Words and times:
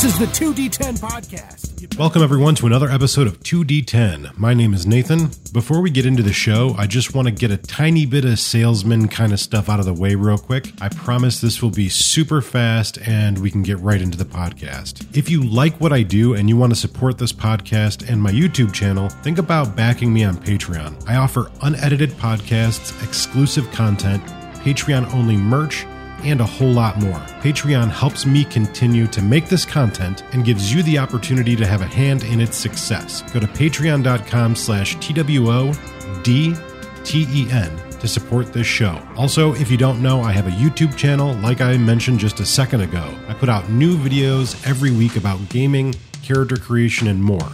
This 0.00 0.18
is 0.18 0.18
the 0.18 0.44
2D10 0.46 0.98
podcast. 0.98 1.98
Welcome, 1.98 2.22
everyone, 2.22 2.54
to 2.54 2.66
another 2.66 2.88
episode 2.88 3.26
of 3.26 3.38
2D10. 3.40 4.34
My 4.38 4.54
name 4.54 4.72
is 4.72 4.86
Nathan. 4.86 5.30
Before 5.52 5.82
we 5.82 5.90
get 5.90 6.06
into 6.06 6.22
the 6.22 6.32
show, 6.32 6.74
I 6.78 6.86
just 6.86 7.14
want 7.14 7.28
to 7.28 7.32
get 7.32 7.50
a 7.50 7.58
tiny 7.58 8.06
bit 8.06 8.24
of 8.24 8.38
salesman 8.38 9.08
kind 9.08 9.34
of 9.34 9.40
stuff 9.40 9.68
out 9.68 9.78
of 9.78 9.84
the 9.84 9.92
way, 9.92 10.14
real 10.14 10.38
quick. 10.38 10.72
I 10.80 10.88
promise 10.88 11.42
this 11.42 11.60
will 11.60 11.70
be 11.70 11.90
super 11.90 12.40
fast 12.40 12.96
and 13.06 13.36
we 13.40 13.50
can 13.50 13.62
get 13.62 13.78
right 13.80 14.00
into 14.00 14.16
the 14.16 14.24
podcast. 14.24 15.04
If 15.14 15.28
you 15.28 15.42
like 15.42 15.78
what 15.82 15.92
I 15.92 16.02
do 16.02 16.32
and 16.32 16.48
you 16.48 16.56
want 16.56 16.72
to 16.72 16.80
support 16.80 17.18
this 17.18 17.34
podcast 17.34 18.08
and 18.08 18.22
my 18.22 18.32
YouTube 18.32 18.72
channel, 18.72 19.10
think 19.10 19.36
about 19.36 19.76
backing 19.76 20.14
me 20.14 20.24
on 20.24 20.38
Patreon. 20.38 21.06
I 21.06 21.16
offer 21.16 21.50
unedited 21.60 22.12
podcasts, 22.12 23.04
exclusive 23.04 23.70
content, 23.70 24.24
Patreon 24.64 25.12
only 25.12 25.36
merch, 25.36 25.84
and 26.22 26.40
a 26.40 26.46
whole 26.46 26.72
lot 26.72 26.98
more. 26.98 27.18
Patreon 27.40 27.90
helps 27.90 28.26
me 28.26 28.44
continue 28.44 29.06
to 29.08 29.22
make 29.22 29.48
this 29.48 29.64
content 29.64 30.22
and 30.32 30.44
gives 30.44 30.72
you 30.72 30.82
the 30.82 30.98
opportunity 30.98 31.56
to 31.56 31.66
have 31.66 31.80
a 31.80 31.86
hand 31.86 32.24
in 32.24 32.40
its 32.40 32.56
success. 32.56 33.22
Go 33.32 33.40
to 33.40 33.46
patreon.com 33.46 34.56
slash 34.56 34.96
T-W-O-D-T-E-N 35.00 35.70
to 38.00 38.08
support 38.08 38.52
this 38.52 38.66
show. 38.66 39.00
Also, 39.16 39.54
if 39.54 39.70
you 39.70 39.76
don't 39.76 40.02
know, 40.02 40.22
I 40.22 40.32
have 40.32 40.46
a 40.46 40.50
YouTube 40.50 40.96
channel, 40.96 41.34
like 41.34 41.60
I 41.60 41.76
mentioned 41.76 42.18
just 42.18 42.40
a 42.40 42.46
second 42.46 42.80
ago. 42.80 43.14
I 43.28 43.34
put 43.34 43.48
out 43.48 43.68
new 43.68 43.96
videos 43.96 44.66
every 44.66 44.90
week 44.90 45.16
about 45.16 45.48
gaming, 45.48 45.94
character 46.22 46.56
creation, 46.56 47.08
and 47.08 47.22
more. 47.22 47.48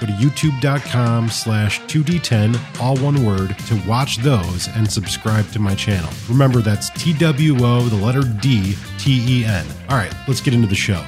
Go 0.00 0.06
to 0.06 0.12
youtube.com 0.12 1.28
slash 1.28 1.80
2d10, 1.82 2.80
all 2.80 2.96
one 2.98 3.24
word, 3.24 3.58
to 3.66 3.82
watch 3.88 4.18
those 4.18 4.68
and 4.76 4.90
subscribe 4.90 5.50
to 5.50 5.58
my 5.58 5.74
channel. 5.74 6.10
Remember, 6.28 6.60
that's 6.60 6.90
T-W-O, 6.90 7.82
the 7.82 7.96
letter 7.96 8.22
D, 8.40 8.76
T-E-N. 8.98 9.66
All 9.88 9.96
right, 9.96 10.14
let's 10.28 10.40
get 10.40 10.54
into 10.54 10.68
the 10.68 10.74
show. 10.74 11.04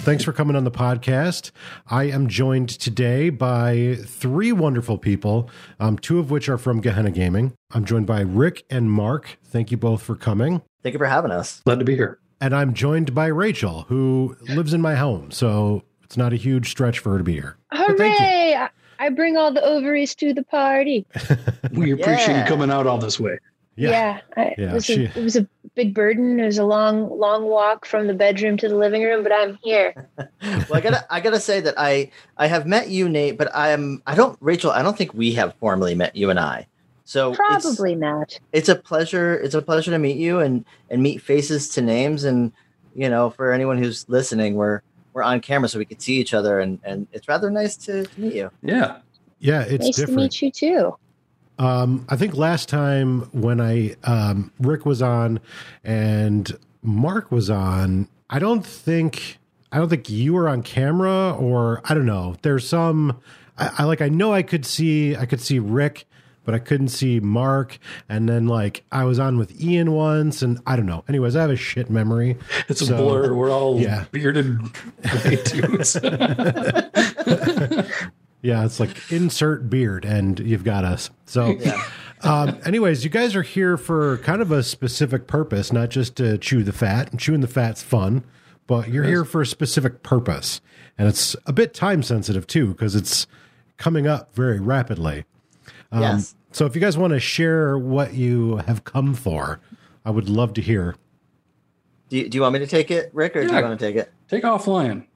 Thanks 0.00 0.24
for 0.24 0.32
coming 0.32 0.56
on 0.56 0.64
the 0.64 0.70
podcast. 0.70 1.50
I 1.86 2.04
am 2.04 2.28
joined 2.28 2.70
today 2.70 3.28
by 3.28 3.98
three 4.06 4.52
wonderful 4.52 4.96
people, 4.96 5.50
um, 5.80 5.98
two 5.98 6.18
of 6.18 6.30
which 6.30 6.48
are 6.48 6.56
from 6.56 6.80
Gehenna 6.80 7.10
Gaming. 7.10 7.52
I'm 7.72 7.84
joined 7.84 8.06
by 8.06 8.20
Rick 8.22 8.64
and 8.70 8.90
Mark. 8.90 9.38
Thank 9.44 9.70
you 9.70 9.76
both 9.76 10.02
for 10.02 10.14
coming. 10.16 10.62
Thank 10.82 10.94
you 10.94 10.98
for 10.98 11.04
having 11.04 11.30
us. 11.30 11.60
Glad 11.60 11.78
to 11.80 11.84
be 11.84 11.94
here. 11.94 12.20
And 12.40 12.54
I'm 12.54 12.72
joined 12.72 13.14
by 13.14 13.26
Rachel, 13.26 13.82
who 13.88 14.36
lives 14.48 14.72
in 14.72 14.80
my 14.80 14.94
home. 14.94 15.30
So 15.30 15.82
it's 16.08 16.16
not 16.16 16.32
a 16.32 16.36
huge 16.36 16.70
stretch 16.70 17.00
for 17.00 17.10
her 17.12 17.18
to 17.18 17.24
be 17.24 17.34
here. 17.34 17.58
Hooray! 17.70 18.54
I, 18.56 18.70
I 18.98 19.10
bring 19.10 19.36
all 19.36 19.52
the 19.52 19.62
ovaries 19.62 20.14
to 20.16 20.32
the 20.32 20.42
party. 20.42 21.06
We 21.72 21.90
appreciate 21.92 22.28
Yeah. 22.28 22.42
you 22.44 22.48
coming 22.48 22.70
out 22.70 22.86
all 22.86 22.96
this 22.96 23.20
way. 23.20 23.38
Yeah, 23.76 24.20
I, 24.34 24.54
Yeah, 24.56 24.70
it, 24.70 24.72
was 24.72 24.86
she- 24.86 25.04
a, 25.04 25.08
it 25.14 25.22
was 25.22 25.36
a 25.36 25.46
big 25.74 25.92
burden. 25.92 26.40
It 26.40 26.46
was 26.46 26.56
a 26.56 26.64
long, 26.64 27.10
long 27.18 27.44
walk 27.44 27.84
from 27.84 28.06
the 28.06 28.14
bedroom 28.14 28.56
to 28.56 28.68
the 28.70 28.74
living 28.74 29.02
room, 29.04 29.22
but 29.22 29.32
I'm 29.32 29.58
here. 29.62 30.08
Well, 30.16 30.64
I 30.72 30.80
gotta 30.80 31.06
I 31.12 31.20
gotta 31.20 31.38
say 31.40 31.60
that 31.60 31.74
I 31.76 32.10
I 32.38 32.46
have 32.46 32.66
met 32.66 32.88
you, 32.88 33.06
Nate, 33.08 33.36
but 33.36 33.54
I 33.54 33.68
am 33.68 34.02
I 34.06 34.14
don't 34.14 34.36
Rachel. 34.40 34.70
I 34.70 34.80
don't 34.82 34.96
think 34.96 35.12
we 35.12 35.32
have 35.34 35.54
formally 35.60 35.94
met 35.94 36.16
you 36.16 36.30
and 36.30 36.40
I. 36.40 36.66
So 37.04 37.32
it's- 37.34 37.62
Probably 37.62 37.94
not. 37.94 38.38
it's, 38.52 38.68
a 38.70 38.74
pleasure. 38.76 39.34
It's 39.38 39.54
a 39.54 39.62
pleasure 39.62 39.90
to 39.90 39.98
meet 39.98 40.16
you 40.16 40.40
and 40.40 40.64
and 40.88 41.02
meet 41.02 41.20
faces 41.20 41.68
to 41.70 41.82
names 41.82 42.24
and 42.24 42.50
you 42.94 43.08
know 43.10 43.28
for 43.30 43.52
anyone 43.52 43.76
who's 43.78 44.08
listening, 44.08 44.54
we're 44.54 44.80
we're 45.18 45.24
on 45.24 45.40
camera 45.40 45.68
so 45.68 45.78
we 45.80 45.84
can 45.84 45.98
see 45.98 46.14
each 46.14 46.32
other 46.32 46.60
and 46.60 46.78
and 46.84 47.08
it's 47.12 47.26
rather 47.26 47.50
nice 47.50 47.76
to, 47.76 48.04
to 48.04 48.20
meet 48.20 48.34
you. 48.34 48.50
Yeah. 48.62 48.98
Yeah, 49.40 49.62
it's 49.62 49.84
nice 49.84 49.96
different. 49.96 50.18
to 50.18 50.22
meet 50.22 50.42
you 50.42 50.50
too. 50.50 50.96
Um, 51.58 52.06
I 52.08 52.16
think 52.16 52.36
last 52.36 52.68
time 52.68 53.22
when 53.32 53.60
I 53.60 53.96
um, 54.04 54.52
Rick 54.60 54.86
was 54.86 55.02
on 55.02 55.40
and 55.82 56.56
Mark 56.82 57.32
was 57.32 57.50
on, 57.50 58.08
I 58.30 58.38
don't 58.38 58.64
think 58.64 59.38
I 59.72 59.78
don't 59.78 59.88
think 59.88 60.08
you 60.08 60.34
were 60.34 60.48
on 60.48 60.62
camera 60.62 61.32
or 61.36 61.82
I 61.84 61.94
don't 61.94 62.06
know. 62.06 62.36
There's 62.42 62.68
some 62.68 63.20
I, 63.58 63.70
I 63.78 63.84
like 63.84 64.00
I 64.00 64.08
know 64.08 64.32
I 64.32 64.42
could 64.42 64.64
see 64.64 65.16
I 65.16 65.26
could 65.26 65.40
see 65.40 65.58
Rick, 65.58 66.06
but 66.48 66.54
I 66.54 66.60
couldn't 66.60 66.88
see 66.88 67.20
Mark. 67.20 67.78
And 68.08 68.26
then 68.26 68.46
like 68.46 68.82
I 68.90 69.04
was 69.04 69.18
on 69.18 69.36
with 69.36 69.60
Ian 69.60 69.92
once, 69.92 70.40
and 70.40 70.58
I 70.66 70.76
don't 70.76 70.86
know. 70.86 71.04
Anyways, 71.06 71.36
I 71.36 71.42
have 71.42 71.50
a 71.50 71.56
shit 71.56 71.90
memory. 71.90 72.38
It's 72.70 72.80
a 72.80 72.86
So- 72.86 72.96
blur. 72.96 73.34
We're 73.34 73.50
all 73.50 73.78
yeah. 73.78 74.06
bearded 74.12 74.58
dudes. 75.44 75.94
Yeah, 78.40 78.64
it's 78.64 78.78
like 78.80 78.96
insert 79.12 79.68
beard, 79.68 80.04
and 80.06 80.38
you've 80.40 80.64
got 80.64 80.84
us. 80.86 81.10
So. 81.26 81.58
Yeah. 81.60 81.82
Um, 82.22 82.56
anyways, 82.64 83.04
you 83.04 83.10
guys 83.10 83.36
are 83.36 83.42
here 83.42 83.76
for 83.76 84.18
kind 84.18 84.40
of 84.40 84.50
a 84.50 84.62
specific 84.62 85.26
purpose, 85.26 85.72
not 85.72 85.90
just 85.90 86.16
to 86.16 86.38
chew 86.38 86.62
the 86.62 86.72
fat. 86.72 87.10
And 87.10 87.20
chewing 87.20 87.40
the 87.42 87.46
fat's 87.48 87.82
fun, 87.82 88.24
but 88.66 88.88
you're 88.88 89.04
here 89.04 89.24
for 89.24 89.42
a 89.42 89.46
specific 89.46 90.02
purpose, 90.02 90.60
and 90.96 91.08
it's 91.08 91.36
a 91.46 91.52
bit 91.52 91.74
time 91.74 92.02
sensitive 92.02 92.46
too 92.46 92.68
because 92.68 92.94
it's 92.94 93.26
coming 93.76 94.06
up 94.06 94.34
very 94.34 94.60
rapidly. 94.60 95.24
Um, 95.92 96.02
yes. 96.02 96.34
So, 96.52 96.66
if 96.66 96.74
you 96.74 96.80
guys 96.80 96.96
want 96.98 97.12
to 97.12 97.20
share 97.20 97.78
what 97.78 98.14
you 98.14 98.56
have 98.66 98.84
come 98.84 99.14
for, 99.14 99.60
I 100.04 100.10
would 100.10 100.28
love 100.28 100.54
to 100.54 100.60
hear. 100.60 100.96
Do 102.08 102.16
you, 102.16 102.28
do 102.28 102.36
you 102.36 102.42
want 102.42 102.54
me 102.54 102.58
to 102.60 102.66
take 102.66 102.90
it, 102.90 103.10
Rick, 103.12 103.36
or 103.36 103.46
do 103.46 103.54
you 103.54 103.62
want 103.62 103.78
to 103.78 103.86
take 103.86 103.96
it? 103.96 104.10
Take 104.28 104.44
off 104.44 104.66
lion. 104.66 105.06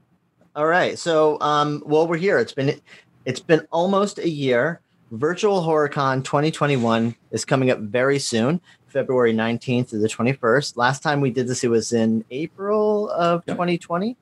All 0.55 0.66
right. 0.66 0.99
So, 0.99 1.41
um, 1.41 1.83
well, 1.87 2.06
we're 2.06 2.19
here. 2.19 2.38
It's 2.38 2.53
been 2.53 2.78
it's 3.25 3.41
been 3.41 3.66
almost 3.71 4.19
a 4.19 4.28
year. 4.28 4.81
Virtual 5.10 5.60
HorrorCon 5.62 6.25
2021 6.25 7.15
is 7.33 7.44
coming 7.44 7.71
up 7.71 7.78
very 7.81 8.19
soon, 8.19 8.60
February 8.87 9.34
19th 9.34 9.91
to 9.91 9.99
the 9.99 10.09
21st. 10.09 10.77
Last 10.78 11.03
time 11.03 11.21
we 11.21 11.31
did 11.31 11.47
this, 11.47 11.65
it 11.65 11.69
was 11.69 11.93
in 11.93 12.25
April 12.31 13.10
of 13.10 13.43
Yep. 13.47 13.56
2020. 13.56 14.16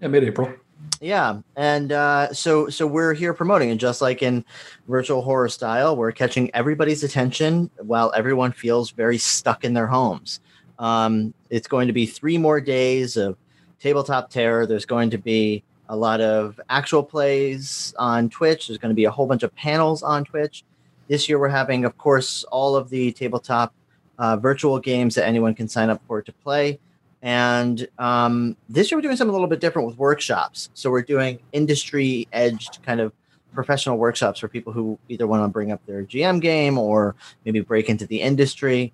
Yeah, 0.00 0.08
mid 0.08 0.22
April. 0.24 0.52
Yeah, 1.00 1.40
and 1.56 1.92
uh, 1.92 2.32
so 2.32 2.70
so 2.70 2.86
we're 2.86 3.12
here 3.12 3.34
promoting, 3.34 3.70
and 3.70 3.78
just 3.78 4.00
like 4.00 4.22
in 4.22 4.44
virtual 4.88 5.20
horror 5.20 5.48
style, 5.48 5.94
we're 5.94 6.12
catching 6.12 6.50
everybody's 6.54 7.04
attention 7.04 7.70
while 7.78 8.12
everyone 8.16 8.52
feels 8.52 8.90
very 8.92 9.18
stuck 9.18 9.64
in 9.64 9.74
their 9.74 9.86
homes. 9.86 10.40
Um, 10.78 11.34
it's 11.50 11.68
going 11.68 11.86
to 11.86 11.92
be 11.92 12.06
three 12.06 12.38
more 12.38 12.60
days 12.60 13.16
of 13.16 13.36
tabletop 13.78 14.30
terror. 14.30 14.66
There's 14.66 14.86
going 14.86 15.10
to 15.10 15.18
be 15.18 15.62
a 15.88 15.96
lot 15.96 16.20
of 16.20 16.58
actual 16.70 17.02
plays 17.02 17.94
on 17.98 18.30
Twitch. 18.30 18.68
There's 18.68 18.78
going 18.78 18.90
to 18.90 18.96
be 18.96 19.04
a 19.04 19.10
whole 19.10 19.26
bunch 19.26 19.42
of 19.42 19.54
panels 19.54 20.02
on 20.02 20.24
Twitch. 20.24 20.64
This 21.08 21.28
year, 21.28 21.38
we're 21.38 21.48
having, 21.48 21.84
of 21.84 21.96
course, 21.98 22.44
all 22.44 22.74
of 22.74 22.88
the 22.88 23.12
tabletop 23.12 23.74
uh, 24.18 24.36
virtual 24.36 24.78
games 24.78 25.14
that 25.14 25.26
anyone 25.26 25.54
can 25.54 25.68
sign 25.68 25.90
up 25.90 26.00
for 26.06 26.22
to 26.22 26.32
play. 26.32 26.78
And 27.22 27.88
um, 27.98 28.56
this 28.68 28.90
year 28.90 28.98
we're 28.98 29.02
doing 29.02 29.16
something 29.16 29.30
a 29.30 29.32
little 29.32 29.48
bit 29.48 29.60
different 29.60 29.88
with 29.88 29.98
workshops. 29.98 30.70
So 30.74 30.90
we're 30.90 31.02
doing 31.02 31.38
industry 31.52 32.28
edged 32.32 32.78
kind 32.84 33.00
of 33.00 33.12
professional 33.54 33.96
workshops 33.96 34.38
for 34.38 34.48
people 34.48 34.72
who 34.72 34.98
either 35.08 35.26
want 35.26 35.42
to 35.42 35.48
bring 35.48 35.72
up 35.72 35.84
their 35.86 36.04
GM 36.04 36.40
game 36.40 36.78
or 36.78 37.16
maybe 37.44 37.60
break 37.60 37.88
into 37.88 38.06
the 38.06 38.20
industry. 38.20 38.92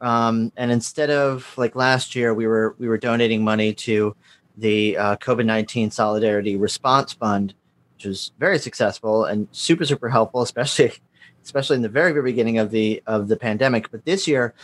Um, 0.00 0.52
and 0.56 0.70
instead 0.70 1.10
of 1.10 1.52
like 1.56 1.74
last 1.74 2.14
year, 2.14 2.32
we 2.32 2.46
were 2.46 2.74
we 2.78 2.88
were 2.88 2.98
donating 2.98 3.44
money 3.44 3.74
to 3.74 4.14
the 4.56 4.96
uh, 4.96 5.16
COVID 5.16 5.44
nineteen 5.44 5.90
Solidarity 5.90 6.56
Response 6.56 7.12
Fund, 7.12 7.54
which 7.96 8.06
was 8.06 8.32
very 8.38 8.58
successful 8.58 9.24
and 9.24 9.48
super 9.52 9.84
super 9.84 10.08
helpful, 10.08 10.42
especially 10.42 10.92
especially 11.44 11.76
in 11.76 11.82
the 11.82 11.88
very 11.88 12.12
very 12.12 12.30
beginning 12.30 12.58
of 12.58 12.70
the 12.70 13.02
of 13.06 13.28
the 13.28 13.36
pandemic. 13.36 13.90
But 13.90 14.04
this 14.04 14.28
year, 14.28 14.54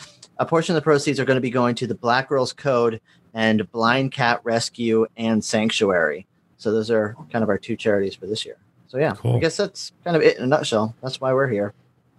a 0.41 0.47
portion 0.47 0.75
of 0.75 0.81
the 0.81 0.85
proceeds 0.85 1.21
are 1.21 1.25
going 1.27 1.37
to 1.37 1.41
be 1.43 1.51
going 1.51 1.75
to 1.77 1.87
the 1.87 1.95
Black 1.95 2.29
Girls 2.29 2.53
Code 2.53 3.01
and 3.35 3.71
Blind 3.71 4.11
Cat 4.11 4.41
Rescue 4.43 5.07
and 5.17 5.45
Sanctuary. 5.45 6.27
So 6.57 6.73
those 6.73 6.91
are 6.91 7.15
kind 7.31 7.43
of 7.43 7.51
our 7.51 7.59
two 7.59 7.77
charities 7.77 8.15
for 8.15 8.27
this 8.27 8.45
year. 8.45 8.57
So 8.89 8.99
yeah, 8.99 9.13
Cool. 9.13 9.37
I 9.37 9.39
guess 9.39 9.57
that's 9.57 9.93
kind 10.03 10.17
of 10.17 10.23
it 10.23 10.39
in 10.39 10.45
a 10.45 10.47
nutshell. 10.47 10.97
That's 11.03 11.21
why 11.21 11.33
we're 11.35 11.47
here. 11.49 11.75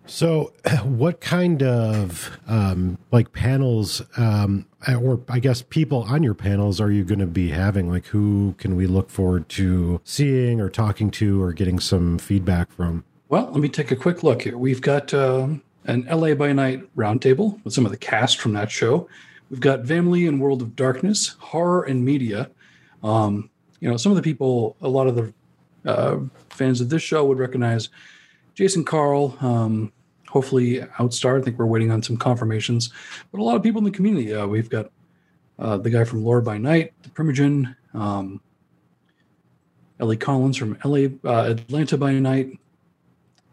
So, 0.05 0.53
what 0.83 1.19
kind 1.19 1.61
of 1.63 2.39
um, 2.47 2.97
like 3.11 3.33
panels, 3.33 4.01
um, 4.17 4.65
or 4.87 5.21
I 5.27 5.39
guess 5.39 5.61
people 5.63 6.03
on 6.03 6.23
your 6.23 6.33
panels, 6.33 6.79
are 6.79 6.91
you 6.91 7.03
going 7.03 7.19
to 7.19 7.27
be 7.27 7.49
having? 7.49 7.89
Like, 7.89 8.07
who 8.07 8.55
can 8.57 8.75
we 8.75 8.87
look 8.87 9.09
forward 9.09 9.47
to 9.49 10.01
seeing 10.03 10.59
or 10.59 10.69
talking 10.69 11.11
to 11.11 11.41
or 11.41 11.53
getting 11.53 11.79
some 11.79 12.17
feedback 12.17 12.71
from? 12.71 13.03
Well, 13.29 13.49
let 13.51 13.61
me 13.61 13.69
take 13.69 13.91
a 13.91 13.95
quick 13.95 14.23
look 14.23 14.41
here. 14.41 14.57
We've 14.57 14.81
got 14.81 15.13
um, 15.13 15.61
an 15.85 16.05
LA 16.09 16.33
by 16.35 16.53
Night 16.53 16.83
roundtable 16.95 17.63
with 17.63 17.73
some 17.73 17.85
of 17.85 17.91
the 17.91 17.97
cast 17.97 18.39
from 18.39 18.53
that 18.53 18.69
show. 18.71 19.07
We've 19.49 19.59
got 19.59 19.85
Family 19.85 20.27
and 20.27 20.39
World 20.39 20.61
of 20.61 20.75
Darkness, 20.75 21.35
Horror 21.39 21.83
and 21.83 22.05
Media. 22.05 22.49
Um, 23.03 23.49
you 23.79 23.89
know, 23.89 23.97
some 23.97 24.11
of 24.11 24.15
the 24.15 24.21
people, 24.21 24.75
a 24.81 24.87
lot 24.87 25.07
of 25.07 25.15
the 25.15 25.33
uh, 25.85 26.19
fans 26.49 26.81
of 26.81 26.89
this 26.89 27.01
show 27.01 27.25
would 27.25 27.39
recognize 27.39 27.89
Jason 28.53 28.85
Carl, 28.85 29.35
um, 29.41 29.91
hopefully 30.27 30.79
Outstar. 30.99 31.39
I 31.39 31.43
think 31.43 31.57
we're 31.57 31.65
waiting 31.65 31.91
on 31.91 32.03
some 32.03 32.15
confirmations. 32.15 32.91
But 33.31 33.41
a 33.41 33.43
lot 33.43 33.55
of 33.55 33.63
people 33.63 33.79
in 33.79 33.85
the 33.85 33.91
community. 33.91 34.33
Uh, 34.33 34.45
we've 34.45 34.69
got 34.69 34.91
uh, 35.57 35.77
the 35.77 35.89
guy 35.89 36.03
from 36.03 36.23
Lore 36.23 36.41
by 36.41 36.57
Night, 36.57 36.93
the 37.03 37.09
Primogen, 37.09 37.75
um, 37.93 38.39
Ellie 39.99 40.17
Collins 40.17 40.57
from 40.57 40.77
LA, 40.85 41.07
uh, 41.25 41.51
Atlanta 41.51 41.97
by 41.97 42.13
Night. 42.13 42.57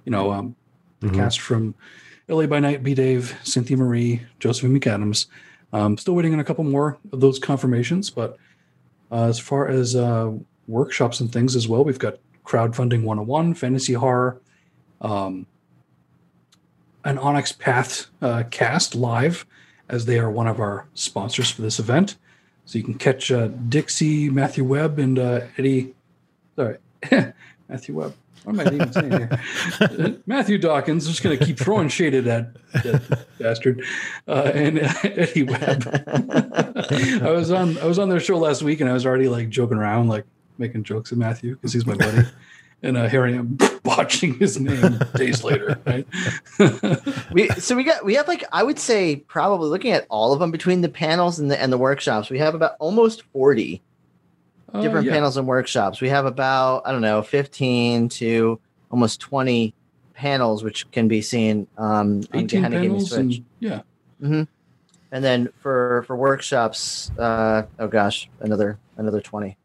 You 0.05 0.13
know, 0.13 0.31
um, 0.33 0.57
the 1.01 1.09
Mhm. 1.09 1.15
cast 1.15 1.41
from 1.41 1.75
LA 2.29 2.47
by 2.47 2.61
Night, 2.61 2.83
B. 2.83 2.95
Dave, 2.95 3.39
Cynthia 3.43 3.77
Marie, 3.77 4.23
Josephine 4.39 4.79
McAdams. 4.79 5.27
Um, 5.73 5.97
still 5.99 6.15
waiting 6.15 6.33
on 6.33 6.41
a 6.41 6.45
couple 6.45 6.65
more 6.65 6.99
of 7.13 7.21
those 7.21 7.39
confirmations, 7.39 8.11
but 8.11 8.37
Uh, 9.11 9.25
as 9.25 9.39
far 9.39 9.67
as 9.67 9.97
uh, 9.97 10.31
workshops 10.67 11.19
and 11.21 11.33
things 11.33 11.57
as 11.57 11.67
well, 11.67 11.83
we've 11.83 11.99
got 11.99 12.19
crowdfunding 12.45 13.05
101, 13.05 13.55
fantasy 13.55 13.95
horror, 13.95 14.39
um, 15.01 15.47
an 17.05 17.17
Onyx 17.17 17.53
Path 17.53 18.09
uh, 18.21 18.43
cast 18.51 18.95
live, 18.95 19.47
as 19.89 20.05
they 20.05 20.19
are 20.19 20.31
one 20.31 20.47
of 20.47 20.61
our 20.61 20.87
sponsors 20.93 21.51
for 21.51 21.63
this 21.63 21.79
event. 21.79 22.17
So 22.67 22.77
you 22.77 22.85
can 22.85 22.95
catch 22.99 23.33
uh, 23.33 23.49
Dixie, 23.49 24.29
Matthew 24.29 24.63
Webb, 24.65 24.99
and 24.99 25.19
uh, 25.19 25.41
Eddie. 25.57 25.95
Sorry, 26.55 26.77
Matthew 27.69 27.95
Webb. 27.95 28.15
What 28.49 28.67
am 28.67 28.73
I 28.73 28.75
even 28.77 28.93
saying 28.95 29.11
here? 29.11 30.23
Matthew 30.27 30.57
Dawkins. 30.57 31.05
I'm 31.07 31.11
just 31.11 31.23
going 31.23 31.39
to 31.39 31.45
keep 31.45 31.59
throwing 31.59 31.91
shade 31.91 32.15
at 32.15 32.25
that, 32.25 32.55
that 32.83 33.27
bastard. 33.39 33.85
Uh, 34.27 34.51
and 34.55 34.79
Eddie 35.05 35.43
Webb. 35.43 35.87
I 37.23 37.31
was 37.31 37.51
on 37.51 37.77
I 37.77 37.85
was 37.85 37.99
on 37.99 38.09
their 38.09 38.21
show 38.21 38.39
last 38.39 38.63
week, 38.63 38.81
and 38.81 38.89
I 38.89 38.95
was 38.95 39.05
already 39.05 39.29
like 39.29 39.51
joking 39.51 39.77
around, 39.77 40.09
like 40.09 40.25
making 40.57 40.85
jokes 40.85 41.13
at 41.13 41.19
Matthew 41.19 41.57
because 41.57 41.75
he's 41.75 41.85
my 41.85 41.95
buddy. 41.95 42.27
and 42.83 42.97
uh, 42.97 43.07
here 43.11 43.27
I 43.27 43.33
am 43.33 43.59
botching 43.83 44.39
his 44.39 44.59
name 44.59 44.99
days 45.15 45.45
later. 45.45 45.79
Right? 45.85 46.07
we 47.33 47.49
so 47.51 47.77
we 47.77 47.85
got 47.85 48.03
we 48.03 48.15
have 48.15 48.29
like 48.29 48.45
I 48.51 48.63
would 48.63 48.79
say 48.79 49.17
probably 49.17 49.69
looking 49.69 49.93
at 49.93 50.07
all 50.09 50.33
of 50.33 50.41
them 50.41 50.53
between 50.53 50.81
the 50.81 50.89
panels 50.89 51.39
and 51.39 51.51
the 51.51 51.61
and 51.61 51.71
the 51.71 51.79
workshops, 51.79 52.31
we 52.31 52.39
have 52.39 52.55
about 52.55 52.77
almost 52.79 53.25
forty 53.25 53.83
Uh, 54.73 54.83
different 54.83 55.07
yeah. 55.07 55.13
panels 55.13 55.37
and 55.37 55.47
workshops. 55.47 56.01
We 56.01 56.09
have 56.11 56.27
about 56.27 56.83
I 56.85 56.93
don't 56.93 57.01
know 57.01 57.23
fifteen 57.23 58.09
to 58.11 58.61
almost 58.91 59.21
twenty 59.21 59.75
panels, 60.15 60.65
which 60.65 60.91
can 60.91 61.09
be 61.09 61.23
seen 61.23 61.67
um, 61.79 62.23
on 62.33 62.41
18 62.41 62.47
Gehenna 62.47 62.77
Gaming 62.77 62.91
panels. 62.91 63.09
Twitch. 63.11 63.21
And, 63.21 63.45
yeah. 63.61 63.81
And 65.11 65.25
then 65.25 65.49
for 65.61 66.05
for 66.07 66.17
workshops, 66.17 67.11
uh, 67.19 67.63
oh 67.79 67.89
gosh, 67.89 68.29
another 68.41 68.79
another 68.97 69.21
twenty. 69.21 69.57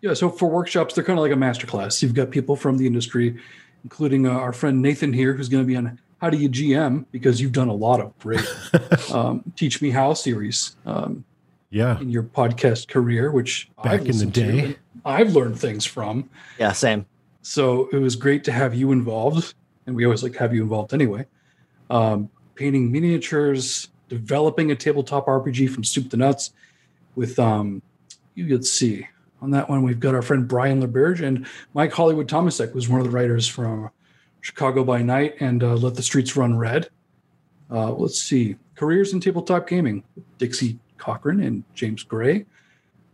Yeah, 0.00 0.14
so 0.14 0.30
for 0.30 0.48
workshops, 0.48 0.94
they're 0.94 1.04
kind 1.04 1.18
of 1.18 1.22
like 1.22 1.32
a 1.32 1.36
masterclass. 1.36 2.02
You've 2.02 2.14
got 2.14 2.30
people 2.30 2.56
from 2.56 2.78
the 2.78 2.86
industry, 2.86 3.38
including 3.84 4.26
uh, 4.26 4.30
our 4.30 4.52
friend 4.52 4.80
Nathan 4.80 5.12
here, 5.12 5.34
who's 5.34 5.48
going 5.50 5.62
to 5.62 5.66
be 5.66 5.76
on 5.76 6.00
How 6.20 6.30
Do 6.30 6.38
You 6.38 6.48
GM 6.48 7.04
because 7.12 7.40
you've 7.40 7.52
done 7.52 7.68
a 7.68 7.74
lot 7.74 8.00
of 8.00 8.18
great 8.18 8.44
um, 9.12 9.44
Teach 9.56 9.82
Me 9.82 9.90
How 9.90 10.14
series 10.14 10.76
um, 10.86 11.24
Yeah. 11.70 12.00
in 12.00 12.10
your 12.10 12.24
podcast 12.24 12.88
career, 12.88 13.30
which 13.30 13.70
Back 13.82 14.06
in 14.06 14.18
the 14.18 14.26
day. 14.26 14.76
I've 15.04 15.34
learned 15.34 15.58
things 15.58 15.86
from. 15.86 16.28
Yeah, 16.58 16.72
same. 16.72 17.06
So 17.42 17.88
it 17.92 17.98
was 17.98 18.16
great 18.16 18.44
to 18.44 18.52
have 18.52 18.74
you 18.74 18.92
involved, 18.92 19.54
and 19.86 19.96
we 19.96 20.04
always 20.04 20.22
like 20.22 20.32
to 20.34 20.38
have 20.40 20.54
you 20.54 20.62
involved 20.62 20.92
anyway. 20.92 21.26
Um, 21.88 22.28
painting 22.54 22.92
miniatures, 22.92 23.88
developing 24.08 24.70
a 24.70 24.74
tabletop 24.74 25.26
RPG 25.26 25.70
from 25.70 25.84
soup 25.84 26.10
to 26.10 26.16
nuts. 26.16 26.52
With 27.14 27.38
um, 27.38 27.82
you 28.34 28.48
let's 28.54 28.70
see 28.70 29.06
on 29.40 29.50
that 29.52 29.68
one, 29.70 29.82
we've 29.82 30.00
got 30.00 30.14
our 30.14 30.22
friend 30.22 30.46
Brian 30.46 30.82
LeBerge 30.82 31.26
and 31.26 31.46
Mike 31.74 31.92
Hollywood 31.92 32.28
Thomasek 32.28 32.74
was 32.74 32.88
one 32.88 33.00
of 33.00 33.06
the 33.06 33.10
writers 33.10 33.48
from 33.48 33.90
Chicago 34.40 34.84
by 34.84 35.02
Night 35.02 35.34
and 35.40 35.62
uh, 35.62 35.74
Let 35.74 35.94
the 35.94 36.02
Streets 36.02 36.36
Run 36.36 36.58
Red. 36.58 36.90
Uh, 37.70 37.92
let's 37.92 38.20
see, 38.20 38.56
careers 38.74 39.12
in 39.12 39.20
tabletop 39.20 39.68
gaming, 39.68 40.02
Dixie 40.38 40.78
Cochran 41.00 41.42
and 41.42 41.64
James 41.74 42.04
Gray. 42.04 42.46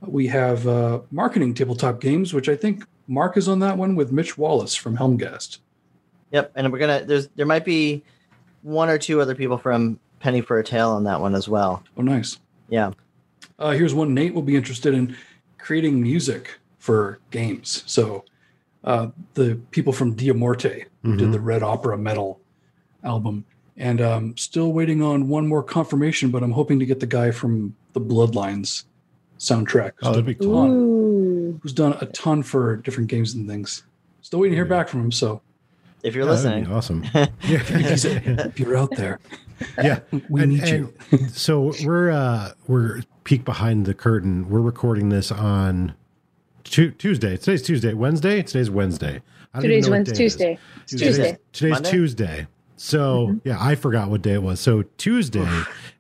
We 0.03 0.27
have 0.27 0.67
uh, 0.67 1.01
marketing 1.11 1.55
tabletop 1.55 2.01
games, 2.01 2.35
which 2.35 2.51
I 2.51 2.57
think 2.57 2.85
Mark 3.09 3.37
is 3.37 3.49
on 3.49 3.61
that 3.61 3.79
one 3.79 3.97
with 3.97 4.13
Mitch 4.13 4.37
Wallace 4.37 4.75
from 4.75 4.97
Helmgast. 4.99 5.59
Yep, 6.33 6.53
and 6.55 6.71
we're 6.71 6.79
gonna 6.79 7.05
there's 7.05 7.29
there 7.29 7.47
might 7.47 7.65
be 7.65 8.03
one 8.63 8.91
or 8.91 8.99
two 8.99 9.21
other 9.21 9.35
people 9.35 9.57
from 9.57 9.99
Penny 10.19 10.41
for 10.41 10.59
a 10.59 10.65
Tale 10.65 10.91
on 10.91 11.05
that 11.05 11.21
one 11.21 11.35
as 11.35 11.49
well. 11.49 11.83
Oh, 11.97 12.03
nice. 12.03 12.39
Yeah. 12.69 12.91
Uh, 13.59 13.71
here's 13.71 13.95
one 13.95 14.13
Nate 14.13 14.35
will 14.35 14.43
be 14.43 14.57
interested 14.57 14.93
in 14.93 15.17
creating 15.57 16.03
music 16.03 16.59
for 16.79 17.21
games. 17.31 17.85
So 17.87 18.25
uh, 18.85 19.09
the 19.35 19.61
people 19.71 19.93
from 19.93 20.15
Dia 20.15 20.35
Morte 20.35 20.87
who 21.03 21.17
did 21.17 21.31
the 21.31 21.41
Red 21.41 21.63
Opera 21.63 21.97
Metal 21.97 22.41
album, 23.05 23.45
and 23.77 24.01
um, 24.01 24.37
still 24.37 24.73
waiting 24.73 25.03
on 25.03 25.29
one 25.29 25.47
more 25.47 25.63
confirmation. 25.63 26.31
But 26.31 26.43
I'm 26.43 26.53
hoping 26.53 26.79
to 26.79 26.87
get 26.87 27.01
the 27.01 27.07
guy 27.07 27.31
from 27.31 27.75
the 27.93 28.01
Bloodlines 28.01 28.85
soundtrack. 29.39 29.93
who's 29.97 30.09
Oh, 30.09 30.13
that'd 30.13 30.25
done 30.25 30.25
be 30.25 30.33
a 30.33 30.35
cool. 30.35 30.67
ton- 30.67 31.61
Who's 31.63 31.73
done 31.73 31.97
a 32.01 32.07
ton 32.07 32.43
for 32.43 32.77
different 32.77 33.09
games 33.09 33.35
and 33.35 33.49
things. 33.49 33.85
Still 34.23 34.41
waiting 34.41 34.53
to 34.53 34.57
hear 34.57 34.65
back 34.65 34.89
from 34.89 35.01
him. 35.01 35.13
So 35.13 35.41
If 36.03 36.15
you're 36.15 36.25
Yeah, 36.25 36.31
listening. 36.31 36.67
awesome. 36.73 37.05
if, 37.15 37.71
Yeah. 37.71 38.47
if 38.47 38.61
you're 38.61 38.77
out 38.77 38.91
there, 38.97 39.19
yeah. 39.83 40.01
we 40.29 40.43
And- 40.43 40.53
need 40.53 40.69
you. 40.69 40.93
so 41.29 41.73
we're 41.85 42.11
uh 42.11 42.53
we're 42.67 43.03
peek 43.25 43.45
behind 43.45 43.87
the 43.87 43.95
curtain. 43.95 44.49
We're 44.51 44.61
recording 44.61 45.09
this 45.09 45.31
on 45.33 45.95
Tu- 46.65 46.91
Tuesday. 46.93 47.37
Today's 47.37 47.63
Tuesday. 47.63 47.95
Wednesday. 47.95 48.43
Today's 48.43 48.71
Wednesday. 48.71 49.23
I 49.55 49.61
don't 49.61 49.71
even 49.71 49.83
Today's 49.83 49.91
Wednesday. 49.91 50.15
day 50.15 50.23
it 50.23 50.27
is. 50.27 50.33
Tuesday. 50.37 50.59
Today's, 50.87 51.01
Tuesday. 51.17 51.39
Today's 51.53 51.91
Tuesday. 51.91 52.47
So 52.77 53.41
yeah, 53.45 53.57
I 53.59 53.75
forgot 53.75 54.11
what 54.11 54.23
day 54.23 54.35
it 54.35 54.43
was. 54.43 54.61
So 54.61 54.83
Tuesday, 54.99 55.47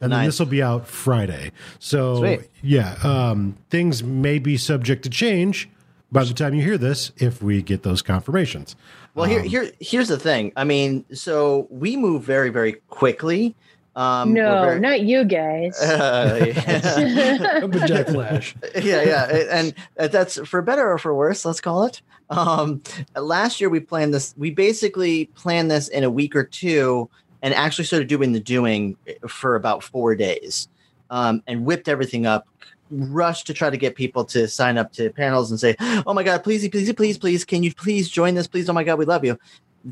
and 0.01 0.13
then 0.13 0.25
this 0.27 0.39
will 0.39 0.47
be 0.47 0.63
out 0.63 0.87
Friday. 0.87 1.53
So 1.79 2.17
Sweet. 2.19 2.49
yeah, 2.63 2.97
um, 3.03 3.57
things 3.71 4.03
may 4.03 4.39
be 4.39 4.57
subject 4.57 5.03
to 5.05 5.11
change 5.11 5.69
by 6.13 6.25
the 6.25 6.35
time 6.35 6.55
you 6.55 6.63
hear 6.63 6.79
this 6.79 7.13
if 7.17 7.43
we 7.43 7.63
get 7.63 7.83
those 7.83 8.03
confirmations. 8.03 8.77
Well, 9.15 9.29
here, 9.29 9.41
Um, 9.41 9.47
here, 9.47 9.71
here's 9.81 10.09
the 10.09 10.19
thing. 10.19 10.53
I 10.57 10.65
mean, 10.65 11.05
so 11.13 11.67
we 11.71 11.97
move 11.97 12.23
very, 12.23 12.51
very 12.51 12.75
quickly. 12.89 13.57
Um, 13.97 14.35
no, 14.35 14.61
very- 14.61 14.81
not 14.81 15.01
you 15.01 15.25
guys. 15.25 15.75
Uh, 15.97 16.53
yeah. 16.55 17.61
Up 17.63 17.71
Jack 17.87 18.09
Flash. 18.09 18.55
yeah, 18.83 19.03
yeah, 19.03 19.45
and 19.51 19.75
that's 19.97 20.39
for 20.47 20.61
better 20.61 20.91
or 20.91 20.99
for 20.99 21.15
worse. 21.15 21.45
Let's 21.45 21.61
call 21.61 21.85
it. 21.85 22.03
Um, 22.29 22.83
last 23.17 23.61
year 23.61 23.71
we 23.71 23.81
planned 23.81 24.13
this. 24.13 24.35
We 24.37 24.51
basically 24.51 25.27
planned 25.35 25.71
this 25.71 25.89
in 25.89 26.05
a 26.05 26.11
week 26.11 26.37
or 26.37 26.45
two, 26.45 27.09
and 27.43 27.55
actually 27.55 27.85
started 27.87 28.09
doing 28.09 28.33
the 28.33 28.41
doing 28.41 28.97
for 29.27 29.57
about 29.57 29.83
four 29.83 30.15
days, 30.15 30.69
um, 31.11 31.43
and 31.47 31.65
whipped 31.65 31.89
everything 31.89 32.27
up. 32.27 32.47
Rushed 32.91 33.47
to 33.47 33.55
try 33.55 33.71
to 33.71 33.77
get 33.77 33.95
people 33.97 34.25
to 34.27 34.47
sign 34.47 34.77
up 34.77 34.93
to 34.93 35.11
panels 35.11 35.51
and 35.51 35.59
say, 35.59 35.75
"Oh 36.07 36.13
my 36.13 36.23
God, 36.23 36.45
please, 36.45 36.69
please, 36.69 36.93
please, 36.93 37.17
please, 37.17 37.45
can 37.45 37.63
you 37.63 37.73
please 37.75 38.09
join 38.11 38.35
this? 38.35 38.47
Please, 38.47 38.69
oh 38.69 38.75
my 38.75 38.85
God, 38.85 38.99
we 38.99 39.07
love 39.07 39.25
you." 39.25 39.39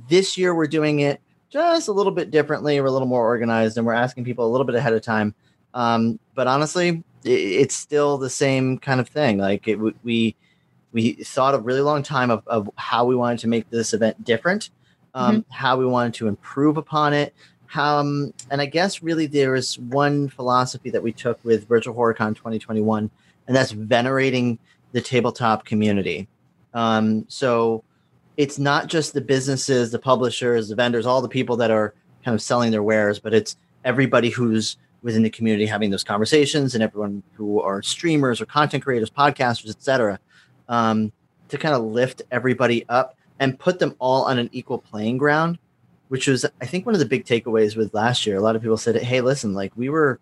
This 0.09 0.37
year 0.37 0.55
we're 0.55 0.67
doing 0.67 1.01
it 1.01 1.21
just 1.55 1.89
a 1.89 1.93
little 1.93 2.13
bit 2.13 2.31
differently. 2.33 2.81
We're 2.81 2.87
a 2.89 2.91
little 2.91 3.07
more 3.09 3.25
organized, 3.25 3.79
and 3.79 3.87
we're 3.87 3.93
asking 3.95 4.25
people 4.25 4.47
a 4.47 4.51
little 4.51 4.65
bit 4.67 4.75
ahead 4.75 4.93
of 4.93 5.03
time. 5.03 5.35
Um, 5.73 6.19
but 6.35 6.47
honestly, 6.49 7.03
i- 7.25 7.29
it's 7.29 7.75
still 7.77 8.19
the 8.19 8.29
same 8.31 8.79
kind 8.79 9.01
of 9.01 9.09
thing. 9.09 9.39
Like 9.39 9.69
it, 9.69 9.77
we 9.77 10.35
we 10.93 11.13
thought 11.25 11.55
a 11.55 11.59
really 11.59 11.81
long 11.81 12.03
time 12.05 12.31
of, 12.31 12.43
of 12.47 12.69
how 12.77 13.05
we 13.05 13.17
wanted 13.17 13.39
to 13.41 13.49
make 13.49 13.69
this 13.71 13.93
event 13.93 14.25
different, 14.25 14.71
um, 15.15 15.45
how 15.49 15.77
we 15.77 15.85
wanted 15.87 16.15
to 16.15 16.29
improve 16.29 16.77
upon 16.77 17.13
it. 17.13 17.35
How, 17.67 17.99
um, 17.99 18.33
and 18.51 18.61
I 18.61 18.67
guess 18.67 19.03
really 19.03 19.27
there 19.27 19.57
is 19.57 19.77
one 19.79 20.29
philosophy 20.29 20.91
that 20.91 21.03
we 21.03 21.13
took 21.13 21.45
with 21.45 21.67
Virtual 21.67 21.95
HorrorCon 21.97 22.37
2021, 22.37 23.11
and 23.49 23.57
that's 23.57 23.73
venerating 23.73 24.59
the 24.93 25.01
tabletop 25.01 25.65
community. 25.65 26.29
Um, 26.75 27.25
so 27.29 27.83
it's 28.37 28.59
not 28.59 28.89
just 28.89 29.13
the 29.13 29.21
businesses, 29.21 29.91
the 29.91 29.99
publishers, 29.99 30.69
the 30.69 30.75
vendors, 30.75 31.07
all 31.07 31.23
the 31.23 31.29
people 31.29 31.57
that 31.57 31.71
are 31.71 31.95
kind 32.25 32.35
of 32.35 32.43
selling 32.43 32.71
their 32.71 32.83
wares, 32.83 33.19
but 33.19 33.35
it's 33.35 33.57
everybody 33.85 34.31
who's 34.31 34.77
within 35.03 35.23
the 35.23 35.31
community 35.31 35.67
having 35.67 35.91
those 35.91 36.03
conversations 36.03 36.75
and 36.75 36.83
everyone 36.83 37.23
who 37.35 37.61
are 37.61 37.83
streamers 37.83 38.41
or 38.41 38.47
content 38.47 38.83
creators, 38.83 39.11
podcasters, 39.11 39.69
etc., 39.69 40.19
um, 40.69 41.13
to 41.49 41.59
kind 41.59 41.75
of 41.75 41.85
lift 41.85 42.23
everybody 42.31 42.85
up 42.89 43.17
and 43.39 43.59
put 43.59 43.79
them 43.79 43.95
all 43.99 44.25
on 44.25 44.39
an 44.39 44.49
equal 44.53 44.79
playing 44.79 45.19
ground, 45.19 45.59
which 46.09 46.27
was, 46.27 46.47
I 46.61 46.67
think, 46.67 46.87
one 46.87 46.95
of 46.95 46.99
the 47.01 47.05
big 47.05 47.27
takeaways 47.27 47.77
with 47.77 47.93
last 47.93 48.25
year. 48.27 48.37
A 48.37 48.41
lot 48.41 48.57
of 48.57 48.63
people 48.63 48.79
said, 48.79 48.97
"Hey, 48.97 49.21
listen, 49.21 49.53
like 49.53 49.73
we 49.77 49.91
were 49.91 50.19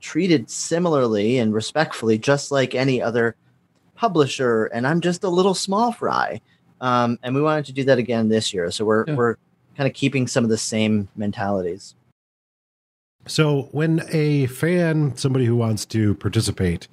treated 0.00 0.50
similarly 0.50 1.38
and 1.38 1.54
respectfully, 1.54 2.18
just 2.18 2.50
like 2.50 2.74
any 2.74 3.00
other 3.00 3.36
publisher, 3.94 4.64
and 4.66 4.86
I'm 4.86 5.00
just 5.00 5.22
a 5.22 5.28
little 5.28 5.54
small 5.54 5.92
fry." 5.92 6.40
Um, 6.84 7.18
and 7.22 7.34
we 7.34 7.40
wanted 7.40 7.64
to 7.64 7.72
do 7.72 7.82
that 7.84 7.96
again 7.96 8.28
this 8.28 8.52
year, 8.52 8.70
so 8.70 8.84
we're 8.84 9.04
Yeah. 9.06 9.14
we're 9.14 9.36
kind 9.74 9.88
of 9.88 9.94
keeping 9.94 10.26
some 10.26 10.44
of 10.44 10.50
the 10.50 10.58
same 10.58 11.08
mentalities. 11.16 11.94
So 13.26 13.70
when 13.72 14.02
a 14.12 14.46
fan, 14.48 15.16
somebody 15.16 15.46
who 15.46 15.56
wants 15.56 15.86
to 15.86 16.14
participate, 16.16 16.86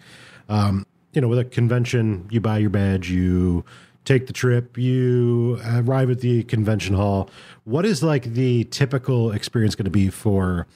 um, 0.48 0.86
you 1.12 1.20
know, 1.20 1.28
with 1.28 1.40
a 1.40 1.44
convention, 1.44 2.26
you 2.32 2.40
buy 2.40 2.60
your 2.60 2.70
badge, 2.70 3.10
you 3.12 3.66
take 4.06 4.28
the 4.28 4.34
trip, 4.34 4.78
you 4.78 5.60
arrive 5.66 6.10
at 6.10 6.22
the 6.22 6.44
convention 6.44 6.96
hall. 6.96 7.30
What 7.66 7.86
is 7.86 8.02
like 8.02 8.24
the 8.34 8.64
typical 8.66 9.32
experience 9.34 9.76
going 9.76 9.86
to 9.86 9.92
be 9.92 10.10
for, 10.10 10.68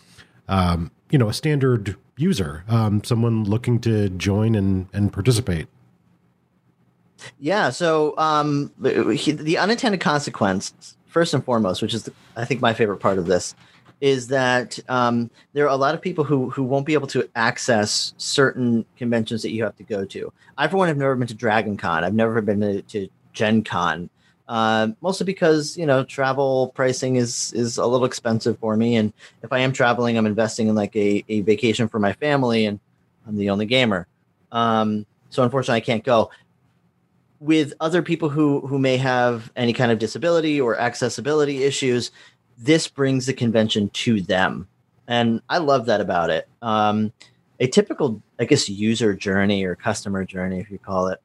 um, 0.49 0.91
you 1.09 1.17
know, 1.17 1.29
a 1.29 1.33
standard 1.33 1.95
user, 2.17 2.65
um, 2.67 3.01
someone 3.05 3.45
looking 3.45 3.79
to 3.79 4.09
join 4.09 4.55
and 4.55 4.87
and 4.91 5.13
participate? 5.13 5.67
Yeah. 7.39 7.69
So 7.69 8.13
um, 8.17 8.71
the, 8.77 9.57
unintended 9.57 10.01
consequence, 10.01 10.95
first 11.07 11.33
and 11.33 11.43
foremost, 11.43 11.81
which 11.81 11.93
is 11.93 12.03
the, 12.03 12.13
I 12.35 12.45
think 12.45 12.61
my 12.61 12.73
favorite 12.73 12.97
part 12.97 13.17
of 13.17 13.25
this, 13.25 13.55
is 14.01 14.27
that 14.27 14.77
um, 14.89 15.29
there 15.53 15.65
are 15.65 15.69
a 15.69 15.75
lot 15.75 15.95
of 15.95 16.01
people 16.01 16.23
who 16.23 16.49
who 16.49 16.63
won't 16.63 16.85
be 16.85 16.93
able 16.93 17.07
to 17.07 17.27
access 17.35 18.13
certain 18.17 18.85
conventions 18.97 19.41
that 19.41 19.51
you 19.51 19.63
have 19.63 19.75
to 19.77 19.83
go 19.83 20.05
to. 20.05 20.31
I, 20.57 20.67
for 20.67 20.77
one, 20.77 20.87
have 20.89 20.97
never 20.97 21.15
been 21.15 21.27
to 21.27 21.33
Dragon 21.33 21.77
Con. 21.77 22.03
I've 22.03 22.13
never 22.13 22.41
been 22.41 22.59
to, 22.59 22.81
to 22.81 23.07
Gen 23.33 23.63
Con. 23.63 24.09
Uh, 24.47 24.89
mostly 25.01 25.25
because 25.25 25.75
you 25.75 25.85
know 25.85 26.03
travel 26.03 26.71
pricing 26.75 27.15
is 27.15 27.51
is 27.53 27.77
a 27.77 27.85
little 27.85 28.05
expensive 28.05 28.59
for 28.59 28.77
me, 28.77 28.95
and 28.95 29.11
if 29.41 29.51
I 29.51 29.59
am 29.59 29.71
traveling, 29.71 30.17
I'm 30.17 30.27
investing 30.27 30.67
in 30.67 30.75
like 30.75 30.95
a, 30.95 31.23
a 31.29 31.41
vacation 31.41 31.87
for 31.87 31.99
my 31.99 32.13
family, 32.13 32.65
and 32.65 32.79
I'm 33.27 33.37
the 33.37 33.49
only 33.49 33.65
gamer. 33.65 34.07
Um, 34.51 35.05
so 35.29 35.43
unfortunately, 35.43 35.77
I 35.77 35.85
can't 35.85 36.03
go. 36.03 36.29
With 37.45 37.73
other 37.79 38.01
people 38.01 38.29
who 38.29 38.65
who 38.65 38.79
may 38.79 38.97
have 38.97 39.51
any 39.55 39.71
kind 39.71 39.91
of 39.91 39.99
disability 39.99 40.59
or 40.59 40.79
accessibility 40.79 41.63
issues, 41.63 42.09
this 42.57 42.87
brings 42.87 43.27
the 43.27 43.33
convention 43.33 43.89
to 43.89 44.19
them, 44.19 44.67
and 45.07 45.41
I 45.47 45.59
love 45.59 45.85
that 45.85 46.01
about 46.01 46.31
it. 46.31 46.47
Um, 46.63 47.13
a 47.59 47.67
typical, 47.67 48.19
I 48.39 48.45
guess, 48.45 48.67
user 48.67 49.13
journey 49.13 49.63
or 49.63 49.75
customer 49.75 50.25
journey, 50.25 50.59
if 50.59 50.71
you 50.71 50.79
call 50.79 51.09
it, 51.09 51.21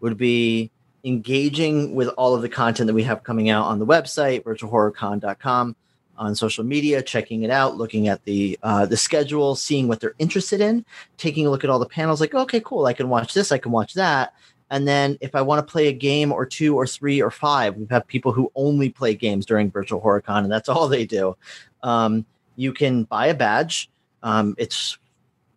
would 0.00 0.18
be 0.18 0.70
engaging 1.02 1.94
with 1.94 2.08
all 2.08 2.34
of 2.34 2.42
the 2.42 2.48
content 2.48 2.86
that 2.88 2.94
we 2.94 3.02
have 3.04 3.24
coming 3.24 3.48
out 3.48 3.64
on 3.64 3.78
the 3.78 3.86
website, 3.86 4.42
virtualhorrorcon.com, 4.42 5.76
on 6.16 6.34
social 6.34 6.64
media, 6.64 7.02
checking 7.02 7.42
it 7.42 7.50
out, 7.50 7.76
looking 7.76 8.08
at 8.08 8.22
the 8.24 8.58
uh, 8.62 8.86
the 8.86 8.96
schedule, 8.98 9.54
seeing 9.54 9.88
what 9.88 10.00
they're 10.00 10.14
interested 10.18 10.60
in, 10.60 10.84
taking 11.16 11.46
a 11.46 11.50
look 11.50 11.64
at 11.64 11.70
all 11.70 11.78
the 11.78 11.86
panels. 11.86 12.20
Like, 12.20 12.34
okay, 12.34 12.60
cool, 12.60 12.84
I 12.86 12.92
can 12.92 13.08
watch 13.08 13.32
this, 13.32 13.50
I 13.50 13.58
can 13.58 13.72
watch 13.72 13.94
that. 13.94 14.34
And 14.74 14.88
then 14.88 15.16
if 15.20 15.36
I 15.36 15.40
want 15.40 15.64
to 15.64 15.70
play 15.70 15.86
a 15.86 15.92
game 15.92 16.32
or 16.32 16.44
two 16.44 16.74
or 16.74 16.84
three 16.84 17.22
or 17.22 17.30
five, 17.30 17.76
we 17.76 17.86
have 17.90 18.04
people 18.08 18.32
who 18.32 18.50
only 18.56 18.90
play 18.90 19.14
games 19.14 19.46
during 19.46 19.70
Virtual 19.70 20.00
Horror 20.00 20.20
Con, 20.20 20.42
and 20.42 20.52
that's 20.52 20.68
all 20.74 20.88
they 20.88 21.06
do. 21.06 21.36
Um, 21.84 22.26
you 22.56 22.72
can 22.72 23.04
buy 23.04 23.28
a 23.28 23.34
badge. 23.34 23.88
Um, 24.24 24.56
it's 24.58 24.98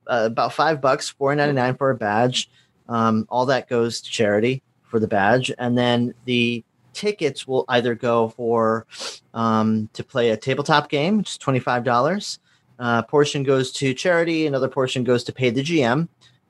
uh, 0.05 0.25
about 0.27 0.53
five 0.53 0.81
bucks, 0.81 1.09
four 1.09 1.33
ninety 1.33 1.55
nine 1.55 1.75
for 1.75 1.89
a 1.89 1.95
badge. 1.95 2.47
Um, 2.87 3.25
all 3.29 3.47
that 3.47 3.67
goes 3.67 4.01
to 4.01 4.11
charity 4.11 4.61
for 4.83 4.99
the 4.99 5.07
badge, 5.07 5.51
and 5.57 5.75
then 5.75 6.13
the 6.25 6.63
tickets 6.93 7.47
will 7.47 7.65
either 7.69 7.95
go 7.95 8.29
for 8.29 8.85
um, 9.33 9.89
to 9.93 10.03
play 10.03 10.29
a 10.29 10.37
tabletop 10.37 10.89
game, 10.89 11.17
which 11.17 11.31
is 11.31 11.37
twenty 11.39 11.59
five 11.59 11.83
dollars. 11.83 12.37
Uh, 12.77 13.01
portion 13.01 13.41
goes 13.41 13.71
to 13.71 13.95
charity, 13.95 14.45
another 14.45 14.67
portion 14.69 15.03
goes 15.03 15.23
to 15.23 15.33
pay 15.33 15.49
the 15.49 15.63
GM, 15.63 16.07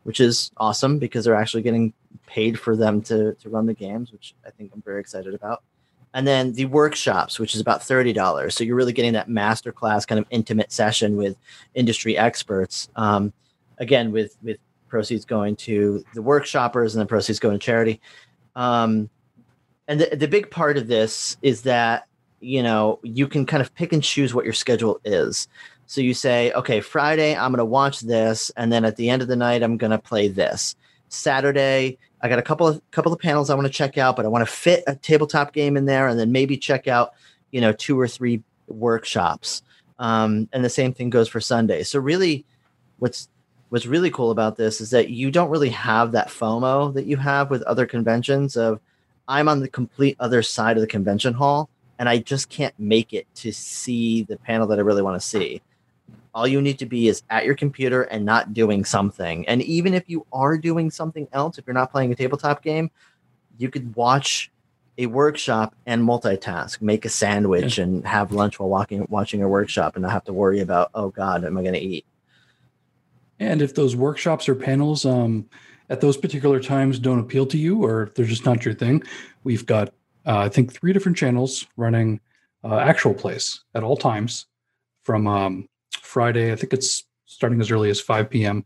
which 0.07 0.21
is 0.21 0.51
awesome 0.55 0.99
because 0.99 1.25
they're 1.25 1.35
actually 1.35 1.61
getting 1.61 1.91
paid 2.27 2.57
for 2.57 2.77
them 2.77 3.01
to 3.01 3.33
to 3.33 3.49
run 3.49 3.65
the 3.65 3.73
games, 3.73 4.13
which 4.13 4.35
I 4.45 4.51
think 4.51 4.71
I'm 4.73 4.81
very 4.81 5.01
excited 5.01 5.33
about. 5.33 5.63
And 6.13 6.25
then 6.25 6.53
the 6.53 6.63
workshops, 6.63 7.39
which 7.39 7.53
is 7.53 7.59
about 7.59 7.83
thirty 7.83 8.13
dollars. 8.13 8.55
So 8.55 8.63
you're 8.63 8.77
really 8.77 8.93
getting 8.93 9.11
that 9.13 9.27
masterclass 9.27 10.07
kind 10.07 10.17
of 10.17 10.25
intimate 10.29 10.71
session 10.71 11.17
with 11.17 11.35
industry 11.73 12.17
experts. 12.17 12.87
Um, 12.95 13.33
again, 13.79 14.13
with 14.13 14.37
with 14.41 14.59
proceeds 14.87 15.25
going 15.25 15.57
to 15.57 16.01
the 16.13 16.23
workshoppers 16.23 16.93
and 16.93 17.01
the 17.01 17.05
proceeds 17.05 17.37
going 17.37 17.59
to 17.59 17.65
charity. 17.65 17.99
Um, 18.55 19.09
and 19.89 19.99
the, 19.99 20.15
the 20.15 20.27
big 20.29 20.49
part 20.49 20.77
of 20.77 20.87
this 20.87 21.35
is 21.41 21.63
that 21.63 22.07
you 22.39 22.63
know 22.63 23.01
you 23.03 23.27
can 23.27 23.45
kind 23.45 23.59
of 23.59 23.75
pick 23.75 23.91
and 23.91 24.01
choose 24.01 24.33
what 24.33 24.45
your 24.45 24.53
schedule 24.53 25.01
is 25.03 25.49
so 25.87 25.99
you 25.99 26.13
say 26.13 26.51
okay 26.53 26.79
friday 26.79 27.35
i'm 27.35 27.51
going 27.51 27.57
to 27.57 27.65
watch 27.65 28.01
this 28.01 28.51
and 28.57 28.71
then 28.71 28.85
at 28.85 28.95
the 28.95 29.09
end 29.09 29.21
of 29.21 29.27
the 29.27 29.35
night 29.35 29.63
i'm 29.63 29.77
going 29.77 29.91
to 29.91 29.97
play 29.97 30.27
this. 30.27 30.75
Saturday 31.09 31.97
i 32.21 32.27
got 32.27 32.37
a 32.37 32.43
couple 32.43 32.67
of 32.67 32.81
couple 32.91 33.13
of 33.13 33.19
panels 33.19 33.49
i 33.49 33.55
want 33.55 33.65
to 33.65 33.73
check 33.73 33.97
out 33.97 34.15
but 34.15 34.25
i 34.25 34.27
want 34.27 34.45
to 34.45 34.51
fit 34.51 34.83
a 34.85 34.95
tabletop 34.95 35.53
game 35.53 35.77
in 35.77 35.85
there 35.85 36.07
and 36.07 36.19
then 36.19 36.31
maybe 36.31 36.57
check 36.57 36.87
out 36.87 37.13
you 37.51 37.61
know 37.61 37.71
two 37.71 37.99
or 37.99 38.07
three 38.07 38.43
workshops. 38.67 39.63
Um, 39.99 40.47
and 40.53 40.63
the 40.63 40.69
same 40.69 40.93
thing 40.93 41.09
goes 41.09 41.27
for 41.27 41.39
sunday. 41.39 41.83
So 41.83 41.99
really 41.99 42.45
what's 42.99 43.29
what's 43.69 43.85
really 43.85 44.11
cool 44.11 44.31
about 44.31 44.55
this 44.55 44.79
is 44.79 44.91
that 44.91 45.09
you 45.09 45.31
don't 45.31 45.49
really 45.49 45.69
have 45.69 46.11
that 46.11 46.29
fomo 46.29 46.93
that 46.93 47.05
you 47.05 47.17
have 47.17 47.49
with 47.49 47.61
other 47.63 47.85
conventions 47.85 48.55
of 48.55 48.79
I'm 49.27 49.49
on 49.49 49.59
the 49.59 49.67
complete 49.67 50.15
other 50.19 50.41
side 50.41 50.77
of 50.77 50.81
the 50.81 50.87
convention 50.87 51.33
hall 51.33 51.69
and 51.99 52.07
I 52.07 52.19
just 52.19 52.49
can't 52.49 52.77
make 52.79 53.13
it 53.13 53.27
to 53.35 53.51
see 53.51 54.23
the 54.23 54.37
panel 54.37 54.67
that 54.67 54.79
I 54.79 54.83
really 54.83 55.01
want 55.01 55.19
to 55.19 55.27
see. 55.27 55.61
All 56.37 56.47
you 56.47 56.61
need 56.61 56.77
to 56.77 56.85
be 56.85 57.07
is 57.07 57.23
at 57.31 57.45
your 57.45 57.55
computer 57.55 58.03
and 58.03 58.23
not 58.23 58.53
doing 58.53 58.85
something. 58.85 59.47
And 59.47 59.59
even 59.63 59.95
if 59.95 60.03
you 60.05 60.23
are 60.31 60.55
doing 60.55 60.91
something 60.91 61.27
else, 61.33 61.57
if 61.57 61.65
you're 61.65 61.73
not 61.73 61.91
playing 61.91 62.11
a 62.11 62.15
tabletop 62.15 62.61
game, 62.61 62.91
you 63.57 63.71
could 63.71 63.95
watch 63.95 64.51
a 64.99 65.07
workshop 65.07 65.73
and 65.87 66.03
multitask, 66.03 66.79
make 66.79 67.05
a 67.05 67.09
sandwich 67.09 67.79
Yeah. 67.79 67.85
and 67.85 68.05
have 68.05 68.31
lunch 68.31 68.59
while 68.59 68.69
walking 68.69 69.07
watching 69.09 69.41
a 69.41 69.47
workshop 69.49 69.95
and 69.95 70.03
not 70.03 70.11
have 70.11 70.25
to 70.25 70.33
worry 70.33 70.59
about, 70.59 70.91
oh 70.93 71.09
God, 71.09 71.43
am 71.43 71.57
I 71.57 71.63
gonna 71.63 71.79
eat? 71.79 72.05
And 73.39 73.59
if 73.59 73.73
those 73.73 73.95
workshops 73.95 74.47
or 74.47 74.53
panels 74.53 75.05
um, 75.07 75.49
at 75.89 76.01
those 76.01 76.17
particular 76.17 76.59
times 76.59 76.99
don't 76.99 77.19
appeal 77.19 77.47
to 77.47 77.57
you 77.57 77.83
or 77.83 78.03
if 78.03 78.13
they're 78.13 78.27
just 78.27 78.45
not 78.45 78.63
your 78.63 78.75
thing, 78.75 79.01
we've 79.43 79.65
got, 79.65 79.89
uh, 80.27 80.37
I 80.37 80.49
think, 80.49 80.71
three 80.71 80.93
different 80.93 81.17
channels 81.17 81.65
running 81.77 82.19
uh, 82.63 82.77
actual 82.77 83.15
plays 83.15 83.63
at 83.73 83.83
all 83.83 83.97
times 83.97 84.45
from 85.03 85.25
um, 85.25 85.67
Friday. 85.99 86.51
I 86.51 86.55
think 86.55 86.73
it's 86.73 87.03
starting 87.25 87.59
as 87.61 87.71
early 87.71 87.89
as 87.89 87.99
5 87.99 88.29
p.m. 88.29 88.65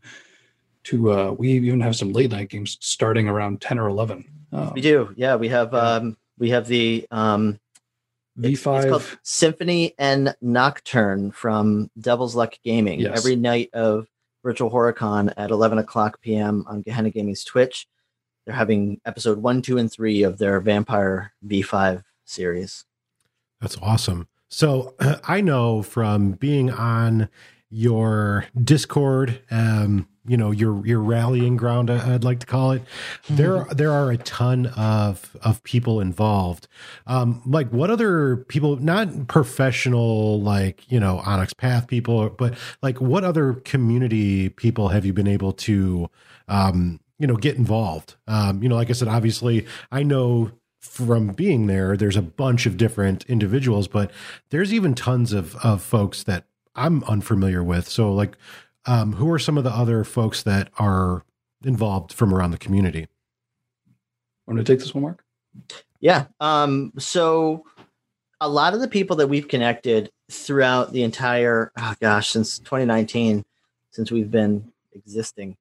to 0.84 1.12
uh, 1.12 1.30
we 1.32 1.52
even 1.52 1.80
have 1.80 1.96
some 1.96 2.12
late 2.12 2.30
night 2.30 2.48
games 2.50 2.78
starting 2.80 3.28
around 3.28 3.60
10 3.60 3.78
or 3.78 3.88
11. 3.88 4.24
Uh, 4.52 4.70
We 4.74 4.80
do. 4.80 5.12
Yeah, 5.16 5.36
we 5.36 5.48
have 5.48 5.72
um 5.74 6.16
we 6.38 6.50
have 6.50 6.66
the 6.66 7.06
um 7.10 7.58
It's- 8.38 8.52
It's 8.54 8.62
V5. 8.62 8.88
called 8.88 9.18
Symphony 9.22 9.94
and 9.98 10.34
Nocturne 10.40 11.30
from 11.32 11.90
Devil's 12.00 12.34
Luck 12.34 12.54
Gaming. 12.64 13.00
Yes. 13.00 13.18
Every 13.18 13.36
night 13.36 13.70
of 13.74 14.06
Virtual 14.42 14.70
HorrorCon 14.70 15.32
at 15.36 15.50
11 15.50 15.78
o'clock 15.78 16.20
p.m. 16.20 16.64
on 16.66 16.82
Gehenna 16.82 17.10
Gaming's 17.10 17.44
Twitch. 17.44 17.86
They're 18.44 18.54
having 18.56 19.00
episode 19.04 19.38
one, 19.38 19.62
two, 19.62 19.78
and 19.78 19.90
three 19.92 20.24
of 20.24 20.38
their 20.38 20.58
Vampire 20.60 21.32
V5 21.46 22.02
series. 22.24 22.84
That's 23.60 23.76
awesome. 23.78 24.26
So 24.52 24.94
I 25.24 25.40
know 25.40 25.82
from 25.82 26.32
being 26.32 26.70
on 26.70 27.28
your 27.70 28.44
Discord, 28.62 29.40
um, 29.50 30.06
you 30.26 30.36
know, 30.36 30.52
your 30.52 30.86
your 30.86 31.00
rallying 31.00 31.56
ground, 31.56 31.90
I'd 31.90 32.22
like 32.22 32.38
to 32.40 32.46
call 32.46 32.72
it. 32.72 32.82
There 33.28 33.64
there 33.70 33.90
are 33.90 34.12
a 34.12 34.18
ton 34.18 34.66
of 34.66 35.34
of 35.42 35.64
people 35.64 36.00
involved. 36.00 36.68
Um, 37.06 37.42
like 37.46 37.70
what 37.70 37.90
other 37.90 38.36
people, 38.36 38.76
not 38.76 39.26
professional, 39.26 40.40
like 40.40 40.88
you 40.92 41.00
know, 41.00 41.22
Onyx 41.24 41.54
Path 41.54 41.88
people, 41.88 42.28
but 42.30 42.54
like 42.82 43.00
what 43.00 43.24
other 43.24 43.54
community 43.54 44.50
people 44.50 44.88
have 44.88 45.04
you 45.04 45.12
been 45.14 45.26
able 45.26 45.52
to, 45.54 46.08
um, 46.46 47.00
you 47.18 47.26
know, 47.26 47.36
get 47.36 47.56
involved? 47.56 48.14
Um, 48.28 48.62
you 48.62 48.68
know, 48.68 48.76
like 48.76 48.90
I 48.90 48.92
said, 48.92 49.08
obviously, 49.08 49.66
I 49.90 50.04
know 50.04 50.52
from 50.82 51.28
being 51.28 51.68
there, 51.68 51.96
there's 51.96 52.16
a 52.16 52.22
bunch 52.22 52.66
of 52.66 52.76
different 52.76 53.24
individuals, 53.26 53.88
but 53.88 54.10
there's 54.50 54.74
even 54.74 54.94
tons 54.94 55.32
of 55.32 55.56
of 55.56 55.80
folks 55.82 56.24
that 56.24 56.44
I'm 56.74 57.04
unfamiliar 57.04 57.62
with. 57.62 57.88
So, 57.88 58.12
like, 58.12 58.36
um, 58.84 59.14
who 59.14 59.30
are 59.30 59.38
some 59.38 59.56
of 59.56 59.64
the 59.64 59.70
other 59.70 60.04
folks 60.04 60.42
that 60.42 60.70
are 60.78 61.24
involved 61.64 62.12
from 62.12 62.34
around 62.34 62.50
the 62.50 62.58
community? 62.58 63.06
Want 64.46 64.58
to 64.58 64.64
take 64.64 64.80
this 64.80 64.92
one, 64.92 65.02
Mark? 65.02 65.24
Yeah. 66.00 66.26
Um, 66.40 66.92
so 66.98 67.64
a 68.40 68.48
lot 68.48 68.74
of 68.74 68.80
the 68.80 68.88
people 68.88 69.16
that 69.16 69.28
we've 69.28 69.46
connected 69.46 70.10
throughout 70.30 70.92
the 70.92 71.04
entire, 71.04 71.70
oh 71.78 71.94
gosh, 72.00 72.30
since 72.30 72.58
2019, 72.58 73.44
since 73.92 74.10
we've 74.10 74.30
been 74.30 74.72
existing, 74.92 75.56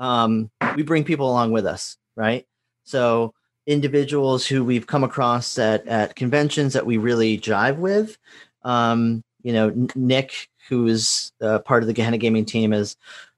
um, 0.00 0.50
we 0.74 0.82
bring 0.82 1.04
people 1.04 1.30
along 1.30 1.52
with 1.52 1.64
us, 1.64 1.96
right? 2.16 2.44
So 2.82 3.34
individuals 3.66 4.46
who 4.46 4.64
we've 4.64 4.86
come 4.86 5.04
across 5.04 5.58
at, 5.58 5.86
at 5.86 6.16
conventions 6.16 6.72
that 6.72 6.86
we 6.86 6.96
really 6.96 7.38
jive 7.38 7.76
with, 7.76 8.18
um, 8.62 9.22
you 9.42 9.52
know, 9.52 9.72
Nick, 9.94 10.48
who 10.68 10.86
is 10.86 11.32
uh, 11.40 11.58
part 11.60 11.82
of 11.82 11.86
the 11.86 11.92
Gehenna 11.92 12.18
Gaming 12.18 12.44
team, 12.44 12.72
is 12.72 12.96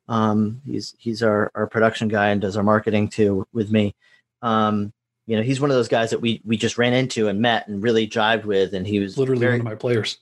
um, 0.08 0.60
he's 0.64 0.94
he's 0.98 1.22
our, 1.22 1.50
our 1.54 1.66
production 1.66 2.08
guy 2.08 2.28
and 2.28 2.40
does 2.40 2.56
our 2.56 2.62
marketing 2.62 3.08
too 3.08 3.46
with 3.52 3.70
me. 3.70 3.94
Um, 4.42 4.92
you 5.26 5.36
know, 5.36 5.42
he's 5.42 5.60
one 5.60 5.70
of 5.70 5.76
those 5.76 5.88
guys 5.88 6.10
that 6.10 6.20
we 6.20 6.40
we 6.44 6.56
just 6.56 6.78
ran 6.78 6.92
into 6.92 7.28
and 7.28 7.40
met 7.40 7.66
and 7.66 7.82
really 7.82 8.06
jived 8.06 8.44
with, 8.44 8.74
and 8.74 8.86
he 8.86 9.00
was 9.00 9.18
Literally 9.18 9.40
very 9.40 9.52
one 9.58 9.66
of 9.66 9.72
my 9.72 9.74
players. 9.74 10.18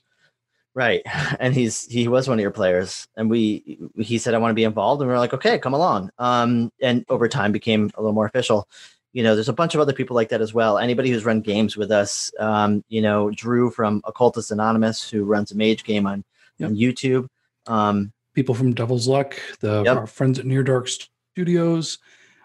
right. 0.73 1.03
And 1.39 1.53
he's 1.53 1.85
he 1.85 2.07
was 2.07 2.27
one 2.27 2.39
of 2.39 2.41
your 2.41 2.51
players, 2.51 3.07
and 3.15 3.29
we 3.29 3.77
he 3.97 4.17
said 4.17 4.33
I 4.33 4.39
want 4.39 4.51
to 4.51 4.55
be 4.55 4.63
involved, 4.63 5.01
and 5.01 5.09
we 5.09 5.15
are 5.15 5.19
like, 5.19 5.33
okay, 5.33 5.59
come 5.59 5.75
along. 5.75 6.09
Um, 6.17 6.71
and 6.81 7.05
over 7.09 7.27
time 7.27 7.51
became 7.51 7.91
a 7.95 8.01
little 8.01 8.13
more 8.13 8.25
official. 8.25 8.67
You 9.15 9.23
know, 9.23 9.33
there's 9.33 9.47
a 9.47 9.53
bunch 9.53 9.73
of 9.75 9.79
other 9.79 9.93
people 9.93 10.13
like 10.13 10.27
that 10.29 10.41
as 10.41 10.53
well. 10.53 10.77
Anybody 10.77 11.09
who's 11.09 11.23
run 11.23 11.39
games 11.39 11.77
with 11.77 11.89
us, 11.89 12.33
um, 12.37 12.83
you 12.89 13.01
know, 13.01 13.29
Drew 13.31 13.69
from 13.69 14.01
Occultist 14.03 14.51
Anonymous, 14.51 15.09
who 15.09 15.23
runs 15.23 15.53
a 15.53 15.55
mage 15.55 15.85
game 15.85 16.05
on 16.05 16.25
Yep. 16.57 16.69
on 16.69 16.75
YouTube. 16.75 17.27
Um, 17.65 18.11
people 18.33 18.53
from 18.53 18.73
Devil's 18.73 19.07
Luck, 19.07 19.37
the 19.61 19.83
Yep. 19.83 19.97
our 19.97 20.05
friends 20.07 20.37
at 20.37 20.45
Near 20.45 20.63
Dark 20.63 20.89
Studios, 20.89 21.97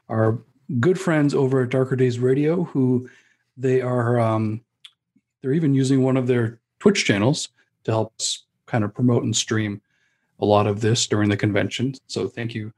our 0.08 0.38
good 0.78 0.98
friends 0.98 1.34
over 1.34 1.62
at 1.62 1.70
Darker 1.70 1.96
Days 1.96 2.20
Radio, 2.20 2.62
who 2.62 3.10
they 3.56 3.80
are 3.80 4.20
um, 4.20 4.60
they're 5.42 5.52
even 5.52 5.74
using 5.74 6.02
one 6.04 6.16
of 6.16 6.28
their 6.28 6.60
Twitch 6.78 7.04
channels 7.04 7.48
to 7.82 7.90
help 7.90 8.12
us 8.20 8.44
kind 8.66 8.84
of 8.84 8.94
promote 8.94 9.24
and 9.24 9.34
stream 9.34 9.80
a 10.38 10.44
lot 10.44 10.68
of 10.68 10.80
this 10.80 11.08
during 11.08 11.28
the 11.28 11.36
convention. 11.36 11.94
So 12.06 12.28
thank 12.28 12.54
you 12.54 12.72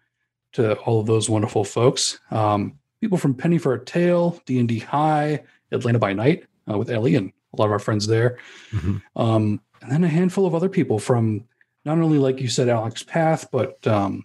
to 0.52 0.76
all 0.80 0.98
of 0.98 1.06
those 1.06 1.28
wonderful 1.28 1.64
folks. 1.64 2.18
Um, 2.30 2.78
people 3.02 3.18
from 3.18 3.34
Penny 3.34 3.58
for 3.58 3.74
a 3.74 3.84
Tale, 3.84 4.40
D 4.46 4.60
and 4.60 4.68
D 4.68 4.78
High, 4.78 5.42
Atlanta 5.72 5.98
by 5.98 6.12
Night 6.12 6.44
uh, 6.70 6.78
with 6.78 6.88
Ellie 6.88 7.16
and 7.16 7.32
a 7.52 7.60
lot 7.60 7.66
of 7.66 7.72
our 7.72 7.80
friends 7.80 8.06
there, 8.06 8.38
Mhm. 8.70 9.02
um, 9.16 9.60
and 9.82 9.90
then 9.90 10.04
a 10.04 10.08
handful 10.08 10.46
of 10.46 10.54
other 10.54 10.68
people 10.68 10.98
from 11.00 11.44
not 11.84 11.98
only 11.98 12.16
like 12.18 12.40
you 12.40 12.48
said 12.48 12.68
Onyx 12.68 13.02
Path, 13.02 13.48
but 13.50 13.84
um, 13.88 14.24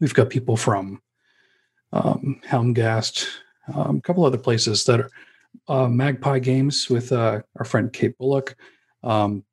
we've 0.00 0.12
got 0.12 0.28
people 0.28 0.56
from 0.56 1.00
um, 1.92 2.40
Helmgast, 2.44 3.28
um, 3.72 3.98
a 3.98 4.00
couple 4.00 4.24
other 4.24 4.36
places 4.38 4.84
that 4.86 5.00
are 5.00 5.10
uh, 5.68 5.88
Magpie 5.88 6.40
Games 6.40 6.90
with 6.90 7.12
uh, 7.12 7.40
our 7.56 7.64
friend 7.64 7.92
Kate 7.92 8.18
Bullock. 8.18 8.56
Um, 9.04 9.44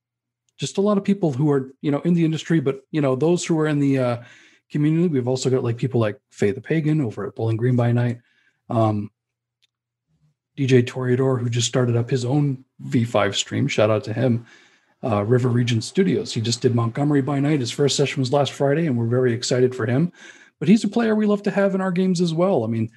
just 0.58 0.80
a 0.80 0.82
lot 0.82 0.98
of 0.98 1.04
people 1.04 1.32
who 1.32 1.52
are 1.52 1.72
you 1.82 1.92
know 1.92 2.00
in 2.02 2.16
the 2.16 2.26
industry, 2.26 2.60
but 2.60 2.82
you 2.90 3.02
know 3.02 3.16
those 3.16 3.46
who 3.46 3.58
are 3.60 3.68
in 3.68 3.78
the 3.80 4.00
uh, 4.00 4.18
community. 4.72 5.08
We've 5.10 5.28
also 5.28 5.52
got 5.52 5.64
like 5.64 5.78
people 5.78 6.02
like 6.02 6.18
Faye 6.32 6.52
the 6.52 6.60
Pagan 6.62 7.02
over 7.02 7.28
at 7.28 7.36
Bowling 7.36 7.58
Green 7.58 7.76
by 7.76 7.92
Night. 7.92 8.18
Um, 8.72 9.12
DJ 10.58 10.84
Toreador, 10.84 11.40
who 11.40 11.50
just 11.50 11.68
started 11.68 11.96
up 11.96 12.10
his 12.10 12.26
own 12.26 12.66
V5 12.86 13.36
stream. 13.36 13.68
Shout 13.68 13.90
out 13.90 14.04
to 14.06 14.14
him. 14.14 14.46
Uh, 15.04 15.24
River 15.24 15.50
Region 15.50 15.82
Studios. 15.82 16.34
He 16.34 16.42
just 16.42 16.62
did 16.62 16.76
Montgomery 16.76 17.22
by 17.22 17.40
night. 17.40 17.60
His 17.60 17.72
first 17.72 17.96
session 17.96 18.20
was 18.20 18.32
last 18.32 18.52
Friday, 18.52 18.86
and 18.86 18.98
we're 18.98 19.08
very 19.08 19.34
excited 19.34 19.74
for 19.74 19.88
him. 19.88 20.12
But 20.60 20.68
he's 20.68 20.84
a 20.84 20.90
player 20.90 21.16
we 21.16 21.26
love 21.26 21.42
to 21.44 21.52
have 21.52 21.74
in 21.74 21.82
our 21.82 21.92
games 21.92 22.22
as 22.22 22.36
well. 22.36 22.64
I 22.64 22.68
mean, 22.68 22.92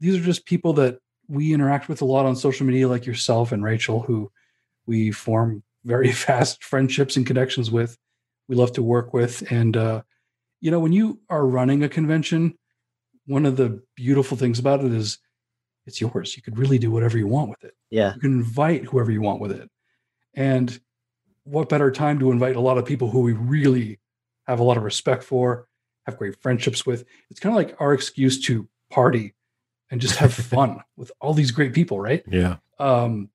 these 0.00 0.16
are 0.16 0.24
just 0.24 0.46
people 0.46 0.72
that 0.74 0.98
we 1.28 1.52
interact 1.52 1.88
with 1.88 2.00
a 2.00 2.06
lot 2.06 2.24
on 2.24 2.34
social 2.34 2.66
media, 2.66 2.88
like 2.88 3.04
yourself 3.04 3.52
and 3.52 3.62
Rachel, 3.62 4.00
who 4.00 4.32
we 4.86 5.10
form 5.10 5.62
very 5.84 6.12
fast 6.26 6.64
friendships 6.64 7.16
and 7.16 7.26
connections 7.26 7.70
with. 7.70 7.96
We 8.48 8.56
love 8.56 8.72
to 8.72 8.82
work 8.82 9.12
with. 9.12 9.50
And, 9.52 9.76
uh, 9.76 10.02
you 10.60 10.70
know, 10.70 10.80
when 10.80 10.92
you 10.92 11.20
are 11.28 11.46
running 11.46 11.82
a 11.82 11.88
convention, 11.90 12.56
one 13.26 13.46
of 13.46 13.56
the 13.56 13.82
beautiful 13.96 14.36
things 14.36 14.58
about 14.58 14.84
it 14.84 14.92
is 14.92 15.18
it's 15.86 16.00
yours. 16.00 16.36
You 16.36 16.42
could 16.42 16.58
really 16.58 16.78
do 16.78 16.90
whatever 16.90 17.18
you 17.18 17.26
want 17.26 17.50
with 17.50 17.64
it. 17.64 17.74
Yeah. 17.90 18.14
You 18.14 18.20
can 18.20 18.32
invite 18.32 18.84
whoever 18.84 19.10
you 19.10 19.20
want 19.20 19.40
with 19.40 19.52
it. 19.52 19.70
And 20.34 20.78
what 21.44 21.68
better 21.68 21.90
time 21.90 22.18
to 22.20 22.32
invite 22.32 22.56
a 22.56 22.60
lot 22.60 22.78
of 22.78 22.86
people 22.86 23.10
who 23.10 23.20
we 23.20 23.32
really 23.32 24.00
have 24.46 24.60
a 24.60 24.62
lot 24.62 24.76
of 24.76 24.82
respect 24.82 25.22
for, 25.22 25.68
have 26.06 26.18
great 26.18 26.40
friendships 26.42 26.84
with. 26.86 27.04
It's 27.30 27.40
kind 27.40 27.54
of 27.54 27.56
like 27.56 27.76
our 27.80 27.92
excuse 27.92 28.40
to 28.46 28.68
party 28.90 29.34
and 29.90 30.00
just 30.00 30.16
have 30.16 30.32
fun 30.34 30.80
with 30.96 31.12
all 31.20 31.34
these 31.34 31.50
great 31.50 31.72
people, 31.72 32.00
right? 32.00 32.22
Yeah. 32.26 32.56
Um, 32.78 33.30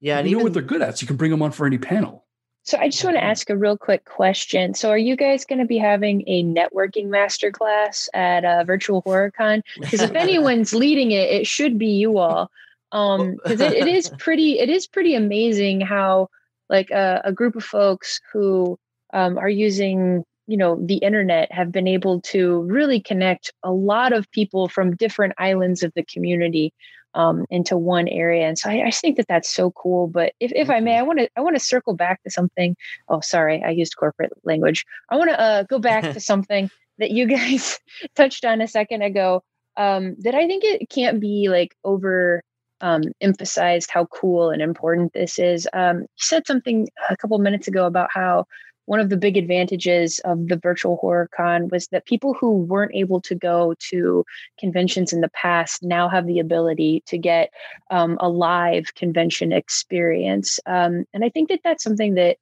Yeah. 0.00 0.18
And 0.18 0.28
you 0.28 0.38
know 0.38 0.42
what 0.42 0.54
they're 0.54 0.62
good 0.62 0.82
at, 0.82 0.98
so 0.98 1.04
you 1.04 1.06
can 1.06 1.16
bring 1.16 1.30
them 1.30 1.42
on 1.42 1.52
for 1.52 1.66
any 1.66 1.78
panel. 1.78 2.26
So 2.62 2.78
I 2.78 2.88
just 2.88 3.02
want 3.04 3.16
to 3.16 3.24
ask 3.24 3.48
a 3.48 3.56
real 3.56 3.76
quick 3.76 4.04
question. 4.04 4.74
So 4.74 4.90
are 4.90 4.98
you 4.98 5.16
guys 5.16 5.44
going 5.44 5.58
to 5.58 5.64
be 5.64 5.78
having 5.78 6.22
a 6.26 6.44
networking 6.44 7.06
masterclass 7.06 8.08
at 8.14 8.44
uh, 8.44 8.64
Virtual 8.64 9.02
HorrorCon? 9.02 9.62
Because 9.80 10.02
if 10.02 10.10
anyone's 10.14 10.74
leading 10.74 11.12
it, 11.12 11.30
it 11.30 11.46
should 11.46 11.78
be 11.78 11.88
you 11.88 12.18
all. 12.18 12.50
Um, 12.92 13.36
because 13.42 13.60
it, 13.60 13.72
it 13.72 13.88
is 13.88 14.10
pretty, 14.18 14.58
it 14.58 14.68
is 14.68 14.86
pretty 14.86 15.14
amazing 15.14 15.80
how 15.80 16.28
like 16.68 16.90
a, 16.90 17.20
a 17.24 17.32
group 17.32 17.56
of 17.56 17.64
folks 17.64 18.20
who 18.32 18.78
um, 19.12 19.38
are 19.38 19.48
using 19.48 20.24
you 20.46 20.56
know 20.56 20.76
the 20.84 20.96
internet 20.96 21.50
have 21.52 21.70
been 21.70 21.86
able 21.86 22.20
to 22.22 22.62
really 22.62 23.00
connect 23.00 23.52
a 23.62 23.70
lot 23.70 24.12
of 24.12 24.28
people 24.32 24.68
from 24.68 24.96
different 24.96 25.32
islands 25.38 25.84
of 25.84 25.92
the 25.94 26.02
community 26.02 26.74
um, 27.14 27.44
into 27.50 27.76
one 27.76 28.08
area 28.08 28.46
and 28.46 28.58
so 28.58 28.70
I, 28.70 28.86
I 28.86 28.90
think 28.90 29.16
that 29.16 29.26
that's 29.28 29.48
so 29.48 29.70
cool 29.72 30.06
but 30.06 30.32
if, 30.40 30.52
if 30.54 30.70
i 30.70 30.80
may 30.80 30.98
i 30.98 31.02
want 31.02 31.18
to 31.18 31.28
i 31.36 31.40
want 31.40 31.56
to 31.56 31.60
circle 31.60 31.94
back 31.94 32.22
to 32.22 32.30
something 32.30 32.76
oh 33.08 33.20
sorry 33.20 33.62
i 33.64 33.70
used 33.70 33.96
corporate 33.96 34.32
language 34.44 34.84
i 35.10 35.16
want 35.16 35.30
to 35.30 35.40
uh, 35.40 35.62
go 35.64 35.78
back 35.78 36.04
to 36.12 36.20
something 36.20 36.70
that 36.98 37.10
you 37.10 37.26
guys 37.36 37.78
touched 38.14 38.44
on 38.44 38.60
a 38.60 38.68
second 38.68 39.02
ago 39.02 39.42
um, 39.76 40.16
that 40.20 40.34
i 40.34 40.46
think 40.46 40.64
it 40.64 40.88
can't 40.88 41.20
be 41.20 41.48
like 41.48 41.74
over 41.84 42.42
um, 42.82 43.02
emphasized 43.20 43.90
how 43.90 44.06
cool 44.06 44.50
and 44.50 44.62
important 44.62 45.12
this 45.12 45.38
is. 45.38 45.68
Um, 45.72 46.00
you 46.00 46.06
said 46.16 46.46
something 46.46 46.88
a 47.10 47.16
couple 47.16 47.38
minutes 47.38 47.68
ago 47.68 47.84
about 47.84 48.08
how 48.10 48.46
one 48.90 48.98
of 48.98 49.08
the 49.08 49.16
big 49.16 49.36
advantages 49.36 50.18
of 50.24 50.48
the 50.48 50.56
virtual 50.56 50.96
horror 50.96 51.28
con 51.32 51.68
was 51.68 51.86
that 51.92 52.06
people 52.06 52.34
who 52.34 52.50
weren't 52.50 52.92
able 52.92 53.20
to 53.20 53.36
go 53.36 53.72
to 53.78 54.24
conventions 54.58 55.12
in 55.12 55.20
the 55.20 55.28
past 55.28 55.80
now 55.84 56.08
have 56.08 56.26
the 56.26 56.40
ability 56.40 57.00
to 57.06 57.16
get 57.16 57.52
um, 57.92 58.18
a 58.18 58.28
live 58.28 58.92
convention 58.96 59.52
experience. 59.52 60.58
Um, 60.66 61.04
and 61.14 61.24
I 61.24 61.28
think 61.28 61.50
that 61.50 61.60
that's 61.62 61.84
something 61.84 62.14
that 62.14 62.38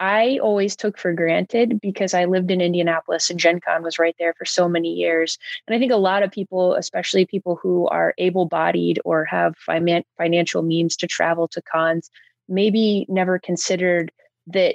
I 0.00 0.40
always 0.42 0.74
took 0.74 0.98
for 0.98 1.12
granted 1.12 1.80
because 1.80 2.14
I 2.14 2.24
lived 2.24 2.50
in 2.50 2.60
Indianapolis 2.60 3.30
and 3.30 3.38
Gen 3.38 3.60
Con 3.60 3.84
was 3.84 4.00
right 4.00 4.16
there 4.18 4.34
for 4.36 4.46
so 4.46 4.68
many 4.68 4.92
years. 4.92 5.38
And 5.68 5.76
I 5.76 5.78
think 5.78 5.92
a 5.92 5.96
lot 5.96 6.24
of 6.24 6.32
people, 6.32 6.74
especially 6.74 7.26
people 7.26 7.60
who 7.62 7.86
are 7.86 8.12
able 8.18 8.46
bodied 8.46 8.98
or 9.04 9.24
have 9.26 9.54
finan- 9.68 10.02
financial 10.18 10.62
means 10.62 10.96
to 10.96 11.06
travel 11.06 11.46
to 11.46 11.62
cons, 11.62 12.10
maybe 12.48 13.06
never 13.08 13.38
considered 13.38 14.10
that 14.48 14.74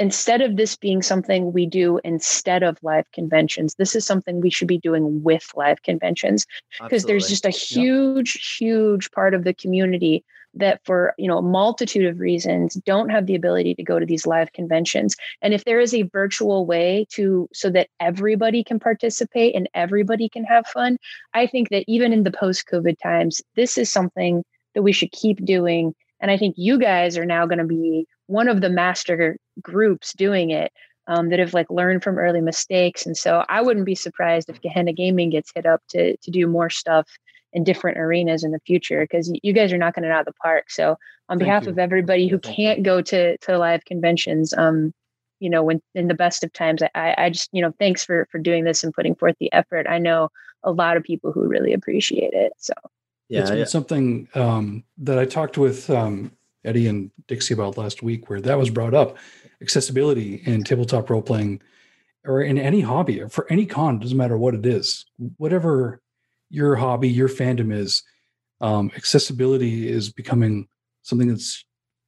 instead 0.00 0.40
of 0.40 0.56
this 0.56 0.76
being 0.76 1.02
something 1.02 1.52
we 1.52 1.66
do 1.66 2.00
instead 2.02 2.62
of 2.62 2.78
live 2.82 3.04
conventions, 3.12 3.74
this 3.74 3.94
is 3.94 4.06
something 4.06 4.40
we 4.40 4.50
should 4.50 4.66
be 4.66 4.78
doing 4.78 5.22
with 5.22 5.46
live 5.54 5.82
conventions. 5.82 6.46
Because 6.82 7.04
there's 7.04 7.28
just 7.28 7.44
a 7.44 7.50
huge, 7.50 8.56
huge 8.58 9.10
part 9.10 9.34
of 9.34 9.44
the 9.44 9.54
community 9.54 10.24
that 10.54 10.80
for 10.84 11.14
you 11.16 11.28
know 11.28 11.38
a 11.38 11.42
multitude 11.42 12.06
of 12.06 12.18
reasons 12.18 12.74
don't 12.84 13.10
have 13.10 13.26
the 13.26 13.36
ability 13.36 13.72
to 13.72 13.84
go 13.84 14.00
to 14.00 14.06
these 14.06 14.26
live 14.26 14.52
conventions. 14.52 15.14
And 15.42 15.54
if 15.54 15.64
there 15.64 15.78
is 15.78 15.94
a 15.94 16.02
virtual 16.02 16.66
way 16.66 17.06
to 17.10 17.48
so 17.52 17.70
that 17.70 17.88
everybody 18.00 18.64
can 18.64 18.80
participate 18.80 19.54
and 19.54 19.68
everybody 19.74 20.28
can 20.28 20.44
have 20.44 20.66
fun 20.66 20.98
i 21.34 21.46
think 21.46 21.68
that 21.68 21.84
even 21.86 22.12
in 22.12 22.24
the 22.24 22.32
post 22.32 22.66
covid 22.66 22.96
times 23.00 23.40
this 23.54 23.78
is 23.78 23.92
something 23.92 24.42
that 24.74 24.82
we 24.82 24.92
should 24.92 25.12
keep 25.12 25.44
doing 25.44 25.94
and 26.20 26.30
i 26.30 26.36
think 26.36 26.54
you 26.58 26.78
guys 26.78 27.16
are 27.16 27.26
now 27.26 27.46
going 27.46 27.58
to 27.58 27.64
be 27.64 28.06
one 28.26 28.48
of 28.48 28.60
the 28.60 28.70
master 28.70 29.36
groups 29.60 30.12
doing 30.14 30.50
it 30.50 30.72
um, 31.06 31.30
that 31.30 31.38
have 31.38 31.54
like 31.54 31.68
learned 31.70 32.02
from 32.02 32.18
early 32.18 32.40
mistakes 32.40 33.06
and 33.06 33.16
so 33.16 33.44
i 33.48 33.60
wouldn't 33.60 33.86
be 33.86 33.94
surprised 33.94 34.48
if 34.48 34.60
gehenna 34.60 34.92
gaming 34.92 35.30
gets 35.30 35.52
hit 35.54 35.66
up 35.66 35.82
to 35.88 36.16
to 36.18 36.30
do 36.30 36.46
more 36.46 36.70
stuff 36.70 37.06
in 37.52 37.64
different 37.64 37.98
arenas 37.98 38.44
in 38.44 38.52
the 38.52 38.60
future 38.60 39.02
because 39.02 39.32
you 39.42 39.52
guys 39.52 39.72
are 39.72 39.78
knocking 39.78 40.04
it 40.04 40.10
out 40.10 40.20
of 40.20 40.26
the 40.26 40.38
park. 40.42 40.70
So 40.70 40.96
on 41.28 41.38
Thank 41.38 41.40
behalf 41.40 41.64
you. 41.64 41.70
of 41.70 41.78
everybody 41.78 42.28
who 42.28 42.38
can't 42.38 42.82
go 42.82 43.02
to 43.02 43.36
to 43.38 43.58
live 43.58 43.84
conventions, 43.84 44.54
um, 44.56 44.92
you 45.40 45.50
know, 45.50 45.62
when 45.62 45.80
in 45.94 46.08
the 46.08 46.14
best 46.14 46.44
of 46.44 46.52
times, 46.52 46.82
I, 46.94 47.14
I 47.16 47.30
just 47.30 47.48
you 47.52 47.62
know 47.62 47.72
thanks 47.78 48.04
for 48.04 48.28
for 48.30 48.38
doing 48.38 48.64
this 48.64 48.84
and 48.84 48.94
putting 48.94 49.14
forth 49.14 49.36
the 49.40 49.52
effort. 49.52 49.86
I 49.88 49.98
know 49.98 50.30
a 50.62 50.70
lot 50.70 50.96
of 50.96 51.02
people 51.02 51.32
who 51.32 51.48
really 51.48 51.72
appreciate 51.72 52.32
it. 52.34 52.52
So 52.58 52.74
yeah, 53.30 53.40
it's 53.40 53.50
been 53.50 53.58
yeah. 53.60 53.64
something 53.64 54.28
um, 54.34 54.84
that 54.98 55.18
I 55.18 55.24
talked 55.24 55.56
with 55.56 55.88
um, 55.88 56.32
Eddie 56.64 56.88
and 56.88 57.10
Dixie 57.28 57.54
about 57.54 57.78
last 57.78 58.02
week, 58.02 58.28
where 58.28 58.40
that 58.40 58.58
was 58.58 58.70
brought 58.70 58.92
up. 58.92 59.16
Accessibility 59.62 60.42
in 60.46 60.64
tabletop 60.64 61.08
role 61.08 61.22
playing, 61.22 61.62
or 62.24 62.42
in 62.42 62.58
any 62.58 62.80
hobby, 62.80 63.20
or 63.20 63.28
for 63.28 63.46
any 63.48 63.66
con, 63.66 64.00
doesn't 64.00 64.16
matter 64.16 64.36
what 64.36 64.54
it 64.54 64.66
is, 64.66 65.06
whatever 65.36 66.02
your 66.48 66.74
hobby, 66.74 67.08
your 67.08 67.28
fandom 67.28 67.72
is, 67.72 68.02
um, 68.60 68.90
accessibility 68.96 69.88
is 69.88 70.10
becoming 70.10 70.66
something 71.02 71.28
that's 71.28 71.64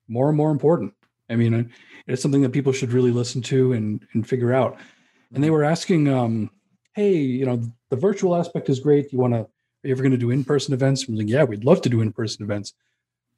more 0.09 0.29
and 0.29 0.37
more 0.37 0.51
important. 0.51 0.93
I 1.31 1.37
mean, 1.37 1.71
it's 2.09 2.21
something 2.21 2.43
that 2.43 2.53
people 2.53 2.73
should 2.73 2.93
really 2.93 3.13
listen 3.13 3.43
to 3.43 3.73
and 3.75 4.05
and 4.13 4.27
figure 4.27 4.53
out. 4.53 4.77
And 5.33 5.43
they 5.43 5.51
were 5.51 5.63
asking, 5.63 6.09
um, 6.09 6.51
"Hey, 6.95 7.15
you 7.15 7.47
know, 7.47 7.63
the 7.91 7.97
virtual 7.97 8.35
aspect 8.35 8.69
is 8.69 8.81
great. 8.81 9.13
You 9.13 9.19
want 9.19 9.35
to 9.35 9.47
are 9.83 9.89
you 9.89 9.95
ever 9.95 10.03
going 10.03 10.13
to 10.13 10.19
do 10.19 10.31
in-person 10.31 10.75
events? 10.75 11.09
I'm 11.09 11.17
like, 11.17 11.29
yeah, 11.29 11.45
we'd 11.45 11.65
love 11.65 11.83
to 11.83 11.89
do 11.89 12.01
in-person 12.01 12.45
events, 12.45 12.75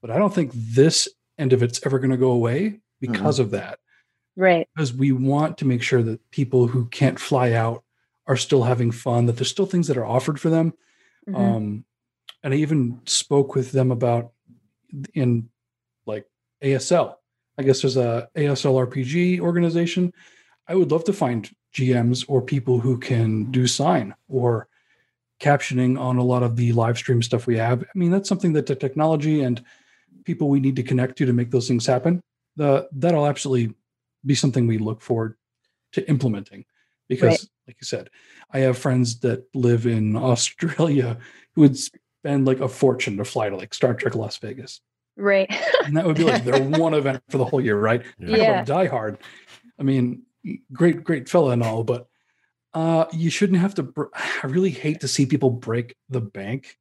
but 0.01 0.11
I 0.11 0.19
don't 0.19 0.35
think 0.35 0.53
this 0.55 1.09
end 1.39 1.53
of 1.53 1.63
it's 1.63 1.85
ever 1.87 1.99
going 1.99 2.11
to 2.11 2.17
go 2.17 2.33
away 2.33 2.81
because 3.01 3.39
of 3.39 3.51
that. 3.53 3.79
right, 4.37 4.69
Because 4.75 4.93
we 4.93 5.13
want 5.13 5.59
to 5.59 5.65
make 5.65 5.83
sure 5.83 6.03
that 6.03 6.31
people 6.31 6.67
who 6.67 6.87
can't 6.87 7.21
fly 7.21 7.53
out 7.53 7.85
are 8.27 8.37
still 8.37 8.63
having 8.63 8.91
fun, 8.91 9.27
that 9.27 9.37
there's 9.37 9.51
still 9.51 9.67
things 9.67 9.87
that 9.89 9.97
are 9.97 10.07
offered 10.07 10.41
for 10.41 10.51
them. 10.51 10.73
Mhm. 11.29 11.37
Um, 11.37 11.85
and 12.43 12.55
I 12.55 12.57
even 12.59 13.01
spoke 13.07 13.55
with 13.55 13.73
them 13.73 13.91
about 13.91 14.33
in 15.15 15.49
like 16.07 16.27
ASL. 16.63 17.17
I 17.59 17.63
guess 17.63 17.83
there's 17.83 17.97
a 17.97 18.29
ASL 18.37 18.75
RPG 18.87 19.41
organization. 19.41 20.13
I 20.67 20.75
would 20.75 20.91
love 20.91 21.05
to 21.05 21.13
find 21.13 21.49
GMs 21.73 22.25
or 22.29 22.41
people 22.43 22.81
who 22.81 22.99
can 22.99 23.51
do 23.51 23.67
sign 23.67 24.15
or 24.29 24.69
captioning 25.41 25.99
on 25.99 26.17
a 26.17 26.23
lot 26.25 26.43
of 26.43 26.57
the 26.57 26.73
live 26.73 26.97
stream 26.99 27.23
stuff 27.23 27.47
we 27.47 27.57
have. 27.57 27.83
I 27.83 27.99
mean, 27.99 28.11
that's 28.11 28.29
something 28.29 28.53
that 28.55 28.67
the 28.67 28.75
technology 28.77 29.43
and 29.43 29.63
people 30.25 30.49
we 30.49 30.61
need 30.61 30.77
to 30.77 30.83
connect 30.83 31.19
to 31.19 31.27
to 31.27 31.33
make 31.33 31.51
those 31.51 31.69
things 31.69 31.87
happen. 31.87 32.21
The 32.57 32.89
that'll 32.93 33.27
absolutely 33.27 33.75
be 34.25 34.35
something 34.35 34.67
we 34.67 34.79
look 34.79 35.01
forward 35.03 35.37
to 35.93 36.09
implementing 36.09 36.65
because, 37.09 37.29
Right. 37.31 37.49
like 37.69 37.77
you 37.81 37.85
said, 37.85 38.11
I 38.53 38.61
have 38.61 38.79
friends 38.79 39.21
that 39.21 39.45
live 39.55 39.87
in 39.87 40.17
Australia 40.33 41.19
who 41.55 41.63
would 41.63 41.77
spend 41.79 42.47
like 42.47 42.61
a 42.61 42.69
fortune 42.69 43.17
to 43.19 43.25
fly 43.25 43.49
to 43.51 43.57
like 43.57 43.75
Star 43.75 43.95
Trek 43.95 44.15
Las 44.15 44.37
Vegas. 44.39 44.81
Right. 45.17 45.49
and 45.85 45.97
that 45.97 46.07
would 46.07 46.17
be 46.17 46.25
like 46.25 46.45
their 46.45 46.63
one 46.81 46.95
event 46.95 47.23
for 47.29 47.39
the 47.39 47.45
whole 47.45 47.61
year, 47.61 47.79
right? 47.79 48.03
Yeah. 48.19 48.37
Yeah. 48.37 48.65
Die 48.65 48.87
Hard. 48.87 49.19
I 49.79 49.83
mean, 49.83 50.23
great, 50.73 51.05
great 51.05 51.29
fella 51.29 51.51
and 51.51 51.63
all, 51.63 51.85
but 51.85 52.09
uh, 52.75 53.07
you 53.13 53.31
shouldn't 53.31 53.61
have 53.61 53.75
to. 53.77 53.83
Br- 53.83 54.05
I 54.15 54.47
really 54.47 54.71
hate 54.71 55.01
to 55.01 55.09
see 55.09 55.27
people 55.27 55.51
break 55.51 55.97
the 56.09 56.21
bank 56.21 56.79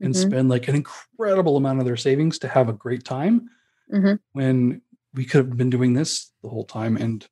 and 0.00 0.14
Mhm. 0.14 0.18
spend 0.28 0.48
like 0.48 0.68
an 0.68 0.74
incredible 0.76 1.56
amount 1.56 1.78
of 1.80 1.84
their 1.84 1.96
savings 1.96 2.38
to 2.40 2.48
have 2.48 2.68
a 2.68 2.72
great 2.72 3.04
time 3.04 3.48
Mhm. 3.92 4.18
when 4.32 4.82
we 5.14 5.24
could 5.24 5.38
have 5.46 5.56
been 5.56 5.70
doing 5.70 5.92
this 5.94 6.30
the 6.42 6.48
whole 6.48 6.64
time. 6.64 6.96
And, 6.96 7.26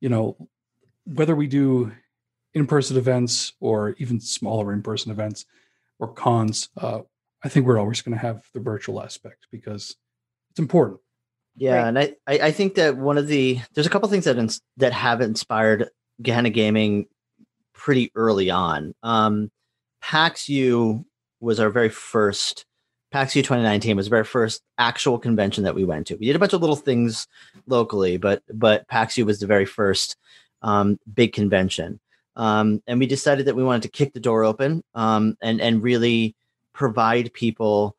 you 0.00 0.08
know, 0.08 0.48
whether 1.04 1.36
we 1.36 1.46
do 1.46 1.92
in 2.54 2.66
person 2.66 2.96
events 2.96 3.52
or 3.60 3.94
even 3.98 4.18
smaller 4.20 4.72
in 4.72 4.82
person 4.82 5.12
events 5.12 5.44
or 5.98 6.12
cons, 6.12 6.68
uh, 6.78 7.02
I 7.44 7.48
think 7.48 7.66
we're 7.66 7.78
always 7.78 8.02
going 8.02 8.14
to 8.16 8.20
have 8.26 8.44
the 8.54 8.60
virtual 8.60 9.02
aspect 9.02 9.46
because 9.52 9.94
it's 10.50 10.58
important. 10.58 11.00
Yeah, 11.56 11.74
Right. 11.76 11.88
and 11.88 11.98
I, 11.98 12.16
I 12.26 12.38
I 12.48 12.52
think 12.52 12.74
that 12.76 12.96
one 12.96 13.18
of 13.18 13.26
the 13.26 13.60
there's 13.74 13.86
a 13.86 13.90
couple 13.90 14.08
things 14.08 14.24
that 14.24 14.38
ins- 14.38 14.62
that 14.78 14.92
have 14.92 15.20
inspired 15.20 15.90
Gehenna 16.22 16.50
Gaming 16.50 17.06
pretty 17.80 18.12
early 18.14 18.50
on. 18.50 18.94
Um, 19.02 19.50
PAX 20.02 20.48
U 20.50 21.06
was 21.40 21.58
our 21.58 21.70
very 21.70 21.88
first 21.88 22.66
PAX 23.10 23.34
U 23.34 23.42
2019 23.42 23.96
was 23.96 24.06
our 24.06 24.10
very 24.10 24.24
first 24.24 24.62
actual 24.78 25.18
convention 25.18 25.64
that 25.64 25.74
we 25.74 25.84
went 25.84 26.06
to. 26.06 26.16
We 26.16 26.26
did 26.26 26.36
a 26.36 26.38
bunch 26.38 26.52
of 26.52 26.60
little 26.60 26.76
things 26.76 27.26
locally, 27.66 28.18
but 28.18 28.42
but 28.52 28.86
PAX 28.86 29.16
U 29.18 29.24
was 29.26 29.40
the 29.40 29.46
very 29.46 29.64
first 29.64 30.16
um, 30.62 30.98
big 31.12 31.32
convention. 31.32 31.98
Um, 32.36 32.82
and 32.86 33.00
we 33.00 33.06
decided 33.06 33.46
that 33.46 33.56
we 33.56 33.64
wanted 33.64 33.82
to 33.82 33.88
kick 33.88 34.12
the 34.12 34.20
door 34.20 34.44
open 34.44 34.84
um, 34.94 35.36
and 35.42 35.60
and 35.60 35.82
really 35.82 36.36
provide 36.74 37.32
people 37.32 37.96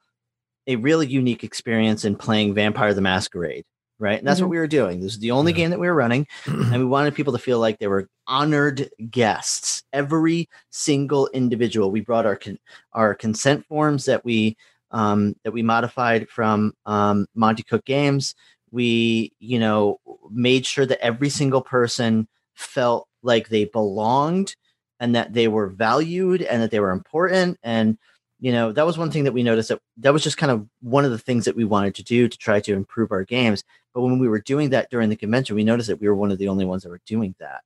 a 0.67 0.75
really 0.75 1.07
unique 1.07 1.43
experience 1.43 2.05
in 2.05 2.15
playing 2.15 2.53
Vampire 2.53 2.93
the 2.93 3.01
Masquerade, 3.01 3.65
right? 4.01 4.17
And 4.17 4.27
that's 4.27 4.41
what 4.41 4.49
we 4.49 4.57
were 4.57 4.67
doing. 4.67 4.99
This 4.99 5.13
is 5.13 5.19
the 5.19 5.31
only 5.31 5.51
Yeah. 5.51 5.57
game 5.57 5.69
that 5.69 5.79
we 5.79 5.87
were 5.87 5.93
running, 5.95 6.27
and 6.45 6.71
we 6.71 6.85
wanted 6.95 7.15
people 7.15 7.33
to 7.33 7.39
feel 7.39 7.59
like 7.59 7.77
they 7.79 7.87
were 7.87 8.09
honored 8.27 8.89
guests. 9.09 9.83
Every 9.93 10.49
single 10.71 11.27
individual. 11.33 11.91
We 11.91 12.01
brought 12.01 12.25
our 12.25 12.35
con- 12.35 12.59
our 12.93 13.13
consent 13.13 13.65
forms 13.67 14.05
that 14.05 14.25
we 14.25 14.57
um, 14.91 15.35
that 15.43 15.51
we 15.51 15.61
modified 15.61 16.27
from 16.29 16.73
um, 16.85 17.27
Monte 17.35 17.63
Cook 17.63 17.85
Games. 17.85 18.35
We, 18.71 19.33
you 19.39 19.59
know, 19.59 19.99
made 20.29 20.65
sure 20.65 20.85
that 20.85 21.03
every 21.03 21.29
single 21.29 21.61
person 21.61 22.27
felt 22.55 23.07
like 23.21 23.49
they 23.49 23.65
belonged 23.65 24.55
and 24.99 25.15
that 25.15 25.33
they 25.33 25.47
were 25.47 25.67
valued 25.67 26.41
and 26.41 26.61
that 26.61 26.71
they 26.71 26.79
were 26.79 26.91
important 26.91 27.57
and 27.63 27.97
you 28.39 28.51
know 28.51 28.71
that 28.71 28.85
was 28.85 28.97
one 28.97 29.11
thing 29.11 29.23
that 29.25 29.31
we 29.33 29.43
noticed 29.43 29.69
that 29.69 29.79
that 29.97 30.13
was 30.13 30.23
just 30.23 30.37
kind 30.37 30.51
of 30.51 30.67
one 30.81 31.05
of 31.05 31.11
the 31.11 31.17
things 31.17 31.45
that 31.45 31.55
we 31.55 31.63
wanted 31.65 31.93
to 31.95 32.03
do 32.03 32.27
to 32.27 32.37
try 32.37 32.59
to 32.59 32.73
improve 32.73 33.11
our 33.11 33.23
games 33.23 33.63
but 33.93 34.01
when 34.01 34.19
we 34.19 34.27
were 34.27 34.39
doing 34.41 34.69
that 34.69 34.89
during 34.89 35.09
the 35.09 35.15
convention 35.15 35.55
we 35.55 35.63
noticed 35.63 35.87
that 35.89 35.99
we 35.99 36.07
were 36.07 36.15
one 36.15 36.31
of 36.31 36.37
the 36.37 36.47
only 36.47 36.65
ones 36.65 36.83
that 36.83 36.89
were 36.89 37.01
doing 37.05 37.35
that. 37.39 37.61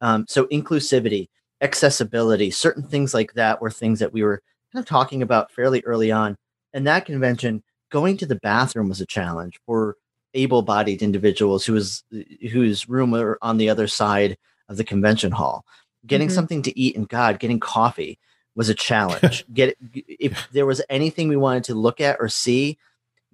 Um, 0.00 0.24
so 0.28 0.46
inclusivity 0.46 1.28
accessibility 1.60 2.50
certain 2.50 2.82
things 2.82 3.14
like 3.14 3.32
that 3.34 3.60
were 3.60 3.70
things 3.70 3.98
that 3.98 4.12
we 4.12 4.22
were 4.22 4.42
kind 4.72 4.82
of 4.82 4.88
talking 4.88 5.22
about 5.22 5.50
fairly 5.52 5.82
early 5.86 6.10
on. 6.12 6.36
And 6.72 6.86
that 6.86 7.06
convention 7.06 7.62
going 7.90 8.16
to 8.18 8.26
the 8.26 8.36
bathroom 8.36 8.88
was 8.88 9.00
a 9.00 9.06
challenge 9.06 9.58
for 9.66 9.96
able-bodied 10.34 11.00
individuals 11.00 11.64
who 11.64 11.72
was 11.74 12.02
whose 12.50 12.88
room 12.88 13.12
were 13.12 13.38
on 13.40 13.56
the 13.56 13.70
other 13.70 13.86
side 13.86 14.36
of 14.68 14.76
the 14.76 14.84
convention 14.84 15.30
hall. 15.30 15.64
Getting 16.06 16.28
Mhm. 16.28 16.32
something 16.34 16.62
to 16.62 16.78
eat 16.78 16.96
and 16.96 17.08
god 17.08 17.38
getting 17.38 17.60
coffee 17.60 18.18
was 18.56 18.68
a 18.68 18.74
challenge. 18.74 19.44
Get 19.54 19.76
if 19.94 20.48
there 20.52 20.66
was 20.66 20.82
anything 20.90 21.28
we 21.28 21.36
wanted 21.36 21.64
to 21.64 21.74
look 21.74 22.00
at 22.00 22.16
or 22.20 22.28
see 22.28 22.78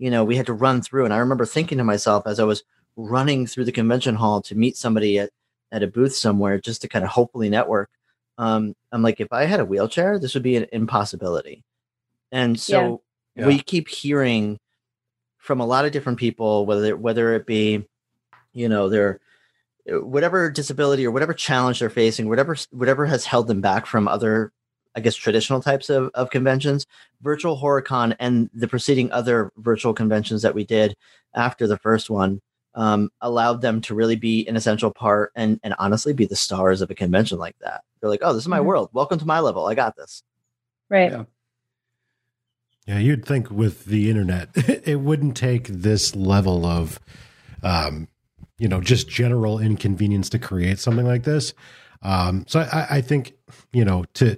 you 0.01 0.11
know 0.11 0.25
we 0.25 0.35
had 0.37 0.47
to 0.47 0.53
run 0.55 0.81
through 0.83 1.05
and 1.05 1.15
i 1.15 1.19
remember 1.19 1.45
thinking 1.47 1.79
to 1.79 1.85
myself 1.85 2.27
as 2.27 2.41
i 2.41 2.45
was 2.45 2.65
running 2.97 3.47
through 3.47 3.65
the 3.65 3.71
convention 3.73 4.15
hall 4.17 4.41
to 4.43 4.55
meet 4.57 4.77
somebody 4.77 5.19
at, 5.19 5.31
at 5.71 5.83
a 5.83 5.87
booth 5.87 6.15
somewhere 6.15 6.59
just 6.59 6.81
to 6.83 6.89
kind 6.89 7.05
of 7.05 7.11
hopefully 7.11 7.49
network 7.49 7.91
um, 8.39 8.75
i'm 8.93 9.03
like 9.03 9.21
if 9.21 9.33
i 9.33 9.45
had 9.45 9.61
a 9.61 9.65
wheelchair 9.65 10.19
this 10.19 10.35
would 10.35 10.43
be 10.43 10.57
an 10.57 10.67
impossibility 10.73 11.63
and 12.33 12.59
so 12.59 13.03
Yeah. 13.37 13.47
we 13.47 13.61
keep 13.61 13.87
hearing 13.89 14.59
from 15.39 15.61
a 15.61 15.67
lot 15.67 15.85
of 15.85 15.93
different 15.93 16.19
people 16.19 16.67
whether 16.67 16.97
whether 16.97 17.35
it 17.35 17.47
be 17.47 17.85
you 18.53 18.69
know 18.69 18.89
their 18.89 19.21
whatever 19.87 20.51
disability 20.51 21.07
or 21.07 21.11
whatever 21.11 21.33
challenge 21.35 21.81
they're 21.81 21.91
facing 21.91 22.29
whatever 22.29 22.57
whatever 22.71 23.07
has 23.07 23.25
held 23.25 23.47
them 23.49 23.61
back 23.61 23.87
from 23.87 24.09
other 24.09 24.53
i 24.95 25.01
guess 25.01 25.15
traditional 25.15 25.61
types 25.61 25.91
of, 25.91 26.11
of 26.15 26.31
conventions 26.31 26.87
virtual 27.23 27.57
horrorcon 27.57 28.15
and 28.19 28.51
the 28.55 28.69
preceding 28.69 29.11
other 29.13 29.53
virtual 29.59 29.93
conventions 29.95 30.43
that 30.43 30.55
we 30.55 30.65
did 30.65 30.95
after 31.35 31.67
the 31.67 31.79
first 31.79 32.11
one 32.11 32.41
um, 32.77 33.11
allowed 33.21 33.61
them 33.63 33.81
to 33.81 33.95
really 33.97 34.15
be 34.17 34.47
an 34.47 34.57
essential 34.57 34.91
part 34.93 35.33
and 35.35 35.59
and 35.63 35.75
honestly 35.79 36.13
be 36.13 36.27
the 36.27 36.37
stars 36.37 36.81
of 36.81 36.91
a 36.91 36.95
convention 36.95 37.39
like 37.39 37.57
that 37.61 37.83
they're 38.01 38.11
like 38.11 38.21
oh 38.23 38.33
this 38.33 38.45
is 38.45 38.49
my 38.49 38.59
Mhm. 38.61 38.65
world 38.67 38.91
welcome 38.93 39.19
to 39.19 39.27
my 39.27 39.41
level 39.41 39.67
i 39.67 39.75
got 39.75 39.97
this 39.97 40.23
Right. 40.89 41.13
Yeah. 41.13 41.25
Yeah, 42.87 42.99
you'd 42.99 43.25
think 43.25 43.51
with 43.51 43.85
the 43.85 44.11
internet, 44.11 44.49
it 44.55 45.01
wouldn't 45.01 45.37
take 45.37 45.69
this 45.69 46.17
level 46.17 46.67
of, 46.67 46.99
um, 47.63 48.09
you 48.59 48.67
know, 48.69 48.81
just 48.81 49.09
general 49.09 49.59
inconvenience 49.61 50.29
to 50.31 50.39
create 50.39 50.79
something 50.79 51.07
like 51.07 51.23
this. 51.23 51.55
Um, 52.03 52.45
so 52.49 52.61
I, 52.61 52.87
I 52.97 53.01
think, 53.01 53.35
you 53.73 53.85
know, 53.85 54.05
to 54.15 54.37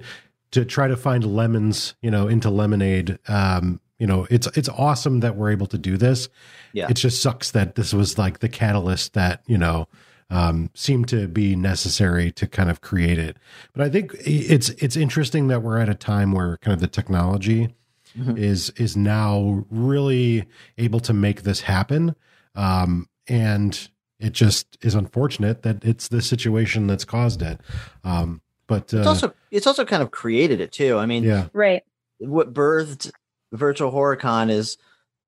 to 0.52 0.64
try 0.64 0.88
to 0.88 0.96
find 0.96 1.24
lemons, 1.24 1.94
you 2.00 2.10
know, 2.10 2.28
into 2.28 2.48
lemonade. 2.50 3.18
Um, 3.28 3.80
you 3.98 4.06
know, 4.06 4.26
it's 4.30 4.46
it's 4.56 4.68
awesome 4.68 5.20
that 5.20 5.36
we're 5.36 5.50
able 5.50 5.66
to 5.68 5.78
do 5.78 5.96
this. 5.96 6.28
Yeah. 6.72 6.88
It 6.88 6.94
just 6.94 7.20
sucks 7.22 7.50
that 7.52 7.74
this 7.74 7.92
was 7.92 8.16
like 8.18 8.38
the 8.40 8.48
catalyst 8.48 9.12
that 9.14 9.42
you 9.46 9.58
know 9.58 9.86
um, 10.30 10.70
seemed 10.74 11.08
to 11.08 11.28
be 11.28 11.54
necessary 11.56 12.32
to 12.32 12.46
kind 12.46 12.70
of 12.70 12.80
create 12.80 13.18
it. 13.18 13.36
But 13.74 13.84
I 13.86 13.90
think 13.90 14.14
it's 14.24 14.70
it's 14.70 14.96
interesting 14.96 15.48
that 15.48 15.62
we're 15.62 15.78
at 15.78 15.88
a 15.88 15.94
time 15.94 16.32
where 16.32 16.56
kind 16.58 16.74
of 16.74 16.80
the 16.80 16.88
technology 16.88 17.74
Mhm. 18.18 18.36
is 18.36 18.68
is 18.76 18.94
now 18.96 19.64
really 19.70 20.44
able 20.76 21.00
to 21.00 21.14
make 21.14 21.42
this 21.44 21.62
happen. 21.62 22.14
Um, 22.54 23.08
and 23.26 23.88
it 24.20 24.32
just 24.34 24.76
is 24.82 24.94
unfortunate 24.94 25.62
that 25.62 25.82
it's 25.84 26.08
the 26.08 26.20
situation 26.20 26.86
that's 26.86 27.04
caused 27.06 27.40
it. 27.40 27.58
Um, 28.04 28.42
but 28.72 28.94
uh, 28.94 28.98
it's 28.98 29.06
also 29.06 29.35
it's 29.50 29.66
also 29.66 29.85
kind 29.85 30.02
of 30.02 30.11
created 30.11 30.61
it 30.61 30.72
too. 30.72 30.98
I 30.98 31.06
mean 31.06 31.24
yeah, 31.24 31.48
Right. 31.52 31.82
what 32.18 32.52
birthed 32.52 33.11
virtual 33.52 33.92
horrorcon 33.92 34.50
is 34.50 34.76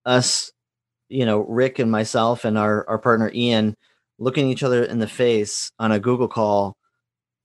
us 0.06 0.52
you 1.08 1.26
know 1.26 1.40
rick 1.40 1.78
and 1.78 1.90
myself 1.90 2.44
and 2.44 2.56
our, 2.58 2.88
our 2.88 2.98
partner 2.98 3.30
ian 3.34 3.76
looking 4.18 4.48
each 4.48 4.62
other 4.62 4.82
in 4.84 4.98
the 4.98 5.06
face 5.08 5.70
on 5.78 5.92
a 5.92 5.98
google 6.00 6.28
call 6.28 6.76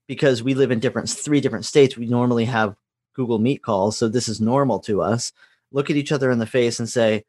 because 0.08 0.42
we 0.42 0.54
live 0.54 0.70
in 0.70 0.80
different 0.80 1.08
three 1.08 1.40
different 1.40 1.64
states. 1.64 1.96
We 1.96 2.06
normally 2.06 2.46
have 2.46 2.74
google 3.14 3.38
meet 3.38 3.62
calls 3.62 3.96
so 3.98 4.08
this 4.08 4.28
is 4.28 4.40
normal 4.40 4.78
to 4.80 5.02
us. 5.02 5.32
Look 5.72 5.90
at 5.90 5.96
each 5.96 6.12
other 6.12 6.30
in 6.30 6.38
the 6.38 6.46
face 6.46 6.80
and 6.80 6.88
say 6.88 7.24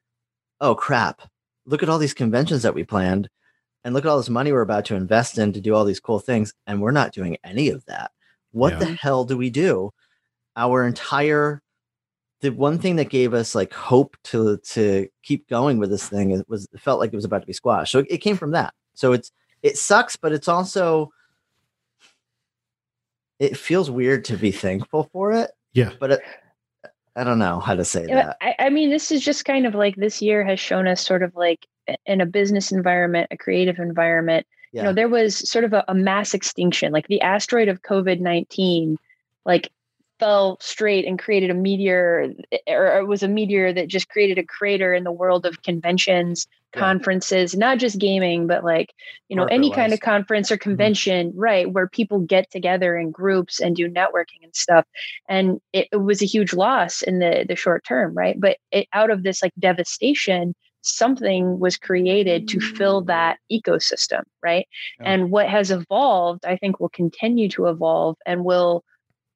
oh 0.59 0.75
crap. 0.75 1.21
Look 1.65 1.83
at 1.83 1.89
all 1.89 1.99
these 1.99 2.13
conventions 2.13 2.63
that 2.63 2.73
we 2.73 2.83
planned 2.83 3.29
and 3.83 3.93
look 3.93 4.05
at 4.05 4.09
all 4.09 4.17
this 4.17 4.29
money 4.29 4.51
we're 4.51 4.61
about 4.61 4.85
to 4.85 4.95
invest 4.95 5.37
in 5.37 5.53
to 5.53 5.61
do 5.61 5.75
all 5.75 5.85
these 5.85 5.99
cool 5.99 6.19
things 6.19 6.53
and 6.67 6.81
we're 6.81 6.91
not 6.91 7.13
doing 7.13 7.37
any 7.43 7.69
of 7.69 7.83
that 7.85 8.11
what 8.51 8.73
Yeah. 8.73 8.79
the 8.79 8.85
hell 8.95 9.23
do 9.25 9.37
we 9.37 9.49
do 9.49 9.91
our 10.55 10.85
entire 10.85 11.61
the 12.41 12.49
one 12.49 12.79
thing 12.79 12.95
that 12.95 13.09
gave 13.09 13.33
us 13.33 13.53
like 13.55 13.71
hope 13.73 14.17
to 14.23 14.57
to 14.57 15.07
keep 15.23 15.47
going 15.47 15.77
with 15.77 15.89
this 15.89 16.07
thing 16.09 16.31
it 16.31 16.49
was 16.49 16.67
it 16.73 16.79
felt 16.81 16.99
like 16.99 17.13
it 17.13 17.15
was 17.15 17.25
about 17.25 17.41
to 17.41 17.47
be 17.47 17.53
squashed. 17.53 17.91
So 17.91 18.03
it 18.09 18.17
came 18.17 18.35
from 18.35 18.51
that. 18.51 18.73
So 18.93 19.13
it's 19.13 19.31
it 19.61 19.77
sucks, 19.77 20.15
but 20.15 20.31
it's 20.31 20.47
also 20.47 21.11
it 23.39 23.57
feels 23.57 23.89
weird 23.89 24.25
to 24.25 24.37
be 24.37 24.51
thankful 24.51 25.09
for 25.11 25.31
it. 25.33 25.51
yeah, 25.73 25.91
But 25.99 26.11
it, 26.11 26.21
I 27.15 27.23
don't 27.23 27.39
know 27.39 27.59
how 27.59 27.75
to 27.75 27.83
say 27.85 28.05
Yeah, 28.07 28.25
that. 28.25 28.37
I, 28.41 28.55
I 28.59 28.69
mean, 28.69 28.89
this 28.89 29.11
is 29.11 29.23
just 29.23 29.45
kind 29.45 29.65
of 29.65 29.73
like 29.75 29.95
this 29.95 30.21
year 30.21 30.43
has 30.45 30.59
shown 30.59 30.87
us 30.87 31.01
sort 31.01 31.23
of 31.23 31.35
like 31.35 31.67
in 32.05 32.21
a 32.21 32.25
business 32.25 32.71
environment, 32.71 33.27
a 33.31 33.37
creative 33.37 33.79
environment, 33.79 34.45
Yeah. 34.71 34.81
you 34.81 34.87
know, 34.87 34.93
there 34.93 35.09
was 35.09 35.49
sort 35.49 35.65
of 35.65 35.73
a, 35.73 35.83
a 35.87 35.93
mass 35.93 36.33
extinction, 36.33 36.91
like 36.91 37.07
the 37.07 37.21
asteroid 37.21 37.67
of 37.67 37.81
COVID 37.81 38.19
19, 38.19 38.97
like 39.45 39.71
fell 40.21 40.57
straight 40.61 41.03
and 41.05 41.17
created 41.17 41.49
a 41.49 41.53
meteor, 41.55 42.31
eh, 42.51 42.57
or 42.67 42.99
it 42.99 43.07
was 43.07 43.23
a 43.23 43.27
meteor 43.27 43.73
that 43.73 43.87
just 43.87 44.07
created 44.07 44.37
a 44.37 44.43
crater 44.43 44.93
in 44.93 45.03
the 45.03 45.11
world 45.11 45.47
of 45.47 45.63
conventions, 45.63 46.47
Yeah. 46.75 46.79
conferences, 46.79 47.57
not 47.57 47.79
just 47.79 47.97
gaming, 47.97 48.45
but 48.45 48.63
like, 48.63 48.93
you 49.29 49.35
know, 49.35 49.45
any 49.45 49.71
kind 49.71 49.93
of 49.93 49.99
conference 49.99 50.51
or 50.51 50.57
mm-hmm. 50.57 50.69
convention, 50.69 51.33
right, 51.35 51.69
where 51.69 51.87
people 51.87 52.19
get 52.19 52.51
together 52.51 52.95
in 52.95 53.09
groups 53.09 53.59
and 53.59 53.75
do 53.75 53.89
networking 53.89 54.43
and 54.43 54.55
stuff. 54.55 54.85
And 55.27 55.59
it, 55.73 55.87
it 55.91 55.97
was 55.97 56.21
a 56.21 56.25
huge 56.25 56.53
loss 56.53 57.01
in 57.01 57.17
the 57.17 57.43
the 57.47 57.55
short 57.55 57.83
term, 57.83 58.13
right? 58.13 58.39
But 58.39 58.57
it, 58.71 58.87
out 58.93 59.09
of 59.09 59.23
this 59.23 59.41
like 59.41 59.53
devastation, 59.57 60.53
something 60.81 61.59
was 61.59 61.77
created 61.77 62.47
to 62.49 62.59
fill 62.59 63.01
that 63.01 63.39
ecosystem, 63.51 64.23
right? 64.43 64.67
Yeah. 64.99 65.11
And 65.11 65.31
what 65.31 65.47
has 65.47 65.71
evolved, 65.71 66.45
I 66.45 66.57
think, 66.57 66.79
will 66.79 66.89
continue 66.89 67.49
to 67.49 67.67
evolve 67.67 68.17
and 68.25 68.43
will 68.43 68.83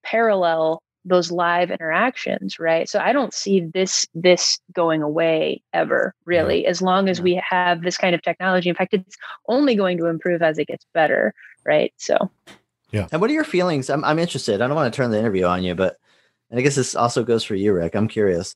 parallel 0.03 0.81
those 1.07 1.29
live 1.29 1.69
interactions 1.69 2.57
right? 2.57 2.89
So 2.89 2.99
i 2.99 3.13
don't 3.13 3.33
see 3.33 3.59
this 3.59 4.07
this 4.15 4.59
going 4.73 5.03
away 5.03 5.61
ever 5.71 6.15
really 6.25 6.63
yeah. 6.63 6.69
as 6.69 6.81
long 6.81 7.07
as 7.09 7.19
yeah. 7.19 7.23
we 7.23 7.43
have 7.47 7.83
this 7.83 7.97
kind 7.97 8.15
of 8.15 8.21
technology. 8.23 8.69
In 8.69 8.75
fact 8.75 8.93
it's 8.93 9.15
only 9.47 9.75
going 9.75 9.97
to 9.99 10.07
improve 10.07 10.41
as 10.41 10.57
it 10.57 10.67
gets 10.67 10.85
better 10.93 11.33
right? 11.65 11.93
So. 11.97 12.31
Yeah. 12.91 13.07
And 13.11 13.19
what 13.19 13.29
are 13.29 13.33
your 13.33 13.43
feelings? 13.43 13.89
I'm, 13.89 14.03
I'm 14.03 14.19
interested. 14.19 14.61
I 14.61 14.67
don't 14.67 14.75
want 14.75 14.93
to 14.93 14.95
turn 14.95 15.11
the 15.11 15.19
interview 15.19 15.45
on 15.45 15.63
you 15.63 15.75
but 15.75 15.97
and 16.49 16.59
i 16.59 16.63
guess 16.63 16.75
this 16.75 16.95
also 16.95 17.23
goes 17.23 17.43
for 17.43 17.55
you 17.55 17.73
rick. 17.73 17.95
I'm 17.95 18.07
curious 18.07 18.55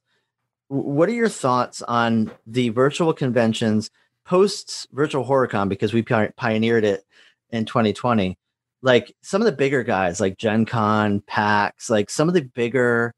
what 0.70 1.10
are 1.10 1.14
your 1.14 1.30
thoughts 1.30 1.82
on 1.82 2.32
the 2.46 2.70
virtual 2.70 3.12
conventions 3.12 3.90
post 4.24 4.88
virtual 4.92 5.26
horrorcon 5.26 5.68
because 5.68 5.94
we 5.94 6.04
pioneered 6.04 6.86
it 6.86 7.04
in 7.50 7.66
2020 7.66 8.38
like 8.84 9.14
some 9.22 9.42
of 9.42 9.46
the 9.46 9.52
bigger 9.52 9.84
guys 9.84 10.20
like 10.20 10.38
gen 10.38 10.66
con 10.66 11.22
pax 11.22 11.90
like 11.90 12.10
some 12.10 12.28
of 12.28 12.36
the 12.36 12.44
bigger 12.44 13.14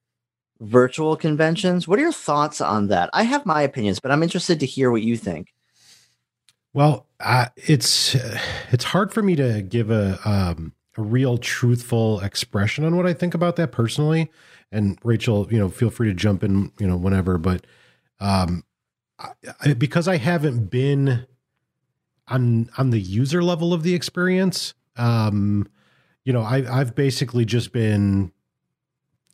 virtual 0.62 1.18
conventions 1.18 1.88
what 1.88 2.00
are 2.00 2.04
your 2.04 2.12
thoughts 2.12 2.62
on 2.62 2.88
that? 2.88 3.10
I 3.14 3.24
have 3.24 3.46
my 3.46 3.62
opinions 3.62 4.00
but 4.00 4.12
i'm 4.12 4.24
interested 4.24 4.60
to 4.62 4.66
hear 4.66 4.90
what 4.90 5.02
you 5.02 5.18
think. 5.18 5.54
Well 6.74 7.06
uh, 7.20 7.48
it's 7.58 8.16
it's 8.72 8.86
hard 8.86 9.12
for 9.14 9.22
me 9.22 9.36
to 9.36 9.62
give 9.62 9.92
a 9.92 10.18
um, 10.24 10.74
a 10.98 11.02
real 11.02 11.38
truthful 11.38 12.20
expression 12.22 12.84
on 12.84 12.96
what 12.96 13.06
i 13.06 13.14
think 13.14 13.34
about 13.34 13.56
that 13.56 13.72
personally 13.72 14.30
and 14.72 14.98
Rachel, 15.04 15.48
you 15.52 15.60
know, 15.60 15.70
feel 15.70 15.90
free 15.90 16.08
to 16.08 16.14
jump 16.14 16.44
in, 16.44 16.72
you 16.80 16.88
know, 16.88 16.96
whenever. 16.96 17.38
But 17.38 17.66
um, 18.20 18.64
I, 19.20 19.74
because 19.74 20.08
I 20.08 20.18
haven't 20.18 20.70
been 20.70 21.26
on 22.28 22.70
on 22.78 22.92
the 22.92 23.00
user 23.00 23.44
level 23.44 23.74
of 23.74 23.84
the 23.84 23.94
experience, 23.94 24.74
um, 24.96 25.68
you 26.24 26.32
know, 26.32 26.42
I, 26.42 26.80
I've 26.80 26.96
basically 26.96 27.46
just 27.46 27.74
been 27.74 28.32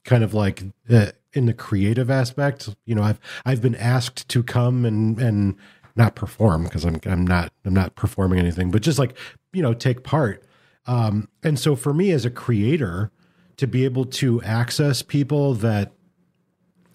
kind 0.04 0.24
of 0.24 0.34
like 0.34 0.63
uh, 0.89 1.12
in 1.34 1.46
the 1.46 1.54
creative 1.54 2.10
aspect. 2.10 2.70
You 2.86 2.96
know, 2.96 3.04
I've 3.04 3.20
I've 3.46 3.62
been 3.62 3.76
asked 3.76 4.28
to 4.30 4.41
come 4.41 4.86
and 4.86 5.20
and 5.20 5.56
not 5.96 6.15
perform 6.15 6.63
because 6.63 6.84
I'm 6.84 7.00
I'm 7.06 7.28
not 7.28 7.54
I'm 7.63 7.74
not 7.74 7.96
performing 7.96 8.39
anything, 8.39 8.72
but 8.72 8.82
just 8.82 8.98
like 8.98 9.15
you 9.54 9.62
know 9.62 9.76
take 9.76 10.04
part. 10.04 10.43
Um, 10.88 11.28
and 11.43 11.60
so 11.60 11.76
for 11.76 11.93
me 11.93 12.12
as 12.12 12.26
a 12.26 12.32
creator, 12.32 13.12
to 13.58 13.67
be 13.67 13.86
able 13.86 14.06
to 14.06 14.41
access 14.43 15.02
people 15.02 15.54
that 15.56 15.91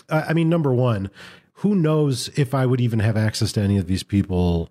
I 0.09 0.33
mean, 0.33 0.49
number 0.49 0.73
one, 0.73 1.11
who 1.55 1.75
knows 1.75 2.29
if 2.37 2.55
I 2.55 2.67
would 2.67 2.81
even 2.81 2.99
have 2.99 3.17
access 3.17 3.53
to 3.53 3.61
any 3.61 3.79
of 3.79 3.87
these 3.87 4.03
people 4.03 4.69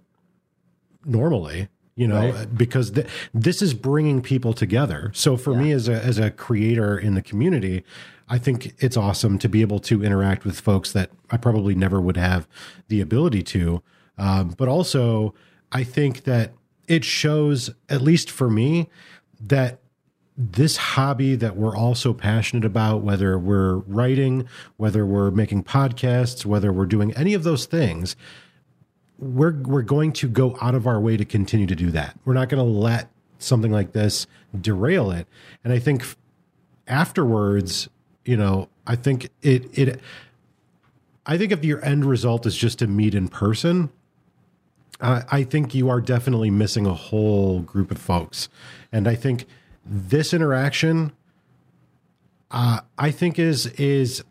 normally, 1.03 1.69
you 1.95 2.07
know, 2.07 2.31
right. 2.31 2.55
because 2.55 2.91
th- 2.91 3.07
this 3.34 3.62
is 3.62 3.73
bringing 3.73 4.21
people 4.21 4.53
together. 4.53 5.12
So 5.13 5.38
for 5.38 5.53
yeah. 5.53 5.60
me 5.60 5.71
as 5.71 5.88
a 5.88 6.03
as 6.03 6.17
a 6.19 6.29
creator 6.29 6.97
in 6.97 7.15
the 7.15 7.21
community, 7.21 7.84
I 8.29 8.38
think 8.38 8.75
it's 8.77 8.97
awesome 8.97 9.38
to 9.39 9.49
be 9.49 9.62
able 9.62 9.79
to 9.79 10.03
interact 10.03 10.45
with 10.45 10.60
folks 10.60 10.91
that 10.91 11.12
I 11.29 11.38
probably 11.38 11.75
never 11.75 11.99
would 11.99 12.17
have 12.17 12.47
the 12.88 13.01
ability 13.01 13.43
to. 13.43 13.81
Um, 14.17 14.49
but 14.49 14.67
also, 14.67 15.34
I 15.71 15.84
think 15.84 16.23
that 16.25 16.53
it 16.91 17.06
shows, 17.06 17.69
at 17.88 18.01
least 18.01 18.30
for 18.30 18.49
me, 18.49 18.89
that 19.39 19.80
this 20.36 20.75
hobby 20.75 21.36
that 21.36 21.56
we're 21.56 21.75
all 21.75 21.95
so 21.95 22.13
passionate 22.13 22.65
about, 22.65 23.01
whether 23.01 23.39
we're 23.39 23.77
writing, 23.77 24.45
whether 24.75 25.06
we're 25.06 25.32
making 25.32 25.63
podcasts, 25.63 26.45
whether 26.45 26.73
we're 26.73 26.86
doing 26.86 27.13
any 27.13 27.34
of 27.34 27.43
those 27.43 27.65
things, 27.65 28.17
we're 29.17 29.54
we're 29.62 29.84
going 29.84 30.12
to 30.12 30.27
go 30.27 30.58
out 30.60 30.75
of 30.75 30.86
our 30.86 30.99
way 30.99 31.15
to 31.15 31.23
continue 31.23 31.65
to 31.65 31.75
do 31.75 31.91
that. 31.91 32.19
We're 32.25 32.34
not 32.34 32.49
going 32.49 32.63
to 32.63 32.69
let 32.69 33.10
something 33.39 33.71
like 33.71 33.93
this 33.93 34.27
derail 34.60 35.12
it. 35.12 35.27
And 35.63 35.71
I 35.71 35.80
think 35.80 36.04
afterwards, 36.88 37.88
you 38.25 38.36
know, 38.36 38.67
I 38.86 38.97
think 38.97 39.30
it 39.41 39.77
it 39.77 40.01
I 41.25 41.38
think 41.38 41.54
if 41.54 41.63
your 41.63 41.84
end 41.86 42.04
result 42.04 42.45
is 42.45 42.58
just 42.58 42.80
to 42.80 42.88
meet 42.88 43.15
in 43.15 43.30
person, 43.30 43.91
uh, 45.02 45.24
I 45.32 45.44
think 45.44 45.76
you 45.76 45.90
are 45.90 46.00
definitely 46.00 46.50
missing 46.52 46.86
a 46.86 46.94
whole 46.94 47.62
group 47.62 47.92
of 47.92 47.98
folks. 47.98 48.50
And 48.92 49.08
I 49.08 49.16
think 49.16 49.46
this 49.86 50.34
interaction 50.34 51.12
uh, 52.52 52.82
I 52.98 53.12
think 53.12 53.40
is 53.40 53.68
is 53.68 54.24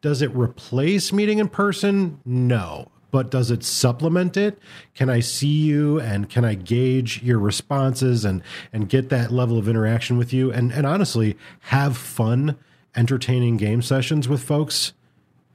does 0.00 0.22
it 0.22 0.34
replace 0.34 1.12
meeting 1.12 1.38
in 1.38 1.48
person? 1.48 2.20
No. 2.24 2.90
But 3.10 3.30
does 3.30 3.50
it 3.50 3.64
supplement 3.64 4.36
it? 4.36 4.58
Can 4.94 5.10
I 5.10 5.18
see 5.20 5.48
you 5.48 6.00
and 6.00 6.30
can 6.30 6.44
I 6.44 6.54
gauge 6.54 7.22
your 7.22 7.38
responses 7.38 8.24
and 8.24 8.42
and 8.72 8.88
get 8.88 9.08
that 9.10 9.30
level 9.30 9.58
of 9.58 9.68
interaction 9.68 10.16
with 10.16 10.32
you 10.32 10.52
and 10.52 10.72
and 10.72 10.86
honestly 10.86 11.36
have 11.60 11.96
fun 11.96 12.56
entertaining 12.96 13.56
game 13.56 13.82
sessions 13.82 14.28
with 14.28 14.42
folks 14.42 14.92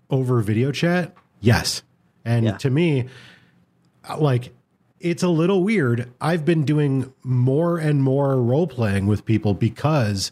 over 0.09 0.41
video 0.41 0.71
chat? 0.71 1.15
Yes. 1.39 1.81
And 2.23 2.45
yeah. 2.45 2.57
to 2.57 2.69
me 2.69 3.07
like 4.17 4.53
it's 4.99 5.23
a 5.23 5.29
little 5.29 5.63
weird. 5.63 6.11
I've 6.21 6.45
been 6.45 6.63
doing 6.63 7.13
more 7.23 7.77
and 7.77 8.01
more 8.01 8.41
role 8.41 8.67
playing 8.67 9.07
with 9.07 9.25
people 9.25 9.53
because 9.53 10.31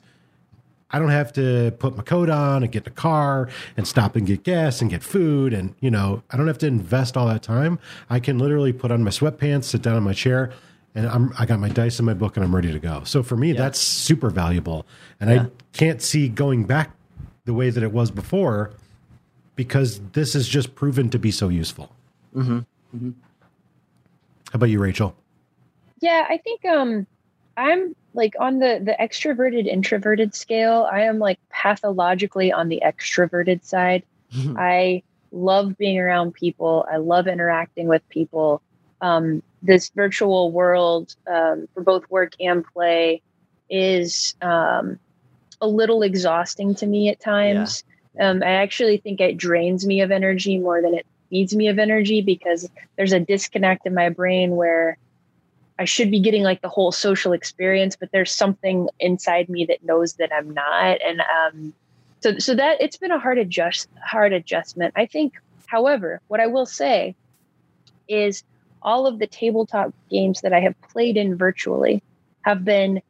I 0.90 1.00
don't 1.00 1.10
have 1.10 1.34
to 1.34 1.74
put 1.80 1.98
my 1.98 2.04
coat 2.04 2.30
on 2.30 2.64
and 2.64 2.72
get 2.72 2.86
in 2.86 2.94
a 2.94 2.96
car 2.96 3.50
and 3.76 3.88
stop 3.88 4.16
and 4.16 4.28
get 4.28 4.44
gas 4.44 4.80
and 4.80 4.90
get 4.90 5.04
food. 5.04 5.52
And, 5.54 5.76
you 5.80 5.90
know, 5.90 6.22
I 6.30 6.38
don't 6.38 6.48
have 6.48 6.60
to 6.60 6.68
invest 6.68 7.18
all 7.18 7.28
that 7.28 7.42
time. 7.42 7.80
I 8.10 8.20
can 8.20 8.38
literally 8.38 8.72
put 8.72 8.92
on 8.92 9.04
my 9.04 9.10
sweatpants, 9.10 9.66
sit 9.66 9.82
down 9.82 9.98
in 9.98 10.04
my 10.04 10.14
chair, 10.14 10.52
and 10.94 11.08
I'm, 11.08 11.34
I 11.38 11.48
got 11.48 11.60
my 11.60 11.70
dice 11.70 12.00
in 12.00 12.06
my 12.06 12.14
book 12.14 12.38
and 12.38 12.46
I'm 12.46 12.56
ready 12.56 12.72
to 12.72 12.80
go. 12.80 13.04
So 13.06 13.24
for 13.24 13.36
me, 13.36 13.52
yeah. 13.54 13.58
that's 13.58 13.80
super 13.80 14.30
valuable. 14.30 14.86
And 15.20 15.32
yeah. 15.32 15.42
I 15.44 15.48
can't 15.74 16.02
see 16.02 16.30
going 16.30 16.66
back 16.66 16.92
the 17.46 17.54
way 17.54 17.72
that 17.72 17.82
it 17.82 17.92
was 17.92 18.12
before 18.12 18.72
because 19.56 20.00
this 20.14 20.34
has 20.34 20.48
just 20.48 20.76
proven 20.76 21.10
to 21.10 21.20
be 21.20 21.32
so 21.32 21.50
useful. 21.50 21.92
Mm-hmm. 22.36 22.60
Mm-hmm. 22.96 23.12
How 24.54 24.58
about 24.58 24.70
you, 24.70 24.80
Rachel? 24.80 25.16
Yeah, 26.00 26.28
I 26.30 26.38
think 26.38 26.64
um 26.64 27.08
I'm 27.58 27.96
like 28.14 28.36
on 28.40 28.60
the 28.60 28.80
the 28.84 28.96
extroverted 29.00 29.66
introverted 29.66 30.36
scale, 30.36 30.88
I 30.92 31.02
am 31.02 31.18
like 31.18 31.40
pathologically 31.50 32.52
on 32.52 32.70
the 32.70 32.84
extroverted 32.86 33.64
side. 33.66 34.04
I 34.56 35.02
love 35.32 35.76
being 35.78 35.98
around 35.98 36.36
people. 36.36 36.86
I 36.92 36.98
love 36.98 37.28
interacting 37.28 37.88
with 37.88 38.08
people. 38.10 38.62
Um, 39.02 39.42
this 39.64 39.90
virtual 39.90 40.52
world 40.52 41.16
um, 41.28 41.68
for 41.74 41.82
both 41.82 42.10
work 42.12 42.34
and 42.40 42.64
play 42.64 43.24
is 43.72 44.36
um, 44.44 45.00
a 45.62 45.68
little 45.68 46.04
exhausting 46.04 46.76
to 46.76 46.86
me 46.86 47.10
at 47.10 47.20
times. 47.20 47.84
Yeah. 48.16 48.30
Um, 48.30 48.44
I 48.44 48.52
actually 48.52 48.98
think 48.98 49.20
it 49.20 49.38
drains 49.38 49.86
me 49.86 50.02
of 50.02 50.12
energy 50.12 50.60
more 50.60 50.80
than 50.82 50.94
it 50.94 51.08
feeds 51.34 51.56
me 51.56 51.68
of 51.68 51.80
energy 51.80 52.22
because 52.22 52.70
there's 52.96 53.12
a 53.12 53.20
disconnect 53.20 53.88
in 53.88 53.96
my 53.96 54.08
brain 54.08 54.56
where 54.56 55.00
I 55.80 55.86
should 55.86 56.12
be 56.12 56.20
getting 56.20 56.44
like 56.44 56.62
the 56.62 56.70
whole 56.70 56.92
social 56.92 57.34
experience, 57.34 57.96
but 57.96 58.12
there's 58.12 58.32
something 58.32 58.88
inside 59.00 59.50
me 59.50 59.66
that 59.66 59.84
knows 59.84 60.14
that 60.14 60.32
I'm 60.32 60.52
not. 60.52 61.00
And 61.02 61.22
um, 61.22 61.74
so, 62.20 62.38
so 62.38 62.54
that 62.54 62.80
it's 62.80 62.98
been 62.98 63.10
a 63.10 63.18
hard 63.18 63.40
adjust, 63.40 63.90
hard 64.06 64.32
adjustment. 64.32 64.94
I 64.96 65.08
think, 65.08 65.34
however, 65.66 66.22
what 66.28 66.40
I 66.40 66.46
will 66.46 66.68
say 66.68 67.16
is 68.08 68.44
all 68.84 69.08
of 69.08 69.18
the 69.18 69.26
tabletop 69.26 69.92
games 70.12 70.42
that 70.42 70.54
I 70.54 70.60
have 70.60 70.80
played 70.84 71.18
in 71.18 71.36
virtually 71.36 72.04
have 72.44 72.64
been 72.64 73.02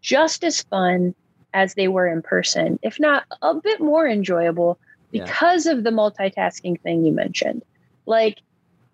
just 0.00 0.44
as 0.44 0.62
fun 0.62 1.12
as 1.52 1.74
they 1.74 1.88
were 1.88 2.06
in 2.06 2.22
person, 2.22 2.78
if 2.84 3.00
not 3.00 3.24
a 3.42 3.54
bit 3.54 3.80
more 3.80 4.06
enjoyable 4.06 4.78
because 5.14 5.66
yeah. 5.66 5.72
of 5.72 5.84
the 5.84 5.90
multitasking 5.90 6.80
thing 6.80 7.04
you 7.04 7.12
mentioned. 7.12 7.62
Like, 8.04 8.40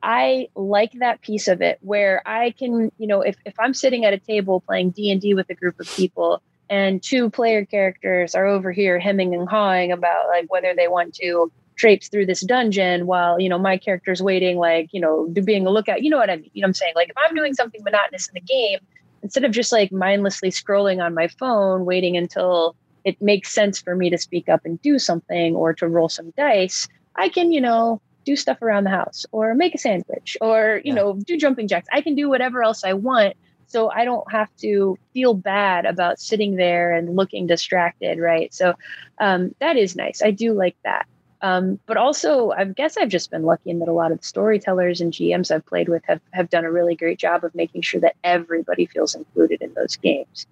I 0.03 0.49
like 0.55 0.93
that 1.01 1.23
piece 1.23 1.49
of 1.49 1.63
it 1.63 1.79
where 1.81 2.23
I 2.27 2.53
can, 2.53 2.93
you 2.99 3.07
know, 3.07 3.23
if, 3.23 3.37
if 3.45 3.59
I'm 3.59 3.75
sitting 3.75 4.05
at 4.05 4.13
a 4.13 4.19
table 4.19 4.61
playing 4.61 4.91
D 4.91 5.11
and 5.11 5.21
D 5.21 5.35
with 5.35 5.49
a 5.51 5.55
group 5.55 5.81
of 5.81 5.89
people 5.97 6.43
and 6.69 7.03
two 7.03 7.31
player 7.31 7.65
characters 7.65 8.35
are 8.35 8.47
over 8.47 8.71
here 8.71 8.99
hemming 8.99 9.35
and 9.35 9.49
hawing 9.49 9.93
about 9.93 10.29
like 10.29 10.51
whether 10.51 10.75
they 10.75 10.89
want 10.89 11.15
to 11.17 11.51
traipse 11.77 12.09
through 12.09 12.27
this 12.27 12.41
dungeon 12.41 13.07
while, 13.07 13.41
you 13.41 13.49
know, 13.49 13.59
my 13.59 13.79
character's 13.79 14.23
waiting, 14.23 14.59
like, 14.59 14.89
you 14.93 15.01
know, 15.01 15.27
being 15.45 15.67
a 15.67 15.71
lookout. 15.71 16.03
You 16.03 16.11
know 16.11 16.19
what 16.19 16.31
I 16.31 16.37
mean? 16.37 16.51
You 16.53 16.63
know 16.63 16.67
what 16.67 16.71
I'm 16.71 16.75
saying? 16.75 16.93
Like 16.95 17.09
if 17.09 17.17
I'm 17.17 17.35
doing 17.35 17.55
something 17.55 17.83
monotonous 17.83 18.29
in 18.29 18.35
the 18.35 18.41
game, 18.41 18.79
instead 19.23 19.45
of 19.45 19.53
just 19.53 19.73
like 19.73 19.91
mindlessly 19.93 20.51
scrolling 20.51 21.03
on 21.05 21.15
my 21.15 21.29
phone, 21.29 21.85
waiting 21.85 22.17
until 22.17 22.77
it 23.05 23.21
makes 23.21 23.53
sense 23.53 23.81
for 23.81 23.95
me 23.95 24.11
to 24.11 24.19
speak 24.19 24.49
up 24.49 24.65
and 24.65 24.81
do 24.83 24.99
something 24.99 25.55
or 25.55 25.73
to 25.75 25.89
roll 25.89 26.09
some 26.09 26.33
dice, 26.37 26.89
I 27.17 27.29
can, 27.29 27.53
you 27.53 27.61
know, 27.61 28.01
do 28.25 28.37
stuff 28.37 28.61
around 28.63 28.85
the 28.85 28.91
house 28.91 29.27
or 29.33 29.55
make 29.55 29.75
a 29.75 29.79
sandwich 29.79 30.37
or, 30.41 30.81
you 30.85 30.93
yeah. 30.93 30.95
know, 30.95 31.15
do 31.15 31.37
jumping 31.37 31.69
jacks. 31.69 31.89
I 31.93 32.01
can 32.01 32.15
do 32.15 32.29
whatever 32.29 32.63
else 32.63 32.85
I 32.85 32.93
want. 32.93 33.35
So 33.67 33.91
I 33.91 34.05
don't 34.05 34.31
have 34.33 34.55
to 34.59 34.99
feel 35.15 35.33
bad 35.33 35.87
about 35.87 36.21
sitting 36.21 36.57
there 36.57 36.93
and 36.93 37.15
looking 37.15 37.47
distracted. 37.47 38.19
Right. 38.19 38.53
So 38.53 38.75
um, 39.19 39.55
that 39.61 39.77
is 39.77 39.97
nice. 39.97 40.23
I 40.23 40.33
do 40.33 40.53
like 40.53 40.77
that. 40.85 41.07
Um, 41.43 41.79
but 41.87 41.97
also, 41.97 42.51
I 42.51 42.65
guess 42.65 42.97
I've 42.97 43.09
just 43.09 43.31
been 43.31 43.45
lucky 43.45 43.71
in 43.71 43.79
that 43.79 43.89
a 43.89 43.93
lot 43.93 44.13
of 44.13 44.19
the 44.19 44.27
storytellers 44.27 45.01
and 45.01 45.13
GMs 45.13 45.51
I've 45.51 45.65
played 45.65 45.89
with 45.89 46.05
have, 46.05 46.21
have 46.33 46.51
done 46.51 46.65
a 46.65 46.73
really 46.73 46.95
great 46.95 47.19
job 47.19 47.45
of 47.45 47.55
making 47.55 47.83
sure 47.83 48.01
that 48.01 48.17
everybody 48.23 48.85
feels 48.87 49.15
included 49.15 49.63
in 49.63 49.73
those 49.75 49.97
games. 49.97 50.47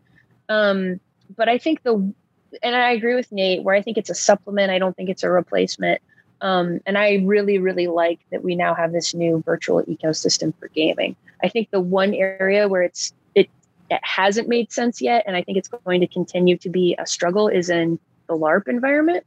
Um, 0.48 0.98
but 1.36 1.48
I 1.48 1.58
think 1.58 1.82
the 1.82 2.12
and 2.62 2.74
I 2.74 2.92
agree 2.92 3.14
with 3.14 3.30
Nate 3.32 3.62
where 3.62 3.74
I 3.74 3.82
think 3.82 3.98
it's 3.98 4.10
a 4.10 4.14
supplement. 4.14 4.70
I 4.70 4.78
don't 4.78 4.96
think 4.96 5.08
it's 5.08 5.22
a 5.22 5.30
replacement. 5.30 6.00
Um, 6.40 6.80
and 6.86 6.96
I 6.96 7.22
really, 7.24 7.58
really 7.58 7.88
like 7.88 8.20
that 8.30 8.44
we 8.44 8.54
now 8.54 8.74
have 8.74 8.92
this 8.92 9.14
new 9.14 9.42
virtual 9.44 9.82
ecosystem 9.84 10.54
for 10.58 10.68
gaming. 10.68 11.16
I 11.42 11.48
think 11.48 11.70
the 11.70 11.80
one 11.80 12.14
area 12.14 12.68
where 12.68 12.82
it's 12.82 13.12
it, 13.34 13.50
it 13.90 14.00
hasn't 14.02 14.48
made 14.48 14.72
sense 14.72 15.00
yet, 15.00 15.24
and 15.26 15.36
I 15.36 15.42
think 15.42 15.58
it's 15.58 15.68
going 15.68 16.00
to 16.00 16.06
continue 16.06 16.56
to 16.58 16.68
be 16.68 16.94
a 16.98 17.06
struggle, 17.06 17.48
is 17.48 17.70
in 17.70 17.98
the 18.28 18.36
LARP 18.36 18.68
environment. 18.68 19.24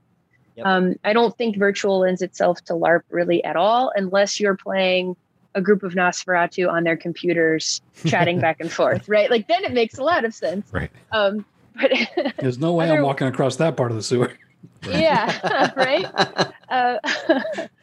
Yep. 0.56 0.66
Um, 0.66 0.96
I 1.04 1.14
don't 1.14 1.38
think 1.38 1.58
virtual 1.58 2.00
lends 2.00 2.22
itself 2.22 2.64
to 2.66 2.74
LARP 2.74 3.04
really 3.10 3.44
at 3.44 3.56
all, 3.56 3.92
unless 3.96 4.40
you're 4.40 4.58
playing 4.58 5.16
a 5.54 5.62
group 5.62 5.84
of 5.84 5.94
Nosferatu 5.94 6.70
on 6.70 6.84
their 6.84 6.98
computers 6.98 7.82
chatting 8.06 8.40
back 8.42 8.62
and 8.62 8.72
forth, 8.72 9.10
right? 9.10 9.30
Like 9.30 9.48
then 9.48 9.64
it 9.64 9.74
makes 9.74 9.98
a 9.98 10.04
lot 10.04 10.24
of 10.24 10.34
sense. 10.34 10.72
Right. 10.72 10.92
Um, 11.12 11.46
but 11.76 11.92
there's 12.40 12.60
no 12.60 12.74
way 12.74 12.90
I'm 12.90 13.04
walking 13.04 13.28
across 13.28 13.58
that 13.58 13.78
part 13.78 13.92
of 13.92 13.98
the 13.98 14.04
sewer. 14.04 14.34
yeah, 14.88 15.72
right. 15.76 16.06
Uh, 16.70 16.98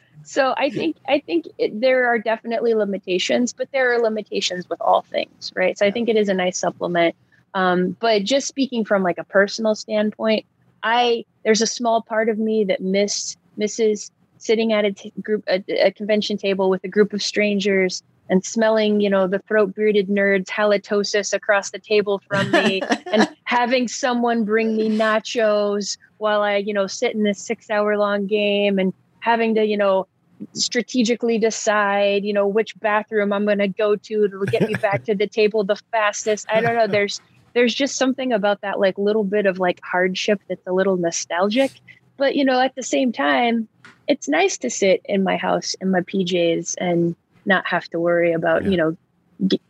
so 0.23 0.53
I 0.57 0.69
think 0.69 0.97
I 1.07 1.19
think 1.19 1.47
it, 1.57 1.79
there 1.79 2.07
are 2.07 2.19
definitely 2.19 2.73
limitations, 2.73 3.53
but 3.53 3.71
there 3.71 3.93
are 3.93 3.99
limitations 3.99 4.69
with 4.69 4.81
all 4.81 5.01
things, 5.01 5.51
right? 5.55 5.77
So 5.77 5.85
I 5.85 5.91
think 5.91 6.09
it 6.09 6.15
is 6.15 6.29
a 6.29 6.33
nice 6.33 6.57
supplement. 6.57 7.15
Um, 7.53 7.95
but 7.99 8.23
just 8.23 8.47
speaking 8.47 8.85
from 8.85 9.03
like 9.03 9.17
a 9.17 9.23
personal 9.23 9.75
standpoint, 9.75 10.45
I 10.83 11.25
there's 11.43 11.61
a 11.61 11.67
small 11.67 12.01
part 12.01 12.29
of 12.29 12.37
me 12.37 12.65
that 12.65 12.81
miss 12.81 13.35
misses 13.57 14.11
sitting 14.37 14.71
at 14.71 14.85
a 14.85 14.91
t- 14.93 15.13
group 15.21 15.43
a, 15.47 15.63
a, 15.87 15.91
convention 15.91 16.37
table 16.37 16.69
with 16.69 16.83
a 16.83 16.87
group 16.87 17.11
of 17.11 17.21
strangers 17.21 18.03
and 18.29 18.45
smelling 18.45 19.01
you 19.01 19.09
know 19.09 19.27
the 19.27 19.39
throat 19.39 19.73
bearded 19.75 20.07
nerds 20.07 20.47
halitosis 20.47 21.33
across 21.33 21.71
the 21.71 21.79
table 21.79 22.21
from 22.27 22.49
me 22.51 22.81
and 23.11 23.27
having 23.43 23.87
someone 23.87 24.45
bring 24.45 24.75
me 24.75 24.89
nachos 24.89 25.97
while 26.17 26.41
i 26.41 26.57
you 26.57 26.73
know 26.73 26.87
sit 26.87 27.13
in 27.15 27.23
this 27.23 27.39
six 27.39 27.69
hour 27.69 27.97
long 27.97 28.27
game 28.27 28.79
and 28.79 28.93
having 29.19 29.55
to 29.55 29.65
you 29.65 29.77
know 29.77 30.07
strategically 30.53 31.37
decide 31.37 32.23
you 32.23 32.31
know 32.31 32.47
which 32.47 32.79
bathroom 32.79 33.33
i'm 33.33 33.45
going 33.45 33.57
to 33.57 33.67
go 33.67 33.95
to 33.95 34.27
to 34.27 34.45
get 34.49 34.67
me 34.67 34.73
back 34.75 35.03
to 35.03 35.15
the 35.15 35.27
table 35.27 35.63
the 35.63 35.75
fastest. 35.91 36.45
I 36.49 36.61
don't 36.61 36.75
know. 36.75 36.87
There's 36.99 37.21
there's 37.53 37.73
just 37.73 37.95
something 37.95 38.31
about 38.31 38.61
that 38.61 38.79
like 38.79 38.97
little 38.97 39.23
bit 39.23 39.47
of 39.47 39.57
like 39.57 39.81
hardship 39.83 40.39
that's 40.47 40.65
a 40.67 40.71
little 40.71 40.97
nostalgic. 40.97 41.71
But 42.17 42.35
you 42.35 42.45
know 42.45 42.59
at 42.59 42.75
the 42.75 42.83
same 42.83 43.11
time 43.11 43.67
it's 44.07 44.27
nice 44.27 44.57
to 44.59 44.69
sit 44.69 45.01
in 45.05 45.23
my 45.23 45.37
house 45.37 45.75
in 45.81 45.91
my 45.91 46.01
pjs 46.01 46.75
and 46.79 47.15
not 47.45 47.65
have 47.67 47.87
to 47.89 47.99
worry 47.99 48.33
about 48.33 48.63
yeah. 48.63 48.69
you 48.69 48.77
know 48.77 48.97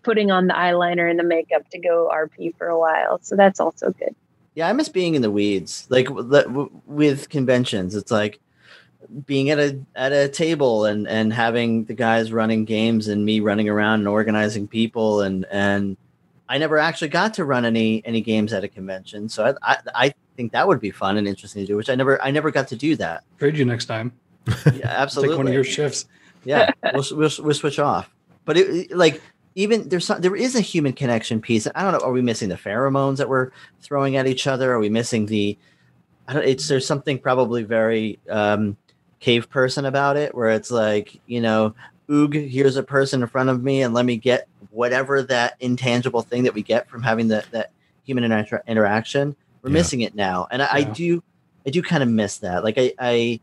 putting 0.04 0.32
on 0.32 0.48
the 0.48 0.54
eyeliner 0.54 1.10
and 1.10 1.20
the 1.20 1.24
makeup 1.24 1.70
to 1.70 1.80
go 1.80 2.12
rp 2.14 2.56
for 2.58 2.68
a 2.68 2.80
while 2.80 3.20
so 3.22 3.36
that's 3.36 3.60
also 3.60 3.92
good 3.92 4.16
yeah 4.56 4.68
i 4.68 4.74
miss 4.74 4.90
being 4.90 5.16
in 5.16 5.22
the 5.22 5.32
weeds 5.32 5.86
like 5.90 6.08
with 6.10 7.30
conventions 7.30 7.96
it's 7.96 8.12
like 8.12 8.40
being 9.26 9.50
at 9.50 9.60
a 9.60 9.80
at 9.96 10.12
a 10.12 10.28
table 10.28 10.86
and 10.86 11.08
and 11.08 11.32
having 11.34 11.86
the 11.86 11.94
guys 11.94 12.32
running 12.32 12.66
games 12.66 13.08
and 13.08 13.24
me 13.26 13.40
running 13.40 13.70
around 13.70 14.00
and 14.00 14.08
organizing 14.08 14.68
people 14.68 15.22
and 15.22 15.46
and 15.52 15.98
I 16.50 16.58
never 16.58 16.80
actually 16.80 17.10
got 17.10 17.36
to 17.36 17.46
run 17.46 17.64
any 17.64 18.04
any 18.06 18.22
games 18.22 18.54
at 18.54 18.64
a 18.64 18.68
convention, 18.68 19.30
so 19.30 19.56
I, 19.62 19.74
I, 19.74 19.78
I 19.94 20.14
think 20.36 20.52
that 20.54 20.68
would 20.68 20.80
be 20.80 20.90
fun 20.90 21.18
and 21.18 21.28
interesting 21.28 21.62
to 21.62 21.68
do. 21.68 21.78
Which 21.78 21.92
I 21.92 21.96
never 21.96 22.20
I 22.24 22.32
never 22.32 22.50
got 22.50 22.68
to 22.70 22.76
do 22.76 22.96
that. 22.96 23.24
Trade 23.38 23.56
you 23.56 23.66
next 23.66 23.86
time. 23.86 24.12
Yeah, 24.74 24.88
absolutely. 24.88 25.34
Take 25.36 25.38
one 25.38 25.48
of 25.48 25.54
your 25.54 25.64
shifts. 25.64 26.06
Yeah, 26.44 26.72
we'll, 26.94 27.04
we'll, 27.12 27.32
we'll 27.40 27.54
switch 27.54 27.80
off. 27.80 28.10
But 28.46 28.58
it, 28.58 28.92
like 28.92 29.22
even 29.56 29.90
there's 29.90 30.06
some, 30.06 30.22
there 30.22 30.36
is 30.36 30.56
a 30.56 30.62
human 30.62 30.94
connection 30.94 31.42
piece. 31.42 31.68
I 31.76 31.84
don't 31.84 31.92
know. 31.92 32.00
Are 32.00 32.12
we 32.12 32.22
missing 32.22 32.50
the 32.50 32.56
pheromones 32.56 33.18
that 33.18 33.30
we're 33.30 33.52
throwing 33.82 34.16
at 34.16 34.28
each 34.28 34.48
other? 34.48 34.72
Are 34.74 34.80
we 34.80 34.90
missing 34.90 35.26
the? 35.26 35.58
I 36.28 36.34
don't. 36.34 36.46
It's 36.46 36.68
there's 36.68 36.86
something 36.88 37.20
probably 37.20 37.64
very 37.64 38.20
um, 38.30 38.78
cave 39.20 39.50
person 39.50 39.86
about 39.86 40.18
it, 40.18 40.34
where 40.34 40.50
it's 40.50 40.72
like 40.72 41.20
you 41.28 41.42
know, 41.42 41.76
oog, 42.10 42.50
here's 42.50 42.78
a 42.78 42.84
person 42.84 43.22
in 43.22 43.28
front 43.28 43.50
of 43.50 43.64
me, 43.64 43.82
and 43.82 43.94
let 43.94 44.06
me 44.06 44.18
get 44.18 44.48
whatever 44.72 45.22
that 45.24 45.56
intangible 45.60 46.22
thing 46.22 46.44
that 46.44 46.54
we 46.54 46.64
get 46.64 46.90
from 46.90 47.04
having 47.04 47.28
that 47.30 47.50
that 47.52 47.72
human 48.04 48.24
inter- 48.24 48.64
interaction. 48.68 49.36
We're 49.62 49.70
yeah. 49.70 49.74
missing 49.74 50.02
it 50.02 50.16
now, 50.16 50.48
and 50.52 50.62
I, 50.62 50.66
yeah. 50.66 50.88
I 50.88 50.92
do, 50.92 51.24
I 51.68 51.70
do 51.70 51.82
kind 51.82 52.02
of 52.02 52.10
miss 52.10 52.38
that. 52.40 52.64
Like 52.64 52.78
I, 52.78 52.94
I, 52.98 53.40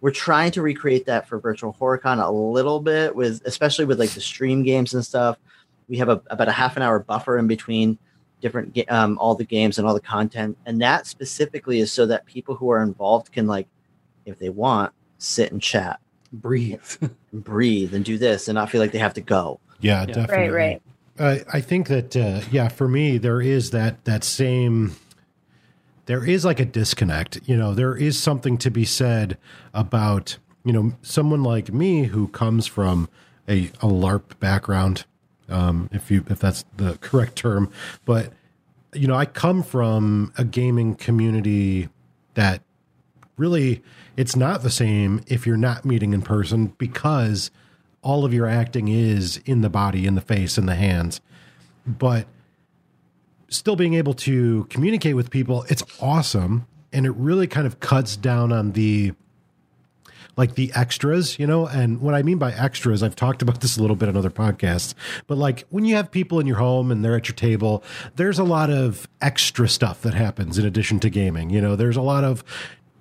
we're 0.00 0.10
trying 0.10 0.50
to 0.52 0.62
recreate 0.62 1.06
that 1.06 1.26
for 1.26 1.38
Virtual 1.38 1.74
HorrorCon 1.78 2.24
a 2.24 2.30
little 2.30 2.80
bit 2.80 3.14
with, 3.14 3.42
especially 3.44 3.84
with 3.84 3.98
like 3.98 4.10
the 4.10 4.20
stream 4.20 4.62
games 4.62 4.94
and 4.94 5.04
stuff. 5.04 5.38
We 5.88 5.96
have 5.98 6.08
a, 6.08 6.22
about 6.30 6.48
a 6.48 6.52
half 6.52 6.76
an 6.76 6.82
hour 6.82 6.98
buffer 6.98 7.38
in 7.38 7.46
between 7.46 7.98
different 8.40 8.78
um, 8.90 9.18
all 9.18 9.34
the 9.34 9.44
games 9.44 9.78
and 9.78 9.86
all 9.86 9.94
the 9.94 10.00
content, 10.00 10.58
and 10.66 10.80
that 10.82 11.06
specifically 11.06 11.80
is 11.80 11.92
so 11.92 12.06
that 12.06 12.26
people 12.26 12.54
who 12.54 12.70
are 12.70 12.82
involved 12.82 13.32
can 13.32 13.46
like, 13.46 13.68
if 14.26 14.38
they 14.38 14.50
want, 14.50 14.92
sit 15.18 15.52
and 15.52 15.62
chat, 15.62 16.00
breathe, 16.32 16.82
breathe, 17.32 17.94
and 17.94 18.04
do 18.04 18.18
this, 18.18 18.48
and 18.48 18.56
not 18.56 18.70
feel 18.70 18.80
like 18.80 18.92
they 18.92 18.98
have 18.98 19.14
to 19.14 19.20
go. 19.20 19.60
Yeah, 19.80 20.00
yeah. 20.00 20.06
definitely. 20.06 20.48
Right, 20.48 20.82
right. 21.18 21.40
Uh, 21.40 21.44
I 21.52 21.60
think 21.60 21.88
that 21.88 22.14
uh, 22.16 22.40
yeah, 22.50 22.68
for 22.68 22.88
me 22.88 23.16
there 23.16 23.40
is 23.40 23.70
that 23.70 24.04
that 24.04 24.22
same 24.22 24.96
there 26.06 26.24
is 26.24 26.44
like 26.44 26.58
a 26.58 26.64
disconnect. 26.64 27.40
You 27.44 27.56
know, 27.56 27.74
there 27.74 27.94
is 27.94 28.18
something 28.18 28.56
to 28.58 28.70
be 28.70 28.84
said 28.84 29.36
about 29.74 30.38
you 30.64 30.72
know 30.72 30.92
someone 31.02 31.42
like 31.42 31.72
me 31.72 32.04
who 32.04 32.28
comes 32.28 32.66
from 32.66 33.08
a, 33.48 33.66
a 33.80 33.86
LARP 33.86 34.38
background, 34.40 35.04
um, 35.48 35.88
if 35.92 36.10
you 36.10 36.24
if 36.28 36.40
that's 36.40 36.64
the 36.76 36.98
correct 37.00 37.36
term, 37.36 37.70
but 38.04 38.32
you 38.94 39.06
know 39.06 39.14
I 39.14 39.26
come 39.26 39.62
from 39.62 40.32
a 40.38 40.44
gaming 40.44 40.94
community 40.94 41.88
that 42.34 42.62
really 43.36 43.82
it's 44.16 44.34
not 44.34 44.62
the 44.62 44.70
same 44.70 45.22
if 45.26 45.46
you're 45.46 45.56
not 45.56 45.84
meeting 45.84 46.12
in 46.12 46.22
person 46.22 46.68
because 46.78 47.50
all 48.02 48.24
of 48.24 48.32
your 48.32 48.46
acting 48.46 48.88
is 48.88 49.38
in 49.44 49.62
the 49.62 49.68
body, 49.68 50.06
in 50.06 50.14
the 50.14 50.20
face, 50.20 50.56
in 50.56 50.66
the 50.66 50.76
hands. 50.76 51.20
But 51.86 52.26
still 53.48 53.76
being 53.76 53.94
able 53.94 54.14
to 54.14 54.64
communicate 54.70 55.16
with 55.16 55.30
people, 55.30 55.64
it's 55.68 55.82
awesome. 56.00 56.66
And 56.92 57.06
it 57.06 57.12
really 57.12 57.46
kind 57.46 57.66
of 57.66 57.80
cuts 57.80 58.16
down 58.16 58.52
on 58.52 58.72
the 58.72 59.12
like 60.36 60.54
the 60.54 60.70
extras, 60.74 61.38
you 61.38 61.46
know, 61.46 61.66
and 61.66 62.00
what 62.00 62.14
I 62.14 62.22
mean 62.22 62.36
by 62.36 62.52
extras, 62.52 63.02
I've 63.02 63.16
talked 63.16 63.40
about 63.40 63.62
this 63.62 63.78
a 63.78 63.80
little 63.80 63.96
bit 63.96 64.08
on 64.08 64.16
other 64.16 64.30
podcasts, 64.30 64.94
but 65.26 65.38
like 65.38 65.64
when 65.70 65.86
you 65.86 65.96
have 65.96 66.10
people 66.10 66.38
in 66.40 66.46
your 66.46 66.58
home 66.58 66.90
and 66.90 67.02
they're 67.02 67.16
at 67.16 67.26
your 67.26 67.34
table, 67.34 67.82
there's 68.16 68.38
a 68.38 68.44
lot 68.44 68.70
of 68.70 69.08
extra 69.22 69.66
stuff 69.68 70.02
that 70.02 70.12
happens 70.12 70.58
in 70.58 70.66
addition 70.66 71.00
to 71.00 71.10
gaming. 71.10 71.48
You 71.48 71.62
know, 71.62 71.74
there's 71.74 71.96
a 71.96 72.02
lot 72.02 72.22
of 72.22 72.44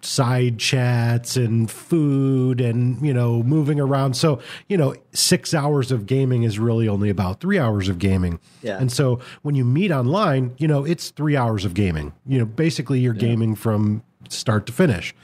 side 0.06 0.60
chats 0.60 1.36
and 1.36 1.70
food 1.70 2.62
and 2.62 3.06
you 3.06 3.14
know 3.14 3.44
moving 3.44 3.80
around. 3.80 4.16
So 4.16 4.40
you 4.70 4.78
know 4.78 4.96
six 5.14 5.54
hours 5.54 5.92
of 5.92 6.06
gaming 6.06 6.44
is 6.44 6.60
really 6.60 6.88
only 6.88 7.10
about 7.10 7.40
three 7.40 7.60
hours 7.60 7.90
of 7.90 8.00
gaming. 8.00 8.40
Yeah. 8.62 8.78
And 8.78 8.92
so 8.92 9.20
when 9.42 9.56
you 9.56 9.66
meet 9.66 9.92
online 9.92 10.54
you 10.58 10.68
know 10.68 10.86
it's 10.86 11.10
three 11.10 11.36
hours 11.36 11.66
of 11.66 11.74
gaming. 11.74 12.14
You 12.26 12.40
know 12.40 12.46
basically 12.46 13.00
you're 13.00 13.16
yeah. 13.16 13.22
gaming 13.22 13.56
from 13.56 14.04
start 14.30 14.66
to 14.68 14.74
finish. 14.74 15.16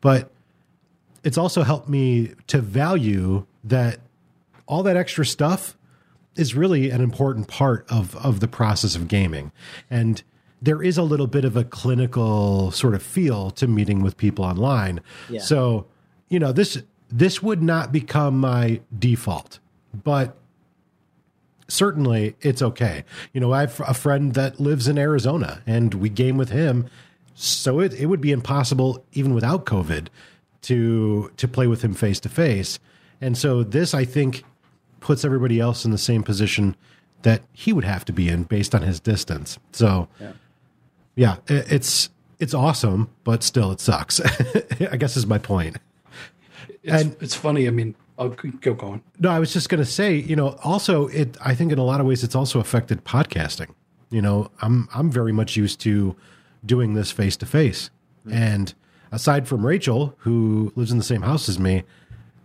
But 0.00 0.30
it's 1.24 1.38
also 1.38 1.62
helped 1.62 1.88
me 1.88 2.34
to 2.46 2.60
value 2.60 3.46
that 3.64 3.98
all 4.66 4.82
that 4.82 4.96
extra 4.96 5.24
stuff 5.24 5.76
is 6.36 6.54
really 6.54 6.90
an 6.90 7.00
important 7.00 7.48
part 7.48 7.86
of 7.90 8.14
of 8.16 8.40
the 8.40 8.48
process 8.48 8.94
of 8.94 9.08
gaming. 9.08 9.50
And 9.90 10.22
there 10.62 10.82
is 10.82 10.96
a 10.96 11.02
little 11.02 11.26
bit 11.26 11.44
of 11.44 11.56
a 11.56 11.64
clinical 11.64 12.70
sort 12.70 12.94
of 12.94 13.02
feel 13.02 13.50
to 13.52 13.66
meeting 13.66 14.02
with 14.02 14.16
people 14.16 14.44
online. 14.44 15.00
Yeah. 15.28 15.40
So, 15.40 15.86
you 16.28 16.38
know, 16.38 16.52
this 16.52 16.82
this 17.08 17.42
would 17.42 17.62
not 17.62 17.92
become 17.92 18.38
my 18.38 18.80
default, 18.96 19.58
but 19.92 20.36
certainly 21.68 22.36
it's 22.40 22.62
okay. 22.62 23.04
You 23.32 23.40
know, 23.40 23.52
I 23.52 23.60
have 23.60 23.80
a 23.86 23.94
friend 23.94 24.34
that 24.34 24.58
lives 24.58 24.88
in 24.88 24.98
Arizona 24.98 25.62
and 25.66 25.94
we 25.94 26.08
game 26.08 26.36
with 26.36 26.50
him. 26.50 26.88
So 27.34 27.80
it, 27.80 27.92
it 27.94 28.06
would 28.06 28.20
be 28.20 28.32
impossible 28.32 29.04
even 29.12 29.34
without 29.34 29.66
COVID 29.66 30.08
to 30.62 31.30
to 31.36 31.46
play 31.46 31.66
with 31.66 31.82
him 31.82 31.92
face 31.92 32.18
to 32.20 32.28
face. 32.28 32.78
And 33.20 33.36
so 33.36 33.62
this 33.62 33.92
I 33.92 34.04
think 34.04 34.44
puts 35.00 35.24
everybody 35.24 35.60
else 35.60 35.84
in 35.84 35.90
the 35.90 35.98
same 35.98 36.22
position 36.22 36.74
that 37.22 37.42
he 37.52 37.72
would 37.72 37.84
have 37.84 38.04
to 38.06 38.12
be 38.12 38.28
in 38.28 38.44
based 38.44 38.74
on 38.74 38.82
his 38.82 39.00
distance. 39.00 39.58
So 39.72 40.08
yeah 40.18 40.32
yeah, 41.16 41.36
it's 41.48 42.10
it's 42.38 42.54
awesome, 42.54 43.10
but 43.24 43.42
still 43.42 43.72
it 43.72 43.80
sucks. 43.80 44.20
I 44.80 44.96
guess 44.96 45.16
is 45.16 45.26
my 45.26 45.38
point. 45.38 45.78
It's, 46.82 47.02
and 47.02 47.16
it's 47.20 47.34
funny. 47.34 47.66
I 47.66 47.70
mean, 47.70 47.96
oh, 48.18 48.24
I'll 48.44 48.50
go 48.60 48.76
on. 48.86 49.02
No, 49.18 49.30
I 49.30 49.38
was 49.38 49.52
just 49.52 49.68
going 49.68 49.82
to 49.82 49.90
say, 49.90 50.14
you 50.14 50.36
know, 50.36 50.58
also 50.62 51.08
it. 51.08 51.36
I 51.44 51.54
think 51.54 51.72
in 51.72 51.78
a 51.78 51.84
lot 51.84 52.00
of 52.00 52.06
ways 52.06 52.22
it's 52.22 52.34
also 52.34 52.60
affected 52.60 53.04
podcasting. 53.04 53.70
You 54.10 54.22
know, 54.22 54.50
I'm 54.60 54.88
I'm 54.94 55.10
very 55.10 55.32
much 55.32 55.56
used 55.56 55.80
to 55.80 56.14
doing 56.64 56.94
this 56.94 57.10
face 57.10 57.36
to 57.38 57.46
face, 57.46 57.90
and 58.30 58.72
aside 59.10 59.48
from 59.48 59.64
Rachel, 59.64 60.14
who 60.18 60.72
lives 60.76 60.92
in 60.92 60.98
the 60.98 61.04
same 61.04 61.22
house 61.22 61.48
as 61.48 61.58
me, 61.58 61.84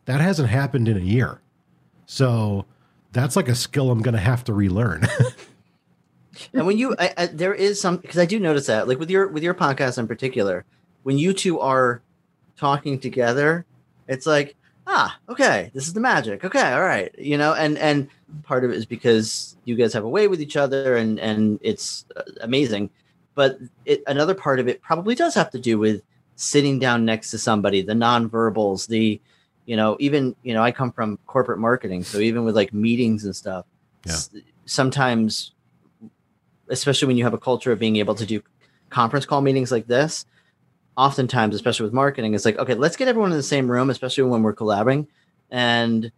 that 0.06 0.22
hasn't 0.22 0.50
happened 0.50 0.88
in 0.88 0.98
a 0.98 1.02
year. 1.02 1.42
So 2.06 2.66
that's 3.12 3.36
like 3.36 3.50
a 3.50 3.56
skill 3.56 3.92
I'm 3.92 4.02
going 4.02 4.14
to 4.14 4.20
have 4.20 4.44
to 4.46 4.54
relearn. 4.54 5.08
and 6.54 6.66
when 6.66 6.78
you 6.78 6.96
I, 7.00 7.14
I, 7.18 7.26
there 7.28 7.54
is 7.54 7.80
some 7.82 7.98
because 7.98 8.18
i 8.20 8.26
do 8.26 8.40
notice 8.40 8.68
that 8.68 8.88
like 8.88 9.00
with 9.00 9.10
your 9.10 9.28
with 9.28 9.44
your 9.44 9.54
podcast 9.54 9.98
in 9.98 10.08
particular 10.08 10.66
when 11.04 11.18
you 11.18 11.34
two 11.34 11.60
are 11.60 12.02
talking 12.58 13.00
together 13.00 13.66
it's 14.08 14.26
like 14.26 14.56
ah 14.88 15.18
okay 15.30 15.72
this 15.74 15.88
is 15.88 15.94
the 15.94 16.00
magic. 16.00 16.44
Okay 16.44 16.72
all 16.74 16.82
right 16.82 17.14
you 17.18 17.38
know? 17.38 17.54
And 17.54 17.78
and 17.78 18.08
part 18.44 18.64
of 18.64 18.72
it 18.72 18.78
is 18.78 18.86
because 18.86 19.56
you 19.66 19.76
guys 19.76 19.94
have 19.94 20.04
a 20.04 20.10
way 20.10 20.28
with 20.28 20.42
each 20.42 20.58
other 20.58 20.98
and 20.98 21.20
and 21.20 21.60
it's 21.62 22.06
uh, 22.16 22.24
amazing. 22.42 22.90
But 23.36 23.60
it, 23.86 24.04
another 24.08 24.34
part 24.36 24.60
of 24.60 24.68
it 24.68 24.82
probably 24.82 25.16
does 25.16 25.34
have 25.36 25.50
to 25.52 25.60
do 25.60 25.78
with 25.80 26.02
sitting 26.36 26.80
down 26.80 27.06
next 27.06 27.32
to 27.32 27.38
somebody 27.38 27.82
the 27.82 27.94
nonverbals 27.94 28.88
the 28.88 29.22
you 29.66 29.76
know 29.78 29.96
even 30.00 30.36
you 30.44 30.54
know 30.56 30.64
i 30.64 30.72
come 30.72 30.92
from 30.92 31.18
corporate 31.28 31.60
marketing 31.60 32.04
so 32.04 32.18
even 32.18 32.44
with 32.44 32.56
like 32.56 32.74
meetings 32.74 33.26
and 33.26 33.36
stuff 33.36 33.66
Yeah. 34.06 34.14
s- 34.14 34.30
sometimes 34.66 35.52
especially 36.72 37.08
when 37.08 37.18
you 37.18 37.24
have 37.24 37.34
a 37.34 37.38
culture 37.38 37.72
of 37.72 37.80
being 37.80 37.98
able 37.98 38.16
to 38.16 38.26
do 38.26 38.42
conference 38.90 39.26
call 39.26 39.42
meetings 39.42 39.72
like 39.72 39.88
this 39.88 40.26
oftentimes 40.98 41.56
especially 41.56 41.84
with 41.84 41.94
marketing 41.94 42.34
it's 42.34 42.46
like 42.46 42.58
okay 42.58 42.74
let's 42.74 42.98
get 42.98 43.08
everyone 43.08 43.32
in 43.32 43.38
the 43.38 43.44
same 43.44 43.70
room 43.70 43.90
especially 43.90 44.24
when 44.24 44.44
we're 44.44 44.54
collaborating 44.54 45.08
and 45.50 46.12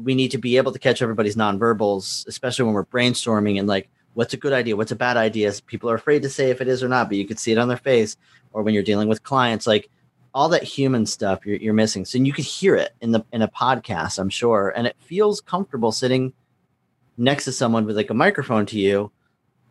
we 0.00 0.14
need 0.14 0.30
to 0.30 0.38
be 0.38 0.56
able 0.56 0.72
to 0.72 0.78
catch 0.78 1.02
everybody's 1.02 1.36
nonverbals 1.36 2.26
especially 2.26 2.64
when 2.64 2.74
we're 2.74 2.84
brainstorming 2.84 3.58
and 3.58 3.68
like 3.68 3.88
what's 4.14 4.32
a 4.32 4.36
good 4.36 4.52
idea 4.52 4.76
what's 4.76 4.92
a 4.92 4.96
bad 4.96 5.16
idea 5.16 5.52
people 5.66 5.90
are 5.90 5.96
afraid 5.96 6.22
to 6.22 6.30
say 6.30 6.50
if 6.50 6.60
it 6.60 6.68
is 6.68 6.82
or 6.82 6.88
not 6.88 7.08
but 7.08 7.16
you 7.16 7.26
could 7.26 7.38
see 7.38 7.52
it 7.52 7.58
on 7.58 7.68
their 7.68 7.76
face 7.76 8.16
or 8.52 8.62
when 8.62 8.72
you're 8.72 8.82
dealing 8.82 9.08
with 9.08 9.22
clients 9.22 9.66
like 9.66 9.90
all 10.32 10.48
that 10.48 10.62
human 10.62 11.04
stuff 11.04 11.44
you're, 11.44 11.56
you're 11.56 11.74
missing 11.74 12.04
so 12.04 12.16
you 12.16 12.32
could 12.32 12.44
hear 12.44 12.76
it 12.76 12.94
in 13.00 13.10
the 13.10 13.24
in 13.32 13.42
a 13.42 13.48
podcast 13.48 14.18
i'm 14.18 14.30
sure 14.30 14.72
and 14.76 14.86
it 14.86 14.96
feels 15.00 15.40
comfortable 15.40 15.90
sitting 15.92 16.32
next 17.18 17.44
to 17.44 17.52
someone 17.52 17.84
with 17.84 17.96
like 17.96 18.10
a 18.10 18.14
microphone 18.14 18.64
to 18.64 18.78
you 18.78 19.10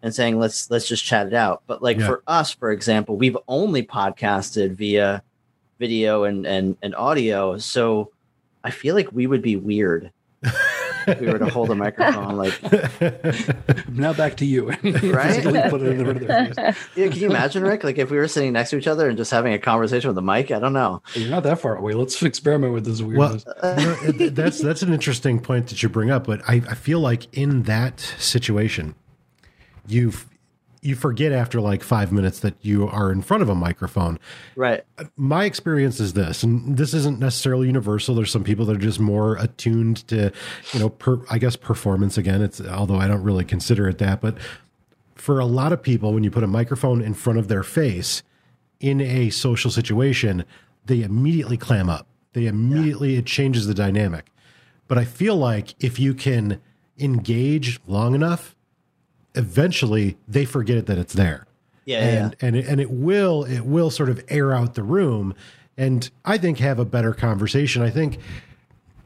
and 0.05 0.13
saying 0.13 0.37
let's 0.39 0.69
let's 0.69 0.87
just 0.87 1.03
chat 1.03 1.25
it 1.25 1.33
out 1.33 1.63
but 1.65 1.81
like 1.81 1.97
Yeah. 1.99 2.05
for 2.05 2.23
us 2.27 2.51
for 2.51 2.69
example 2.71 3.17
we've 3.17 3.37
only 3.47 3.81
podcasted 3.83 4.71
via 4.75 5.23
video 5.79 6.23
and 6.25 6.45
and 6.45 6.77
and 6.83 6.93
audio 6.95 7.57
so 7.57 8.11
i 8.63 8.69
feel 8.69 8.93
like 8.95 9.11
we 9.11 9.25
would 9.25 9.41
be 9.41 9.55
weird 9.55 10.11
if 11.07 11.19
we 11.19 11.27
were 11.27 11.39
to 11.39 11.49
hold 11.49 11.71
a 11.71 11.75
microphone 11.75 12.35
like 12.43 12.53
Now 13.89 14.11
back 14.13 14.35
to 14.37 14.45
you. 14.45 14.69
Right? 14.69 14.79
Put 15.43 15.81
it 15.81 15.87
in 15.87 16.03
front 16.03 16.21
of 16.21 16.27
their 16.27 16.53
face. 16.53 16.77
yeah, 16.95 17.07
can 17.07 17.19
you 17.19 17.29
imagine 17.29 17.63
rick 17.63 17.83
like 17.83 17.97
if 17.97 18.11
we 18.11 18.17
were 18.17 18.27
sitting 18.27 18.53
next 18.53 18.71
to 18.71 18.77
each 18.77 18.87
other 18.87 19.07
and 19.07 19.17
just 19.17 19.31
having 19.31 19.53
a 19.53 19.59
conversation 19.59 20.07
with 20.09 20.17
a 20.17 20.21
mic 20.21 20.51
i 20.51 20.59
don't 20.59 20.73
know 20.73 21.01
You're 21.13 21.29
not 21.29 21.43
that 21.43 21.59
far 21.59 21.77
away. 21.77 21.93
Let's 21.93 22.21
experiment 22.21 22.73
with 22.73 22.85
this 22.85 23.01
well, 23.01 23.37
you 23.37 23.85
know, 23.85 24.29
that's 24.29 24.59
that's 24.61 24.81
an 24.81 24.93
interesting 24.93 25.39
point 25.39 25.67
that 25.67 25.81
you 25.81 25.89
bring 25.89 26.11
up, 26.11 26.25
but 26.27 26.41
I, 26.47 26.55
I 26.69 26.75
feel 26.75 26.99
like 26.99 27.27
in 27.37 27.63
that 27.63 27.99
situation, 28.19 28.95
you 29.87 30.13
you 30.81 30.95
forget 30.95 31.31
after 31.31 31.59
like 31.59 31.81
five 31.81 32.11
minutes 32.11 32.39
that 32.41 32.53
you 32.61 32.87
are 32.87 33.11
in 33.11 33.23
front 33.23 33.41
of 33.41 33.49
a 33.49 33.55
microphone. 33.55 34.19
right 34.55 34.83
my 35.15 35.45
experience 35.45 35.99
is 35.99 36.13
this, 36.13 36.43
and 36.43 36.77
this 36.77 36.93
isn't 36.93 37.19
necessarily 37.19 37.65
universal. 37.65 38.13
There's 38.13 38.31
some 38.31 38.43
people 38.43 38.65
that 38.65 38.75
are 38.75 38.79
just 38.79 38.99
more 38.99 39.35
attuned 39.37 40.07
to, 40.09 40.31
you 40.73 40.79
know, 40.79 40.89
per, 40.89 41.21
I 41.29 41.39
guess 41.39 41.55
performance 41.55 42.19
again. 42.19 42.43
It's 42.43 42.61
although 42.61 42.97
I 42.97 43.07
don't 43.07 43.23
really 43.23 43.45
consider 43.45 43.89
it 43.89 43.97
that, 43.97 44.21
but 44.21 44.37
for 45.15 45.39
a 45.39 45.45
lot 45.45 45.73
of 45.73 45.81
people, 45.81 46.13
when 46.13 46.23
you 46.23 46.29
put 46.29 46.43
a 46.43 46.47
microphone 46.47 47.01
in 47.01 47.15
front 47.15 47.39
of 47.39 47.47
their 47.47 47.63
face 47.63 48.21
in 48.79 49.01
a 49.01 49.31
social 49.31 49.71
situation, 49.71 50.45
they 50.85 51.01
immediately 51.01 51.57
clam 51.57 51.89
up. 51.89 52.05
They 52.33 52.45
immediately 52.45 53.15
it 53.15 53.25
changes 53.25 53.65
the 53.65 53.73
dynamic. 53.73 54.29
But 54.87 54.99
I 54.99 55.05
feel 55.05 55.35
like 55.35 55.73
if 55.83 55.99
you 55.99 56.13
can 56.13 56.61
engage 56.99 57.79
long 57.87 58.13
enough, 58.13 58.55
eventually 59.35 60.17
they 60.27 60.45
forget 60.45 60.85
that 60.87 60.97
it's 60.97 61.13
there. 61.13 61.47
Yeah 61.85 61.99
yeah, 61.99 62.23
and 62.23 62.35
and 62.41 62.55
it, 62.55 62.65
and 62.67 62.81
it 62.81 62.89
will 62.89 63.43
it 63.43 63.61
will 63.61 63.91
sort 63.91 64.09
of 64.09 64.23
air 64.27 64.53
out 64.53 64.73
the 64.73 64.83
room. 64.83 65.35
And 65.77 66.09
i 66.23 66.37
think 66.37 66.59
have 66.59 66.79
a 66.79 66.85
better 66.85 67.13
conversation. 67.13 67.81
I 67.81 67.89
think 67.89 68.19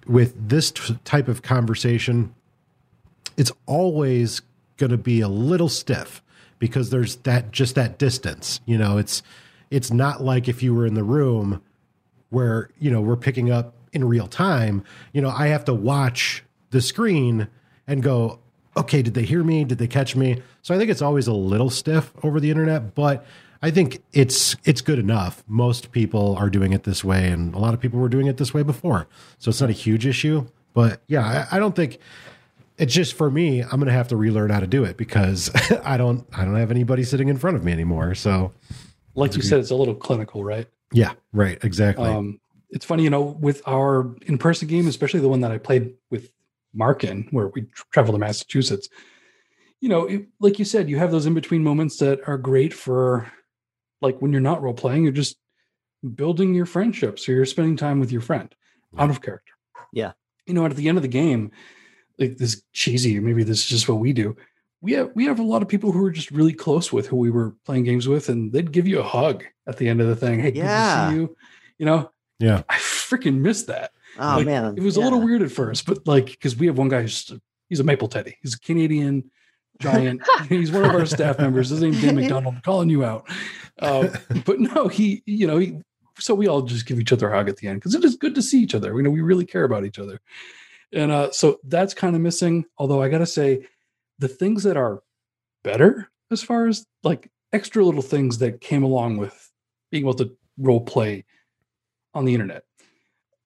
with 0.05 0.49
this 0.49 0.71
t- 0.71 0.97
type 1.03 1.27
of 1.27 1.41
conversation 1.41 2.33
it's 3.37 3.51
always 3.65 4.41
going 4.77 4.89
to 4.89 4.97
be 4.97 5.21
a 5.21 5.27
little 5.27 5.69
stiff 5.69 6.21
because 6.57 6.89
there's 6.89 7.17
that 7.17 7.51
just 7.51 7.75
that 7.75 7.97
distance 7.97 8.59
you 8.65 8.77
know? 8.77 8.97
It's 8.97 9.23
it's 9.71 9.91
not 9.91 10.23
like 10.23 10.47
if 10.47 10.63
you 10.63 10.73
were 10.73 10.85
in 10.85 10.93
the 10.95 11.03
room 11.03 11.61
where 12.29 12.69
you 12.79 12.91
know 12.91 13.01
we're 13.01 13.17
picking 13.17 13.51
up 13.51 13.73
in 13.91 14.05
real 14.05 14.27
time 14.27 14.83
you 15.13 15.21
know 15.21 15.29
i 15.29 15.47
have 15.47 15.65
to 15.65 15.73
watch 15.73 16.43
the 16.69 16.81
screen 16.81 17.47
and 17.87 18.03
go 18.03 18.39
okay 18.77 19.01
did 19.01 19.13
they 19.13 19.23
hear 19.23 19.43
me? 19.43 19.63
Did 19.63 19.77
they 19.77 19.87
catch 19.87 20.15
me? 20.15 20.41
So 20.61 20.75
i 20.75 20.77
think 20.77 20.89
it's 20.89 21.01
always 21.01 21.27
a 21.27 21.33
little 21.33 21.69
stiff 21.69 22.13
over 22.23 22.39
the 22.39 22.49
internet 22.49 22.95
but 22.95 23.25
i 23.61 23.71
think 23.71 24.01
it's 24.13 24.55
it's 24.63 24.81
good 24.81 24.99
enough. 24.99 25.43
Most 25.47 25.91
people 25.91 26.35
are 26.37 26.49
doing 26.49 26.73
it 26.73 26.83
this 26.83 27.03
way 27.03 27.29
and 27.29 27.53
a 27.53 27.59
lot 27.59 27.73
of 27.73 27.79
people 27.79 27.99
were 27.99 28.09
doing 28.09 28.27
it 28.27 28.37
this 28.37 28.53
way 28.53 28.63
before. 28.63 29.07
So 29.37 29.49
it's 29.49 29.61
not 29.61 29.69
a 29.69 29.73
huge 29.73 30.05
issue 30.05 30.47
but 30.73 31.01
yeah 31.07 31.47
i, 31.51 31.57
I 31.57 31.59
don't 31.59 31.75
think 31.75 31.99
it's 32.77 32.93
just 32.93 33.13
for 33.13 33.29
me 33.29 33.61
i'm 33.61 33.79
gonna 33.79 33.91
have 33.91 34.07
to 34.09 34.15
relearn 34.15 34.51
how 34.51 34.59
to 34.59 34.67
do 34.67 34.83
it 34.83 34.97
because 34.97 35.51
i 35.83 35.97
don't 35.97 36.25
i 36.33 36.45
don't 36.45 36.55
have 36.55 36.71
anybody 36.71 37.03
sitting 37.03 37.27
in 37.27 37.37
front 37.37 37.57
of 37.57 37.63
me 37.63 37.71
anymore. 37.71 38.15
So 38.15 38.53
like 39.15 39.35
you 39.35 39.41
said, 39.41 39.59
it's 39.59 39.71
a 39.71 39.75
little 39.75 39.95
clinical, 39.95 40.43
right? 40.43 40.67
yeah 40.93 41.13
right 41.33 41.57
exactly. 41.63 42.07
Um, 42.07 42.39
it's 42.71 42.85
funny, 42.85 43.03
you 43.03 43.09
know, 43.09 43.21
with 43.21 43.61
our 43.67 44.15
in-person 44.27 44.67
game, 44.67 44.87
especially 44.87 45.19
the 45.19 45.27
one 45.27 45.41
that 45.41 45.51
I 45.51 45.57
played 45.57 45.95
with 46.11 46.31
Mark 46.73 47.03
in, 47.03 47.27
where 47.31 47.47
we 47.47 47.65
travel 47.91 48.13
to 48.13 48.19
Massachusetts. 48.19 48.89
You 49.81 49.89
know, 49.89 50.05
it, 50.05 50.27
like 50.39 50.59
you 50.59 50.65
said, 50.65 50.89
you 50.89 50.97
have 50.97 51.11
those 51.11 51.25
in-between 51.25 51.63
moments 51.63 51.97
that 51.97 52.19
are 52.27 52.37
great 52.37 52.73
for, 52.73 53.31
like 54.01 54.21
when 54.21 54.31
you're 54.31 54.41
not 54.41 54.61
role 54.61 54.73
playing, 54.73 55.03
you're 55.03 55.13
just 55.13 55.37
building 56.15 56.53
your 56.53 56.65
friendship. 56.65 57.17
So 57.19 57.31
you're 57.31 57.45
spending 57.45 57.77
time 57.77 57.99
with 57.99 58.11
your 58.11 58.21
friend 58.21 58.53
out 58.97 59.09
of 59.09 59.21
character. 59.21 59.53
Yeah. 59.93 60.13
You 60.45 60.53
know, 60.53 60.65
at 60.65 60.75
the 60.75 60.89
end 60.89 60.97
of 60.97 61.01
the 61.01 61.07
game, 61.07 61.51
like 62.17 62.37
this 62.37 62.61
cheesy, 62.73 63.19
maybe 63.19 63.43
this 63.43 63.59
is 63.59 63.65
just 63.65 63.87
what 63.87 63.99
we 63.99 64.13
do. 64.13 64.35
We 64.81 64.93
have 64.93 65.11
we 65.13 65.25
have 65.25 65.39
a 65.39 65.43
lot 65.43 65.61
of 65.61 65.67
people 65.67 65.91
who 65.91 66.05
are 66.05 66.11
just 66.11 66.31
really 66.31 66.53
close 66.53 66.91
with 66.93 67.07
who 67.07 67.17
we 67.17 67.29
were 67.29 67.55
playing 67.65 67.83
games 67.83 68.07
with, 68.07 68.29
and 68.29 68.51
they'd 68.51 68.71
give 68.71 68.87
you 68.87 68.99
a 68.99 69.03
hug 69.03 69.43
at 69.67 69.77
the 69.77 69.89
end 69.89 69.99
of 70.01 70.07
the 70.07 70.15
thing. 70.15 70.39
Hey, 70.39 70.53
Yeah. 70.53 71.09
good 71.09 71.09
to 71.09 71.15
see 71.15 71.21
you. 71.21 71.37
You 71.79 71.85
know, 71.85 72.11
yeah 72.39 72.63
I 72.69 72.75
freaking 72.77 73.39
missed 73.39 73.67
that. 73.67 73.91
Oh 74.19 74.37
Like, 74.37 74.45
man 74.45 74.77
It 74.77 74.83
was 74.83 74.97
a 74.97 75.01
little 75.01 75.21
weird 75.21 75.41
at 75.41 75.51
first, 75.51 75.85
but 75.85 76.05
like 76.07 76.27
because 76.27 76.55
we 76.55 76.67
have 76.67 76.77
one 76.77 76.89
guy 76.89 77.01
who's 77.01 77.31
he's 77.69 77.79
a 77.79 77.83
maple 77.83 78.07
teddy. 78.07 78.37
He's 78.41 78.55
a 78.55 78.59
Canadian 78.59 79.29
giant. 79.79 80.21
he's 80.49 80.71
one 80.71 80.85
of 80.85 80.91
our 80.91 81.05
staff 81.05 81.39
members. 81.39 81.69
His 81.69 81.81
name's 81.81 82.01
Dan 82.01 82.15
McDonald. 82.15 82.55
I'm 82.55 82.61
calling 82.61 82.89
you 82.89 83.03
out. 83.03 83.27
Uh, 83.79 84.09
but 84.45 84.59
no, 84.59 84.87
he 84.87 85.23
you 85.25 85.47
know 85.47 85.57
he. 85.57 85.77
So 86.17 86.35
we 86.35 86.47
all 86.47 86.63
just 86.63 86.85
give 86.85 86.99
each 86.99 87.13
other 87.13 87.31
a 87.31 87.35
hug 87.35 87.47
at 87.47 87.57
the 87.57 87.67
end 87.67 87.79
because 87.79 87.95
it 87.95 88.03
is 88.03 88.17
good 88.17 88.35
to 88.35 88.41
see 88.41 88.61
each 88.61 88.75
other. 88.75 88.93
You 88.95 89.03
know, 89.03 89.09
we 89.09 89.21
really 89.21 89.45
care 89.45 89.63
about 89.63 89.85
each 89.85 89.99
other, 89.99 90.19
and 90.91 91.11
uh, 91.11 91.31
so 91.31 91.59
that's 91.63 91.93
kind 91.93 92.15
of 92.15 92.21
missing. 92.21 92.65
Although 92.77 93.01
I 93.01 93.09
gotta 93.09 93.25
say, 93.25 93.65
the 94.19 94.27
things 94.27 94.63
that 94.63 94.75
are 94.77 95.01
better 95.63 96.09
as 96.31 96.43
far 96.43 96.67
as 96.67 96.85
like 97.03 97.31
extra 97.53 97.83
little 97.83 98.01
things 98.01 98.37
that 98.39 98.61
came 98.61 98.83
along 98.83 99.17
with 99.17 99.51
being 99.91 100.03
able 100.03 100.13
to 100.15 100.35
role 100.57 100.81
play 100.81 101.25
on 102.13 102.25
the 102.25 102.33
internet. 102.33 102.63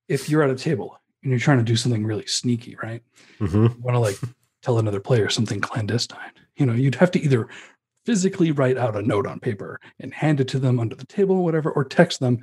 If 0.08 0.30
you're 0.30 0.44
at 0.44 0.50
a 0.50 0.56
table 0.56 1.00
and 1.22 1.30
you're 1.32 1.40
trying 1.40 1.60
to 1.60 1.64
do 1.64 1.76
something 1.76 2.06
really 2.06 2.26
sneaky, 2.26 2.76
right? 2.82 3.02
hmm 3.40 3.68
You 3.68 3.76
want 3.80 3.96
to 3.96 4.00
like 4.00 4.18
tell 4.62 4.80
another 4.80 5.00
player 5.00 5.30
something 5.30 5.60
clandestine. 5.62 6.32
You 6.56 6.66
know, 6.66 6.74
you'd 6.74 6.96
have 6.96 7.12
to 7.12 7.20
either 7.22 7.48
physically 8.06 8.52
write 8.52 8.78
out 8.78 8.96
a 8.96 9.02
note 9.02 9.26
on 9.26 9.40
paper 9.40 9.80
and 10.00 10.14
hand 10.14 10.40
it 10.42 10.48
to 10.50 10.60
them 10.60 10.80
under 10.80 10.96
the 10.96 11.06
table 11.06 11.38
or 11.38 11.44
whatever, 11.44 11.72
or 11.72 11.86
text 11.86 12.20
them. 12.20 12.40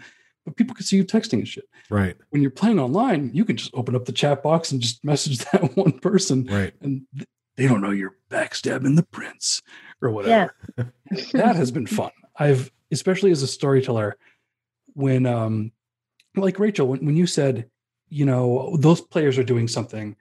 But 0.47 0.57
people 0.57 0.75
can 0.75 0.85
see 0.87 0.97
you 0.97 1.05
texting 1.05 1.35
and 1.35 1.49
shit. 1.49 1.69
right 1.91 2.17
When 2.31 2.41
you're 2.41 2.51
playing 2.51 2.79
online, 2.81 3.31
you 3.35 3.45
can 3.45 3.57
just 3.59 3.71
open 3.75 3.95
up 3.95 4.07
the 4.07 4.13
chat 4.13 4.43
box 4.43 4.73
and 4.73 4.81
just 4.81 5.05
message 5.05 5.39
that 5.53 5.77
one 5.77 5.99
person, 5.99 6.47
right 6.47 6.73
and 6.81 7.03
th- 7.15 7.29
they 7.57 7.67
don't 7.67 7.83
know 7.83 7.91
you're 7.91 8.17
backstabbing 8.31 8.97
the 8.97 9.03
prince 9.03 9.61
or 10.01 10.11
whatever 10.11 10.55
that 11.35 11.57
has 11.57 11.71
been 11.71 11.87
fun. 11.87 12.11
I've 12.39 12.73
especially 12.91 13.31
as 13.33 13.43
a 13.43 13.47
storyteller, 13.47 14.17
when 14.95 15.27
um 15.27 15.73
like 16.37 16.59
Rachel, 16.59 16.87
when, 16.87 17.05
when 17.05 17.17
you 17.17 17.27
said, 17.27 17.69
you 18.09 18.25
know, 18.25 18.77
those 18.79 19.01
players 19.01 19.39
are 19.39 19.45
doing 19.45 19.69
something 19.69 20.17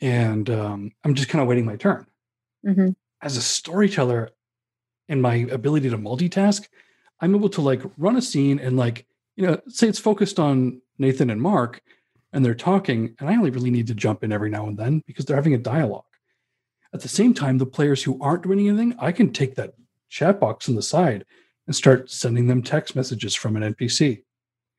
and 0.00 0.50
um 0.50 0.92
I'm 1.04 1.14
just 1.14 1.28
kind 1.28 1.40
of 1.40 1.48
waiting 1.48 1.64
my 1.64 1.76
turn. 1.76 2.06
hmm 2.64 2.90
As 3.22 3.36
a 3.36 3.42
storyteller 3.42 4.30
and 5.08 5.22
my 5.22 5.46
ability 5.50 5.90
to 5.90 5.98
multitask, 5.98 6.66
I'm 7.20 7.34
able 7.34 7.48
to 7.50 7.60
like 7.62 7.82
run 7.96 8.16
a 8.16 8.22
scene 8.22 8.58
and 8.58 8.76
like, 8.76 9.06
you 9.36 9.46
know, 9.46 9.60
say 9.68 9.88
it's 9.88 9.98
focused 9.98 10.38
on 10.38 10.82
Nathan 10.98 11.30
and 11.30 11.40
Mark 11.40 11.82
and 12.32 12.44
they're 12.44 12.54
talking, 12.54 13.14
and 13.18 13.30
I 13.30 13.36
only 13.36 13.50
really 13.50 13.70
need 13.70 13.86
to 13.86 13.94
jump 13.94 14.22
in 14.22 14.32
every 14.32 14.50
now 14.50 14.66
and 14.66 14.76
then 14.76 15.02
because 15.06 15.24
they're 15.24 15.36
having 15.36 15.54
a 15.54 15.58
dialogue. 15.58 16.04
At 16.92 17.00
the 17.00 17.08
same 17.08 17.32
time, 17.32 17.56
the 17.56 17.66
players 17.66 18.02
who 18.02 18.20
aren't 18.20 18.42
doing 18.42 18.68
anything, 18.68 18.94
I 18.98 19.12
can 19.12 19.32
take 19.32 19.54
that 19.54 19.74
chat 20.08 20.38
box 20.38 20.68
on 20.68 20.74
the 20.74 20.82
side 20.82 21.24
and 21.66 21.74
start 21.74 22.10
sending 22.10 22.46
them 22.46 22.62
text 22.62 22.94
messages 22.94 23.34
from 23.34 23.56
an 23.56 23.74
NPC. 23.74 24.22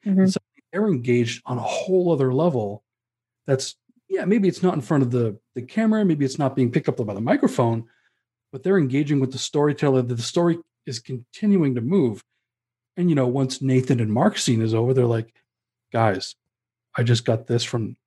Mhm. 0.05 0.35
They're 0.71 0.87
engaged 0.87 1.41
on 1.45 1.57
a 1.57 1.61
whole 1.61 2.11
other 2.11 2.33
level. 2.33 2.83
That's 3.45 3.75
yeah, 4.09 4.25
maybe 4.25 4.47
it's 4.47 4.63
not 4.63 4.73
in 4.73 4.81
front 4.81 5.03
of 5.03 5.11
the 5.11 5.37
the 5.55 5.61
camera, 5.61 6.05
maybe 6.05 6.25
it's 6.25 6.39
not 6.39 6.55
being 6.55 6.71
picked 6.71 6.87
up 6.89 6.97
by 7.05 7.13
the 7.13 7.21
microphone, 7.21 7.87
but 8.51 8.63
they're 8.63 8.77
engaging 8.77 9.19
with 9.19 9.31
the 9.31 9.37
storyteller. 9.37 10.01
That 10.01 10.15
the 10.15 10.21
story 10.21 10.59
is 10.85 10.99
continuing 10.99 11.75
to 11.75 11.81
move. 11.81 12.23
And 12.95 13.09
you 13.09 13.15
know, 13.15 13.27
once 13.27 13.61
Nathan 13.61 13.99
and 13.99 14.11
Mark's 14.13 14.43
scene 14.43 14.61
is 14.61 14.73
over, 14.73 14.93
they're 14.93 15.05
like, 15.05 15.33
guys, 15.91 16.35
I 16.95 17.03
just 17.03 17.25
got 17.25 17.47
this 17.47 17.63
from 17.63 17.97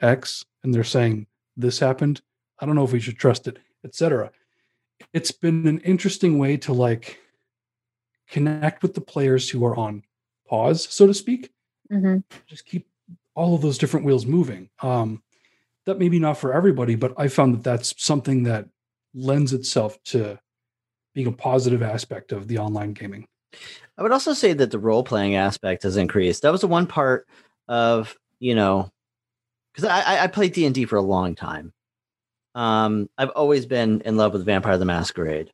X, 0.00 0.44
and 0.62 0.74
they're 0.74 0.84
saying 0.84 1.26
this 1.56 1.78
happened. 1.78 2.22
I 2.58 2.66
don't 2.66 2.74
know 2.76 2.84
if 2.84 2.92
we 2.92 3.00
should 3.00 3.18
trust 3.18 3.48
it, 3.48 3.58
etc. 3.84 4.30
It's 5.12 5.32
been 5.32 5.66
an 5.66 5.80
interesting 5.80 6.38
way 6.38 6.56
to 6.58 6.72
like 6.72 7.18
connect 8.28 8.82
with 8.82 8.94
the 8.94 9.00
players 9.00 9.48
who 9.48 9.64
are 9.64 9.76
on 9.76 10.02
pause, 10.50 10.86
so 10.90 11.06
to 11.06 11.14
speak. 11.14 11.50
Mm-hmm. 11.90 12.18
Just 12.46 12.66
keep 12.66 12.86
all 13.34 13.54
of 13.54 13.62
those 13.62 13.78
different 13.78 14.04
wheels 14.04 14.26
moving. 14.26 14.68
Um, 14.82 15.22
that 15.86 15.98
maybe 15.98 16.18
not 16.18 16.36
for 16.36 16.52
everybody, 16.52 16.94
but 16.94 17.14
I 17.16 17.28
found 17.28 17.54
that 17.54 17.64
that's 17.64 17.94
something 17.96 18.42
that 18.42 18.68
lends 19.14 19.54
itself 19.54 19.96
to 20.04 20.38
being 21.14 21.26
a 21.26 21.32
positive 21.32 21.82
aspect 21.82 22.32
of 22.32 22.48
the 22.48 22.58
online 22.58 22.92
gaming. 22.92 23.26
I 23.96 24.02
would 24.02 24.12
also 24.12 24.34
say 24.34 24.52
that 24.52 24.70
the 24.70 24.78
role 24.78 25.02
playing 25.02 25.36
aspect 25.36 25.84
has 25.84 25.96
increased. 25.96 26.42
That 26.42 26.52
was 26.52 26.60
the 26.60 26.68
one 26.68 26.86
part 26.86 27.26
of 27.66 28.14
you 28.40 28.54
know, 28.54 28.90
because 29.72 29.88
I, 29.88 30.24
I 30.24 30.26
played 30.26 30.52
D 30.52 30.66
and 30.66 30.74
D 30.74 30.86
for 30.86 30.96
a 30.96 31.02
long 31.02 31.34
time. 31.34 31.72
Um, 32.54 33.08
I've 33.16 33.30
always 33.30 33.66
been 33.66 34.00
in 34.00 34.16
love 34.16 34.32
with 34.32 34.44
Vampire 34.44 34.76
the 34.78 34.84
Masquerade. 34.84 35.52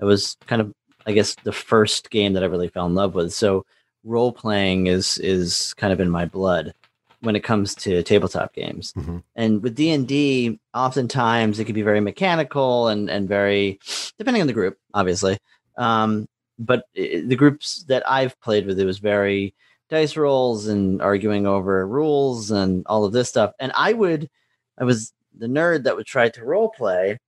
It 0.00 0.04
was 0.04 0.36
kind 0.46 0.62
of, 0.62 0.72
I 1.06 1.12
guess, 1.12 1.34
the 1.44 1.52
first 1.52 2.10
game 2.10 2.32
that 2.32 2.42
I 2.42 2.46
really 2.46 2.68
fell 2.68 2.86
in 2.86 2.94
love 2.94 3.14
with. 3.14 3.34
So 3.34 3.66
role 4.04 4.32
playing 4.32 4.86
is 4.86 5.18
is 5.18 5.74
kind 5.74 5.92
of 5.92 6.00
in 6.00 6.10
my 6.10 6.24
blood 6.24 6.72
when 7.20 7.34
it 7.34 7.40
comes 7.44 7.74
to 7.74 8.02
tabletop 8.04 8.54
games. 8.54 8.92
Mhm. 8.92 9.22
And 9.34 9.62
with 9.62 9.74
D 9.74 9.90
and 9.90 10.06
D, 10.06 10.60
oftentimes 10.72 11.58
it 11.58 11.64
can 11.64 11.74
be 11.74 11.82
very 11.82 12.00
mechanical 12.00 12.88
and 12.88 13.10
and 13.10 13.28
very 13.28 13.80
depending 14.18 14.40
on 14.40 14.46
the 14.46 14.52
group, 14.52 14.78
obviously. 14.94 15.38
Um, 15.76 16.28
but 16.58 16.84
i- 16.96 17.22
the 17.26 17.36
groups 17.36 17.84
that 17.88 18.08
I've 18.08 18.40
played 18.40 18.66
with, 18.66 18.78
it 18.80 18.84
was 18.84 18.98
very 18.98 19.54
dice 19.90 20.16
rolls 20.16 20.66
and 20.68 21.00
arguing 21.00 21.46
over 21.46 21.86
rules 21.86 22.50
and 22.50 22.84
all 22.86 23.04
of 23.04 23.12
this 23.12 23.28
stuff. 23.28 23.52
And 23.58 23.72
I 23.74 23.92
would, 23.94 24.28
I 24.76 24.84
was 24.84 25.12
the 25.36 25.46
nerd 25.46 25.84
that 25.84 25.96
would 25.96 26.06
try 26.06 26.28
to 26.28 26.44
role 26.44 26.68
play, 26.68 27.18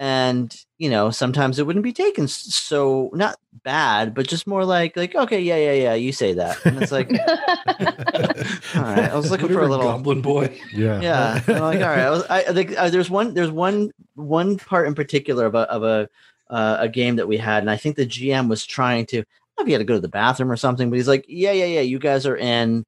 and 0.00 0.64
you 0.78 0.88
know 0.88 1.10
sometimes 1.10 1.58
it 1.58 1.66
wouldn't 1.66 1.82
be 1.82 1.92
taken 1.92 2.26
so 2.26 3.10
not 3.12 3.38
bad, 3.62 4.14
but 4.14 4.26
just 4.26 4.46
more 4.46 4.64
like 4.64 4.96
like 4.96 5.14
okay, 5.14 5.40
yeah, 5.40 5.56
yeah, 5.56 5.72
yeah, 5.72 5.94
you 5.94 6.10
say 6.10 6.32
that, 6.32 6.58
and 6.64 6.82
it's 6.82 6.90
like 6.90 7.10
all 8.74 8.82
right, 8.82 9.10
I 9.10 9.14
was 9.14 9.30
looking 9.30 9.48
for 9.48 9.60
a 9.60 9.68
little 9.68 9.84
Goblin 9.84 10.22
Boy. 10.22 10.58
Yeah. 10.72 11.00
yeah 11.00 11.42
I'm 11.46 11.60
like 11.60 11.80
all 11.80 11.88
right 11.88 11.98
i 11.98 12.10
was 12.10 12.24
i, 12.30 12.38
I 12.38 12.52
think 12.52 12.78
uh, 12.78 12.88
there's 12.88 13.10
one 13.10 13.34
there's 13.34 13.50
one 13.50 13.90
one 14.14 14.56
part 14.56 14.86
in 14.86 14.94
particular 14.94 15.44
of 15.44 15.54
a 15.54 15.70
of 15.70 15.82
a 15.82 16.08
uh, 16.48 16.78
a 16.80 16.88
game 16.88 17.16
that 17.16 17.28
we 17.28 17.36
had 17.36 17.62
and 17.62 17.70
i 17.70 17.76
think 17.76 17.96
the 17.96 18.06
gm 18.06 18.48
was 18.48 18.64
trying 18.64 19.06
to 19.06 19.18
I 19.18 19.24
don't 19.58 19.64
if 19.64 19.66
he 19.66 19.72
had 19.72 19.78
to 19.78 19.84
go 19.84 19.94
to 19.94 20.00
the 20.00 20.08
bathroom 20.08 20.50
or 20.50 20.56
something 20.56 20.88
but 20.88 20.96
he's 20.96 21.08
like 21.08 21.24
yeah 21.28 21.52
yeah 21.52 21.66
yeah 21.66 21.80
you 21.80 21.98
guys 21.98 22.26
are 22.26 22.36
in 22.36 22.86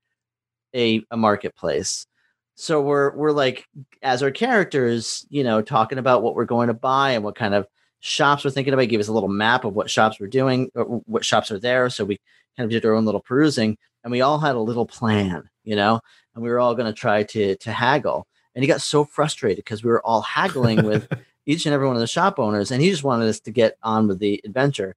a, 0.74 1.04
a 1.10 1.16
marketplace 1.16 2.06
so 2.54 2.80
we're 2.80 3.14
we're 3.16 3.32
like 3.32 3.66
as 4.02 4.22
our 4.22 4.30
characters 4.30 5.26
you 5.30 5.44
know 5.44 5.62
talking 5.62 5.98
about 5.98 6.22
what 6.22 6.34
we're 6.34 6.44
going 6.44 6.68
to 6.68 6.74
buy 6.74 7.12
and 7.12 7.24
what 7.24 7.34
kind 7.34 7.54
of 7.54 7.66
shops 8.00 8.44
we're 8.44 8.50
thinking 8.50 8.74
about 8.74 8.88
give 8.88 9.00
us 9.00 9.08
a 9.08 9.12
little 9.12 9.28
map 9.28 9.64
of 9.64 9.74
what 9.74 9.88
shops 9.88 10.18
we're 10.18 10.26
doing 10.26 10.70
or 10.74 10.84
what 11.06 11.24
shops 11.24 11.50
are 11.50 11.58
there 11.58 11.88
so 11.88 12.04
we 12.04 12.18
kind 12.56 12.64
of 12.64 12.70
did 12.70 12.84
our 12.84 12.94
own 12.94 13.04
little 13.04 13.20
perusing 13.20 13.76
and 14.04 14.10
we 14.10 14.20
all 14.20 14.38
had 14.38 14.56
a 14.56 14.60
little 14.60 14.86
plan 14.86 15.48
you 15.64 15.76
know 15.76 16.00
and 16.34 16.42
we 16.42 16.50
were 16.50 16.60
all 16.60 16.74
going 16.74 16.92
to 16.92 16.98
try 16.98 17.22
to 17.22 17.56
to 17.56 17.72
haggle. 17.72 18.26
And 18.54 18.62
he 18.62 18.68
got 18.68 18.82
so 18.82 19.04
frustrated 19.04 19.64
because 19.64 19.82
we 19.82 19.90
were 19.90 20.04
all 20.06 20.22
haggling 20.22 20.84
with 20.84 21.08
each 21.46 21.66
and 21.66 21.74
every 21.74 21.86
one 21.86 21.96
of 21.96 22.00
the 22.00 22.06
shop 22.06 22.38
owners 22.38 22.70
and 22.70 22.82
he 22.82 22.90
just 22.90 23.04
wanted 23.04 23.28
us 23.28 23.40
to 23.40 23.50
get 23.50 23.76
on 23.82 24.08
with 24.08 24.18
the 24.18 24.40
adventure. 24.44 24.94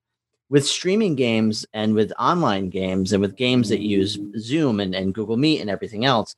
With 0.47 0.67
streaming 0.67 1.15
games 1.15 1.65
and 1.73 1.95
with 1.95 2.13
online 2.19 2.69
games 2.69 3.13
and 3.13 3.21
with 3.21 3.35
games 3.35 3.69
that 3.69 3.79
use 3.79 4.17
mm. 4.17 4.37
zoom 4.37 4.79
and, 4.79 4.93
and 4.93 5.13
google 5.13 5.37
meet 5.37 5.59
and 5.61 5.69
everything 5.69 6.05
else 6.05 6.35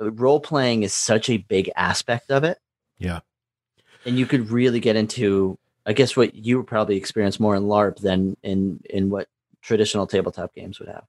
role 0.00 0.40
playing 0.40 0.82
is 0.82 0.94
such 0.94 1.28
a 1.28 1.36
big 1.38 1.70
aspect 1.76 2.30
of 2.30 2.44
it 2.44 2.58
Yeah. 2.98 3.20
and 4.06 4.18
you 4.18 4.24
could 4.26 4.50
really 4.50 4.80
get 4.80 4.96
into 4.96 5.58
i 5.86 5.92
guess 5.92 6.16
what 6.16 6.34
you 6.34 6.56
would 6.58 6.66
probably 6.66 6.96
experience 6.96 7.38
more 7.38 7.54
in 7.56 7.64
larp 7.64 7.96
than 7.98 8.36
in 8.42 8.80
in 8.88 9.10
what 9.10 9.28
traditional 9.62 10.06
tabletop 10.06 10.54
games 10.54 10.78
would 10.78 10.88
have 10.88 11.04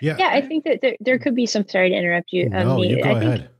Yeah. 0.00 0.16
yeah, 0.18 0.28
I 0.32 0.40
think 0.42 0.64
that 0.64 0.80
there, 0.82 0.96
there 1.00 1.18
could 1.18 1.34
be 1.36 1.46
some. 1.46 1.66
Sorry 1.68 1.88
to 1.90 1.94
interrupt 1.96 2.32
you. 2.32 2.46
um, 2.46 2.66
No, 2.66 2.76
Nate. 2.78 2.90
you 2.90 3.02
go 3.02 3.10
I 3.10 3.14
think 3.20 3.24
ahead. 3.34 3.50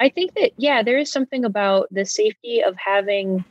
I 0.00 0.08
think 0.08 0.34
that 0.34 0.50
yeah, 0.56 0.82
there 0.82 0.98
is 0.98 1.10
something 1.10 1.44
about 1.44 1.88
the 1.90 2.04
safety 2.04 2.62
of 2.62 2.74
having 2.76 3.44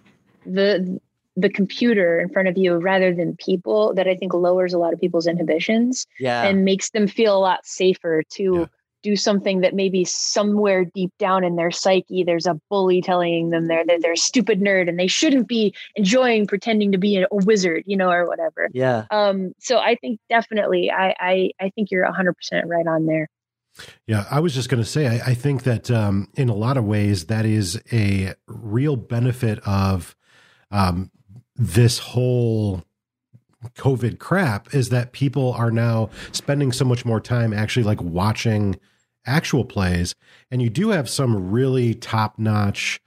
the 0.46 1.00
the 1.36 1.50
computer 1.50 2.20
in 2.20 2.30
front 2.30 2.48
of 2.48 2.58
you 2.58 2.76
rather 2.76 3.14
than 3.14 3.36
people 3.38 3.94
that 3.96 4.08
I 4.08 4.16
think 4.16 4.34
lowers 4.34 4.74
a 4.74 4.78
lot 4.78 4.94
of 4.94 5.00
people's 5.02 5.28
inhibitions 5.28 6.06
yeah 6.20 6.44
and 6.44 6.64
makes 6.64 6.92
them 6.92 7.08
feel 7.08 7.36
a 7.38 7.40
lot 7.40 7.66
safer 7.66 8.24
to 8.36 8.44
Yeah. 8.44 8.66
Do 9.04 9.16
something 9.16 9.62
that 9.62 9.76
maybe 9.76 10.04
somewhere 10.04 10.86
deep 10.86 11.12
down 11.20 11.44
in 11.44 11.56
their 11.56 11.72
psyche 11.72 12.24
there's 12.24 12.48
a 12.48 12.60
bully 12.70 13.02
telling 13.02 13.50
them 13.50 13.68
they're 13.68 13.86
that 13.86 14.02
they're 14.02 14.14
a 14.14 14.18
stupid 14.18 14.60
nerd 14.60 14.90
and 14.90 14.98
they 14.98 15.08
shouldn't 15.08 15.48
be 15.48 15.76
enjoying 15.96 16.48
pretending 16.48 16.92
to 16.92 16.98
be 16.98 17.18
a, 17.18 17.28
a 17.32 17.36
wizard, 17.46 17.84
you 17.86 17.98
know, 17.98 18.10
or 18.10 18.28
whatever. 18.28 18.70
yeah 18.74 19.06
Um, 19.12 19.54
so 19.60 19.78
I 19.78 19.96
think 19.96 20.20
definitely 20.30 20.90
I 20.90 21.14
I, 21.20 21.52
I 21.60 21.70
think 21.70 21.92
you're 21.92 22.10
hundred 22.12 22.34
percent 22.34 22.68
right 22.68 22.88
on 22.88 23.06
there. 23.06 23.28
Yeah, 24.06 24.26
I 24.30 24.40
was 24.40 24.54
just 24.54 24.70
going 24.70 24.84
to 24.84 24.90
say, 24.90 25.08
I, 25.08 25.32
I 25.32 25.34
think 25.34 25.64
that 25.64 25.90
um, 25.90 26.30
in 26.36 26.48
a 26.48 26.54
lot 26.54 26.78
of 26.78 26.86
ways, 26.86 27.26
that 27.26 27.44
is 27.44 27.82
a 27.92 28.36
real 28.48 28.96
benefit 28.96 29.60
of 29.66 30.16
um, 30.70 31.10
this 31.56 31.98
whole 31.98 32.84
COVID 33.76 34.20
crap 34.20 34.74
is 34.74 34.90
that 34.90 35.12
people 35.12 35.54
are 35.54 35.72
now 35.72 36.10
spending 36.32 36.72
so 36.72 36.86
much 36.86 37.06
more 37.06 37.20
time 37.20 37.54
actually 37.54 37.84
like 37.84 38.02
watching 38.02 38.80
actual 39.26 39.66
plays. 39.66 40.16
And 40.52 40.62
you 40.62 40.70
do 40.70 40.90
have 40.90 41.10
some 41.10 41.52
really 41.52 41.94
top 41.94 42.38
notch, 42.38 43.02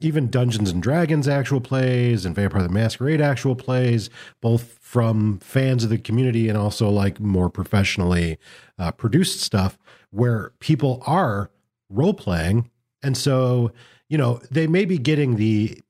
even 0.00 0.28
Dungeons 0.28 0.70
and 0.70 0.82
Dragons 0.82 1.28
actual 1.28 1.60
plays 1.60 2.24
and 2.24 2.34
Vampire 2.34 2.62
the 2.62 2.68
Masquerade 2.68 3.20
actual 3.20 3.54
plays, 3.54 4.10
both 4.40 4.78
from 4.80 5.38
fans 5.38 5.84
of 5.84 5.90
the 5.90 5.98
community 5.98 6.48
and 6.48 6.58
also 6.58 6.88
like 6.88 7.20
more 7.20 7.48
professionally 7.48 8.38
uh, 8.78 8.92
produced 8.92 9.40
stuff 9.40 9.78
where 10.10 10.52
people 10.60 11.02
are 11.06 11.50
role 11.88 12.14
playing. 12.14 12.70
And 13.02 13.16
so, 13.16 13.72
you 14.08 14.18
know, 14.18 14.40
they 14.50 14.66
may 14.66 14.84
be 14.84 14.98
getting 14.98 15.36
the, 15.36 15.80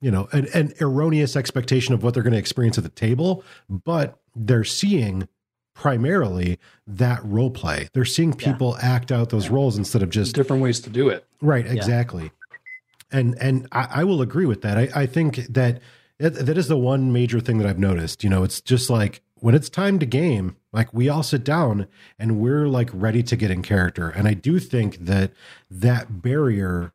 you 0.00 0.10
know, 0.10 0.28
an, 0.32 0.46
an 0.54 0.72
erroneous 0.80 1.36
expectation 1.36 1.94
of 1.94 2.02
what 2.02 2.14
they're 2.14 2.22
going 2.22 2.32
to 2.32 2.38
experience 2.38 2.78
at 2.78 2.84
the 2.84 2.90
table, 2.90 3.44
but 3.68 4.18
they're 4.34 4.64
seeing 4.64 5.28
primarily 5.78 6.58
that 6.88 7.24
role 7.24 7.50
play. 7.50 7.88
They're 7.92 8.04
seeing 8.04 8.34
people 8.34 8.76
act 8.82 9.12
out 9.12 9.30
those 9.30 9.48
roles 9.48 9.78
instead 9.78 10.02
of 10.02 10.10
just 10.10 10.34
different 10.34 10.60
ways 10.60 10.80
to 10.80 10.90
do 10.90 11.08
it. 11.08 11.24
Right, 11.40 11.64
exactly. 11.66 12.32
And 13.12 13.36
and 13.40 13.68
I, 13.70 13.88
I 13.90 14.04
will 14.04 14.20
agree 14.20 14.44
with 14.44 14.62
that. 14.62 14.76
I, 14.76 14.88
I 14.94 15.06
think 15.06 15.36
that, 15.36 15.80
that 16.18 16.46
that 16.46 16.58
is 16.58 16.66
the 16.66 16.76
one 16.76 17.12
major 17.12 17.38
thing 17.38 17.58
that 17.58 17.66
I've 17.66 17.78
noticed. 17.78 18.24
You 18.24 18.28
know, 18.28 18.42
it's 18.42 18.60
just 18.60 18.90
like 18.90 19.22
when 19.36 19.54
it's 19.54 19.70
time 19.70 20.00
to 20.00 20.06
game, 20.06 20.56
like 20.72 20.92
we 20.92 21.08
all 21.08 21.22
sit 21.22 21.44
down 21.44 21.86
and 22.18 22.40
we're 22.40 22.66
like 22.66 22.90
ready 22.92 23.22
to 23.22 23.36
get 23.36 23.52
in 23.52 23.62
character. 23.62 24.08
And 24.10 24.26
I 24.26 24.34
do 24.34 24.58
think 24.58 24.98
that 25.04 25.32
that 25.70 26.20
barrier 26.20 26.92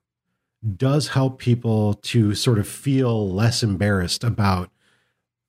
does 0.75 1.09
help 1.09 1.39
people 1.39 1.93
to 1.93 2.35
sort 2.35 2.59
of 2.59 2.67
feel 2.67 3.29
less 3.29 3.63
embarrassed 3.63 4.25
about 4.25 4.69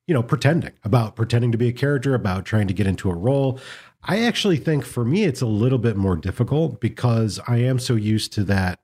you 0.07 0.15
know 0.15 0.23
pretending 0.23 0.73
about 0.85 1.17
pretending 1.17 1.53
to 1.53 1.59
be 1.59 1.69
a 1.69 1.73
character 1.73 2.15
about 2.15 2.45
trying 2.45 2.67
to 2.69 2.75
get 2.75 2.87
into 2.87 3.11
a 3.11 3.15
role. 3.15 3.59
I 4.03 4.23
actually 4.23 4.59
think 4.59 4.85
for 4.85 5.05
me 5.05 5.25
it's 5.25 5.41
a 5.41 5.47
little 5.47 5.79
bit 5.79 5.97
more 5.97 6.17
difficult 6.17 6.81
because 6.81 7.41
i 7.49 7.57
am 7.57 7.79
so 7.79 7.95
used 7.95 8.33
to 8.35 8.45
that 8.45 8.81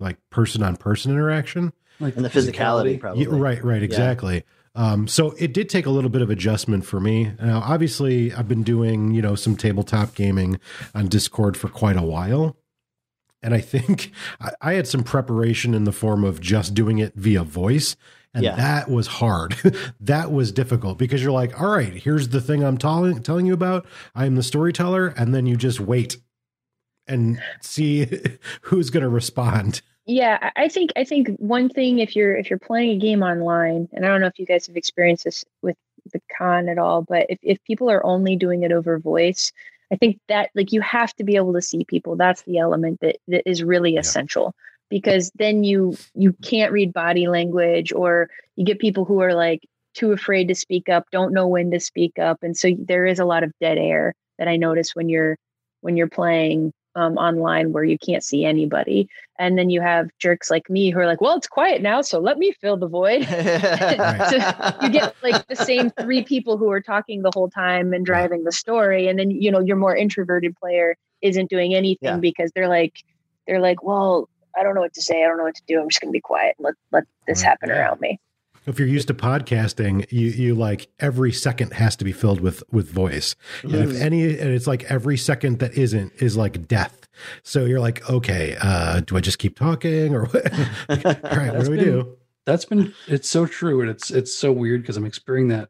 like 0.00 0.18
person 0.30 0.62
on 0.62 0.76
person 0.76 1.12
interaction. 1.12 1.72
Like 2.00 2.16
and 2.16 2.24
the 2.24 2.30
physicality, 2.30 2.98
probably. 2.98 3.24
Yeah, 3.24 3.30
right 3.30 3.62
right 3.62 3.82
exactly. 3.82 4.44
Um, 4.74 5.06
so 5.06 5.32
it 5.38 5.52
did 5.52 5.68
take 5.68 5.84
a 5.84 5.90
little 5.90 6.10
bit 6.10 6.22
of 6.22 6.30
adjustment 6.30 6.84
for 6.84 6.98
me. 6.98 7.32
Now 7.40 7.60
obviously 7.64 8.32
i've 8.34 8.48
been 8.48 8.64
doing 8.64 9.12
you 9.12 9.22
know 9.22 9.34
some 9.34 9.56
tabletop 9.56 10.14
gaming 10.14 10.58
on 10.94 11.08
discord 11.08 11.56
for 11.56 11.68
quite 11.68 11.96
a 11.96 12.02
while. 12.02 12.56
And 13.44 13.54
i 13.54 13.60
think 13.60 14.10
I, 14.40 14.52
I 14.60 14.72
had 14.74 14.88
some 14.88 15.04
preparation 15.04 15.72
in 15.72 15.84
the 15.84 15.92
form 15.92 16.24
of 16.24 16.40
just 16.40 16.74
doing 16.74 16.98
it 16.98 17.14
via 17.14 17.44
voice 17.44 17.96
and 18.34 18.44
Yeah. 18.44 18.56
that 18.56 18.90
was 18.90 19.06
hard. 19.06 19.56
That 20.00 20.32
was 20.32 20.52
difficult 20.52 20.98
because 20.98 21.22
you're 21.22 21.32
like 21.32 21.60
all 21.60 21.70
right 21.70 21.92
here's 21.92 22.28
the 22.28 22.40
thing 22.40 22.62
i'm 22.64 22.76
telling 22.78 23.22
telling 23.22 23.46
you 23.46 23.54
about. 23.54 23.86
I 24.14 24.26
am 24.26 24.34
the 24.34 24.42
storyteller 24.42 25.08
and 25.08 25.34
then 25.34 25.46
you 25.46 25.56
just 25.56 25.80
wait 25.80 26.16
and 27.06 27.40
see 27.60 28.08
who's 28.62 28.90
going 28.90 29.02
to 29.02 29.08
respond. 29.08 29.82
Yeah, 30.06 30.38
I 30.56 30.64
I 30.64 30.68
think 30.68 30.90
I 30.96 31.04
think 31.04 31.28
one 31.38 31.68
thing 31.68 31.98
if 32.00 32.16
you're 32.16 32.36
if 32.36 32.50
you're 32.50 32.58
playing 32.58 32.90
a 32.90 32.98
game 32.98 33.22
online, 33.22 33.88
and 33.92 34.04
I 34.04 34.08
don't 34.08 34.20
know 34.20 34.26
if 34.26 34.38
you 34.38 34.46
guys 34.46 34.66
have 34.66 34.76
experienced 34.76 35.24
this 35.24 35.44
with 35.62 35.76
the 36.12 36.20
con 36.36 36.68
at 36.68 36.78
all, 36.78 37.02
but 37.02 37.26
if, 37.28 37.38
if 37.42 37.62
people 37.64 37.88
are 37.90 38.04
only 38.04 38.34
doing 38.34 38.64
it 38.64 38.72
over 38.72 38.98
voice, 38.98 39.52
I 39.92 39.96
think 39.96 40.18
that 40.28 40.50
like 40.56 40.72
you 40.72 40.80
have 40.80 41.14
to 41.16 41.24
be 41.24 41.36
able 41.36 41.52
to 41.52 41.62
see 41.62 41.84
people. 41.84 42.16
That's 42.16 42.42
the 42.42 42.58
element 42.58 42.98
that, 43.00 43.16
that 43.28 43.48
is 43.48 43.62
really 43.62 43.96
essential 43.96 44.54
because 44.92 45.32
then 45.36 45.64
you 45.64 45.96
you 46.14 46.34
can't 46.42 46.70
read 46.70 46.92
body 46.92 47.26
language 47.26 47.94
or 47.94 48.28
you 48.56 48.64
get 48.66 48.78
people 48.78 49.06
who 49.06 49.22
are 49.22 49.32
like 49.32 49.62
too 49.94 50.12
afraid 50.12 50.48
to 50.48 50.54
speak 50.54 50.90
up, 50.90 51.06
don't 51.10 51.32
know 51.32 51.48
when 51.48 51.70
to 51.70 51.80
speak 51.80 52.18
up, 52.18 52.42
and 52.42 52.54
so 52.54 52.68
there 52.78 53.06
is 53.06 53.18
a 53.18 53.24
lot 53.24 53.42
of 53.42 53.52
dead 53.58 53.78
air 53.78 54.14
that 54.38 54.48
I 54.48 54.56
notice 54.56 54.94
when 54.94 55.08
you're 55.08 55.38
when 55.80 55.96
you're 55.96 56.10
playing 56.10 56.74
um, 56.94 57.16
online 57.16 57.72
where 57.72 57.84
you 57.84 57.96
can't 57.96 58.22
see 58.22 58.44
anybody. 58.44 59.08
And 59.38 59.56
then 59.56 59.70
you 59.70 59.80
have 59.80 60.10
jerks 60.18 60.50
like 60.50 60.68
me 60.68 60.90
who 60.90 61.00
are 61.00 61.06
like, 61.06 61.22
well, 61.22 61.38
it's 61.38 61.48
quiet 61.48 61.80
now, 61.80 62.02
so 62.02 62.20
let 62.20 62.36
me 62.36 62.52
fill 62.52 62.76
the 62.76 62.86
void. 62.86 63.24
so 63.26 64.76
you 64.82 64.90
get 64.90 65.14
like 65.22 65.46
the 65.48 65.56
same 65.56 65.88
three 65.88 66.22
people 66.22 66.58
who 66.58 66.70
are 66.70 66.82
talking 66.82 67.22
the 67.22 67.32
whole 67.34 67.48
time 67.48 67.94
and 67.94 68.04
driving 68.04 68.44
the 68.44 68.52
story. 68.52 69.08
And 69.08 69.18
then, 69.18 69.30
you 69.30 69.50
know, 69.50 69.60
your 69.60 69.76
more 69.76 69.96
introverted 69.96 70.54
player 70.56 70.96
isn't 71.22 71.48
doing 71.48 71.74
anything 71.74 72.08
Yeah. 72.08 72.16
because 72.18 72.52
they're 72.54 72.68
like, 72.68 73.02
they're 73.46 73.60
like, 73.60 73.82
well, 73.82 74.28
I 74.56 74.62
don't 74.62 74.74
know 74.74 74.80
what 74.82 74.94
to 74.94 75.02
say. 75.02 75.22
I 75.24 75.26
don't 75.26 75.38
know 75.38 75.44
what 75.44 75.54
to 75.56 75.62
do. 75.66 75.80
I'm 75.80 75.88
just 75.88 76.00
going 76.00 76.10
to 76.10 76.16
be 76.16 76.20
quiet 76.20 76.56
and 76.58 76.64
let, 76.66 76.74
let 76.92 77.04
this 77.26 77.40
Right. 77.42 77.48
happen 77.48 77.70
around 77.70 78.00
me. 78.00 78.18
If 78.64 78.78
you're 78.78 78.86
used 78.86 79.08
to 79.08 79.14
podcasting, 79.14 80.10
you 80.12 80.28
you 80.28 80.54
like 80.54 80.88
every 81.00 81.32
second 81.32 81.72
has 81.72 81.96
to 81.96 82.04
be 82.04 82.12
filled 82.12 82.40
with 82.40 82.62
with 82.70 82.88
voice. 82.88 83.34
And 83.64 83.74
if 83.74 84.00
any 84.00 84.22
and 84.38 84.50
it's 84.52 84.68
like 84.68 84.84
every 84.84 85.16
second 85.16 85.58
that 85.58 85.72
isn't 85.76 86.12
is 86.22 86.36
like 86.36 86.68
death. 86.68 87.08
So 87.42 87.64
you're 87.64 87.80
like, 87.80 88.08
okay, 88.08 88.56
uh, 88.60 89.00
do 89.00 89.16
I 89.16 89.20
just 89.20 89.38
keep 89.40 89.58
talking 89.58 90.14
or 90.14 90.26
what? 90.26 90.52
All 90.88 91.36
right, 91.36 91.52
what 91.54 91.64
do 91.64 91.70
we 91.72 91.76
been- 91.76 91.84
do? 91.86 92.16
That's 92.44 92.64
been 92.64 92.92
it's 93.08 93.28
so 93.28 93.46
true, 93.46 93.80
and 93.80 93.90
it's 93.90 94.10
it's 94.12 94.32
so 94.32 94.52
weird 94.52 94.82
because 94.82 94.96
I'm 94.96 95.06
experiencing 95.06 95.48
that 95.58 95.68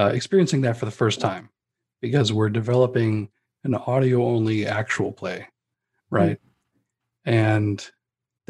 uh, 0.00 0.10
experiencing 0.14 0.60
that 0.60 0.76
for 0.76 0.84
the 0.84 0.90
first 0.92 1.20
time 1.20 1.48
because 2.00 2.32
we're 2.32 2.50
developing 2.50 3.30
an 3.64 3.74
audio 3.74 4.24
only 4.24 4.64
actual 4.66 5.10
play, 5.12 5.48
right? 6.10 6.38
And 7.24 7.84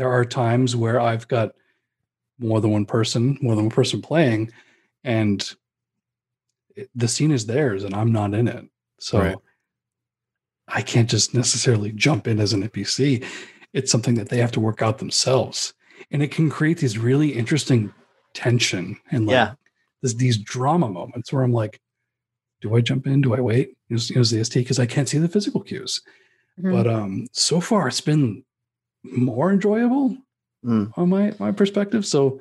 there 0.02 0.10
are 0.12 0.24
times 0.24 0.74
where 0.74 1.00
I've 1.00 1.28
got 1.28 1.52
more 2.40 2.60
than 2.60 2.72
one 2.72 2.84
person, 2.84 3.38
more 3.40 3.54
than 3.54 3.66
one 3.66 3.70
person 3.74 4.02
playing, 4.02 4.50
and 5.04 5.48
it, 6.74 6.90
the 6.96 7.06
scene 7.06 7.30
is 7.30 7.46
theirs, 7.46 7.84
and 7.84 7.94
I'm 7.94 8.10
not 8.10 8.34
in 8.34 8.48
it. 8.48 8.64
So 8.98 9.20
Right. 9.20 9.36
I 10.66 10.82
can't 10.82 11.08
just 11.08 11.34
necessarily 11.34 11.92
jump 11.92 12.26
in 12.26 12.40
as 12.40 12.52
an 12.52 12.64
NPC. 12.68 13.24
It's 13.72 13.92
something 13.92 14.16
that 14.16 14.28
they 14.28 14.38
have 14.38 14.50
to 14.52 14.60
work 14.60 14.82
out 14.82 14.98
themselves, 14.98 15.72
and 16.10 16.20
it 16.20 16.32
can 16.32 16.50
create 16.50 16.78
these 16.78 16.98
really 16.98 17.30
interesting 17.30 17.94
tension 18.34 18.98
and 19.12 19.26
like 19.28 19.34
Yeah. 19.34 19.54
this, 20.02 20.14
these 20.14 20.36
drama 20.36 20.88
moments 20.88 21.32
where 21.32 21.44
I'm 21.44 21.52
like, 21.52 21.80
do 22.60 22.74
I 22.74 22.80
jump 22.80 23.06
in? 23.06 23.20
Do 23.20 23.34
I 23.34 23.40
wait? 23.40 23.76
Use, 23.88 24.10
use 24.10 24.30
the 24.32 24.40
ST 24.44 24.64
because 24.64 24.80
I 24.80 24.86
can't 24.86 25.08
see 25.08 25.18
the 25.18 25.28
physical 25.28 25.60
cues. 25.60 26.00
Mhm. 26.60 26.72
But 26.72 26.86
um, 26.88 27.28
so 27.30 27.60
far 27.60 27.86
it's 27.86 28.00
been 28.00 28.42
more 29.04 29.52
enjoyable 29.52 30.16
Mm. 30.64 30.92
on 30.96 31.08
my 31.08 31.34
my 31.40 31.50
perspective. 31.50 32.06
So 32.06 32.38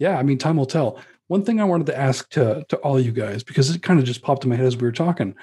yeah, 0.00 0.18
I 0.18 0.24
mean, 0.24 0.38
time 0.38 0.56
will 0.56 0.66
tell. 0.66 0.98
One 1.28 1.44
thing 1.44 1.60
I 1.60 1.64
wanted 1.64 1.86
to 1.86 1.96
ask 1.96 2.28
to 2.30 2.64
to 2.68 2.76
all 2.78 2.98
you 2.98 3.12
guys 3.12 3.44
because 3.44 3.70
it 3.72 3.82
kind 3.82 4.00
of 4.00 4.06
just 4.06 4.22
popped 4.22 4.42
in 4.44 4.50
my 4.50 4.56
head 4.56 4.66
as 4.66 4.76
we 4.76 4.82
were 4.82 4.92
talking. 4.92 5.36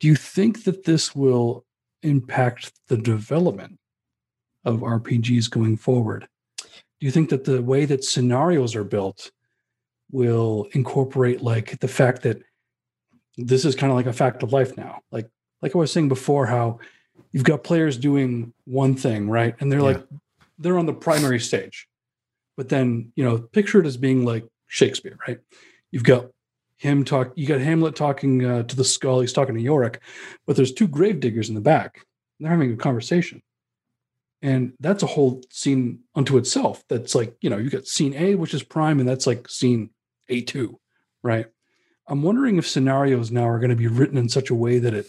Do 0.00 0.08
you 0.08 0.16
think 0.16 0.64
that 0.64 0.84
this 0.84 1.14
will 1.14 1.66
impact 2.02 2.72
the 2.88 2.96
development 2.96 3.78
of 4.64 4.80
RPGs 4.80 5.50
going 5.50 5.76
forward? 5.76 6.26
Do 6.58 7.04
you 7.06 7.10
think 7.10 7.28
that 7.28 7.44
the 7.44 7.60
way 7.60 7.84
that 7.84 8.04
scenarios 8.04 8.74
are 8.74 8.84
built 8.84 9.30
will 10.10 10.68
incorporate 10.72 11.42
like 11.42 11.78
the 11.80 11.88
fact 11.88 12.22
that 12.22 12.40
this 13.36 13.66
is 13.66 13.74
kind 13.76 13.90
of 13.90 13.96
like 13.96 14.06
a 14.06 14.12
fact 14.14 14.42
of 14.42 14.54
life 14.54 14.74
now? 14.78 15.00
Like 15.12 15.28
like 15.60 15.74
I 15.74 15.78
was 15.78 15.92
saying 15.92 16.08
before, 16.08 16.46
how 16.46 16.78
you've 17.36 17.44
got 17.44 17.62
players 17.62 17.98
doing 17.98 18.54
one 18.64 18.94
thing, 18.94 19.28
right? 19.28 19.54
And 19.60 19.70
they're 19.70 19.80
Yeah. 19.80 19.98
like 19.98 20.06
they're 20.58 20.78
on 20.78 20.86
the 20.86 20.94
primary 20.94 21.38
stage. 21.38 21.86
But 22.56 22.70
then, 22.70 23.12
you 23.14 23.22
know, 23.22 23.36
picture 23.36 23.78
it 23.78 23.84
as 23.84 23.98
being 23.98 24.24
like 24.24 24.48
Shakespeare, 24.68 25.18
right? 25.28 25.38
You've 25.90 26.02
got 26.02 26.30
him 26.78 27.04
talk, 27.04 27.34
you 27.36 27.46
got 27.46 27.60
Hamlet 27.60 27.94
talking 27.94 28.42
uh, 28.42 28.62
to 28.62 28.74
the 28.74 28.84
skull, 28.84 29.20
he's 29.20 29.34
talking 29.34 29.54
to 29.54 29.60
Yorick, 29.60 30.00
but 30.46 30.56
there's 30.56 30.72
two 30.72 30.88
grave 30.88 31.20
diggers 31.20 31.50
in 31.50 31.54
the 31.54 31.60
back. 31.60 32.06
And 32.38 32.46
they're 32.46 32.56
having 32.56 32.72
a 32.72 32.76
conversation. 32.76 33.42
And 34.40 34.72
that's 34.80 35.02
a 35.02 35.06
whole 35.06 35.42
scene 35.50 36.04
unto 36.14 36.38
itself. 36.38 36.84
That's 36.88 37.14
like, 37.14 37.36
you 37.42 37.50
know, 37.50 37.58
you 37.58 37.68
got 37.68 37.86
scene 37.86 38.14
A, 38.14 38.34
which 38.36 38.54
is 38.54 38.62
prime, 38.62 38.98
and 38.98 39.06
that's 39.06 39.26
like 39.26 39.46
scene 39.50 39.90
A2, 40.30 40.74
right? 41.22 41.48
I'm 42.08 42.22
wondering 42.22 42.56
if 42.56 42.66
scenarios 42.66 43.30
now 43.30 43.46
are 43.46 43.58
going 43.58 43.68
to 43.68 43.76
be 43.76 43.88
written 43.88 44.16
in 44.16 44.30
such 44.30 44.48
a 44.48 44.54
way 44.54 44.78
that 44.78 44.94
it 44.94 45.06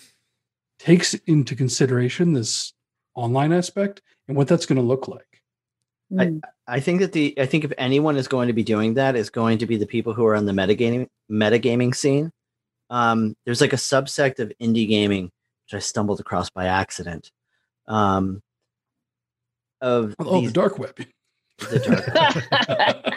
takes 0.80 1.14
into 1.14 1.56
consideration 1.56 2.34
this 2.34 2.74
online 3.16 3.52
aspect 3.52 4.02
and 4.28 4.38
what 4.38 4.48
that's 4.48 4.66
going 4.66 4.78
to 4.78 4.82
look 4.82 5.08
like. 5.08 5.42
Mm. 6.12 6.42
I 6.68 6.80
think 6.80 7.02
that 7.02 7.12
the 7.12 7.34
I 7.38 7.46
think 7.46 7.64
if 7.64 7.74
anyone 7.78 8.16
is 8.18 8.28
going 8.28 8.48
to 8.48 8.54
be 8.54 8.64
doing 8.64 8.94
that 8.94 9.16
is 9.16 9.30
going 9.30 9.58
to 9.60 9.66
be 9.66 9.78
the 9.78 9.88
people 9.88 10.14
who 10.14 10.26
are 10.26 10.36
on 10.36 10.46
the 10.46 10.54
metagaming 10.54 11.08
metagaming 11.30 11.96
scene. 11.96 12.32
Um, 12.90 13.36
there's 13.46 13.60
like 13.60 13.74
a 13.74 13.78
subsect 13.78 14.40
of 14.40 14.54
indie 14.62 14.88
gaming 14.88 15.32
which 15.66 15.74
I 15.74 15.80
stumbled 15.80 16.22
across 16.22 16.50
by 16.50 16.68
accident. 16.68 17.32
Um, 17.88 18.42
of 19.82 20.16
Oh, 20.20 20.40
these, 20.40 20.50
the 20.50 20.54
dark 20.54 20.80
web. 20.80 20.96
the 21.60 21.80
dark 21.80 23.16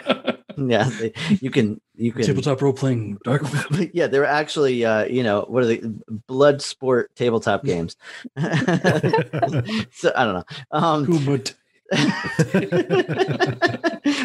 yeah, 0.69 0.89
they, 0.99 1.13
you 1.41 1.49
can 1.49 1.81
you 1.95 2.11
can 2.11 2.23
Tabletop 2.23 2.61
role 2.61 2.73
playing 2.73 3.17
dark 3.23 3.43
web. 3.43 3.89
yeah, 3.93 4.07
they're 4.07 4.25
actually 4.25 4.83
uh, 4.85 5.05
you 5.05 5.23
know 5.23 5.45
what 5.47 5.63
are 5.63 5.67
the 5.67 5.81
blood 6.27 6.61
sport 6.61 7.13
tabletop 7.15 7.63
games. 7.63 7.95
so 8.37 10.11
I 10.15 10.23
don't 10.25 10.33
know. 10.35 10.43
Um, 10.71 11.05
Kumut. 11.05 11.53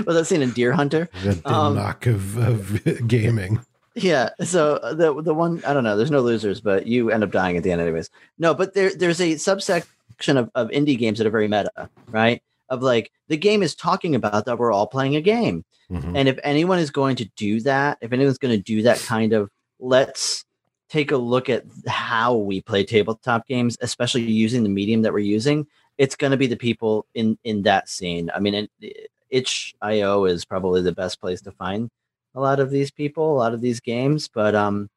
was 0.06 0.14
that 0.16 0.24
seen 0.26 0.42
in 0.42 0.50
Deer 0.52 0.72
Hunter? 0.72 1.08
The, 1.24 1.32
the 1.32 1.52
Um, 1.52 1.74
knock 1.74 2.06
of, 2.06 2.36
of 2.38 3.08
gaming. 3.08 3.60
Yeah. 3.94 4.30
So 4.44 4.74
uh, 4.76 4.94
the 4.94 5.20
the 5.22 5.34
one 5.34 5.62
I 5.66 5.72
don't 5.72 5.84
know. 5.84 5.96
There's 5.96 6.10
no 6.10 6.20
losers, 6.20 6.60
but 6.60 6.86
you 6.86 7.10
end 7.10 7.24
up 7.24 7.30
dying 7.32 7.56
at 7.56 7.62
the 7.62 7.72
end, 7.72 7.80
anyways. 7.80 8.10
No, 8.38 8.54
but 8.54 8.74
there 8.74 8.94
there's 8.94 9.20
a 9.20 9.36
subsection 9.36 10.36
of, 10.36 10.50
of 10.54 10.68
indie 10.68 10.98
games 10.98 11.18
that 11.18 11.26
are 11.26 11.30
very 11.30 11.48
meta, 11.48 11.88
right? 12.08 12.42
Of 12.68 12.82
like 12.82 13.12
the 13.28 13.36
game 13.36 13.62
is 13.62 13.74
talking 13.74 14.14
about 14.14 14.44
that 14.46 14.58
we're 14.58 14.72
all 14.72 14.86
playing 14.88 15.14
a 15.16 15.20
game, 15.20 15.64
Mhm. 15.90 16.16
and 16.16 16.28
if 16.28 16.38
anyone 16.42 16.78
is 16.80 16.90
going 16.90 17.16
to 17.16 17.24
do 17.36 17.60
that, 17.60 17.98
if 18.00 18.12
anyone's 18.12 18.38
going 18.38 18.56
to 18.56 18.62
do 18.62 18.82
that 18.82 18.98
kind 18.98 19.32
of 19.32 19.50
let's 19.78 20.44
take 20.88 21.10
a 21.12 21.16
look 21.16 21.48
at 21.48 21.64
how 21.86 22.34
we 22.34 22.60
play 22.60 22.84
tabletop 22.84 23.46
games, 23.46 23.76
especially 23.80 24.22
using 24.22 24.62
the 24.62 24.68
medium 24.68 25.02
that 25.02 25.12
we're 25.12 25.18
using, 25.18 25.66
it's 25.98 26.16
going 26.16 26.30
to 26.30 26.36
be 26.36 26.46
the 26.46 26.56
people 26.56 27.06
in 27.14 27.38
in 27.44 27.62
that 27.62 27.88
scene. 27.88 28.30
I 28.34 28.40
mean, 28.40 28.54
it, 28.80 29.10
itch.io 29.30 30.24
is 30.24 30.44
probably 30.44 30.82
the 30.82 30.92
best 30.92 31.20
place 31.20 31.40
to 31.42 31.52
find 31.52 31.90
a 32.34 32.40
lot 32.40 32.60
of 32.60 32.70
these 32.70 32.90
people, 32.90 33.32
a 33.32 33.38
lot 33.38 33.54
of 33.54 33.60
these 33.60 33.80
games. 33.80 34.28
But 34.28 34.54
um, 34.54 34.90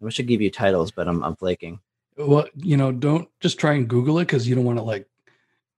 I 0.00 0.04
wish 0.04 0.20
I 0.20 0.22
give 0.22 0.40
you 0.40 0.50
titles, 0.50 0.90
but 0.90 1.08
I'm 1.08 1.22
I'm 1.22 1.36
flaking. 1.36 1.80
Well, 2.18 2.46
you 2.56 2.76
know, 2.76 2.92
don't 2.92 3.28
just 3.40 3.58
try 3.58 3.74
and 3.74 3.88
Google 3.88 4.18
it 4.18 4.24
because 4.26 4.48
you 4.48 4.54
don't 4.54 4.64
want 4.64 4.78
to 4.78 4.82
like, 4.82 5.06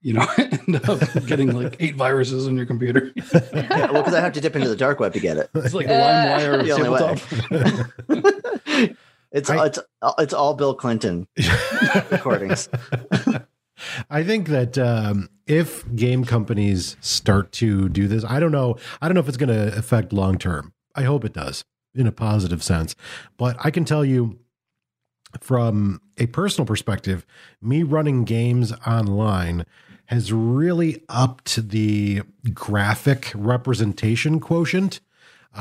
you 0.02 0.14
know, 0.14 0.26
end 0.38 0.76
up 0.88 1.00
getting 1.26 1.52
like 1.52 1.76
eight 1.80 1.96
viruses 1.96 2.46
on 2.46 2.56
your 2.56 2.66
computer. 2.66 3.12
Yeah, 3.52 3.90
well, 3.92 4.02
because 4.02 4.14
I 4.14 4.20
have 4.20 4.32
to 4.34 4.40
dip 4.40 4.54
into 4.56 4.68
the 4.68 4.76
dark 4.76 5.00
web 5.00 5.12
to 5.14 5.20
get 5.20 5.36
it. 5.36 5.50
It's 5.54 5.74
like 5.74 5.86
Uh, 5.88 5.90
LimeWire 5.92 6.64
The 6.64 6.72
only 6.72 8.24
way. 8.86 8.94
it's 9.32 9.50
I- 9.50 9.66
it's 9.66 9.78
it's 10.18 10.32
all 10.34 10.54
Bill 10.54 10.74
Clinton 10.74 11.26
recordings. 12.10 12.68
I 14.10 14.24
think 14.24 14.48
that 14.48 14.76
um, 14.78 15.28
if 15.46 15.84
game 15.94 16.24
companies 16.24 16.96
start 17.00 17.52
to 17.52 17.88
do 17.88 18.08
this, 18.08 18.24
I 18.24 18.40
don't 18.40 18.52
know. 18.52 18.76
I 19.00 19.06
don't 19.08 19.14
know 19.14 19.20
if 19.20 19.28
it's 19.28 19.36
going 19.36 19.50
to 19.54 19.76
affect 19.76 20.12
long 20.12 20.36
term. 20.38 20.72
I 20.94 21.02
hope 21.02 21.24
it 21.24 21.32
does 21.32 21.64
in 21.94 22.06
a 22.06 22.12
positive 22.12 22.62
sense. 22.62 22.96
But 23.36 23.56
I 23.64 23.70
can 23.70 23.84
tell 23.84 24.04
you 24.04 24.38
from 25.40 26.00
a 26.16 26.26
personal 26.26 26.66
perspective, 26.66 27.24
me 27.62 27.82
running 27.84 28.24
games 28.24 28.72
online 28.86 29.64
has 30.08 30.32
really 30.32 31.04
upped 31.10 31.68
the 31.68 32.22
graphic 32.54 33.30
representation 33.34 34.40
quotient. 34.40 35.00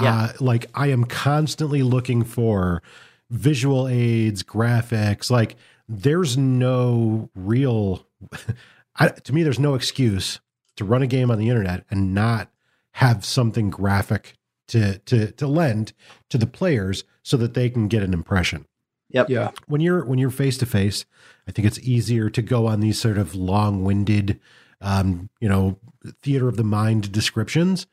Yeah. 0.02 0.16
Uh, 0.16 0.34
like 0.39 0.68
I 0.74 0.88
am 0.88 1.04
constantly 1.04 1.84
looking 1.84 2.24
for 2.24 2.82
visual 3.30 3.89
aids, 3.89 4.43
graphics. 4.43 5.30
Like 5.30 5.58
there's 5.89 6.38
no 6.38 7.30
real, 7.36 8.08
I, 8.95 9.10
to 9.10 9.34
me, 9.34 9.43
there's 9.43 9.60
no 9.60 9.76
excuse 9.76 10.39
to 10.78 10.86
run 10.86 11.02
a 11.02 11.08
game 11.08 11.30
on 11.30 11.39
the 11.39 11.50
internet 11.50 11.84
and 11.91 12.14
not 12.14 12.50
have 12.91 13.26
something 13.26 13.70
graphic 13.70 14.36
to 14.70 14.98
to 15.00 15.32
to 15.32 15.48
lend 15.48 15.91
to 16.30 16.38
the 16.38 16.48
players 16.48 17.04
so 17.22 17.36
that 17.38 17.54
they 17.54 17.70
can 17.70 17.88
get 17.88 18.04
an 18.04 18.14
impression 18.14 18.66
Yeah. 19.10 19.51
when 19.68 19.82
you're 19.82 20.03
when 20.05 20.20
you're 20.20 20.30
face 20.30 20.58
to 20.60 20.66
face, 20.66 21.05
I 21.47 21.51
think 21.51 21.68
it's 21.68 21.80
easier 21.80 22.30
to 22.30 22.41
go 22.41 22.68
on 22.68 22.80
these 22.82 22.99
sort 22.99 23.18
of 23.18 23.34
long-winded, 23.36 24.39
um, 24.82 25.30
you 25.39 25.47
know, 25.49 25.80
theater 26.22 26.47
of 26.47 26.58
the 26.58 26.64
mind 26.64 27.12
descriptions. 27.12 27.88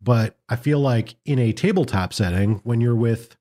But 0.00 0.36
I 0.48 0.56
feel 0.56 0.78
like 0.80 1.16
in 1.24 1.38
a 1.38 1.52
tabletop 1.52 2.12
setting, 2.14 2.60
when 2.64 2.80
you're 2.80 2.94
with 2.96 3.36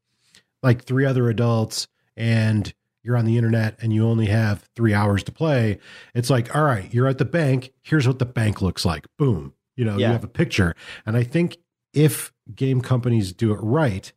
like 0.62 0.84
three 0.84 1.06
other 1.06 1.30
adults 1.30 1.88
and 2.18 2.68
you're 2.68 2.74
you're 3.02 3.16
on 3.18 3.24
the 3.26 3.38
internet 3.38 3.78
and 3.82 3.94
you 3.94 4.06
only 4.06 4.26
have 4.26 4.70
three 4.76 4.94
hours 4.94 5.24
to 5.24 5.32
play. 5.32 5.80
It's 6.14 6.30
like, 6.30 6.54
all 6.54 6.64
right, 6.64 6.94
you're 6.94 7.08
at 7.08 7.18
the 7.18 7.24
bank. 7.26 7.72
Here's 7.82 8.06
what 8.06 8.20
the 8.20 8.26
bank 8.26 8.62
looks 8.62 8.84
like. 8.84 9.06
Boom. 9.18 9.54
You 9.78 9.86
know, 9.86 9.98
Yeah. 9.98 10.08
you 10.08 10.14
have 10.14 10.26
a 10.26 10.28
picture. 10.28 10.76
And 11.06 11.16
I 11.16 11.24
think 11.24 11.58
if 11.94 12.34
game 12.54 12.82
companies 12.82 13.32
do 13.32 13.54
it 13.54 13.60
right, 13.64 14.12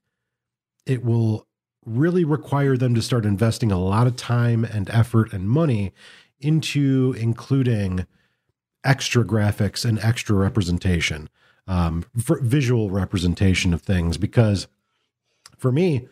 it 0.85 1.05
will 1.05 1.47
really 1.85 2.25
require 2.25 2.77
them 2.77 2.95
to 2.95 3.03
start 3.03 3.25
investing 3.25 3.73
a 3.73 3.79
lot 3.79 4.07
of 4.07 4.17
time 4.17 4.65
and 4.65 4.89
effort 4.91 5.33
and 5.33 5.49
money 5.49 5.93
into 6.41 7.15
including 7.19 8.07
extra 8.85 9.25
graphics 9.25 9.85
and 9.85 9.99
extra 10.01 10.37
representation, 10.37 11.29
um, 11.67 12.05
visual 12.15 12.91
representation 12.91 13.73
of 13.73 13.83
things. 13.83 14.17
Because 14.17 14.67
for 15.57 15.73
me, 15.73 16.09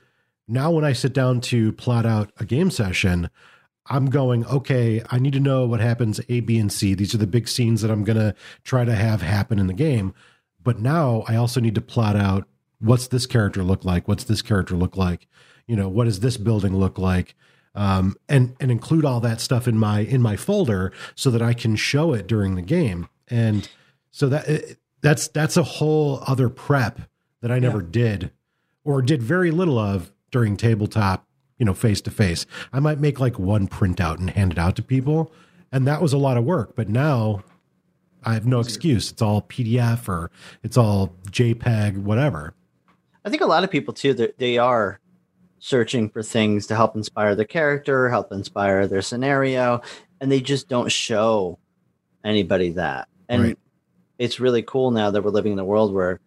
now 0.46 0.70
when 0.70 0.84
I 0.84 0.92
sit 0.92 1.12
down 1.12 1.40
to 1.42 1.72
plot 1.72 2.06
out 2.06 2.32
a 2.38 2.44
game 2.44 2.70
session, 2.70 3.30
I'm 3.86 4.06
going, 4.06 4.46
okay, 4.46 5.02
I 5.10 5.18
need 5.18 5.32
to 5.32 5.40
know 5.40 5.66
what 5.66 5.80
happens 5.80 6.20
A, 6.28 6.40
B, 6.40 6.58
and 6.58 6.72
C. 6.72 6.94
These 6.94 7.14
are 7.14 7.18
the 7.18 7.26
big 7.26 7.48
scenes 7.48 7.82
that 7.82 7.90
I'm 7.90 8.04
going 8.04 8.18
to 8.18 8.34
try 8.62 8.84
to 8.84 8.94
have 8.94 9.22
happen 9.22 9.58
in 9.58 9.66
the 9.66 9.74
game. 9.74 10.14
But 10.62 10.78
now 10.78 11.24
I 11.26 11.36
also 11.36 11.60
need 11.60 11.74
to 11.74 11.80
plot 11.80 12.16
out 12.16 12.46
what's 12.78 13.08
this 13.08 13.26
character 13.26 13.62
look 13.62 13.84
like? 13.84 14.06
What's 14.06 14.24
this 14.24 14.42
character 14.42 14.76
look 14.76 14.96
like? 14.96 15.26
You 15.70 15.76
know, 15.76 15.88
what 15.88 16.06
does 16.06 16.18
this 16.18 16.36
building 16.36 16.76
look 16.76 16.98
like? 16.98 17.36
Um, 17.76 18.16
and 18.28 18.56
and 18.58 18.72
include 18.72 19.04
all 19.04 19.20
that 19.20 19.40
stuff 19.40 19.68
in 19.68 19.78
my 19.78 20.00
in 20.00 20.20
my 20.20 20.34
folder 20.34 20.92
so 21.14 21.30
that 21.30 21.40
I 21.40 21.54
can 21.54 21.76
show 21.76 22.12
it 22.12 22.26
during 22.26 22.56
the 22.56 22.62
game. 22.62 23.06
And 23.28 23.68
so 24.10 24.28
that 24.28 24.76
that's 25.00 25.28
that's 25.28 25.56
a 25.56 25.62
whole 25.62 26.24
other 26.26 26.48
prep 26.48 27.02
that 27.40 27.52
I 27.52 27.60
never 27.60 27.82
did 27.82 28.32
or 28.84 29.00
did 29.00 29.22
very 29.22 29.52
little 29.52 29.78
of 29.78 30.10
during 30.32 30.56
tabletop, 30.56 31.26
you 31.58 31.64
know, 31.64 31.74
face 31.74 32.00
to 32.02 32.10
face. 32.10 32.46
I 32.72 32.80
might 32.80 32.98
make 32.98 33.20
like 33.20 33.38
one 33.38 33.68
printout 33.68 34.18
and 34.18 34.30
hand 34.30 34.52
it 34.52 34.58
out 34.58 34.74
to 34.76 34.82
people, 34.82 35.32
and 35.70 35.86
that 35.86 36.02
was 36.02 36.12
a 36.12 36.18
lot 36.18 36.36
of 36.36 36.44
work. 36.44 36.74
But 36.74 36.88
now 36.88 37.44
I 38.24 38.34
have 38.34 38.46
no 38.46 38.60
excuse. 38.60 39.10
It's 39.12 39.22
all 39.22 39.42
PDF 39.42 40.08
or 40.08 40.30
it's 40.62 40.76
all 40.76 41.14
JPEG, 41.30 41.98
whatever. 41.98 42.54
I 43.24 43.30
think 43.30 43.42
a 43.42 43.46
lot 43.46 43.64
of 43.64 43.70
people 43.70 43.94
too 43.94 44.14
they 44.38 44.58
are 44.58 44.99
searching 45.60 46.08
for 46.08 46.22
things 46.22 46.66
to 46.66 46.74
help 46.74 46.96
inspire 46.96 47.34
their 47.36 47.44
character, 47.44 48.08
help 48.08 48.32
inspire 48.32 48.86
their 48.86 49.02
scenario, 49.02 49.80
and 50.20 50.32
they 50.32 50.40
just 50.40 50.68
don't 50.68 50.90
show 50.90 51.58
anybody 52.24 52.70
that. 52.70 53.08
And 53.28 53.42
Right. 53.42 53.58
it's 54.18 54.40
really 54.40 54.62
cool 54.62 54.90
now 54.90 55.10
that 55.10 55.22
we're 55.22 55.30
living 55.30 55.52
in 55.52 55.58
a 55.58 55.64
world 55.64 55.92
where 55.94 56.18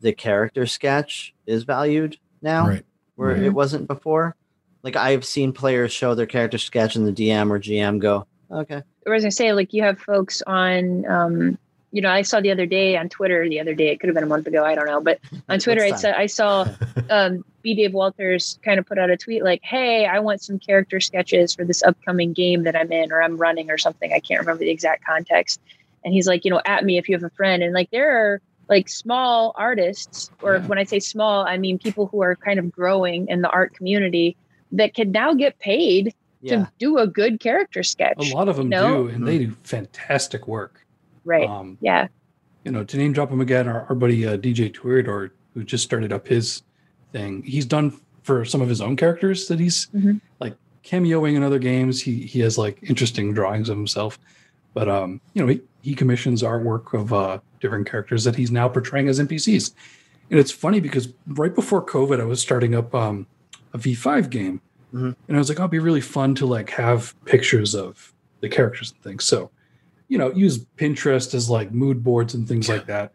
the 0.00 0.12
character 0.12 0.66
sketch 0.66 1.32
is 1.46 1.64
valued 1.64 2.16
now, 2.42 2.68
Right. 2.68 2.84
where 3.16 3.36
it 3.36 3.54
wasn't 3.54 3.86
before. 3.86 4.34
Like 4.82 4.96
I've 4.96 5.24
seen 5.24 5.52
players 5.52 5.92
show 5.92 6.14
their 6.14 6.26
character 6.26 6.58
sketch 6.58 6.96
and 6.96 7.06
the 7.06 7.12
DM 7.12 7.50
or 7.50 7.58
GM 7.58 7.98
go, 7.98 8.26
okay, 8.50 8.82
Or 9.06 9.14
as 9.14 9.22
gonna 9.22 9.30
say, 9.30 9.52
like 9.52 9.72
you 9.72 9.82
have 9.82 9.98
folks 9.98 10.42
on, 10.46 11.06
um, 11.06 11.58
you 11.94 12.00
know, 12.00 12.10
I 12.10 12.22
saw 12.22 12.40
the 12.40 12.50
other 12.50 12.66
day 12.66 12.96
on 12.96 13.08
Twitter. 13.08 13.48
The 13.48 13.60
other 13.60 13.72
day, 13.72 13.90
it 13.90 14.00
could 14.00 14.08
have 14.08 14.14
been 14.14 14.24
a 14.24 14.26
month 14.26 14.48
ago. 14.48 14.64
I 14.64 14.74
don't 14.74 14.86
know, 14.86 15.00
but 15.00 15.20
on 15.48 15.60
Twitter, 15.60 15.80
I 15.80 15.92
saw 15.92 16.10
I 16.10 16.26
saw 16.40 16.66
um, 17.08 17.44
B. 17.62 17.76
Dave 17.76 17.94
Walters 17.94 18.58
kind 18.64 18.80
of 18.80 18.86
put 18.86 18.98
out 18.98 19.10
a 19.10 19.16
tweet 19.16 19.44
like, 19.44 19.60
"Hey, 19.62 20.04
I 20.04 20.18
want 20.18 20.42
some 20.42 20.58
character 20.58 20.98
sketches 20.98 21.54
for 21.54 21.64
this 21.64 21.84
upcoming 21.84 22.32
game 22.32 22.64
that 22.64 22.74
I'm 22.74 22.90
in 22.90 23.12
or 23.12 23.22
I'm 23.22 23.36
running 23.36 23.70
or 23.70 23.78
something. 23.78 24.12
I 24.12 24.18
can't 24.18 24.40
remember 24.40 24.64
the 24.64 24.70
exact 24.70 25.04
context." 25.04 25.60
And 26.04 26.12
he's 26.12 26.26
like, 26.26 26.44
you 26.44 26.50
know, 26.50 26.60
at 26.66 26.84
me 26.84 26.98
if 26.98 27.08
you 27.08 27.14
have 27.14 27.22
a 27.22 27.30
friend. 27.30 27.62
And 27.62 27.72
like 27.72 27.90
there 27.92 28.10
are 28.18 28.40
like 28.68 28.88
small 28.88 29.54
artists, 29.56 30.32
or 30.42 30.56
Yeah. 30.56 30.66
when 30.66 30.78
I 30.78 30.84
say 30.84 30.98
small, 30.98 31.46
I 31.46 31.58
mean 31.58 31.78
people 31.78 32.08
who 32.08 32.22
are 32.22 32.34
kind 32.34 32.58
of 32.58 32.72
growing 32.72 33.28
in 33.28 33.40
the 33.40 33.50
art 33.50 33.72
community 33.72 34.36
that 34.72 34.94
can 34.94 35.12
now 35.12 35.32
get 35.32 35.60
paid 35.60 36.12
yeah, 36.42 36.56
to 36.56 36.72
do 36.80 36.98
a 36.98 37.06
good 37.06 37.38
character 37.38 37.84
sketch. 37.84 38.16
A 38.18 38.34
lot 38.34 38.48
of 38.48 38.56
them 38.56 38.68
No. 38.68 39.06
do, 39.06 39.14
and 39.14 39.28
they 39.28 39.38
do 39.38 39.52
fantastic 39.62 40.48
work. 40.48 40.83
Right? 41.24 41.48
Um, 41.48 41.78
yeah. 41.80 42.08
you 42.64 42.72
know, 42.72 42.82
to 42.84 42.96
name 42.96 43.12
drop 43.12 43.30
him 43.30 43.40
again, 43.40 43.68
our, 43.68 43.86
our 43.88 43.94
buddy 43.94 44.26
uh, 44.26 44.36
DJ 44.38 44.72
Turidor, 44.74 45.30
who 45.52 45.62
just 45.64 45.84
started 45.84 46.12
up 46.12 46.26
his 46.26 46.62
thing, 47.12 47.42
he's 47.42 47.66
done 47.66 47.98
for 48.22 48.44
some 48.44 48.60
of 48.62 48.68
his 48.68 48.80
own 48.80 48.96
characters 48.96 49.48
that 49.48 49.60
he's 49.60 49.86
Mhm. 49.94 50.20
like 50.40 50.54
cameoing 50.82 51.34
in 51.36 51.42
other 51.42 51.58
games. 51.58 52.00
He 52.00 52.20
he 52.20 52.40
has 52.40 52.56
like 52.56 52.78
interesting 52.82 53.34
drawings 53.34 53.68
of 53.68 53.76
himself, 53.76 54.18
but 54.72 54.88
um, 54.88 55.20
you 55.34 55.42
know, 55.42 55.48
he, 55.48 55.60
he 55.82 55.94
commissions 55.94 56.42
artwork 56.42 56.94
of 56.98 57.12
uh, 57.12 57.38
different 57.60 57.86
characters 57.88 58.24
that 58.24 58.34
he's 58.36 58.50
now 58.50 58.68
portraying 58.68 59.08
as 59.08 59.20
NPCs. 59.20 59.72
And 60.30 60.40
it's 60.40 60.50
funny 60.50 60.80
because 60.80 61.08
right 61.26 61.54
before 61.54 61.84
COVID, 61.84 62.18
I 62.18 62.24
was 62.24 62.40
starting 62.40 62.74
up 62.74 62.94
um, 62.94 63.26
a 63.74 63.78
V5 63.78 64.30
game, 64.30 64.62
Mhm. 64.94 65.14
and 65.28 65.36
I 65.36 65.38
was 65.38 65.50
like, 65.50 65.60
oh, 65.60 65.64
it'd 65.64 65.70
be 65.70 65.78
really 65.80 66.00
fun 66.00 66.34
to 66.36 66.46
like 66.46 66.70
have 66.70 67.14
pictures 67.26 67.74
of 67.74 68.12
the 68.40 68.48
characters 68.48 68.92
and 68.92 69.02
things. 69.02 69.24
So 69.24 69.50
you 70.14 70.18
know, 70.18 70.30
use 70.30 70.64
Pinterest 70.76 71.34
as 71.34 71.50
like 71.50 71.72
mood 71.72 72.04
boards 72.04 72.34
and 72.34 72.46
things 72.46 72.68
like 72.68 72.86
that. 72.86 73.12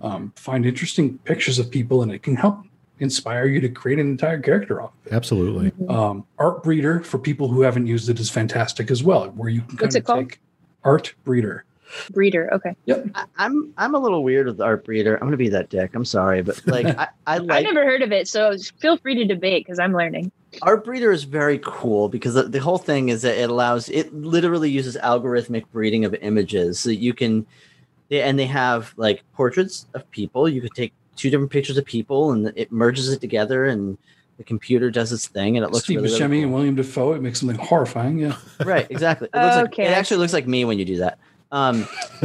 Um, 0.00 0.32
find 0.34 0.64
interesting 0.64 1.18
pictures 1.18 1.58
of 1.58 1.70
people, 1.70 2.02
and 2.02 2.10
it 2.10 2.22
can 2.22 2.36
help 2.36 2.64
inspire 3.00 3.44
you 3.44 3.60
to 3.60 3.68
create 3.68 3.98
an 3.98 4.08
entire 4.08 4.40
character 4.40 4.80
off. 4.80 4.92
of 5.04 5.12
Absolutely. 5.12 5.66
it. 5.66 5.90
Um, 5.90 6.24
Art 6.38 6.62
Breeder 6.62 7.00
for 7.00 7.18
people 7.18 7.48
who 7.48 7.60
haven't 7.60 7.86
used 7.86 8.08
it 8.08 8.18
is 8.18 8.30
fantastic 8.30 8.90
as 8.90 9.02
well, 9.02 9.26
where 9.32 9.50
you 9.50 9.60
can 9.60 9.76
kind 9.76 9.82
What's 9.82 9.94
of 9.96 10.00
it 10.00 10.04
called? 10.06 10.30
take 10.30 10.40
Art 10.84 11.14
Breeder. 11.22 11.66
Breeder. 12.10 12.52
Okay. 12.52 12.76
I, 13.14 13.24
I'm 13.36 13.72
I'm 13.76 13.94
a 13.94 13.98
little 13.98 14.22
weird 14.22 14.46
with 14.46 14.60
art 14.60 14.84
breeder. 14.84 15.16
I'm 15.16 15.26
gonna 15.26 15.36
be 15.36 15.48
that 15.48 15.70
dick. 15.70 15.94
I'm 15.94 16.04
sorry, 16.04 16.42
but 16.42 16.60
like 16.66 16.86
I, 16.98 17.08
I 17.26 17.34
I 17.34 17.38
like 17.38 17.64
never 17.64 17.84
heard 17.84 18.02
of 18.02 18.12
it, 18.12 18.28
so 18.28 18.56
feel 18.78 18.96
free 18.96 19.14
to 19.14 19.24
debate 19.24 19.64
because 19.64 19.78
I'm 19.78 19.92
learning. 19.92 20.32
Art 20.62 20.84
Breeder 20.84 21.12
is 21.12 21.24
very 21.24 21.60
cool 21.62 22.08
because 22.08 22.34
the, 22.34 22.44
the 22.44 22.58
whole 22.58 22.78
thing 22.78 23.10
is 23.10 23.22
that 23.22 23.38
it 23.38 23.50
allows 23.50 23.88
it 23.88 24.12
literally 24.14 24.70
uses 24.70 24.96
algorithmic 24.96 25.64
breeding 25.72 26.04
of 26.04 26.14
images 26.14 26.80
so 26.80 26.90
you 26.90 27.12
can 27.12 27.46
they, 28.08 28.22
and 28.22 28.38
they 28.38 28.46
have 28.46 28.94
like 28.96 29.22
portraits 29.34 29.86
of 29.94 30.10
people 30.10 30.48
you 30.48 30.60
could 30.60 30.74
take 30.74 30.94
two 31.16 31.28
different 31.30 31.50
pictures 31.50 31.76
of 31.76 31.84
people 31.84 32.32
and 32.32 32.50
it 32.56 32.72
merges 32.72 33.10
it 33.12 33.20
together 33.20 33.66
and 33.66 33.98
the 34.38 34.44
computer 34.44 34.90
does 34.90 35.12
its 35.12 35.26
thing 35.26 35.56
and 35.56 35.66
it 35.66 35.70
looks 35.70 35.84
Steve 35.84 36.00
really, 36.00 36.18
really 36.18 36.38
Buscemi 36.38 36.42
and. 36.44 36.54
William 36.54 36.74
Dafoe. 36.76 37.12
It 37.12 37.20
makes 37.20 37.40
something 37.40 37.58
horrifying. 37.58 38.18
Yeah. 38.18 38.36
right 38.64 38.86
exactly 38.88 39.28
it, 39.34 39.36
looks 39.36 39.56
like, 39.56 39.78
it 39.78 39.90
actually 39.90 40.18
looks 40.18 40.32
like 40.32 40.46
me 40.46 40.64
when 40.64 40.78
you 40.78 40.84
do 40.84 40.96
that 40.98 41.18
um 41.50 41.86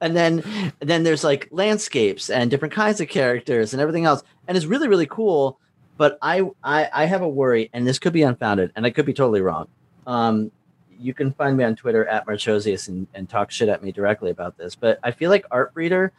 and 0.00 0.16
then 0.16 0.42
and 0.80 0.90
then 0.90 1.02
there's 1.04 1.24
like 1.24 1.48
landscapes 1.50 2.30
and 2.30 2.50
different 2.50 2.74
kinds 2.74 3.00
of 3.00 3.08
characters 3.08 3.72
and 3.72 3.80
everything 3.80 4.04
else 4.04 4.22
and 4.46 4.56
it's 4.56 4.66
really 4.66 4.88
really 4.88 5.06
cool 5.06 5.58
but 5.96 6.18
I, 6.20 6.42
I 6.62 6.88
i 6.92 7.04
have 7.06 7.22
a 7.22 7.28
worry 7.28 7.70
and 7.72 7.86
this 7.86 7.98
could 7.98 8.12
be 8.12 8.22
unfounded 8.22 8.72
and 8.76 8.84
i 8.84 8.90
could 8.90 9.06
be 9.06 9.14
totally 9.14 9.40
wrong 9.40 9.68
um 10.06 10.50
you 10.98 11.14
can 11.14 11.32
find 11.32 11.56
me 11.56 11.64
on 11.64 11.74
twitter 11.76 12.06
at 12.06 12.26
marchosius 12.26 12.88
and, 12.88 13.06
and 13.14 13.28
talk 13.28 13.50
shit 13.50 13.68
at 13.68 13.82
me 13.82 13.90
directly 13.92 14.30
about 14.30 14.56
this 14.58 14.74
but 14.74 14.98
i 15.02 15.10
feel 15.10 15.30
like 15.30 15.44
art 15.50 15.72
breeder 15.74 16.12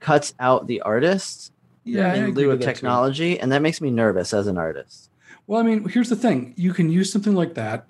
cuts 0.00 0.34
out 0.40 0.66
the 0.66 0.80
artists 0.82 1.50
Yeah. 1.84 2.14
In 2.14 2.34
lieu 2.34 2.50
of 2.50 2.60
too. 2.60 2.64
technology 2.64 3.40
and 3.40 3.50
that 3.52 3.62
makes 3.62 3.80
me 3.80 3.90
nervous 3.90 4.32
as 4.32 4.46
an 4.46 4.56
artist 4.58 5.10
Well, 5.48 5.60
I 5.60 5.64
mean, 5.64 5.88
here's 5.88 6.08
the 6.08 6.16
thing: 6.16 6.54
you 6.56 6.72
can 6.72 6.88
use 6.90 7.10
something 7.12 7.34
like 7.34 7.54
that 7.54 7.88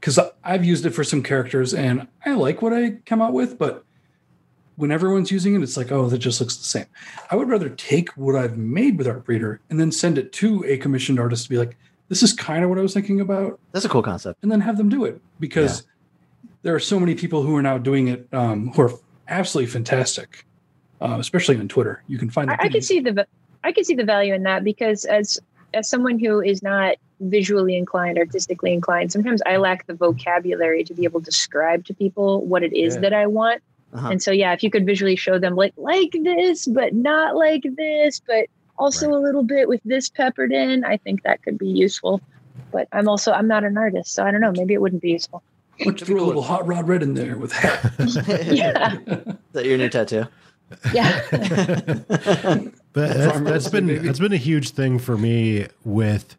because 0.00 0.18
I've 0.42 0.64
used 0.64 0.86
it 0.86 0.90
for 0.90 1.04
some 1.04 1.22
characters, 1.22 1.74
and 1.74 2.08
I 2.24 2.32
like 2.32 2.62
what 2.62 2.72
I 2.72 2.92
come 3.06 3.20
out 3.20 3.32
with. 3.32 3.58
But 3.58 3.84
when 4.76 4.90
everyone's 4.90 5.30
using 5.30 5.54
it, 5.54 5.62
it's 5.62 5.76
like, 5.76 5.92
oh, 5.92 6.08
that 6.08 6.18
just 6.18 6.40
looks 6.40 6.56
the 6.56 6.64
same. 6.64 6.86
I 7.30 7.36
would 7.36 7.48
rather 7.48 7.68
take 7.68 8.10
what 8.16 8.34
I've 8.34 8.56
made 8.56 8.96
with 8.96 9.06
Art 9.06 9.24
Breeder 9.24 9.60
and 9.68 9.78
then 9.78 9.92
send 9.92 10.16
it 10.16 10.32
to 10.34 10.64
a 10.64 10.78
commissioned 10.78 11.20
artist 11.20 11.44
to 11.44 11.50
be 11.50 11.58
like, 11.58 11.76
this 12.08 12.22
is 12.22 12.32
kind 12.32 12.64
of 12.64 12.70
what 12.70 12.78
I 12.78 12.82
was 12.82 12.94
thinking 12.94 13.20
about, 13.20 13.60
that's 13.72 13.84
a 13.84 13.88
cool 13.88 14.02
concept 14.02 14.42
and 14.42 14.50
then 14.50 14.60
have 14.60 14.76
them 14.76 14.88
do 14.88 15.04
it 15.04 15.20
because 15.38 15.84
there 16.62 16.74
are 16.74 16.80
so 16.80 16.98
many 16.98 17.14
people 17.14 17.42
who 17.42 17.54
are 17.56 17.62
now 17.62 17.78
doing 17.78 18.08
it 18.08 18.26
um, 18.32 18.72
who 18.72 18.82
are 18.82 18.92
absolutely 19.28 19.70
fantastic, 19.70 20.44
uh, 21.00 21.16
especially 21.18 21.56
on 21.56 21.68
Twitter. 21.68 22.02
You 22.08 22.18
can 22.18 22.28
find. 22.28 22.50
I, 22.50 22.56
I 22.58 22.68
can 22.68 22.82
see 22.82 23.00
the 23.00 23.26
I 23.62 23.72
can 23.72 23.84
see 23.84 23.94
the 23.94 24.04
value 24.04 24.34
in 24.34 24.42
that 24.42 24.64
because 24.64 25.04
as 25.04 25.38
as 25.74 25.88
someone 25.88 26.18
who 26.18 26.40
is 26.40 26.62
not 26.62 26.96
visually 27.20 27.76
inclined, 27.76 28.18
artistically 28.18 28.72
inclined, 28.72 29.12
sometimes 29.12 29.42
I 29.44 29.56
lack 29.58 29.86
the 29.86 29.94
vocabulary 29.94 30.84
to 30.84 30.94
be 30.94 31.04
able 31.04 31.20
to 31.20 31.24
describe 31.26 31.84
to 31.86 31.94
people 31.94 32.44
what 32.46 32.62
it 32.62 32.72
is 32.72 32.94
Yeah. 32.94 33.00
that 33.02 33.12
I 33.14 33.26
want. 33.26 33.62
Uh-huh. 33.92 34.08
And 34.08 34.22
so 34.22 34.30
yeah, 34.30 34.52
if 34.52 34.62
you 34.62 34.70
could 34.70 34.86
visually 34.86 35.16
show 35.16 35.38
them 35.38 35.56
like 35.56 35.74
like 35.76 36.12
this, 36.12 36.66
but 36.66 36.94
not 36.94 37.36
like 37.36 37.64
this, 37.76 38.20
but 38.26 38.46
also 38.78 39.08
Right. 39.08 39.16
a 39.16 39.18
little 39.18 39.42
bit 39.42 39.68
with 39.68 39.80
this 39.84 40.08
peppered 40.08 40.52
in, 40.52 40.84
I 40.84 40.96
think 40.96 41.22
that 41.24 41.42
could 41.42 41.58
be 41.58 41.68
useful. 41.68 42.20
But 42.72 42.86
I'm 42.92 43.08
also 43.08 43.32
I'm 43.32 43.48
not 43.48 43.64
an 43.64 43.76
artist, 43.76 44.14
so 44.14 44.24
I 44.24 44.30
don't 44.30 44.40
know. 44.40 44.52
Maybe 44.52 44.74
it 44.74 44.80
wouldn't 44.80 45.02
be 45.02 45.10
useful. 45.10 45.42
Why 45.78 45.84
don't 45.86 46.00
you 46.00 46.06
throw 46.06 46.20
a 46.22 46.26
little 46.26 46.42
hot 46.42 46.66
rod 46.66 46.86
red 46.88 47.02
in 47.02 47.14
there 47.14 47.36
with 47.36 47.50
that? 47.62 48.46
Yeah, 48.52 48.96
is 49.26 49.36
that 49.52 49.64
your 49.64 49.76
new 49.78 49.88
tattoo 49.88 50.26
yeah. 50.94 51.20
But 52.92 53.16
that's, 53.16 53.40
that's 53.40 53.68
been 53.68 53.86
baby. 53.86 54.06
that's 54.06 54.18
been 54.18 54.32
a 54.32 54.36
huge 54.38 54.70
thing 54.70 54.98
for 54.98 55.16
me 55.16 55.66
with 55.84 56.36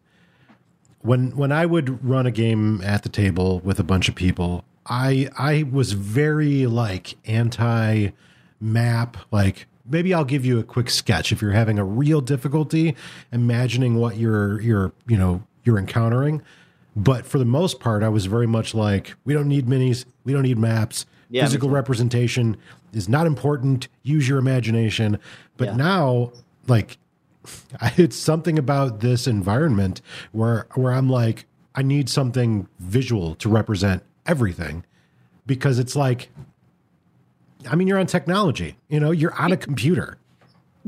when 1.00 1.36
when 1.36 1.52
I 1.52 1.66
would 1.66 2.04
run 2.04 2.26
a 2.26 2.30
game 2.30 2.80
at 2.82 3.02
the 3.02 3.08
table 3.08 3.60
with 3.60 3.78
a 3.78 3.84
bunch 3.84 4.08
of 4.08 4.14
people. 4.14 4.64
I 4.86 5.28
I 5.38 5.62
was 5.64 5.92
very 5.92 6.66
like 6.66 7.14
anti 7.26 8.08
map 8.60 9.16
like 9.32 9.66
maybe 9.88 10.14
I'll 10.14 10.24
give 10.24 10.44
you 10.44 10.58
a 10.58 10.62
quick 10.62 10.88
sketch 10.90 11.32
if 11.32 11.42
you're 11.42 11.50
having 11.52 11.78
a 11.78 11.84
real 11.84 12.20
difficulty 12.20 12.94
imagining 13.32 13.96
what 13.96 14.16
you're 14.16 14.60
you're 14.60 14.92
you 15.06 15.16
know 15.16 15.42
you're 15.64 15.78
encountering. 15.78 16.42
But 16.94 17.24
for 17.24 17.38
the 17.38 17.46
most 17.46 17.80
part, 17.80 18.02
I 18.02 18.10
was 18.10 18.26
very 18.26 18.46
much 18.46 18.74
like, 18.74 19.14
we 19.24 19.32
don't 19.32 19.48
need 19.48 19.66
minis, 19.66 20.04
we 20.24 20.34
don't 20.34 20.42
need 20.42 20.58
maps. 20.58 21.06
Yeah, 21.30 21.44
Physical 21.44 21.70
representation 21.70 22.58
is 22.92 23.08
not 23.08 23.26
important. 23.26 23.88
Use 24.02 24.28
your 24.28 24.38
imagination. 24.38 25.18
But 25.56 25.68
Yeah. 25.68 25.76
now, 25.76 26.32
like, 26.66 26.98
it's 27.96 28.16
something 28.16 28.58
about 28.58 29.00
this 29.00 29.26
environment 29.26 30.00
where 30.32 30.66
where 30.74 30.92
I'm 30.92 31.08
like, 31.08 31.46
I 31.74 31.82
need 31.82 32.08
something 32.08 32.68
visual 32.78 33.34
to 33.36 33.48
represent 33.48 34.02
everything 34.26 34.84
because 35.46 35.78
it's 35.78 35.96
like, 35.96 36.28
I 37.70 37.76
mean, 37.76 37.88
you're 37.88 37.98
on 37.98 38.06
technology. 38.06 38.76
You 38.88 39.00
know, 39.00 39.10
you're 39.10 39.34
on 39.34 39.52
a 39.52 39.56
computer. 39.56 40.18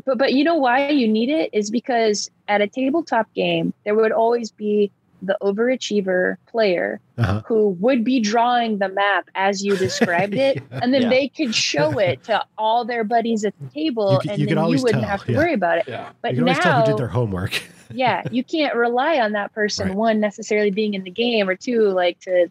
but 0.05 0.19
but 0.19 0.33
you 0.33 0.45
know 0.45 0.57
why 0.57 0.91
you 0.91 1.09
need 1.09 1.31
it 1.31 1.51
is 1.53 1.71
because 1.71 2.31
at 2.49 2.61
a 2.61 2.67
tabletop 2.67 3.33
game 3.35 3.73
there 3.85 3.95
would 3.95 4.13
always 4.13 4.51
be 4.51 4.91
the 5.27 5.37
overachiever 5.43 6.37
player 6.47 7.01
Uh-huh. 7.19 7.43
who 7.47 7.69
would 7.81 8.03
be 8.05 8.21
drawing 8.21 8.79
the 8.79 8.89
map 8.89 9.29
as 9.35 9.65
you 9.65 9.77
described 9.87 10.35
it 10.35 10.63
and 10.71 10.93
then 10.93 11.03
Yeah. 11.03 11.09
they 11.11 11.29
could 11.29 11.55
show 11.55 11.99
it 12.09 12.23
to 12.25 12.45
all 12.59 12.85
their 12.85 13.05
buddies 13.05 13.45
at 13.45 13.55
the 13.61 13.69
table 13.71 14.21
You 14.25 14.31
and 14.31 14.41
you 14.41 14.47
then 14.47 14.57
you 14.71 14.83
wouldn't 14.83 14.91
tell, 14.91 15.03
have 15.03 15.25
to 15.25 15.33
yeah. 15.33 15.39
worry 15.39 15.53
about 15.55 15.79
it 15.79 15.85
Yeah. 15.89 16.11
but 16.23 16.33
you 16.33 16.39
can 16.39 16.49
always 16.49 16.59
tell 16.59 16.73
now 16.79 16.81
who 16.85 16.87
did 16.93 16.99
their 16.99 17.09
homework. 17.09 17.63
yeah 17.93 18.23
you 18.31 18.43
can't 18.45 18.75
rely 18.75 19.19
on 19.21 19.33
that 19.33 19.53
person 19.53 19.89
Right. 19.89 19.97
one 19.97 20.21
necessarily 20.21 20.71
being 20.71 20.95
in 20.95 21.05
the 21.05 21.11
game 21.11 21.49
or 21.49 21.55
two 21.57 21.89
like 21.91 22.19
to 22.21 22.49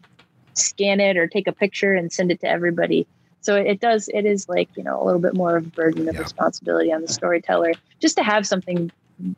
scan 0.54 1.00
it 1.00 1.16
or 1.16 1.26
take 1.26 1.46
a 1.48 1.52
picture 1.52 1.92
and 1.92 2.12
send 2.12 2.30
it 2.30 2.40
to 2.40 2.48
everybody 2.48 3.06
so 3.40 3.56
it 3.56 3.80
does 3.80 4.08
it 4.14 4.24
is 4.24 4.48
like 4.48 4.68
you 4.76 4.84
know 4.84 5.02
a 5.02 5.04
little 5.04 5.20
bit 5.20 5.34
more 5.34 5.56
of 5.56 5.66
a 5.66 5.70
burden 5.70 6.08
of 6.08 6.14
Yeah. 6.14 6.20
responsibility 6.22 6.92
on 6.92 7.02
the 7.02 7.08
storyteller 7.08 7.72
just 8.00 8.16
to 8.16 8.22
have 8.22 8.46
something 8.46 8.90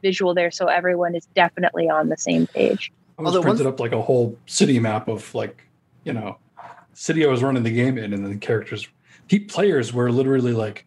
visual 0.03 0.34
there 0.34 0.51
so 0.51 0.66
everyone 0.66 1.14
is 1.14 1.26
definitely 1.34 1.89
on 1.89 2.09
the 2.09 2.16
same 2.16 2.47
page 2.47 2.93
I 3.19 3.23
was 3.23 3.35
Although 3.35 3.43
printed 3.43 3.67
up 3.67 3.81
like 3.81 3.93
a 3.93 4.03
whole 4.03 4.39
city 4.47 4.79
map 4.79 5.09
of 5.09 5.35
like, 5.35 5.62
you 6.05 6.12
know, 6.12 6.37
city 6.93 7.25
I 7.25 7.29
was 7.29 7.43
running 7.43 7.62
the 7.62 7.71
game 7.71 7.99
in, 7.99 8.12
and 8.12 8.25
then 8.25 8.31
the 8.31 8.39
characters, 8.39 8.89
pe- 9.29 9.41
players 9.41 9.93
were 9.93 10.11
literally 10.11 10.53
like, 10.53 10.87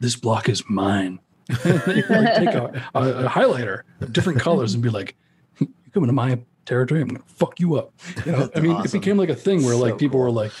"This 0.00 0.16
block 0.16 0.48
is 0.48 0.62
mine." 0.68 1.18
You 1.64 2.04
like, 2.08 2.34
take 2.36 2.54
a, 2.54 2.90
a, 2.94 3.24
a 3.24 3.28
highlighter 3.28 3.82
of 4.00 4.12
different 4.12 4.40
colors 4.40 4.74
and 4.74 4.82
be 4.82 4.88
like, 4.88 5.16
"You 5.58 5.68
come 5.92 6.04
into 6.04 6.12
my 6.12 6.38
territory, 6.64 7.00
I'm 7.00 7.08
gonna 7.08 7.24
fuck 7.26 7.58
you 7.58 7.76
up." 7.76 7.92
You 8.24 8.32
know, 8.32 8.50
I 8.54 8.60
mean, 8.60 8.72
awesome. 8.72 8.86
it 8.86 8.92
became 8.92 9.16
like 9.16 9.30
a 9.30 9.34
thing 9.34 9.64
where 9.64 9.74
like 9.74 9.94
So 9.94 9.96
people 9.96 10.20
were 10.20 10.30
like, 10.30 10.52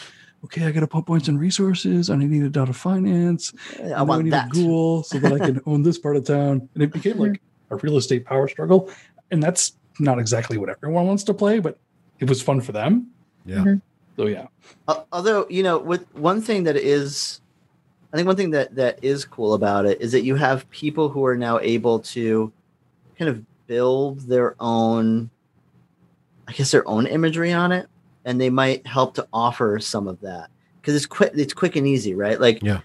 "Okay, 0.44 0.66
I 0.66 0.72
got 0.72 0.80
to 0.80 0.86
put 0.86 1.06
points 1.06 1.28
in 1.28 1.38
resources. 1.38 2.10
I 2.10 2.16
need 2.16 2.42
a 2.42 2.50
dot 2.50 2.68
of 2.68 2.76
finance. 2.76 3.54
I 3.78 3.82
and 3.82 4.08
want 4.08 4.24
need 4.24 4.32
that. 4.32 4.48
a 4.48 4.50
ghoul 4.50 5.04
so 5.04 5.18
that 5.20 5.32
I 5.32 5.38
can 5.38 5.60
own 5.66 5.84
this 5.84 5.98
part 5.98 6.16
of 6.16 6.24
town. 6.24 6.68
And 6.74 6.82
it 6.82 6.92
became 6.92 7.18
like 7.18 7.32
mm-hmm. 7.32 7.74
a 7.74 7.76
real 7.76 7.96
estate 7.96 8.26
power 8.26 8.48
struggle. 8.48 8.90
And 9.30 9.40
that's 9.40 9.74
not 10.00 10.18
exactly 10.18 10.58
what 10.58 10.68
everyone 10.68 11.06
wants 11.06 11.24
to 11.24 11.34
play, 11.34 11.58
but 11.58 11.78
it 12.18 12.28
was 12.28 12.42
fun 12.42 12.60
for 12.60 12.72
them. 12.72 13.08
Yeah. 13.46 13.58
Mhm. 13.58 13.82
So 14.16 14.26
yeah. 14.26 14.46
Al- 14.88 15.06
although 15.12 15.46
you 15.48 15.62
know 15.62 15.78
with 15.78 16.12
one 16.14 16.40
thing 16.42 16.64
that 16.64 16.76
is 16.76 17.40
i 18.12 18.16
think 18.16 18.26
one 18.26 18.36
thing 18.36 18.50
that 18.50 18.74
that 18.74 18.98
is 19.02 19.24
cool 19.24 19.54
about 19.54 19.86
it 19.86 20.00
is 20.00 20.12
that 20.12 20.22
you 20.22 20.34
have 20.34 20.68
people 20.70 21.08
who 21.08 21.24
are 21.24 21.36
now 21.36 21.58
able 21.60 22.00
to 22.00 22.52
kind 23.18 23.28
of 23.28 23.42
build 23.66 24.20
their 24.22 24.56
own 24.60 25.30
i 26.48 26.52
guess 26.52 26.70
their 26.72 26.86
own 26.88 27.06
imagery 27.06 27.52
on 27.52 27.72
it 27.72 27.88
and 28.24 28.40
they 28.40 28.50
might 28.50 28.84
help 28.86 29.14
to 29.14 29.26
offer 29.32 29.78
some 29.78 30.06
of 30.08 30.20
that 30.20 30.50
because 30.80 30.94
it's 30.94 31.06
quick 31.06 31.32
it's 31.34 31.54
quick 31.54 31.76
and 31.76 31.86
easy 31.86 32.14
right 32.14 32.40
like 32.40 32.62
Yeah. 32.62 32.80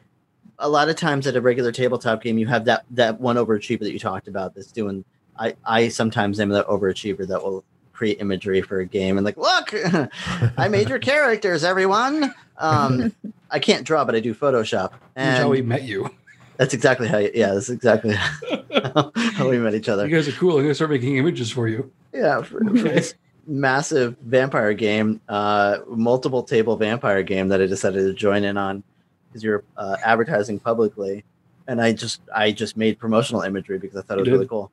a 0.59 0.70
lot 0.70 0.89
of 0.89 0.95
times 0.95 1.26
at 1.28 1.36
a 1.36 1.41
regular 1.41 1.72
tabletop 1.72 2.22
game 2.22 2.38
you 2.38 2.47
have 2.47 2.66
that 2.66 2.86
that 2.91 3.20
one 3.20 3.36
overachiever 3.36 3.80
that 3.80 3.91
you 3.91 3.99
talked 3.99 4.28
about 4.28 4.53
that's 4.55 4.72
doing 4.72 5.03
i 5.39 5.55
i 5.65 5.88
sometimes 5.88 6.39
am 6.39 6.49
that 6.49 6.65
overachiever 6.67 7.27
that 7.27 7.41
will 7.43 7.63
create 7.93 8.19
imagery 8.19 8.61
for 8.61 8.79
a 8.79 8.86
game 8.86 9.17
and 9.17 9.25
like 9.25 9.38
look 9.38 9.73
I 10.57 10.67
made 10.67 10.89
your 10.89 10.99
characters, 11.11 11.63
everyone. 11.63 12.33
Um, 12.57 13.13
I 13.51 13.59
can't 13.59 13.86
draw, 13.86 14.03
but 14.03 14.15
I 14.15 14.19
do 14.19 14.33
Photoshop, 14.36 14.91
That's 15.13 15.41
how 15.41 15.49
we 15.49 15.61
met 15.61 15.83
you. 15.83 16.09
that's 16.57 16.73
exactly 16.73 17.07
how. 17.07 17.19
Yeah, 17.19 17.53
that's 17.53 17.69
exactly 17.69 18.13
how 18.15 19.49
we 19.49 19.57
met 19.59 19.75
each 19.75 19.88
other. 19.89 20.07
You 20.07 20.15
guys 20.15 20.27
are 20.27 20.33
cool. 20.33 20.57
I'm 20.57 20.63
gonna 20.63 20.75
start 20.75 20.89
making 20.89 21.17
images 21.17 21.51
for 21.51 21.67
you. 21.69 21.89
Yeah, 22.13 22.41
for, 22.41 22.59
for 22.59 22.71
this 22.89 23.13
massive 23.47 24.17
vampire 24.23 24.73
game, 24.73 25.21
uh, 25.29 25.79
multiple 25.88 26.43
table 26.43 26.75
vampire 26.77 27.23
game 27.23 27.47
that 27.49 27.61
I 27.61 27.65
decided 27.65 27.99
to 28.07 28.13
join 28.13 28.43
in 28.43 28.57
on 28.57 28.83
because 29.29 29.43
you're 29.43 29.63
uh, 29.77 29.95
advertising 30.03 30.59
publicly, 30.59 31.23
and 31.67 31.81
I 31.81 31.93
just 31.93 32.21
I 32.36 32.51
just 32.51 32.75
made 32.77 32.99
promotional 32.99 33.41
imagery 33.41 33.77
because 33.79 33.97
I 33.97 34.01
thought 34.01 34.17
it 34.19 34.25
You 34.25 34.31
was 34.31 34.38
really 34.39 34.47
cool. 34.47 34.71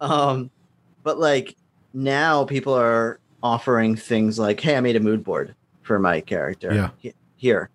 Um, 0.00 0.50
but 1.02 1.18
like 1.18 1.56
now 1.94 2.44
people 2.44 2.74
are 2.74 3.18
offering 3.42 3.96
things 3.96 4.38
like, 4.38 4.60
"Hey, 4.60 4.76
I 4.76 4.80
made 4.80 4.96
a 4.96 5.00
mood 5.00 5.24
board 5.24 5.54
for 5.82 5.98
my 5.98 6.20
character." 6.20 6.74
Yeah. 6.74 6.90
he- 6.98 7.14
here, 7.36 7.70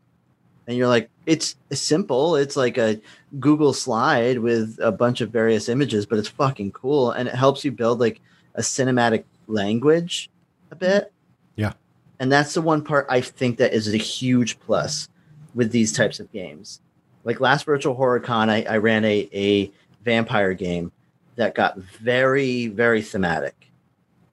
and 0.67 0.75
you're 0.75 0.89
like, 0.89 1.09
it's 1.25 1.55
simple. 1.71 2.35
It's 2.35 2.57
like 2.57 2.77
a 2.77 2.99
Google 3.39 3.71
slide 3.73 4.39
with 4.39 4.77
a 4.81 4.91
bunch 4.91 5.21
of 5.21 5.29
various 5.29 5.69
images, 5.69 6.05
but 6.05 6.19
it's 6.19 6.27
fucking 6.27 6.71
cool, 6.73 7.11
and 7.11 7.27
it 7.29 7.35
helps 7.35 7.63
you 7.63 7.71
build 7.71 7.99
like 7.99 8.19
a 8.55 8.61
cinematic 8.61 9.23
language 9.47 10.29
a 10.71 10.75
bit. 10.75 11.11
Yeah. 11.55 11.73
And 12.19 12.31
that's 12.31 12.53
the 12.53 12.61
one 12.61 12.83
part 12.83 13.05
I 13.09 13.21
think 13.21 13.57
that 13.57 13.73
is 13.73 13.93
a 13.93 13.97
huge 13.97 14.59
plus 14.59 15.09
with 15.55 15.71
these 15.71 15.91
types 15.91 16.19
of 16.19 16.31
games. 16.31 16.81
Like 17.23 17.39
last 17.39 17.65
virtual 17.65 17.95
horror 17.95 18.19
con, 18.19 18.49
I, 18.49 18.63
I 18.63 18.77
ran 18.77 19.05
a, 19.05 19.29
a 19.33 19.71
vampire 20.03 20.53
game 20.53 20.91
that 21.35 21.55
got 21.55 21.77
very, 21.77 22.67
very 22.67 23.01
thematic. 23.01 23.71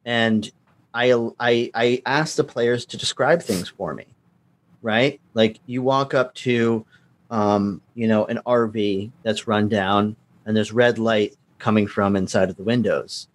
And 0.04 0.50
I, 0.92 1.12
I 1.38 1.70
I 1.74 2.02
asked 2.06 2.36
the 2.36 2.44
players 2.44 2.84
to 2.86 2.96
describe 2.96 3.42
things 3.42 3.68
for 3.68 3.94
me. 3.94 4.06
Right? 4.82 5.20
Like 5.34 5.60
you 5.66 5.82
walk 5.82 6.14
up 6.14 6.34
to 6.36 6.84
um, 7.30 7.80
you 7.94 8.08
know, 8.08 8.24
an 8.26 8.40
RV 8.46 9.12
that's 9.22 9.46
run 9.46 9.68
down 9.68 10.16
and 10.46 10.56
there's 10.56 10.72
red 10.72 10.98
light 10.98 11.36
coming 11.58 11.86
from 11.86 12.16
inside 12.16 12.50
of 12.50 12.56
the 12.56 12.64
windows 12.64 13.28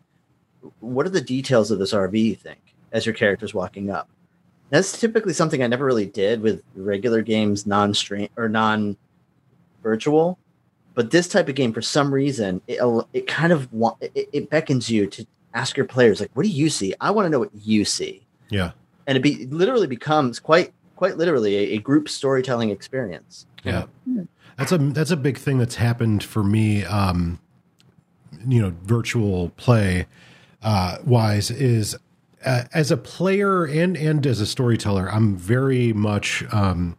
what 0.80 1.06
are 1.06 1.10
the 1.10 1.22
details 1.22 1.72
of 1.72 1.80
this 1.80 1.94
RV 1.94 2.22
you 2.22 2.36
think 2.36 2.60
as 2.92 3.06
your 3.06 3.16
character's 3.16 3.54
walking 3.54 3.90
up? 3.90 4.10
That's 4.70 5.00
typically 5.00 5.34
something 5.34 5.62
I 5.62 5.68
never 5.68 5.86
really 5.86 6.08
did 6.08 6.42
with 6.42 6.64
regular 6.76 7.22
games, 7.22 7.68
non-stream 7.68 8.30
or 8.36 8.50
non-virtual. 8.50 10.40
But 10.96 11.12
this 11.12 11.28
type 11.28 11.50
of 11.50 11.56
game, 11.56 11.74
for 11.74 11.82
some 11.82 12.14
reason, 12.14 12.62
it 12.68 12.80
it 13.14 13.28
kind 13.28 13.54
of 13.54 13.72
wa- 13.72 13.98
it, 14.02 14.30
it 14.32 14.50
beckons 14.50 14.90
you 14.90 15.08
to 15.08 15.26
ask 15.54 15.78
your 15.78 15.86
players 15.86 16.20
like, 16.20 16.32
"What 16.34 16.44
do 16.44 16.50
you 16.50 16.70
see? 16.70 16.94
I 17.00 17.12
want 17.12 17.26
to 17.26 17.30
know 17.30 17.40
what 17.40 17.52
you 17.54 17.86
see." 17.86 18.26
Yeah. 18.50 18.72
And 19.08 19.18
it, 19.18 19.22
be, 19.22 19.44
it 19.44 19.52
literally 19.52 19.88
becomes 19.88 20.40
quite 20.40 20.74
quite 20.96 21.18
literally 21.18 21.56
a, 21.56 21.76
a 21.76 21.78
group 21.78 22.10
storytelling 22.10 22.70
experience. 22.70 23.46
Yeah. 23.64 23.86
That's 24.58 24.72
a 24.72 24.78
that's 24.78 25.12
a 25.12 25.18
big 25.18 25.38
thing 25.38 25.58
that's 25.58 25.76
happened 25.76 26.24
for 26.24 26.44
me 26.44 26.86
um 26.86 27.40
you 28.48 28.62
know 28.62 28.74
virtual 28.84 29.50
play 29.58 30.08
uh 30.64 30.98
wise 31.04 31.52
is 31.52 31.98
uh, 32.46 32.64
as 32.74 32.92
a 32.92 32.98
player 32.98 33.66
and 33.66 33.98
and 33.98 34.26
as 34.26 34.40
a 34.40 34.46
storyteller 34.46 35.12
I'm 35.12 35.36
very 35.36 35.92
much 35.92 36.44
um 36.54 36.96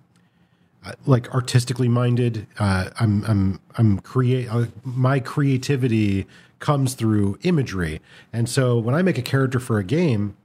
like 1.07 1.33
artistically 1.35 1.89
minded 1.89 2.47
uh 2.59 2.91
I'm 2.99 3.25
I'm 3.25 3.61
I'm 3.79 3.99
create 4.01 4.49
uh, 4.49 4.67
my 4.85 5.21
creativity 5.21 6.27
comes 6.59 6.95
through 6.95 7.39
imagery 7.43 8.01
and 8.33 8.49
so 8.49 8.79
when 8.79 8.95
I 8.95 9.03
make 9.03 9.19
a 9.19 9.23
character 9.23 9.61
for 9.61 9.79
a 9.79 9.85
game 9.85 10.37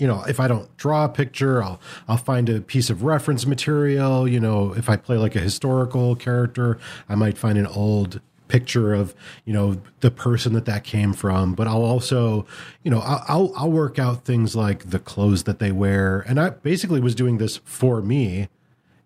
you 0.00 0.06
know, 0.06 0.24
if 0.24 0.40
I 0.40 0.48
don't 0.48 0.74
draw 0.78 1.04
a 1.04 1.08
picture, 1.10 1.62
I'll 1.62 1.78
I'll 2.08 2.16
find 2.16 2.48
a 2.48 2.62
piece 2.62 2.88
of 2.88 3.02
reference 3.02 3.44
material. 3.44 4.26
You 4.26 4.40
know, 4.40 4.72
if 4.72 4.88
I 4.88 4.96
play 4.96 5.18
like 5.18 5.36
a 5.36 5.40
historical 5.40 6.16
character, 6.16 6.78
I 7.06 7.14
might 7.14 7.36
find 7.36 7.58
an 7.58 7.66
old 7.66 8.20
picture 8.48 8.94
of 8.94 9.14
you 9.44 9.52
know 9.52 9.80
the 10.00 10.10
person 10.10 10.54
that 10.54 10.64
that 10.64 10.84
came 10.84 11.12
from. 11.12 11.54
But 11.54 11.68
I'll 11.68 11.84
also, 11.84 12.46
you 12.82 12.90
know, 12.90 13.00
I'll 13.00 13.24
I'll, 13.28 13.52
I'll 13.56 13.70
work 13.70 13.98
out 13.98 14.24
things 14.24 14.56
like 14.56 14.88
the 14.90 14.98
clothes 14.98 15.44
that 15.44 15.58
they 15.58 15.70
wear, 15.70 16.20
and 16.20 16.40
I 16.40 16.50
basically 16.50 17.00
was 17.00 17.14
doing 17.14 17.36
this 17.36 17.58
for 17.58 18.00
me, 18.00 18.48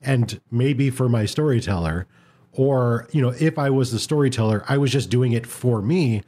and 0.04 0.40
maybe 0.50 0.90
for 0.90 1.08
my 1.08 1.26
storyteller, 1.26 2.06
or 2.52 3.08
you 3.12 3.20
know, 3.22 3.34
if 3.38 3.58
I 3.58 3.70
was 3.70 3.92
the 3.92 3.98
storyteller, 3.98 4.64
I 4.68 4.78
was 4.78 4.92
just 4.92 5.10
doing 5.10 5.32
it 5.32 5.46
for 5.46 5.82
me 5.82 6.22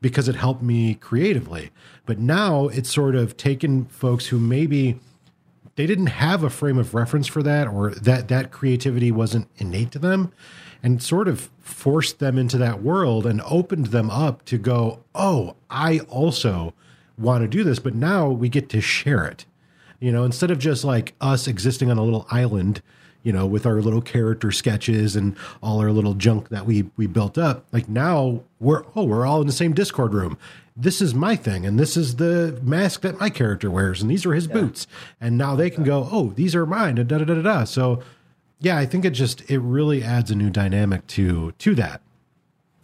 because 0.00 0.28
it 0.28 0.36
helped 0.36 0.62
me 0.62 0.94
creatively. 0.94 1.70
But 2.06 2.18
now 2.18 2.68
it's 2.68 2.92
sort 2.92 3.14
of 3.14 3.36
taken 3.36 3.86
folks 3.86 4.26
who 4.26 4.38
maybe 4.38 4.98
they 5.76 5.86
didn't 5.86 6.06
have 6.06 6.42
a 6.42 6.50
frame 6.50 6.78
of 6.78 6.94
reference 6.94 7.26
for 7.26 7.42
that 7.42 7.68
or 7.68 7.90
that 7.90 8.28
that 8.28 8.50
creativity 8.50 9.12
wasn't 9.12 9.48
innate 9.58 9.92
to 9.92 9.98
them 9.98 10.32
and 10.82 11.02
sort 11.02 11.28
of 11.28 11.50
forced 11.60 12.18
them 12.18 12.38
into 12.38 12.58
that 12.58 12.82
world 12.82 13.26
and 13.26 13.40
opened 13.42 13.86
them 13.86 14.10
up 14.10 14.44
to 14.46 14.58
go, 14.58 15.00
"Oh, 15.14 15.54
I 15.70 16.00
also 16.08 16.74
want 17.16 17.42
to 17.42 17.48
do 17.48 17.64
this, 17.64 17.78
but 17.78 17.94
now 17.94 18.28
we 18.28 18.48
get 18.48 18.68
to 18.70 18.80
share 18.80 19.24
it." 19.24 19.44
You 20.00 20.12
know, 20.12 20.24
instead 20.24 20.50
of 20.50 20.58
just 20.58 20.84
like 20.84 21.14
us 21.20 21.48
existing 21.48 21.90
on 21.90 21.98
a 21.98 22.02
little 22.02 22.26
island, 22.30 22.82
you 23.22 23.32
know, 23.32 23.46
with 23.46 23.66
our 23.66 23.80
little 23.82 24.00
character 24.00 24.50
sketches 24.52 25.16
and 25.16 25.36
all 25.62 25.80
our 25.80 25.90
little 25.92 26.14
junk 26.14 26.48
that 26.50 26.66
we 26.66 26.88
we 26.96 27.06
built 27.06 27.36
up. 27.38 27.64
Like 27.72 27.88
now 27.88 28.42
we're 28.60 28.84
oh, 28.96 29.04
we're 29.04 29.26
all 29.26 29.40
in 29.40 29.46
the 29.46 29.52
same 29.52 29.72
Discord 29.74 30.14
room. 30.14 30.38
this 30.76 31.00
is 31.02 31.12
my 31.14 31.34
thing 31.34 31.66
and 31.66 31.76
this 31.78 31.96
is 31.96 32.16
the 32.16 32.56
mask 32.62 33.00
that 33.00 33.18
my 33.18 33.28
character 33.28 33.68
wears 33.68 34.00
and 34.00 34.08
these 34.08 34.24
are 34.24 34.32
his 34.32 34.46
Yeah. 34.46 34.52
boots 34.54 34.86
and 35.20 35.36
now 35.36 35.56
they 35.56 35.70
can 35.70 35.82
go 35.82 36.08
oh 36.12 36.32
these 36.36 36.54
are 36.54 36.64
mine 36.66 36.98
and 36.98 37.08
da 37.08 37.18
da 37.18 37.24
da 37.24 37.34
da 37.34 37.42
da 37.42 37.64
so 37.64 38.00
yeah 38.60 38.78
i 38.78 38.86
think 38.86 39.04
it 39.04 39.10
just 39.10 39.40
it 39.50 39.58
really 39.58 40.04
adds 40.04 40.30
a 40.30 40.36
new 40.36 40.50
dynamic 40.50 41.04
to 41.08 41.50
to 41.58 41.74
that 41.74 42.00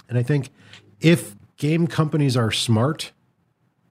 and 0.09 0.19
i 0.19 0.25
think 0.25 0.51
if 1.01 1.37
game 1.57 1.87
companies 1.87 2.37
are 2.37 2.51
smart 2.51 3.13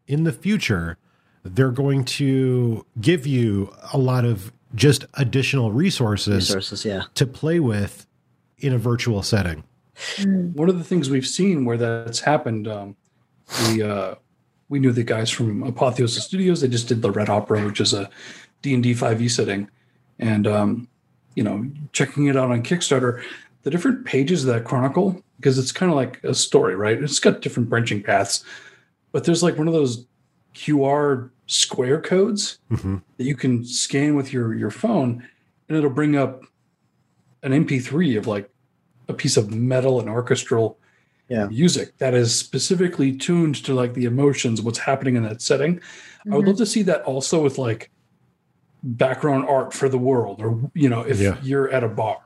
in 0.06 0.26
the 0.26 0.34
future 0.34 0.98
they're 1.46 1.72
going 1.72 2.04
to 2.04 2.86
give 3.00 3.26
you 3.26 3.74
a 3.94 3.98
lot 3.98 4.26
of 4.26 4.52
just 4.76 5.06
additional 5.16 5.72
resources 5.72 6.50
Resources, 6.50 6.86
yeah. 6.86 7.04
to 7.16 7.26
play 7.26 7.60
with 7.60 8.06
in 8.58 8.74
a 8.74 8.78
virtual 8.78 9.22
setting. 9.22 9.64
One 10.26 10.70
of 10.70 10.78
the 10.78 10.84
things 10.84 11.10
we've 11.10 11.28
seen 11.28 11.66
where 11.66 11.78
that's 11.78 12.20
happened 12.20 12.68
um, 12.68 12.96
we 13.68 13.84
uh, 13.84 14.16
we 14.70 14.80
knew 14.80 14.92
the 14.92 15.04
guys 15.04 15.30
from 15.30 15.62
apotheosis 15.64 16.24
studios. 16.24 16.62
They 16.62 16.68
just 16.68 16.88
did 16.88 17.02
the 17.02 17.12
red 17.12 17.30
opera 17.30 17.64
which 17.66 17.80
is 17.80 17.94
a 17.94 18.10
d&d 18.62 18.94
5e 18.94 19.30
setting. 19.30 19.70
And 20.20 20.48
um, 20.48 20.88
you 21.36 21.44
know 21.44 21.70
checking 21.92 22.28
it 22.28 22.38
out 22.38 22.52
on 22.52 22.64
kickstarter 22.64 23.24
the 23.64 23.72
different 23.72 24.06
pages 24.06 24.46
of 24.46 24.54
that 24.54 24.66
chronicle 24.66 25.22
because 25.38 25.58
it's 25.58 25.72
kind 25.72 25.92
of 25.92 25.96
like 25.96 26.24
a 26.24 26.34
story 26.34 26.76
right? 26.76 27.02
It's 27.02 27.20
got 27.20 27.42
different 27.42 27.70
branching 27.70 28.02
paths. 28.02 28.44
But 29.12 29.26
there's 29.26 29.44
like 29.44 29.58
one 29.58 29.68
of 29.68 29.74
those 29.74 30.06
qr 30.56 31.30
square 31.58 32.02
codes 32.02 32.58
Mhm. 32.72 33.02
that 33.18 33.24
you 33.26 33.36
can 33.36 33.64
scan 33.64 34.16
with 34.16 34.34
your 34.34 34.54
your 34.56 34.72
phone 34.72 35.24
and 35.70 35.78
it'll 35.78 35.90
bring 35.92 36.16
up 36.16 36.42
an 37.44 37.52
mp3 37.52 38.18
of 38.18 38.26
like 38.26 38.50
a 39.08 39.14
piece 39.14 39.38
of 39.38 39.52
metal 39.52 40.00
and 40.00 40.10
orchestral 40.10 40.78
Yeah. 41.30 41.46
music 41.48 41.98
that 42.00 42.14
is 42.14 42.34
specifically 42.38 43.16
tuned 43.16 43.56
to 43.66 43.74
like 43.74 43.94
the 43.94 44.06
emotions 44.06 44.62
what's 44.62 44.80
happening 44.80 45.16
in 45.16 45.24
that 45.24 45.42
setting 45.42 45.80
i 46.32 46.36
would 46.36 46.48
love 46.48 46.58
to 46.58 46.66
see 46.66 46.82
that 46.84 47.02
also 47.04 47.42
with 47.44 47.58
like 47.58 47.92
background 48.84 49.46
art 49.48 49.74
for 49.74 49.88
the 49.88 49.98
world 49.98 50.42
or 50.42 50.60
you 50.74 50.90
know 50.90 51.02
if 51.02 51.20
Yeah. 51.20 51.38
you're 51.44 51.70
at 51.70 51.84
a 51.84 51.88
bar 51.88 52.20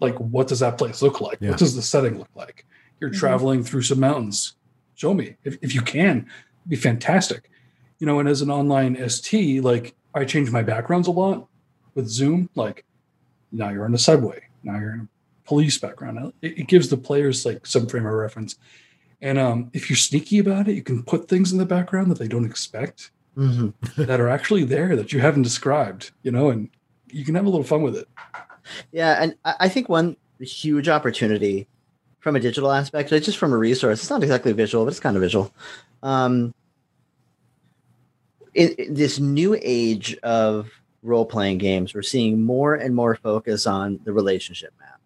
like 0.00 0.14
what 0.20 0.46
does 0.48 0.60
that 0.60 0.76
place 0.78 1.00
look 1.02 1.20
like 1.20 1.38
Yeah. 1.40 1.50
what 1.50 1.58
does 1.58 1.74
the 1.74 1.82
setting 1.82 2.18
look 2.18 2.28
like 2.34 2.66
you're 3.00 3.10
Mhm. 3.10 3.18
traveling 3.18 3.62
through 3.64 3.82
some 3.82 3.98
mountains 4.00 4.54
show 4.94 5.14
me 5.14 5.36
if, 5.42 5.56
if 5.62 5.74
you 5.74 5.80
can 5.80 6.18
it'd 6.18 6.68
be 6.68 6.76
fantastic 6.76 7.50
you 7.98 8.06
know 8.06 8.18
and 8.20 8.28
as 8.28 8.42
an 8.42 8.50
online 8.50 9.08
st 9.08 9.64
like 9.64 9.94
i 10.14 10.24
change 10.24 10.50
my 10.50 10.62
backgrounds 10.62 11.08
a 11.08 11.10
lot 11.10 11.46
with 11.94 12.08
zoom 12.08 12.48
like 12.54 12.84
now 13.52 13.70
you're 13.70 13.86
in 13.86 13.94
a 13.94 13.98
subway 13.98 14.42
now 14.62 14.78
you're 14.78 14.94
in 14.94 15.00
a 15.00 15.08
police 15.46 15.78
background. 15.78 16.32
It, 16.42 16.58
it 16.58 16.66
gives 16.68 16.88
the 16.88 16.96
players 16.96 17.44
like 17.44 17.66
some 17.66 17.86
frame 17.86 18.06
of 18.06 18.12
reference. 18.12 18.56
And 19.20 19.38
um, 19.38 19.70
if 19.72 19.88
you're 19.88 19.96
sneaky 19.96 20.38
about 20.38 20.68
it 20.68 20.74
you 20.74 20.82
can 20.82 21.02
put 21.02 21.28
things 21.28 21.52
in 21.52 21.58
the 21.58 21.66
background 21.66 22.10
that 22.10 22.18
they 22.18 22.28
don't 22.28 22.44
expect 22.44 23.10
hmm 23.34 23.70
that 23.96 24.20
are 24.20 24.28
actually 24.28 24.64
there 24.64 24.94
that 24.96 25.12
you 25.12 25.18
haven't 25.18 25.42
described 25.42 26.12
you 26.22 26.30
know 26.30 26.50
and 26.50 26.70
you 27.10 27.24
can 27.24 27.34
have 27.34 27.46
a 27.46 27.48
little 27.48 27.64
fun 27.64 27.82
with 27.82 27.96
it. 27.96 28.08
Yeah, 28.92 29.22
and 29.22 29.36
I 29.44 29.68
think 29.68 29.88
one 29.88 30.16
huge 30.40 30.88
opportunity 30.88 31.68
from 32.18 32.34
a 32.34 32.40
digital 32.40 32.72
aspect, 32.72 33.10
just 33.10 33.38
from 33.38 33.52
a 33.52 33.56
resource, 33.56 34.00
it's 34.00 34.10
not 34.10 34.22
exactly 34.22 34.52
visual, 34.52 34.84
but 34.84 34.90
it's 34.90 35.00
kind 35.00 35.16
of 35.16 35.22
visual. 35.22 35.54
Um, 36.02 36.54
in, 38.54 38.72
in 38.74 38.94
this 38.94 39.18
new 39.18 39.58
age 39.60 40.16
of 40.22 40.70
role 41.02 41.26
playing 41.26 41.58
games, 41.58 41.94
we're 41.94 42.02
seeing 42.02 42.42
more 42.42 42.74
and 42.74 42.94
more 42.94 43.16
focus 43.16 43.66
on 43.66 44.00
the 44.04 44.12
relationship 44.12 44.72
map. 44.78 45.00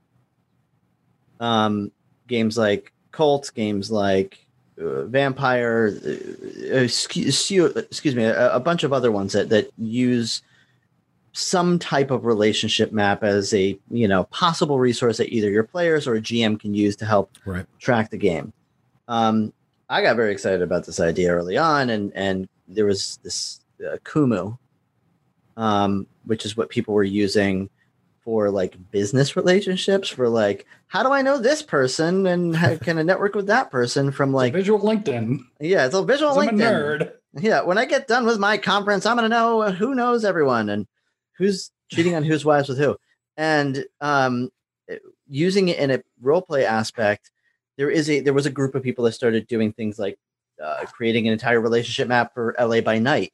Um, 1.41 1.93
games 2.27 2.57
like 2.57 2.93
Cult, 3.11 3.51
games 3.55 3.91
like 3.91 4.47
uh, 4.81 5.05
Vampire, 5.05 5.99
uh, 6.07 6.77
excuse, 6.77 7.51
excuse 7.51 8.15
me, 8.15 8.25
a, 8.25 8.55
a 8.55 8.61
bunch 8.61 8.85
of 8.85 8.93
other 8.93 9.11
ones 9.11 9.33
that 9.33 9.49
that 9.49 9.71
use 9.77 10.43
some 11.33 11.79
type 11.79 12.11
of 12.11 12.25
relationship 12.25 12.91
map 12.91 13.23
as 13.23 13.55
a 13.55 13.79
you 13.91 14.09
know 14.09 14.25
possible 14.25 14.79
resource 14.79 15.19
that 15.19 15.33
either 15.33 15.51
your 15.51 15.63
players 15.63 16.07
or 16.07 16.15
a 16.15 16.21
GM 16.21 16.59
can 16.59 16.75
use 16.75 16.97
to 16.97 17.07
help 17.07 17.31
right 17.45 17.67
track 17.79 18.11
the 18.11 18.17
game. 18.17 18.53
Um, 19.07 19.53
I 19.89 20.03
got 20.03 20.17
very 20.17 20.33
excited 20.33 20.63
about 20.63 20.85
this 20.85 21.01
idea 21.01 21.33
early 21.33 21.57
on, 21.57 21.91
and 21.91 22.13
and 22.15 22.49
there 22.69 22.87
was 22.87 23.19
this 23.23 23.61
uh, 23.85 23.97
Kumu, 24.05 24.59
um, 25.57 26.07
which 26.25 26.45
is 26.45 26.57
what 26.57 26.69
people 26.69 26.95
were 26.95 27.03
using 27.05 27.69
for 28.21 28.51
like 28.51 28.77
business 28.91 29.37
relationships. 29.37 30.09
For 30.09 30.29
like, 30.29 30.67
how 30.87 31.03
do 31.03 31.13
I 31.13 31.23
know 31.23 31.39
this 31.39 31.63
person, 31.63 32.27
and 32.27 32.55
how 32.55 32.77
can 32.85 32.99
I 32.99 33.03
network 33.03 33.35
with 33.35 33.47
that 33.47 33.71
person 33.71 34.13
from 34.13 34.33
like, 34.33 34.53
visual 34.53 34.81
linkedin 34.81 35.41
yeah, 35.61 35.87
it's 35.87 35.95
a 35.95 36.03
visual 36.05 36.33
'cause 36.35 36.47
i'm 36.47 36.49
a 36.49 36.53
LinkedIn. 36.53 36.73
nerd 36.73 37.13
Yeah, 37.35 37.63
when 37.63 37.79
I 37.79 37.85
get 37.85 38.09
done 38.09 38.27
with 38.27 38.39
my 38.39 38.57
conference, 38.59 39.07
I'm 39.07 39.17
gonna 39.17 39.29
know 39.29 39.71
who 39.73 39.95
knows 39.95 40.25
everyone 40.25 40.69
and 40.69 40.87
who's 41.37 41.71
cheating 41.91 42.15
on 42.15 42.25
whose 42.25 42.45
wives 42.45 42.69
with 42.69 42.79
who. 42.79 42.97
And 43.37 43.85
um, 44.01 44.51
using 45.29 45.69
it 45.69 45.79
in 45.79 45.91
a 45.91 46.03
role 46.21 46.43
play 46.43 46.65
aspect, 46.65 47.31
there 47.77 47.91
is 47.91 48.11
a 48.11 48.21
there 48.21 48.35
was 48.35 48.47
a 48.47 48.51
group 48.51 48.75
of 48.75 48.83
people 48.83 49.05
that 49.05 49.13
started 49.13 49.47
doing 49.47 49.73
things 49.73 49.99
like 49.99 50.19
uh, 50.63 50.85
creating 50.87 51.27
an 51.27 51.33
entire 51.33 51.61
relationship 51.61 52.09
map 52.09 52.35
for 52.35 52.55
LA 52.59 52.81
by 52.81 52.99
night, 52.99 53.33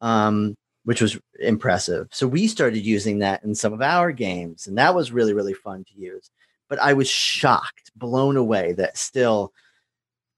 um, 0.00 0.56
which 0.84 1.00
was 1.00 1.18
impressive. 1.38 2.08
So 2.12 2.26
we 2.26 2.46
started 2.46 2.84
using 2.84 3.18
that 3.18 3.42
in 3.44 3.54
some 3.54 3.72
of 3.72 3.82
our 3.82 4.12
games, 4.12 4.66
and 4.66 4.78
that 4.78 4.94
was 4.94 5.12
really 5.12 5.34
really 5.34 5.54
fun 5.54 5.84
to 5.84 6.00
use. 6.00 6.30
But 6.68 6.78
I 6.80 6.92
was 6.92 7.08
shocked, 7.08 7.90
blown 7.96 8.36
away 8.36 8.72
that 8.74 8.96
still 8.96 9.52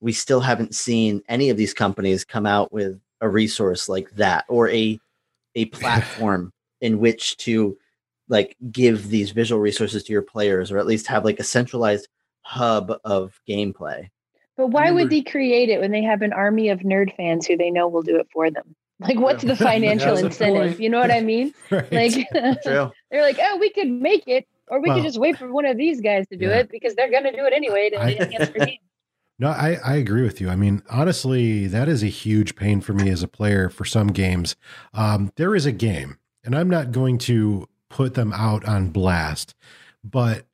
we 0.01 0.13
still 0.13 0.41
haven't 0.41 0.75
seen 0.75 1.23
any 1.29 1.49
of 1.49 1.57
these 1.57 1.73
companies 1.73 2.25
come 2.25 2.45
out 2.45 2.73
with 2.73 3.01
a 3.21 3.29
resource 3.29 3.89
like 3.89 4.11
that 4.13 4.45
or 4.49 4.69
a 4.69 4.99
a 5.55 5.65
platform 5.77 6.53
in 6.81 6.99
which 6.99 7.37
to 7.39 7.79
like 8.29 8.57
give 8.71 9.09
these 9.09 9.31
visual 9.31 9.61
resources 9.61 10.03
to 10.03 10.13
your 10.13 10.23
players 10.23 10.71
or 10.71 10.79
at 10.79 10.87
least 10.87 11.07
have 11.07 11.25
like 11.25 11.39
a 11.39 11.45
centralized 11.45 12.09
hub 12.43 12.93
of 13.05 13.41
gameplay. 13.49 14.09
But 14.57 14.69
why 14.69 14.91
would 14.91 15.11
they 15.11 15.23
create 15.23 15.69
it 15.71 15.81
when 15.81 15.91
they 15.91 16.03
have 16.03 16.23
an 16.23 16.33
army 16.33 16.69
of 16.69 16.81
nerd 16.81 17.17
fans 17.17 17.47
who 17.47 17.57
they 17.57 17.71
know 17.71 17.89
will 17.89 18.03
do 18.03 18.17
it 18.19 18.29
for 18.33 18.51
them? 18.51 18.75
Like, 19.01 19.19
what's 19.19 19.43
the 19.43 19.57
financial 19.57 20.17
incentive? 20.25 20.79
You 20.79 20.89
know 20.89 21.01
what 21.01 21.11
I 21.11 21.23
mean? 21.23 21.53
right 21.73 21.91
Like, 21.91 22.15
they're 22.33 22.93
like, 23.23 23.37
oh, 23.43 23.57
we 23.59 23.71
could 23.71 23.89
make 23.89 24.29
it, 24.29 24.47
or 24.69 24.81
we 24.81 24.89
Well, 24.89 24.99
could 24.99 25.05
just 25.05 25.19
wait 25.19 25.37
for 25.37 25.53
one 25.53 25.67
of 25.67 25.77
these 25.77 26.01
guys 26.01 26.29
to 26.29 26.37
do 26.37 26.47
yeah. 26.47 26.59
it 26.59 26.71
because 26.71 26.95
they're 26.95 27.11
going 27.11 27.25
to 27.25 27.33
do 27.33 27.45
it 27.45 27.53
anyway 27.53 27.91
to 27.91 27.97
I- 27.97 28.11
enhance 28.13 28.51
their 28.51 28.67
game. 28.67 28.79
No, 29.41 29.49
I, 29.49 29.81
I 29.85 29.97
agree 29.97 30.23
with 30.23 30.41
you. 30.41 30.49
I 30.49 30.55
mean, 30.55 30.85
honestly, 30.89 31.67
that 31.67 31.89
is 31.89 32.05
a 32.05 32.07
huge 32.09 32.55
pain 32.55 32.81
for 32.81 32.93
me 32.93 33.11
as 33.11 33.25
a 33.25 33.29
player 33.29 33.69
for 33.69 33.85
some 33.85 34.09
games. 34.09 34.55
Um, 34.95 35.33
there 35.35 35.57
is 35.57 35.67
a 35.67 35.73
game, 35.73 36.19
and 36.45 36.55
I'm 36.55 36.71
not 36.71 36.93
going 36.93 37.19
to 37.19 37.67
put 37.89 38.15
them 38.15 38.33
out 38.33 38.65
on 38.67 38.91
blast, 38.91 39.57
but 40.05 40.45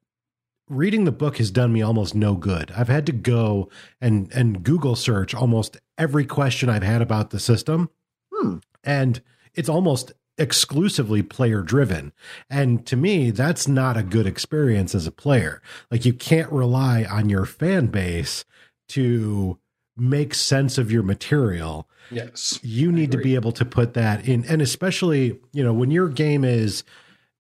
reading 0.69 1.05
the 1.05 1.13
book 1.13 1.39
has 1.39 1.51
done 1.51 1.73
me 1.73 1.83
almost 1.83 2.15
no 2.15 2.35
good. 2.35 2.71
I've 2.77 2.89
had 2.89 3.07
to 3.07 3.13
go 3.13 3.69
and 4.01 4.31
and 4.33 4.63
Google 4.63 4.97
search 4.97 5.35
almost 5.35 5.79
every 5.97 6.25
question 6.25 6.69
I've 6.69 6.83
had 6.83 7.03
about 7.03 7.31
the 7.31 7.41
system, 7.41 7.91
Hmm. 8.33 8.59
and 8.85 9.21
it's 9.55 9.69
almost 9.69 10.13
exclusively 10.37 11.23
player 11.23 11.63
driven. 11.63 12.13
And 12.49 12.87
to 12.87 12.97
me, 12.97 13.31
that's 13.33 13.67
not 13.67 13.97
a 13.97 14.05
good 14.05 14.27
experience 14.27 14.95
as 14.95 15.07
a 15.07 15.11
player. 15.13 15.61
Like 15.91 16.05
you 16.05 16.13
can't 16.13 16.53
rely 16.53 17.05
on 17.05 17.29
your 17.29 17.45
fan 17.45 17.87
base 17.87 18.45
to 18.91 19.59
make 19.97 20.33
sense 20.33 20.79
of 20.79 20.93
your 20.93 21.03
material 21.03 21.89
yes 22.13 22.61
you 22.63 22.93
need 22.93 23.11
to 23.11 23.19
be 23.19 23.35
able 23.35 23.51
to 23.51 23.65
put 23.65 23.95
that 23.95 24.29
in 24.29 24.45
and 24.45 24.63
especially 24.63 25.41
you 25.53 25.63
know 25.65 25.73
when 25.73 25.91
your 25.91 26.09
game 26.09 26.45
is 26.45 26.85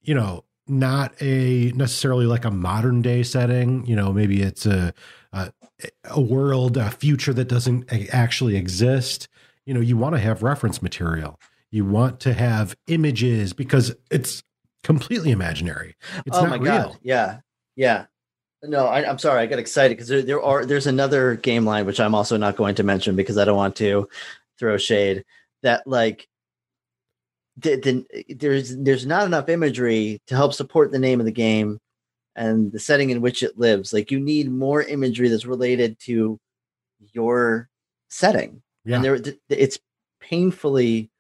you 0.02 0.12
know 0.12 0.42
not 0.68 1.12
a 1.20 1.72
necessarily 1.74 2.26
like 2.26 2.44
a 2.44 2.50
modern 2.50 3.02
day 3.02 3.22
setting 3.22 3.84
you 3.86 3.96
know 3.96 4.12
maybe 4.12 4.42
it's 4.42 4.66
a 4.66 4.92
a, 5.32 5.52
a 6.04 6.20
world 6.20 6.76
a 6.76 6.90
future 6.90 7.32
that 7.32 7.48
doesn't 7.48 7.90
actually 8.12 8.56
exist 8.56 9.28
you 9.66 9.74
know 9.74 9.80
you 9.80 9.96
want 9.96 10.14
to 10.14 10.20
have 10.20 10.42
reference 10.42 10.82
material 10.82 11.38
you 11.70 11.84
want 11.84 12.20
to 12.20 12.32
have 12.32 12.76
images 12.86 13.52
because 13.52 13.94
it's 14.10 14.42
completely 14.82 15.30
imaginary 15.30 15.94
it's 16.24 16.36
oh 16.36 16.42
not 16.42 16.50
my 16.50 16.56
real 16.56 16.64
god. 16.64 16.98
Yeah. 17.02 17.40
Yeah. 17.78 18.06
No, 18.64 18.86
I, 18.86 19.08
I'm 19.08 19.18
sorry. 19.18 19.40
I 19.40 19.46
got 19.46 19.60
excited 19.60 19.96
because 19.96 20.08
there, 20.08 20.20
there 20.20 20.42
are 20.42 20.66
there's 20.66 20.88
another 20.88 21.36
game 21.36 21.64
line 21.64 21.86
which 21.86 22.00
I'm 22.00 22.14
also 22.14 22.36
not 22.36 22.56
going 22.56 22.74
to 22.74 22.82
mention 22.82 23.14
because 23.14 23.38
I 23.38 23.44
don't 23.44 23.56
want 23.56 23.76
to 23.76 24.08
throw 24.58 24.76
shade. 24.76 25.24
That 25.62 25.86
like 25.86 26.27
the, 27.58 27.76
the, 27.76 28.34
there's 28.34 28.76
there's 28.76 29.06
not 29.06 29.26
enough 29.26 29.48
imagery 29.48 30.20
to 30.28 30.36
help 30.36 30.54
support 30.54 30.92
the 30.92 30.98
name 30.98 31.20
of 31.20 31.26
the 31.26 31.32
game 31.32 31.78
and 32.36 32.70
the 32.72 32.78
setting 32.78 33.10
in 33.10 33.20
which 33.20 33.42
it 33.42 33.58
lives. 33.58 33.92
Like 33.92 34.10
you 34.10 34.20
need 34.20 34.50
more 34.50 34.82
imagery 34.82 35.28
that's 35.28 35.46
related 35.46 35.98
to 36.00 36.38
your 37.12 37.68
setting. 38.08 38.62
yeah 38.84 38.96
And 38.96 39.04
there 39.04 39.18
th- 39.18 39.38
it's 39.48 39.78
painfully 40.20 41.10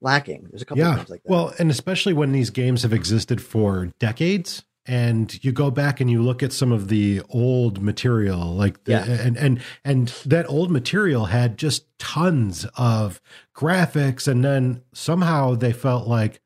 lacking. 0.00 0.46
There's 0.50 0.62
a 0.62 0.64
couple 0.64 0.82
of 0.82 0.88
yeah 0.88 0.96
things 0.96 1.10
like 1.10 1.22
that. 1.24 1.30
well 1.30 1.52
and 1.58 1.70
especially 1.70 2.14
when 2.14 2.32
these 2.32 2.50
games 2.50 2.82
have 2.82 2.92
existed 2.92 3.42
for 3.42 3.90
decades 3.98 4.64
and 4.86 5.42
you 5.44 5.52
go 5.52 5.70
back 5.70 6.00
and 6.00 6.10
you 6.10 6.22
look 6.22 6.42
at 6.42 6.52
some 6.52 6.72
of 6.72 6.88
the 6.88 7.20
old 7.28 7.82
material 7.82 8.54
like 8.54 8.84
the, 8.84 8.92
Yeah. 8.92 9.04
and 9.04 9.36
and 9.36 9.60
and 9.84 10.08
that 10.26 10.48
old 10.48 10.70
material 10.70 11.26
had 11.26 11.58
just 11.58 11.86
tons 11.98 12.66
of 12.76 13.20
graphics 13.54 14.26
and 14.26 14.44
then 14.44 14.82
somehow 14.94 15.54
they 15.54 15.72
felt 15.72 16.06
like 16.08 16.40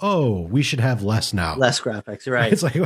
oh 0.00 0.42
we 0.42 0.62
should 0.62 0.80
have 0.80 1.02
less 1.02 1.32
now 1.34 1.56
Less 1.56 1.80
graphics, 1.80 2.30
right? 2.32 2.52
it's 2.52 2.62
like 2.62 2.76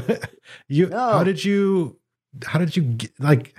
you 0.69 0.89
No. 0.89 0.99
how 0.99 1.25
did 1.25 1.45
you 1.45 1.99
how 2.45 2.59
did 2.59 2.77
you 2.77 2.83
get, 2.83 3.13
like 3.21 3.57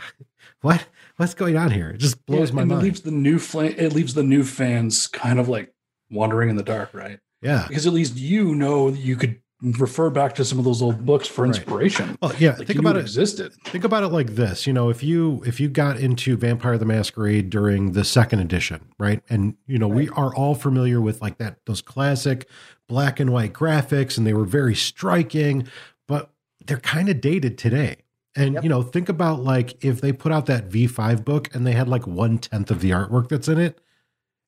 what 0.62 0.86
what's 1.18 1.34
going 1.36 1.58
on 1.58 1.72
here 1.72 1.90
it 1.92 1.98
just 2.00 2.26
blows 2.26 2.50
Yeah, 2.50 2.56
my 2.56 2.62
and 2.64 2.70
mind 2.72 2.82
It 2.82 2.86
leaves 2.86 3.02
the 3.02 3.12
new 3.12 3.38
flan- 3.40 3.76
it 3.78 3.94
leaves 3.94 4.14
the 4.16 4.24
new 4.24 4.44
fans 4.44 5.08
kind 5.08 5.40
of 5.40 5.48
like 5.48 5.74
wandering 6.10 6.50
in 6.50 6.56
the 6.56 6.64
dark, 6.64 6.94
right? 6.94 7.20
yeah 7.42 7.66
Because 7.68 7.86
at 7.88 7.94
least 7.94 8.18
you 8.18 8.56
know 8.56 8.90
that 8.92 9.00
you 9.00 9.16
could 9.16 9.40
refer 9.74 10.10
back 10.10 10.36
to 10.36 10.46
some 10.46 10.60
of 10.60 10.66
those 10.66 10.82
old 10.82 11.06
books 11.06 11.28
for 11.28 11.44
Right. 11.44 11.56
inspiration. 11.56 12.18
well 12.22 12.34
yeah 12.40 12.56
Like 12.58 12.68
think 12.68 12.80
about 12.80 12.96
it 12.98 13.02
existed. 13.02 13.54
think 13.64 13.84
about 13.84 14.04
it 14.04 14.10
like 14.10 14.36
this 14.36 14.66
you 14.68 14.74
know 14.74 14.90
if 14.90 15.04
you 15.04 15.42
if 15.46 15.60
you 15.60 15.68
got 15.70 15.98
into 16.00 16.38
vampire 16.38 16.78
the 16.78 16.86
masquerade 16.86 17.50
during 17.50 17.92
the 17.94 18.04
second 18.04 18.40
edition 18.40 18.82
right 19.00 19.22
and 19.30 19.56
you 19.68 19.78
know 19.78 19.88
we 19.88 20.10
are 20.10 20.34
all 20.36 20.56
familiar 20.56 21.02
with 21.02 21.22
like 21.22 21.38
that 21.40 21.58
those 21.66 21.82
classic 21.82 22.48
black 22.88 23.20
and 23.20 23.32
white 23.32 23.54
graphics 23.54 24.18
and 24.18 24.26
they 24.28 24.34
were 24.34 24.46
very 24.46 24.76
striking 24.76 25.68
but 26.08 26.32
they're 26.66 26.78
kind 26.80 27.10
of 27.10 27.20
dated 27.22 27.58
today 27.58 27.98
and 28.36 28.54
Yep. 28.56 28.64
you 28.64 28.70
know 28.70 28.82
think 28.84 29.10
about 29.10 29.44
like 29.44 29.84
if 29.84 30.02
they 30.02 30.12
put 30.14 30.32
out 30.32 30.46
that 30.48 30.70
v5 30.70 31.24
book 31.26 31.54
and 31.56 31.66
they 31.66 31.72
had 31.74 31.88
like 31.88 32.06
one 32.06 32.38
tenth 32.38 32.70
of 32.72 32.82
the 32.82 32.92
artwork 32.92 33.30
that's 33.30 33.48
in 33.48 33.58
it 33.60 33.80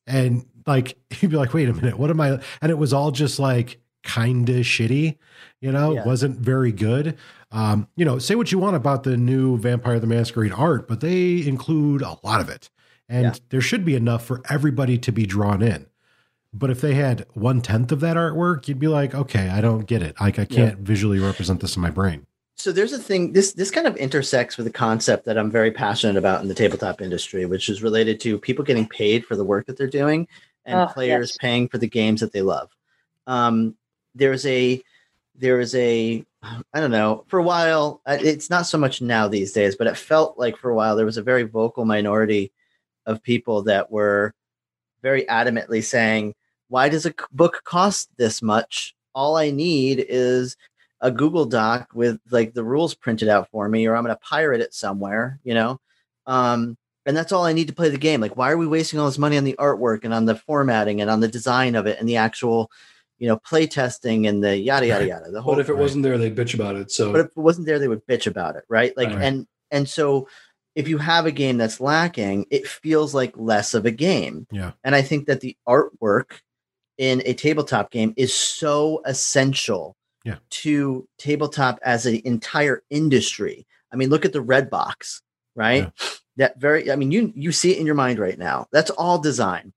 and 0.05 0.45
like 0.65 0.97
you'd 1.21 1.31
be 1.31 1.37
like 1.37 1.53
wait 1.53 1.69
a 1.69 1.73
minute 1.73 1.97
what 1.97 2.09
am 2.09 2.21
i 2.21 2.39
and 2.61 2.71
it 2.71 2.77
was 2.77 2.93
all 2.93 3.11
just 3.11 3.39
like 3.39 3.79
kind 4.07 4.47
of 4.49 4.55
shitty 4.57 5.17
you 5.59 5.71
know 5.71 5.91
Yeah. 5.93 6.05
wasn't 6.05 6.39
very 6.39 6.71
good 6.71 7.17
um 7.51 7.87
you 7.97 8.05
know 8.05 8.17
say 8.19 8.35
what 8.35 8.51
you 8.51 8.57
want 8.59 8.75
about 8.77 9.03
the 9.03 9.17
new 9.17 9.57
vampire 9.57 9.99
the 9.99 10.07
masquerade 10.07 10.53
art 10.53 10.87
but 10.87 11.01
they 11.01 11.45
include 11.45 12.01
a 12.01 12.15
lot 12.23 12.39
of 12.39 12.47
it 12.49 12.69
and 13.09 13.25
Yeah. 13.25 13.33
there 13.49 13.61
should 13.61 13.83
be 13.83 13.95
enough 13.95 14.25
for 14.25 14.41
everybody 14.49 14.97
to 14.97 15.11
be 15.11 15.25
drawn 15.25 15.61
in 15.61 15.87
but 16.53 16.69
if 16.69 16.79
they 16.79 16.93
had 16.93 17.25
one 17.33 17.61
tenth 17.61 17.91
of 17.91 17.99
that 17.99 18.15
artwork 18.15 18.67
you'd 18.69 18.79
be 18.79 18.87
like 18.87 19.13
okay 19.13 19.49
i 19.49 19.59
don't 19.61 19.85
get 19.87 20.01
it 20.01 20.15
like 20.21 20.39
i 20.39 20.45
can't 20.45 20.79
visually 20.79 21.19
represent 21.19 21.59
this 21.59 21.75
in 21.75 21.81
my 21.81 21.89
brain 21.91 22.25
so 22.55 22.71
there's 22.71 22.93
a 22.93 22.97
thing 22.97 23.33
this 23.33 23.51
this 23.53 23.69
kind 23.69 23.85
of 23.87 23.95
intersects 23.97 24.57
with 24.57 24.65
a 24.65 24.71
concept 24.71 25.25
that 25.25 25.37
I'm 25.37 25.51
very 25.51 25.69
passionate 25.69 26.17
about 26.17 26.41
in 26.41 26.47
the 26.47 26.55
tabletop 26.55 27.01
industry, 27.03 27.45
which 27.45 27.69
is 27.69 27.83
related 27.83 28.19
to 28.21 28.39
people 28.39 28.65
getting 28.65 28.87
paid 28.87 29.23
for 29.27 29.35
the 29.35 29.43
work 29.43 29.67
that 29.67 29.77
they're 29.77 29.85
doing 30.01 30.27
and 30.65 30.79
Oh, 30.79 30.87
players 30.87 31.29
yes. 31.33 31.37
paying 31.37 31.67
for 31.69 31.77
the 31.77 31.87
games 31.87 32.19
that 32.21 32.31
they 32.33 32.41
love. 32.41 32.71
Um, 33.27 33.75
there's 34.17 34.45
a 34.45 34.81
there 35.35 35.59
is 35.59 35.75
a 35.75 36.25
I 36.73 36.79
don't 36.79 36.91
know 36.91 37.23
for 37.27 37.39
a 37.39 37.43
while 37.43 38.01
uh, 38.05 38.17
it's 38.19 38.49
not 38.49 38.67
so 38.67 38.77
much 38.77 39.01
now 39.01 39.27
these 39.27 39.53
days, 39.53 39.75
but 39.75 39.87
it 39.87 39.97
felt 39.97 40.37
like 40.37 40.57
for 40.57 40.69
a 40.69 40.75
while 40.75 40.95
there 40.95 41.05
was 41.05 41.17
a 41.17 41.23
very 41.23 41.43
vocal 41.43 41.85
minority 41.85 42.51
of 43.05 43.23
people 43.23 43.63
that 43.63 43.91
were 43.91 44.33
very 45.01 45.25
adamantly 45.25 45.83
saying, 45.83 46.33
"Why 46.69 46.89
does 46.89 47.05
a 47.05 47.13
book 47.31 47.61
cost 47.63 48.09
this 48.17 48.41
much? 48.41 48.95
All 49.13 49.37
I 49.37 49.51
need 49.51 50.05
is." 50.07 50.57
a 51.01 51.11
Google 51.11 51.45
Doc 51.45 51.89
with 51.93 52.19
like 52.31 52.53
the 52.53 52.63
rules 52.63 52.95
printed 52.95 53.29
out 53.29 53.49
for 53.51 53.69
me, 53.69 53.85
or 53.85 53.95
I'm 53.95 54.03
going 54.03 54.15
to 54.15 54.19
pirate 54.19 54.61
it 54.61 54.73
somewhere, 54.73 55.39
you 55.43 55.53
know? 55.53 55.79
Um, 56.25 56.77
and 57.05 57.15
that's 57.15 57.31
all 57.31 57.45
I 57.45 57.53
need 57.53 57.67
to 57.67 57.73
play 57.73 57.89
the 57.89 57.97
game. 57.97 58.19
Like, 58.19 58.35
why 58.35 58.51
are 58.51 58.57
we 58.57 58.67
wasting 58.67 58.99
all 58.99 59.05
this 59.05 59.17
money 59.17 59.37
on 59.37 59.45
the 59.45 59.55
artwork 59.59 60.03
and 60.03 60.13
on 60.13 60.25
the 60.25 60.35
formatting 60.35 60.99
and 61.01 61.09
on 61.09 61.21
the 61.21 61.27
design 61.27 61.75
of 61.75 61.87
it 61.87 61.99
and 61.99 62.09
the 62.09 62.17
actual, 62.17 62.69
you 63.19 63.27
know, 63.27 63.37
play 63.37 63.65
testing 63.67 64.27
and 64.27 64.43
the 64.43 64.55
yada, 64.57 64.87
yada, 64.87 65.07
yada. 65.07 65.31
The 65.31 65.41
whole, 65.41 65.53
But 65.55 65.61
if 65.61 65.69
it 65.69 65.73
Right. 65.73 65.81
wasn't 65.81 66.03
there, 66.03 66.17
they'd 66.17 66.35
bitch 66.35 66.53
about 66.53 66.75
it. 66.75 66.91
So 66.91 67.11
but 67.11 67.21
if 67.21 67.27
it 67.27 67.37
wasn't 67.37 67.65
there, 67.67 67.79
they 67.79 67.87
would 67.87 68.05
bitch 68.05 68.27
about 68.27 68.55
it. 68.55 68.63
Right. 68.69 68.95
Like, 68.95 69.09
Right. 69.09 69.21
and, 69.23 69.47
and 69.71 69.87
so 69.89 70.27
if 70.75 70.87
you 70.87 70.97
have 70.99 71.25
a 71.25 71.31
game 71.31 71.57
that's 71.57 71.79
lacking, 71.81 72.45
it 72.51 72.67
feels 72.67 73.13
like 73.15 73.33
less 73.35 73.73
of 73.73 73.85
a 73.85 73.91
game. 73.91 74.45
yeah 74.51 74.73
And 74.83 74.93
I 74.93 75.01
think 75.01 75.25
that 75.27 75.41
the 75.41 75.57
artwork 75.67 76.39
in 76.97 77.21
a 77.25 77.33
tabletop 77.33 77.89
game 77.91 78.13
is 78.17 78.33
so 78.33 79.01
essential 79.05 79.95
Yeah. 80.23 80.37
to 80.49 81.07
tabletop 81.17 81.79
as 81.83 82.05
an 82.05 82.21
entire 82.25 82.83
industry. 82.89 83.65
I 83.91 83.95
mean, 83.95 84.09
look 84.09 84.25
at 84.25 84.33
the 84.33 84.41
red 84.41 84.69
box, 84.69 85.21
right? 85.55 85.91
That 86.37 86.59
very 86.59 86.91
I 86.91 86.95
mean, 86.95 87.11
you 87.11 87.31
you 87.35 87.51
see 87.51 87.71
it 87.71 87.79
in 87.79 87.85
your 87.87 87.95
mind 87.95 88.19
right 88.19 88.37
now. 88.37 88.67
That's 88.71 88.91
all 88.91 89.17
design. 89.17 89.73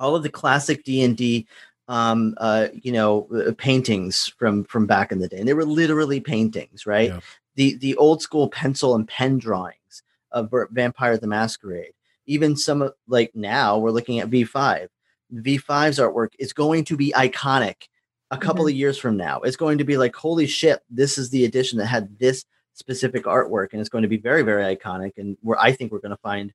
All 0.00 0.16
of 0.16 0.24
the 0.24 0.30
classic 0.30 0.82
D&D 0.82 1.46
um 1.92 2.34
uh 2.38 2.68
you 2.72 2.90
know 2.90 3.28
uh, 3.36 3.52
paintings 3.58 4.32
from 4.38 4.64
from 4.64 4.86
back 4.86 5.12
in 5.12 5.18
the 5.18 5.28
day. 5.28 5.38
And 5.38 5.46
they 5.46 5.54
were 5.54 5.64
literally 5.64 6.20
paintings, 6.20 6.86
right? 6.86 7.10
Yeah. 7.10 7.20
The 7.54 7.76
the 7.76 7.94
old 7.96 8.22
school 8.22 8.48
pencil 8.48 8.94
and 8.94 9.06
pen 9.06 9.38
drawings 9.38 10.02
of 10.32 10.52
Vampire 10.70 11.18
the 11.18 11.26
Masquerade. 11.26 11.92
Even 12.26 12.56
some 12.56 12.90
like 13.06 13.30
now 13.34 13.78
we're 13.78 13.90
looking 13.90 14.20
at 14.20 14.30
V5. 14.30 14.88
V5's 15.34 15.98
artwork 15.98 16.30
is 16.38 16.52
going 16.52 16.84
to 16.86 16.96
be 16.96 17.12
iconic 17.14 17.88
a 18.30 18.38
couple 18.38 18.66
of 18.66 18.72
years 18.72 18.96
from 18.96 19.16
now. 19.16 19.40
It's 19.40 19.56
going 19.56 19.76
to 19.78 19.84
be 19.84 19.98
like, 19.98 20.16
holy 20.16 20.46
shit, 20.46 20.80
this 20.88 21.18
is 21.18 21.28
the 21.28 21.44
edition 21.44 21.78
that 21.78 21.86
had 21.86 22.18
this 22.18 22.46
specific 22.72 23.24
artwork, 23.24 23.68
and 23.72 23.80
it's 23.80 23.90
going 23.90 24.02
to 24.02 24.08
be 24.08 24.16
very, 24.16 24.42
very 24.42 24.74
iconic. 24.74 25.18
And 25.18 25.36
where 25.42 25.58
I 25.60 25.72
think 25.72 25.92
we're 25.92 25.98
going 25.98 26.16
to 26.16 26.22
find 26.22 26.52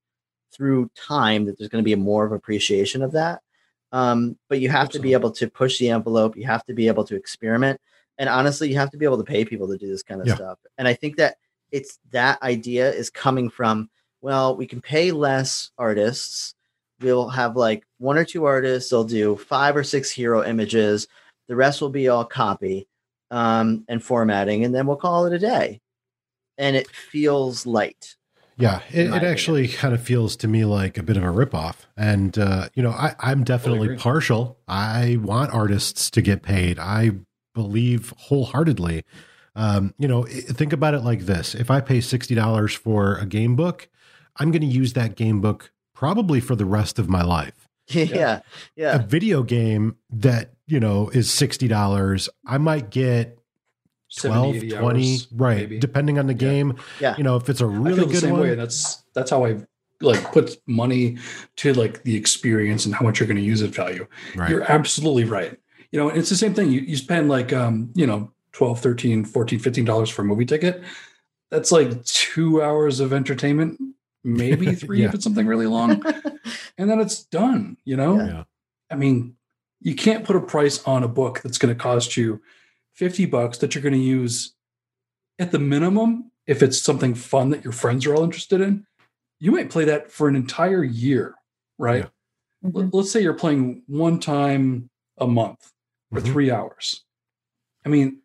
through 0.51 0.89
time 0.95 1.45
that 1.45 1.57
there's 1.57 1.69
going 1.69 1.83
to 1.83 1.85
be 1.85 1.93
a 1.93 1.97
more 1.97 2.25
of 2.25 2.31
appreciation 2.31 3.03
of 3.03 3.11
that. 3.11 3.41
Um, 3.91 4.37
but 4.49 4.59
you 4.59 4.69
have 4.69 4.89
to 4.89 4.99
be 4.99 5.13
able 5.13 5.31
to 5.31 5.49
push 5.49 5.79
the 5.79 5.89
envelope. 5.89 6.35
You 6.35 6.45
have 6.45 6.65
to 6.65 6.73
be 6.73 6.87
able 6.87 7.05
to 7.05 7.15
experiment, 7.15 7.79
and 8.17 8.29
honestly, 8.29 8.69
you 8.69 8.75
have 8.75 8.91
to 8.91 8.97
be 8.97 9.05
able 9.05 9.17
to 9.17 9.23
pay 9.23 9.45
people 9.45 9.67
to 9.67 9.77
do 9.77 9.87
this 9.87 10.03
kind 10.03 10.21
of 10.21 10.27
Yeah. 10.27 10.35
stuff. 10.35 10.59
And 10.77 10.87
I 10.87 10.93
think 10.93 11.15
that 11.17 11.37
it's 11.71 11.99
that 12.11 12.41
idea 12.41 12.91
is 12.91 13.09
coming 13.09 13.49
from 13.49 13.89
well, 14.21 14.57
we 14.57 14.65
can 14.65 14.81
pay 14.81 15.11
less 15.11 15.71
artists. 15.77 16.55
We'll 16.99 17.29
have 17.29 17.55
like 17.55 17.85
one 17.99 18.17
or 18.17 18.25
two 18.25 18.45
artists. 18.45 18.89
They'll 18.89 19.03
do 19.03 19.37
five 19.37 19.77
or 19.77 19.83
six 19.83 20.09
hero 20.09 20.43
images. 20.43 21.07
The 21.47 21.55
rest 21.55 21.79
will 21.81 21.89
be 21.89 22.09
all 22.09 22.25
copy 22.25 22.87
um, 23.31 23.85
and 23.87 24.03
formatting, 24.03 24.65
and 24.65 24.73
then 24.73 24.87
we'll 24.87 24.97
call 24.97 25.27
it 25.27 25.33
a 25.33 25.39
day. 25.39 25.79
And 26.57 26.75
it 26.75 26.89
feels 26.89 27.65
light. 27.65 28.16
Yeah, 28.57 28.81
it, 28.91 29.13
it 29.13 29.23
actually 29.23 29.67
kind 29.67 29.93
of 29.93 30.01
feels 30.01 30.35
to 30.37 30.47
me 30.47 30.65
like 30.65 30.97
a 30.97 31.03
bit 31.03 31.15
of 31.15 31.23
a 31.23 31.27
ripoff. 31.27 31.75
And, 31.95 32.37
uh, 32.37 32.69
you 32.73 32.81
know, 32.81 32.89
I, 32.89 33.15
I'm 33.19 33.43
definitely 33.43 33.87
agree. 33.87 33.97
partial. 33.97 34.57
I 34.67 35.17
want 35.21 35.53
artists 35.53 36.09
to 36.11 36.21
get 36.21 36.41
paid. 36.41 36.79
I 36.79 37.11
believe 37.53 38.13
wholeheartedly. 38.17 39.03
Um, 39.55 39.93
you 39.97 40.07
know, 40.07 40.23
think 40.23 40.73
about 40.73 40.93
it 40.93 41.01
like 41.01 41.21
this 41.21 41.55
if 41.55 41.71
I 41.71 41.81
pay 41.81 41.99
$60 41.99 42.75
for 42.77 43.17
a 43.17 43.25
game 43.25 43.55
book, 43.55 43.89
I'm 44.37 44.51
going 44.51 44.61
to 44.61 44.67
use 44.67 44.93
that 44.93 45.15
game 45.15 45.39
book 45.41 45.71
probably 45.93 46.39
for 46.39 46.55
the 46.55 46.65
rest 46.65 46.99
of 46.99 47.09
my 47.09 47.23
life. 47.23 47.67
yeah, 47.87 48.41
Yeah. 48.75 48.95
A 48.95 48.99
video 48.99 49.43
game 49.43 49.97
that, 50.09 50.53
you 50.67 50.79
know, 50.79 51.09
is 51.09 51.29
$60, 51.29 52.29
I 52.45 52.57
might 52.57 52.89
get 52.89 53.39
12, 54.15 54.55
70, 54.55 54.69
20, 54.71 55.11
hours, 55.11 55.27
right, 55.33 55.57
maybe. 55.57 55.79
depending 55.79 56.17
on 56.19 56.27
the 56.27 56.33
game. 56.33 56.75
yeah. 56.99 57.15
You 57.17 57.23
know, 57.23 57.35
if 57.35 57.49
it's 57.49 57.61
a 57.61 57.65
really 57.67 58.05
good 58.05 58.17
same 58.21 58.31
one. 58.33 58.41
way. 58.41 58.55
That's 58.55 59.03
that's 59.13 59.31
how 59.31 59.45
I 59.45 59.57
like 60.01 60.31
put 60.31 60.57
money 60.67 61.17
to 61.57 61.73
like 61.73 62.03
the 62.03 62.15
experience 62.15 62.85
and 62.85 62.93
how 62.93 63.03
much 63.03 63.19
you're 63.19 63.27
going 63.27 63.37
to 63.37 63.43
use 63.43 63.61
it 63.61 63.73
value. 63.73 64.07
Right. 64.35 64.49
You're 64.49 64.69
absolutely 64.71 65.25
right. 65.25 65.57
You 65.91 65.99
know, 65.99 66.09
it's 66.09 66.29
the 66.29 66.35
same 66.35 66.53
thing. 66.53 66.71
You, 66.71 66.81
you 66.81 66.95
spend 66.97 67.29
like, 67.29 67.51
um, 67.51 67.91
you 67.95 68.05
know, 68.05 68.31
12, 68.53 68.79
13, 68.79 69.25
14, 69.25 69.59
15 69.59 69.85
dollars 69.85 70.09
for 70.09 70.21
a 70.21 70.25
movie 70.25 70.45
ticket. 70.45 70.83
That's 71.49 71.71
like 71.71 72.03
two 72.03 72.61
hours 72.61 72.99
of 72.99 73.11
entertainment, 73.13 73.79
maybe 74.23 74.73
three 74.75 75.01
Yeah. 75.01 75.07
if 75.07 75.15
it's 75.15 75.23
something 75.23 75.47
really 75.47 75.67
long. 75.67 76.03
and 76.77 76.89
then 76.89 76.99
it's 76.99 77.23
done, 77.23 77.77
you 77.83 77.95
know? 77.95 78.17
Yeah. 78.17 78.27
Yeah. 78.27 78.43
I 78.91 78.95
mean, 78.95 79.35
you 79.81 79.95
can't 79.95 80.23
put 80.23 80.35
a 80.35 80.41
price 80.41 80.83
on 80.85 81.03
a 81.03 81.07
book 81.07 81.41
that's 81.41 81.57
going 81.57 81.73
to 81.75 81.79
cost 81.81 82.17
you 82.17 82.41
50 82.97 83.27
bucks 83.27 83.59
that 83.59 83.73
you're 83.75 83.81
going 83.81 83.93
to 83.93 83.99
use 83.99 84.53
at 85.39 85.51
the 85.51 85.59
minimum. 85.59 86.31
If 86.47 86.63
it's 86.63 86.81
something 86.81 87.13
fun 87.13 87.49
that 87.51 87.63
your 87.63 87.73
friends 87.73 88.05
are 88.05 88.15
all 88.15 88.23
interested 88.23 88.59
in, 88.59 88.85
you 89.39 89.51
might 89.51 89.69
play 89.69 89.85
that 89.85 90.11
for 90.11 90.27
an 90.27 90.35
entire 90.35 90.83
year, 90.83 91.35
right? 91.77 92.05
Yeah. 92.63 92.69
Let- 92.71 92.93
Let's 92.93 93.11
say 93.11 93.21
you're 93.21 93.33
playing 93.35 93.83
one 93.87 94.19
time 94.19 94.89
a 95.17 95.27
month 95.27 95.71
for 96.11 96.21
Mhm. 96.21 96.25
three 96.25 96.51
hours. 96.51 97.03
I 97.85 97.89
mean, 97.89 98.21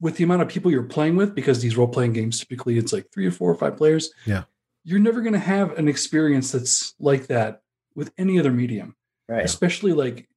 with 0.00 0.16
the 0.16 0.24
amount 0.24 0.42
of 0.42 0.48
people 0.48 0.70
you're 0.70 0.84
playing 0.84 1.16
with, 1.16 1.34
because 1.34 1.60
these 1.60 1.76
role 1.76 1.88
playing 1.88 2.12
games 2.14 2.38
typically 2.38 2.78
it's 2.78 2.92
like 2.92 3.10
three 3.12 3.26
or 3.26 3.30
four 3.30 3.50
or 3.50 3.56
five 3.56 3.76
players. 3.76 4.10
Yeah. 4.24 4.44
You're 4.84 5.00
never 5.00 5.20
going 5.20 5.32
to 5.34 5.38
have 5.38 5.76
an 5.76 5.88
experience 5.88 6.52
that's 6.52 6.94
like 6.98 7.26
that 7.26 7.62
with 7.94 8.12
any 8.16 8.38
other 8.38 8.52
medium 8.52 8.94
right. 9.28 9.44
especially 9.44 9.92
like 9.92 10.28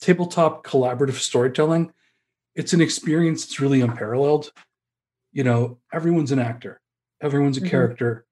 tabletop 0.00 0.64
collaborative 0.64 1.14
storytelling 1.18 1.92
it's 2.60 2.74
an 2.74 2.80
experience 2.82 3.44
that's 3.44 3.58
really 3.60 3.80
unparalleled 3.80 4.52
you 5.32 5.42
know 5.42 5.78
everyone's 5.92 6.30
an 6.32 6.38
actor 6.38 6.80
everyone's 7.22 7.56
a 7.56 7.60
Mhm. 7.60 7.70
character 7.70 8.26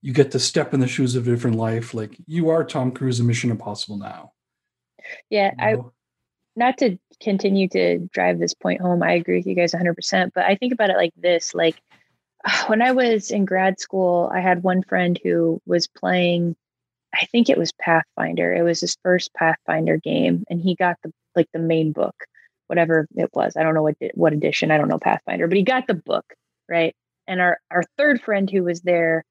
you 0.00 0.12
get 0.12 0.30
to 0.30 0.38
step 0.38 0.72
in 0.72 0.80
the 0.80 0.88
shoes 0.88 1.14
of 1.16 1.28
a 1.28 1.30
different 1.30 1.56
life 1.58 1.92
like 1.92 2.16
you 2.26 2.48
are 2.48 2.64
tom 2.64 2.90
cruise 2.90 3.20
in 3.20 3.26
mission 3.26 3.50
impossible 3.50 3.98
now 3.98 4.32
Yeah, 5.30 5.52
you 5.58 5.64
I 5.64 5.76
not 6.56 6.78
to 6.78 6.98
continue 7.20 7.68
to 7.68 7.98
drive 8.12 8.38
this 8.38 8.54
point 8.54 8.80
home, 8.80 9.02
I 9.02 9.12
agree 9.12 9.36
with 9.38 9.46
you 9.46 9.54
guys 9.54 9.72
100%. 9.74 10.32
But 10.34 10.44
I 10.44 10.56
think 10.56 10.72
about 10.72 10.90
it 10.90 10.96
like 10.96 11.12
this 11.16 11.54
like 11.54 11.76
when 12.68 12.82
I 12.82 12.92
was 12.92 13.30
in 13.30 13.44
grad 13.44 13.80
school, 13.80 14.30
I 14.32 14.40
had 14.40 14.62
one 14.62 14.82
friend 14.82 15.18
who 15.22 15.60
was 15.66 15.86
playing, 15.88 16.56
I 17.14 17.26
think 17.26 17.48
it 17.48 17.58
was 17.58 17.72
Pathfinder. 17.72 18.52
It 18.54 18.62
was 18.62 18.80
his 18.80 18.96
first 19.02 19.34
Pathfinder 19.34 19.98
game, 19.98 20.44
and 20.50 20.60
he 20.60 20.74
got 20.74 20.96
the 21.02 21.12
like 21.36 21.48
the 21.52 21.58
main 21.60 21.92
book, 21.92 22.16
whatever 22.68 23.08
it 23.16 23.30
was. 23.34 23.56
I 23.56 23.62
don't 23.64 23.74
know 23.74 23.82
what 23.82 23.96
what 24.14 24.32
edition. 24.32 24.70
I 24.70 24.78
don't 24.78 24.88
know 24.88 24.98
Pathfinder, 24.98 25.48
but 25.48 25.56
he 25.56 25.64
got 25.64 25.86
the 25.86 25.94
book 25.94 26.34
right. 26.68 26.94
And 27.26 27.40
our 27.40 27.58
our 27.70 27.82
third 27.98 28.22
friend 28.22 28.48
who 28.50 28.64
was 28.64 28.82
there 28.82 29.24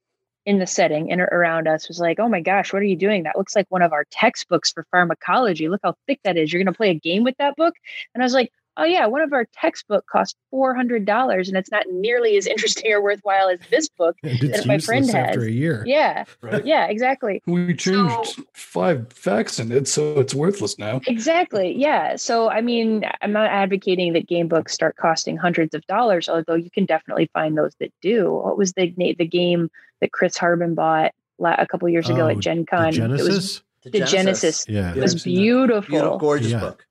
in 0.46 0.60
the 0.60 0.68
setting 0.68 1.12
and 1.12 1.22
around 1.22 1.68
us 1.68 1.88
was 1.90 2.00
like, 2.00 2.20
"Oh 2.20 2.30
my 2.30 2.42
gosh, 2.42 2.74
what 2.74 2.82
are 2.82 2.86
you 2.86 2.96
doing? 2.98 3.24
That 3.24 3.38
looks 3.38 3.56
like 3.56 3.68
one 3.70 3.82
of 3.82 3.94
our 3.94 4.06
textbooks 4.12 4.72
for 4.72 4.86
pharmacology. 4.92 5.70
Look 5.70 5.82
how 5.84 5.96
thick 6.08 6.20
that 6.24 6.38
is. 6.38 6.54
You're 6.54 6.64
going 6.64 6.74
to 6.74 6.78
play 6.78 6.92
a 6.92 6.96
game 6.96 7.24
with 7.24 7.36
that 7.40 7.56
book?" 7.58 7.76
And 8.14 8.24
I 8.24 8.26
was 8.26 8.34
like, 8.34 8.52
"Oh 8.78 8.84
yeah, 8.86 9.06
one 9.08 9.22
of 9.22 9.34
our 9.34 9.46
textbook 9.54 10.06
cost 10.08 10.36
four 10.52 10.74
hundred 10.76 11.06
dollars, 11.06 11.48
and 11.50 11.58
it's 11.58 11.72
not 11.72 11.86
nearly 11.92 12.38
as 12.38 12.46
interesting 12.48 12.92
or 12.92 13.02
worthwhile 13.02 13.50
as 13.50 13.60
this 13.72 13.90
book 13.90 14.16
that 14.24 14.64
my 14.66 14.78
friend 14.78 15.06
has." 15.08 15.16
After 15.16 15.42
a 15.44 15.50
year, 15.52 15.84
yeah, 15.86 16.24
Right. 16.42 16.66
yeah, 16.66 16.86
exactly. 16.88 17.42
We 17.48 17.74
changed 17.76 18.26
So- 18.28 18.44
five 18.54 19.12
facts 19.12 19.60
in 19.60 19.72
it, 19.72 19.88
so 19.88 20.20
it's 20.20 20.34
worthless 20.36 20.78
now. 20.80 21.02
Exactly. 21.08 21.74
Yeah. 21.76 22.16
So, 22.16 22.50
I 22.50 22.62
mean, 22.62 23.04
I'm 23.22 23.32
not 23.32 23.50
advocating 23.50 24.14
that 24.14 24.28
game 24.28 24.48
books 24.48 24.74
start 24.74 24.96
costing 24.96 25.36
hundreds 25.38 25.74
of 25.74 25.86
dollars, 25.88 26.30
although 26.30 26.56
you 26.56 26.70
can 26.70 26.86
definitely 26.86 27.30
find 27.34 27.58
those 27.58 27.74
that 27.80 27.92
do. 28.02 28.32
What 28.34 28.58
was 28.58 28.74
the 28.74 28.94
the 28.98 29.26
game 29.26 29.70
that 30.02 30.12
Chris 30.12 30.38
Harbin 30.38 30.76
bought 30.76 31.14
a 31.44 31.66
couple 31.68 31.88
years 31.90 32.10
ago 32.10 32.26
Oh, 32.26 32.30
at 32.30 32.40
Gen 32.40 32.60
the 32.60 32.66
Con? 32.66 32.88
It 32.88 32.88
was 32.90 32.96
Genesis. 32.98 33.62
the 33.84 34.00
Genesis. 34.02 34.66
Yeah, 34.70 34.94
It 34.96 35.02
was 35.02 35.16
I've 35.16 35.22
seen 35.22 35.36
that. 35.36 35.42
beautiful. 35.42 35.90
Beautiful, 35.92 36.18
gorgeous 36.18 36.52
Yeah. 36.52 36.60
book. 36.60 36.84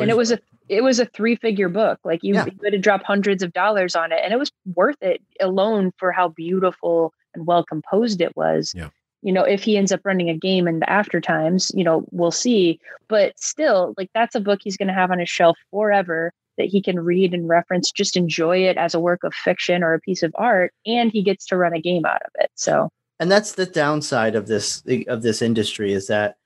and 0.00 0.10
it 0.10 0.16
was 0.16 0.32
a 0.32 0.38
it 0.68 0.82
was 0.82 0.98
a 0.98 1.06
three 1.06 1.36
figure 1.36 1.68
book. 1.68 1.98
Like 2.04 2.22
you, 2.22 2.34
Yeah. 2.34 2.46
you 2.46 2.58
had 2.64 2.72
to 2.72 2.78
drop 2.78 3.02
hundreds 3.04 3.42
of 3.42 3.52
dollars 3.52 3.94
on 3.94 4.12
it, 4.12 4.20
and 4.22 4.32
it 4.32 4.38
was 4.38 4.50
worth 4.74 5.00
it 5.02 5.20
alone 5.40 5.92
for 5.98 6.12
how 6.12 6.28
beautiful 6.28 7.12
and 7.34 7.46
well 7.46 7.64
composed 7.64 8.20
it 8.20 8.36
was. 8.36 8.72
Yeah. 8.74 8.88
You 9.22 9.32
know, 9.32 9.42
if 9.42 9.62
he 9.62 9.76
ends 9.76 9.92
up 9.92 10.00
running 10.04 10.28
a 10.28 10.36
game 10.36 10.68
in 10.68 10.78
the 10.80 10.88
after 10.90 11.20
times, 11.20 11.72
you 11.74 11.82
know, 11.82 12.04
we'll 12.10 12.30
see. 12.30 12.78
But 13.08 13.38
still, 13.38 13.94
like 13.96 14.10
that's 14.14 14.34
a 14.34 14.40
book 14.40 14.60
he's 14.62 14.76
going 14.76 14.88
to 14.88 14.94
have 14.94 15.10
on 15.10 15.18
his 15.18 15.28
shelf 15.28 15.58
forever 15.70 16.32
that 16.58 16.66
he 16.68 16.80
can 16.80 16.98
read 17.00 17.34
and 17.34 17.48
reference, 17.48 17.90
just 17.90 18.16
enjoy 18.16 18.58
it 18.58 18.76
as 18.76 18.94
a 18.94 19.00
work 19.00 19.24
of 19.24 19.34
fiction 19.34 19.82
or 19.82 19.94
a 19.94 20.00
piece 20.00 20.22
of 20.22 20.32
art, 20.36 20.72
and 20.86 21.12
he 21.12 21.22
gets 21.22 21.44
to 21.46 21.56
run 21.56 21.74
a 21.74 21.80
game 21.80 22.06
out 22.06 22.22
of 22.22 22.30
it. 22.36 22.50
So 22.54 22.88
and 23.18 23.30
that's 23.30 23.52
the 23.52 23.66
downside 23.66 24.34
of 24.34 24.46
this 24.46 24.82
of 25.08 25.22
this 25.22 25.42
industry 25.42 25.92
is 25.92 26.06
that 26.06 26.36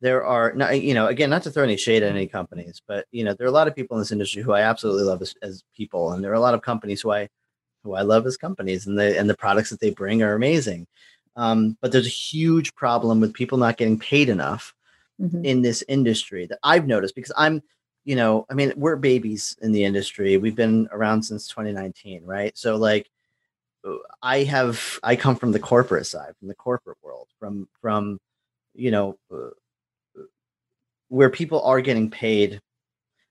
there 0.00 0.24
are 0.24 0.52
not 0.52 0.80
you 0.80 0.94
know 0.94 1.06
again 1.06 1.30
not 1.30 1.42
to 1.42 1.50
throw 1.50 1.64
any 1.64 1.76
shade 1.76 2.02
at 2.02 2.14
any 2.14 2.26
companies 2.26 2.80
but 2.86 3.06
you 3.10 3.24
know 3.24 3.34
there 3.34 3.46
are 3.46 3.50
a 3.50 3.52
lot 3.52 3.68
of 3.68 3.74
people 3.74 3.96
in 3.96 4.00
this 4.00 4.12
industry 4.12 4.42
who 4.42 4.52
i 4.52 4.60
absolutely 4.60 5.02
love 5.02 5.20
as, 5.22 5.34
as 5.42 5.64
people 5.76 6.12
and 6.12 6.22
there 6.22 6.30
are 6.30 6.34
a 6.34 6.40
lot 6.40 6.54
of 6.54 6.62
companies 6.62 7.00
who 7.00 7.10
i 7.10 7.28
who 7.82 7.94
i 7.94 8.02
love 8.02 8.26
as 8.26 8.36
companies 8.36 8.86
and 8.86 8.98
the 8.98 9.18
and 9.18 9.28
the 9.28 9.36
products 9.36 9.70
that 9.70 9.80
they 9.80 9.90
bring 9.90 10.22
are 10.22 10.34
amazing 10.34 10.86
um, 11.38 11.78
but 11.80 11.92
there's 11.92 12.06
a 12.06 12.10
huge 12.10 12.74
problem 12.74 13.20
with 13.20 13.32
people 13.32 13.58
not 13.58 13.76
getting 13.76 13.96
paid 13.96 14.28
enough 14.28 14.74
mhm. 15.20 15.44
in 15.44 15.62
this 15.62 15.84
industry 15.86 16.46
that 16.46 16.58
I've 16.64 16.88
noticed 16.88 17.14
because 17.14 17.30
I'm, 17.36 17.62
you 18.04 18.16
know, 18.16 18.44
I 18.50 18.54
mean, 18.54 18.72
we're 18.76 18.96
babies 18.96 19.56
in 19.62 19.70
the 19.70 19.84
industry. 19.84 20.36
We've 20.36 20.56
been 20.56 20.88
around 20.90 21.22
since 21.22 21.46
2019, 21.46 22.24
right? 22.24 22.58
So 22.58 22.74
like 22.74 23.08
I 24.20 24.42
have 24.42 24.98
I 25.04 25.14
come 25.14 25.36
from 25.36 25.52
the 25.52 25.60
corporate 25.60 26.06
side, 26.06 26.34
from 26.40 26.48
the 26.48 26.54
corporate 26.54 26.98
world, 27.02 27.28
from 27.38 27.68
from 27.80 28.18
you 28.74 28.90
know 28.90 29.16
uh, 29.32 29.50
where 31.08 31.30
people 31.30 31.62
are 31.62 31.80
getting 31.80 32.10
paid 32.10 32.60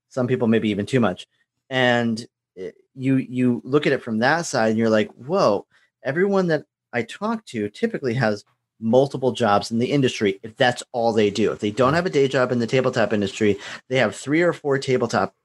some 0.10 0.28
people 0.28 0.48
maybe 0.48 0.70
even 0.70 0.86
too 0.86 0.99
much. 0.99 1.28
And 1.70 2.26
uh, 2.60 2.70
you 2.95 3.18
you 3.18 3.62
look 3.64 3.86
at 3.86 3.94
it 3.94 4.02
from 4.04 4.20
that 4.20 4.45
side 4.45 4.70
and 4.70 4.78
you're 4.78 4.90
like, 4.90 5.12
"Whoa, 5.12 5.66
everyone 6.04 6.48
that 6.48 6.66
I 6.94 7.04
talk 7.04 7.45
to 7.48 7.70
typically 7.70 8.14
has 8.16 8.45
multiple 8.80 9.32
jobs 9.32 9.72
in 9.72 9.80
the 9.80 9.91
industry 9.91 10.40
if 10.44 10.56
that's 10.56 10.84
all 10.91 11.12
they 11.12 11.30
do. 11.30 11.52
If 11.52 11.60
they 11.60 11.72
don't 11.72 11.94
have 11.94 12.06
a 12.06 12.12
day 12.12 12.28
job 12.28 12.52
in 12.52 12.60
the 12.60 12.68
tabletop 12.68 13.12
industry, 13.12 13.58
they 13.90 13.98
have 13.98 14.16
three 14.16 14.41
or 14.41 14.54
four 14.54 14.78
tabletop 14.78 15.36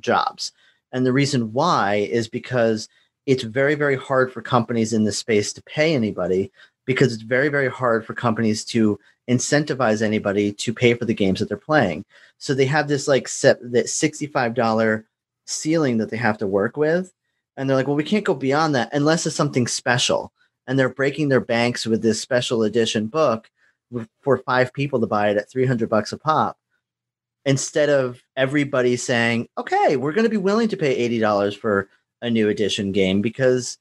jobs. 0.00 0.52
And 0.92 1.04
the 1.04 1.12
reason 1.12 1.52
why 1.52 1.96
is 1.96 2.28
because 2.28 2.88
it's 3.26 3.42
very, 3.42 3.74
very 3.74 3.96
hard 3.96 4.32
for 4.32 4.40
companies 4.40 4.94
in 4.94 5.04
this 5.04 5.18
space 5.18 5.52
to 5.52 5.62
pay 5.62 5.94
anybody 5.94 6.50
because 6.86 7.12
it's 7.12 7.22
very, 7.22 7.50
very 7.50 7.68
hard 7.68 8.06
for 8.06 8.14
companies 8.14 8.64
to 8.66 8.98
incentivize 9.28 10.02
anybody 10.02 10.52
to 10.52 10.72
pay 10.72 10.94
for 10.94 11.04
the 11.04 11.14
games 11.14 11.40
that 11.40 11.48
they're 11.48 11.58
playing. 11.58 12.04
So 12.38 12.54
they 12.54 12.66
have 12.66 12.88
this 12.88 13.08
like 13.08 13.28
set 13.28 13.58
that 13.72 13.86
$65 13.86 15.04
ceiling 15.46 15.98
that 15.98 16.10
they 16.10 16.16
have 16.16 16.38
to 16.38 16.46
work 16.46 16.76
with. 16.76 17.12
And 17.56 17.68
they're 17.68 17.76
like, 17.76 17.88
well, 17.88 17.96
we 17.96 18.04
can't 18.04 18.24
go 18.24 18.34
beyond 18.34 18.74
that 18.74 18.90
unless 18.92 19.26
it's 19.26 19.34
something 19.36 19.66
special 19.66 20.32
and 20.68 20.78
they're 20.78 20.88
breaking 20.88 21.28
their 21.28 21.40
banks 21.40 21.86
with 21.86 22.02
this 22.02 22.20
special 22.20 22.62
edition 22.62 23.06
book 23.06 23.50
for 24.20 24.36
five 24.38 24.72
people 24.72 25.00
to 25.00 25.06
buy 25.06 25.30
it 25.30 25.38
at 25.38 25.50
300 25.50 25.88
bucks 25.88 26.12
a 26.12 26.18
pop 26.18 26.58
instead 27.46 27.88
of 27.88 28.22
everybody 28.36 28.96
saying 28.96 29.48
okay 29.56 29.96
we're 29.96 30.12
going 30.12 30.24
to 30.24 30.30
be 30.30 30.36
willing 30.36 30.68
to 30.68 30.76
pay 30.76 31.08
$80 31.18 31.56
for 31.56 31.88
a 32.20 32.30
new 32.30 32.50
edition 32.50 32.92
game 32.92 33.22
because 33.22 33.78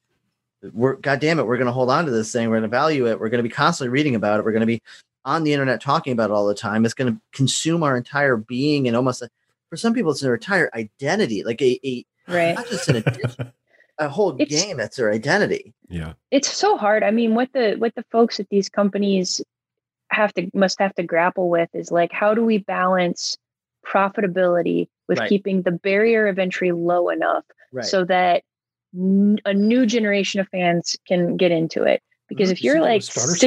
we're 0.71 0.95
god 0.95 1.19
damn 1.19 1.39
it 1.39 1.45
we're 1.45 1.57
going 1.57 1.67
to 1.67 1.73
hold 1.73 1.91
on 1.91 2.05
to 2.05 2.11
this 2.11 2.31
thing 2.31 2.49
we're 2.49 2.55
going 2.55 2.63
to 2.63 2.69
value 2.69 3.07
it 3.07 3.19
we're 3.19 3.29
going 3.29 3.43
to 3.43 3.47
be 3.47 3.53
constantly 3.53 3.89
reading 3.89 4.15
about 4.15 4.39
it 4.39 4.45
we're 4.45 4.53
going 4.53 4.61
to 4.61 4.65
be 4.65 4.81
on 5.25 5.43
the 5.43 5.53
internet 5.53 5.81
talking 5.81 6.13
about 6.13 6.29
it 6.29 6.33
all 6.33 6.47
the 6.47 6.55
time 6.55 6.85
it's 6.85 6.93
going 6.93 7.13
to 7.13 7.19
consume 7.33 7.83
our 7.83 7.97
entire 7.97 8.37
being 8.37 8.87
and 8.87 8.95
almost 8.95 9.23
for 9.69 9.75
some 9.77 9.93
people 9.93 10.11
it's 10.11 10.21
their 10.21 10.35
entire 10.35 10.69
identity 10.73 11.43
like 11.43 11.61
a, 11.61 11.79
a 11.85 12.05
right. 12.27 12.55
not 12.55 12.67
just 12.67 12.87
an 12.87 12.97
edition 12.97 13.51
a 13.99 14.07
whole 14.07 14.35
It's- 14.39 14.49
game 14.63 14.77
that's 14.77 14.95
their 14.97 15.11
identity 15.11 15.73
Yeah. 15.89 16.13
it's 16.31 16.51
so 16.51 16.77
hard. 16.77 17.03
I 17.03 17.11
mean, 17.11 17.33
what 17.35 17.51
the 17.53 17.75
what 17.77 17.95
the 17.95 18.05
folks 18.11 18.39
at 18.39 18.47
these 18.49 18.69
companies 18.69 19.41
have 20.09 20.33
to 20.35 20.49
must 20.53 20.79
have 20.79 20.93
to 20.95 21.03
grapple 21.03 21.49
with 21.49 21.69
is 21.73 21.91
like 21.91 22.11
how 22.13 22.33
do 22.33 22.45
we 22.45 22.59
balance 22.59 23.37
profitability 23.85 24.87
with 25.07 25.19
Right. 25.19 25.29
keeping 25.29 25.61
the 25.63 25.71
barrier 25.71 26.27
of 26.27 26.37
entry 26.39 26.71
low 26.71 27.09
enough 27.09 27.43
right 27.71 27.85
so 27.85 28.03
that 28.05 28.43
n- 28.95 29.39
a 29.45 29.53
new 29.53 29.85
generation 29.85 30.39
of 30.41 30.47
fans 30.49 30.95
can 31.07 31.35
get 31.37 31.51
into 31.51 31.83
it 31.83 32.01
because 32.29 32.49
Mhm. 32.49 32.53
if 32.53 32.63
you're 32.63 32.81
like 32.81 33.01
starter 33.01 33.35
sets. 33.35 33.41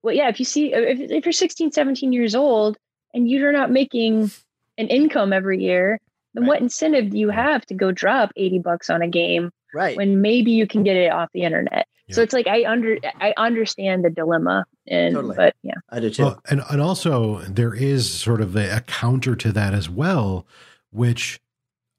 16 0.00 0.02
well 0.02 0.14
yeah 0.14 0.28
if 0.28 0.38
you 0.38 0.44
see 0.44 0.72
if, 0.72 0.98
if 1.10 1.24
you're 1.24 1.32
16 1.32 1.72
17 1.72 2.12
years 2.12 2.34
old 2.34 2.76
and 3.14 3.28
you're 3.28 3.52
not 3.52 3.70
making 3.70 4.30
an 4.78 4.88
income 4.88 5.32
every 5.32 5.62
year 5.62 5.98
then 6.34 6.42
Right. 6.44 6.48
what 6.48 6.60
incentive 6.60 7.10
do 7.10 7.18
you 7.18 7.30
have 7.30 7.66
to 7.66 7.74
go 7.74 7.90
drop 7.90 8.30
80 8.36 8.60
bucks 8.60 8.88
on 8.90 9.02
a 9.02 9.08
game 9.08 9.50
right 9.74 9.96
when 9.96 10.20
maybe 10.20 10.52
you 10.52 10.66
can 10.66 10.82
get 10.84 10.96
it 10.96 11.10
off 11.12 11.28
the 11.34 11.42
internet. 11.42 11.86
So 12.12 12.22
it's 12.22 12.32
like 12.32 12.48
I 12.48 12.64
under 12.68 12.98
I 13.20 13.32
understand 13.36 14.04
the 14.04 14.10
dilemma 14.10 14.64
and 14.88 15.14
Totally. 15.14 15.36
but 15.36 15.54
yeah. 15.62 15.74
i 15.90 16.00
do 16.00 16.10
too 16.10 16.24
Well, 16.24 16.42
and 16.50 16.60
and 16.68 16.80
also 16.80 17.38
there 17.42 17.72
is 17.72 18.12
sort 18.12 18.40
of 18.40 18.56
a, 18.56 18.68
a 18.78 18.80
counter 18.80 19.36
to 19.36 19.52
that 19.52 19.74
as 19.74 19.88
well, 19.88 20.44
which 20.90 21.38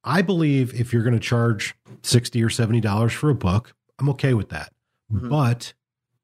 I 0.04 0.22
believe 0.22 0.74
if 0.78 0.92
you're 0.92 1.04
going 1.04 1.14
to 1.14 1.20
charge 1.20 1.76
sixty 2.04 2.44
or 2.44 2.50
seventy 2.50 2.82
dollars 2.82 3.14
for 3.14 3.30
a 3.30 3.36
book, 3.36 3.74
I'm 4.00 4.10
okay 4.10 4.34
with 4.34 4.50
that. 4.50 4.74
Mhm. 5.14 5.30
But 5.30 5.74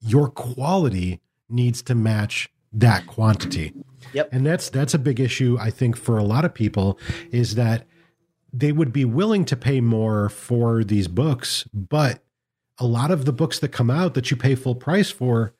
your 0.02 0.30
quality 0.30 1.22
needs 1.49 1.82
to 1.84 1.95
match 1.95 2.49
that 2.74 3.07
quantity. 3.07 3.74
Yep. 4.14 4.30
And 4.32 4.45
that's 4.45 4.69
that's 4.69 4.94
a 4.94 4.99
big 4.99 5.19
issue 5.19 5.57
I 5.60 5.69
think 5.69 5.98
for 5.98 6.18
a 6.18 6.24
lot 6.24 6.45
of 6.45 6.53
people 6.53 6.99
is 7.32 7.56
that 7.56 7.86
they 8.53 8.72
would 8.72 8.94
be 8.94 9.06
willing 9.06 9.45
to 9.45 9.56
pay 9.56 9.82
more 9.82 10.30
for 10.30 10.84
these 10.84 11.07
books, 11.07 11.65
but 11.74 12.24
a 12.78 12.86
lot 12.86 13.11
of 13.11 13.26
the 13.26 13.34
books 13.34 13.60
that 13.60 13.69
come 13.69 13.90
out 13.90 14.14
that 14.14 14.32
you 14.32 14.38
pay 14.38 14.56
full 14.56 14.76
price 14.76 15.10
for 15.10 15.53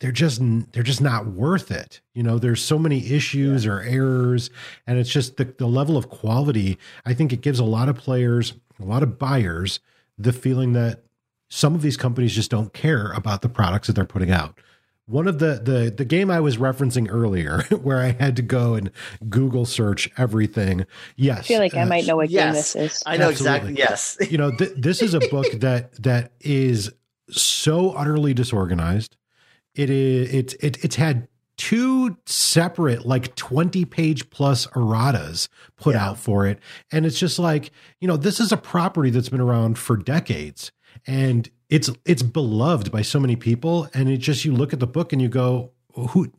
they're 0.00 0.12
just 0.12 0.40
they're 0.72 0.82
just 0.82 1.00
not 1.00 1.26
worth 1.26 1.70
it. 1.70 2.00
You 2.14 2.22
know, 2.22 2.38
there's 2.38 2.62
so 2.62 2.78
many 2.78 3.12
issues 3.12 3.66
or 3.66 3.80
errors, 3.80 4.50
and 4.86 4.98
it's 4.98 5.10
just 5.10 5.36
the, 5.36 5.44
the 5.44 5.66
level 5.66 5.96
of 5.96 6.08
quality. 6.08 6.78
I 7.04 7.14
think 7.14 7.32
it 7.32 7.40
gives 7.40 7.58
a 7.58 7.64
lot 7.64 7.88
of 7.88 7.96
players, 7.96 8.54
a 8.80 8.84
lot 8.84 9.02
of 9.02 9.18
buyers, 9.18 9.80
the 10.16 10.32
feeling 10.32 10.72
that 10.74 11.02
some 11.48 11.74
of 11.74 11.82
these 11.82 11.96
companies 11.96 12.34
just 12.34 12.50
don't 12.50 12.72
care 12.72 13.12
about 13.12 13.42
the 13.42 13.48
products 13.48 13.86
that 13.86 13.94
they're 13.94 14.04
putting 14.04 14.30
out. 14.30 14.58
One 15.06 15.26
of 15.26 15.38
the 15.38 15.60
the 15.64 15.90
the 15.96 16.04
game 16.04 16.30
I 16.30 16.40
was 16.40 16.58
referencing 16.58 17.08
earlier, 17.10 17.62
where 17.82 17.98
I 17.98 18.10
had 18.12 18.36
to 18.36 18.42
go 18.42 18.74
and 18.74 18.90
Google 19.30 19.64
search 19.64 20.10
everything. 20.18 20.84
Yes, 21.16 21.38
I 21.38 21.42
feel 21.42 21.60
like 21.60 21.74
I 21.74 21.82
uh, 21.82 21.86
might 21.86 22.06
know 22.06 22.16
what 22.16 22.28
game 22.28 22.52
this 22.52 22.76
is. 22.76 23.02
I 23.06 23.16
know 23.16 23.28
Absolutely. 23.30 23.72
exactly. 23.72 23.78
Yes. 23.78 24.18
you 24.30 24.36
know 24.36 24.50
th- 24.54 24.72
this 24.76 25.00
is 25.00 25.14
a 25.14 25.20
book 25.20 25.46
that 25.60 25.94
that 26.02 26.32
is 26.40 26.90
so 27.30 27.90
utterly 27.90 28.32
disorganized 28.34 29.16
it 29.74 29.90
is 29.90 30.32
it's 30.34 30.54
it, 30.54 30.82
it's 30.82 30.96
had 30.96 31.28
two 31.58 32.16
separate 32.24 33.04
like 33.04 33.34
20 33.34 33.84
page 33.84 34.30
plus 34.30 34.66
erratas 34.68 35.48
put 35.76 35.94
Yeah. 35.94 36.06
out 36.10 36.18
for 36.18 36.46
it 36.46 36.58
and 36.90 37.04
it's 37.04 37.18
just 37.18 37.38
like 37.38 37.70
you 38.00 38.08
know 38.08 38.16
this 38.16 38.40
is 38.40 38.50
a 38.50 38.56
property 38.56 39.10
that's 39.10 39.28
been 39.28 39.40
around 39.42 39.76
for 39.78 39.96
decades 39.96 40.72
and 41.06 41.48
it's 41.68 41.90
it's 42.04 42.22
beloved 42.22 42.90
by 42.90 43.02
so 43.02 43.20
many 43.20 43.36
people 43.36 43.88
and 43.94 44.08
it 44.08 44.18
just 44.18 44.44
you 44.44 44.52
look 44.52 44.72
at 44.72 44.80
the 44.80 44.86
book 44.86 45.12
and 45.12 45.20
you 45.22 45.28
go 45.28 45.70
who 45.94 46.30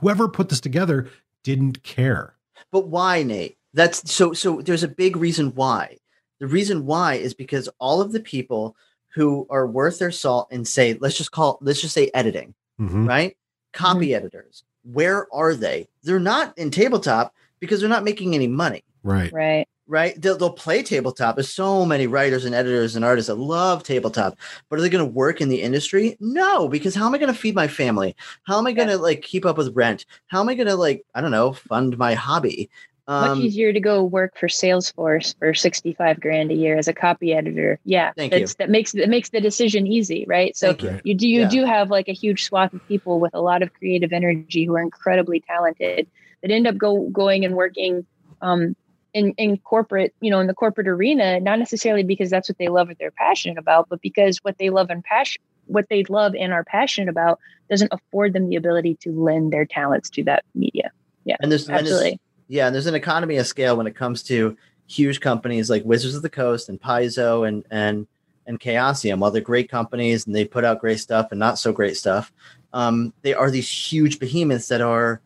whoever 0.00 0.28
put 0.28 0.48
this 0.48 0.60
together 0.60 1.08
didn't 1.44 1.82
care 1.82 2.34
But 2.70 2.88
why, 2.88 3.22
Nate? 3.22 3.56
That's 3.74 4.10
so 4.12 4.32
so 4.32 4.60
there's 4.62 4.82
a 4.82 4.88
big 4.88 5.16
reason 5.16 5.54
why. 5.54 5.96
The 6.38 6.46
reason 6.46 6.86
why 6.86 7.14
is 7.14 7.34
because 7.34 7.68
all 7.78 8.00
of 8.00 8.12
the 8.12 8.20
people 8.20 8.76
who 9.14 9.46
are 9.50 9.66
worth 9.66 9.98
their 9.98 10.10
salt 10.12 10.48
and 10.50 10.66
say, 10.66 10.96
let's 11.00 11.16
just 11.16 11.32
call 11.32 11.58
let's 11.60 11.80
just 11.80 11.94
say 11.94 12.10
editing, 12.14 12.54
Mhm. 12.80 13.08
right? 13.08 13.36
Copy 13.72 14.14
editors. 14.14 14.64
Where 14.82 15.26
are 15.34 15.54
they? 15.54 15.88
They're 16.02 16.18
not 16.20 16.56
in 16.58 16.70
tabletop 16.70 17.34
because 17.60 17.80
they're 17.80 17.88
not 17.88 18.04
making 18.04 18.34
any 18.34 18.46
money, 18.48 18.82
Right. 19.02 19.32
Right. 19.32 19.68
Right? 19.90 20.20
They'll, 20.20 20.38
they'll 20.38 20.52
play 20.52 20.82
tabletop. 20.82 21.34
There's 21.34 21.48
so 21.52 21.84
many 21.84 22.06
writers 22.06 22.44
and 22.44 22.54
editors 22.54 22.96
and 22.96 23.04
artists 23.04 23.26
that 23.26 23.34
love 23.34 23.82
tabletop, 23.82 24.38
but 24.68 24.78
are 24.78 24.82
they 24.82 24.88
going 24.88 25.04
to 25.04 25.10
work 25.12 25.40
in 25.40 25.48
the 25.48 25.60
industry? 25.60 26.16
No, 26.20 26.68
because 26.68 26.94
how 26.94 27.06
am 27.06 27.14
I 27.14 27.18
going 27.18 27.32
to 27.32 27.38
feed 27.38 27.54
my 27.54 27.68
family? 27.68 28.14
How 28.44 28.58
am 28.58 28.66
I 28.66 28.72
going 28.72 28.88
to 28.88 28.96
like 28.96 29.22
keep 29.22 29.44
up 29.44 29.58
with 29.58 29.74
rent? 29.74 30.06
How 30.28 30.40
am 30.40 30.48
I 30.48 30.54
going 30.54 30.68
to 30.68 30.76
like 30.76 31.04
I 31.14 31.20
don't 31.20 31.32
know 31.32 31.52
fund 31.52 31.98
my 31.98 32.14
hobby? 32.14 32.70
Much 33.08 33.30
Um, 33.30 33.42
easier 33.42 33.72
to 33.72 33.80
go 33.80 34.04
work 34.04 34.38
for 34.38 34.46
Salesforce 34.46 35.34
for 35.40 35.52
65 35.52 36.20
grand 36.20 36.52
a 36.52 36.54
year 36.54 36.78
as 36.78 36.86
a 36.86 36.92
copy 36.92 37.32
editor. 37.32 37.80
Yeah. 37.84 38.12
Thank 38.16 38.32
you. 38.34 38.46
That 38.58 38.70
makes 38.70 38.92
that 38.92 39.08
makes 39.08 39.30
the 39.30 39.40
decision 39.40 39.88
easy, 39.88 40.24
right? 40.28 40.56
So 40.56 40.68
Thank 40.68 40.82
you. 40.84 40.90
Right. 40.90 41.00
you 41.04 41.14
do 41.16 41.26
you 41.28 41.40
Yeah. 41.40 41.48
do 41.48 41.64
have 41.64 41.90
like 41.90 42.06
a 42.08 42.12
huge 42.12 42.44
swath 42.44 42.72
of 42.72 42.86
people 42.86 43.18
with 43.18 43.34
a 43.34 43.40
lot 43.40 43.62
of 43.62 43.72
creative 43.74 44.12
energy 44.12 44.64
who 44.64 44.76
are 44.76 44.80
incredibly 44.80 45.40
talented 45.40 46.06
that 46.42 46.52
end 46.52 46.68
up 46.68 46.78
go 46.78 47.08
going 47.08 47.44
and 47.44 47.56
working 47.56 48.06
um, 48.42 48.76
in 49.14 49.32
in 49.36 49.58
corporate, 49.58 50.14
you 50.20 50.30
know, 50.30 50.40
in 50.40 50.46
the 50.46 50.54
corporate 50.54 50.88
arena, 50.88 51.40
not 51.40 51.58
necessarily 51.58 52.02
because 52.02 52.30
that's 52.30 52.48
what 52.48 52.58
they 52.58 52.68
love 52.68 52.90
or 52.90 52.94
they're 52.94 53.10
passionate 53.10 53.58
about, 53.58 53.88
but 53.88 54.00
because 54.00 54.38
what 54.38 54.58
they 54.58 54.70
love 54.70 54.90
and 54.90 55.04
passion 55.04 55.42
what 55.70 55.88
they 55.88 56.04
love 56.04 56.34
and 56.34 56.52
are 56.52 56.64
passionate 56.64 57.08
about 57.08 57.38
doesn't 57.70 57.92
afford 57.92 58.32
them 58.32 58.48
the 58.48 58.56
ability 58.56 58.96
to 58.96 59.12
lend 59.12 59.52
their 59.52 59.64
talents 59.64 60.10
to 60.10 60.24
that 60.24 60.44
media. 60.54 60.90
Yeah, 61.24 61.36
and 61.40 61.50
there's, 61.50 61.68
and 61.68 61.78
there's 61.78 61.92
absolutely. 61.92 62.20
yeah, 62.48 62.66
and 62.66 62.74
there's 62.74 62.86
an 62.86 62.94
economy 62.94 63.36
of 63.36 63.46
scale 63.46 63.76
when 63.76 63.86
it 63.86 63.94
comes 63.94 64.22
to 64.24 64.56
huge 64.86 65.20
companies 65.20 65.70
like 65.70 65.84
Wizards 65.84 66.16
of 66.16 66.22
the 66.22 66.30
Coast 66.30 66.68
and 66.68 66.80
Paizo 66.80 67.46
and 67.46 67.64
and 67.70 68.06
and 68.46 68.58
Chaosium. 68.58 69.18
While 69.18 69.30
they're 69.30 69.42
great 69.42 69.70
companies 69.70 70.26
and 70.26 70.34
they 70.34 70.44
put 70.44 70.64
out 70.64 70.80
great 70.80 70.98
stuff 70.98 71.28
and 71.30 71.38
not 71.38 71.58
so 71.58 71.72
great 71.72 71.96
stuff, 71.96 72.32
um, 72.72 73.12
they 73.22 73.34
are 73.34 73.50
these 73.50 73.70
huge 73.70 74.18
behemoths 74.18 74.68
that 74.68 74.80
are. 74.80 75.20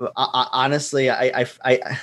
I, 0.00 0.06
I, 0.16 0.48
honestly, 0.52 1.10
I, 1.10 1.40
I, 1.40 1.46
I, 1.64 1.98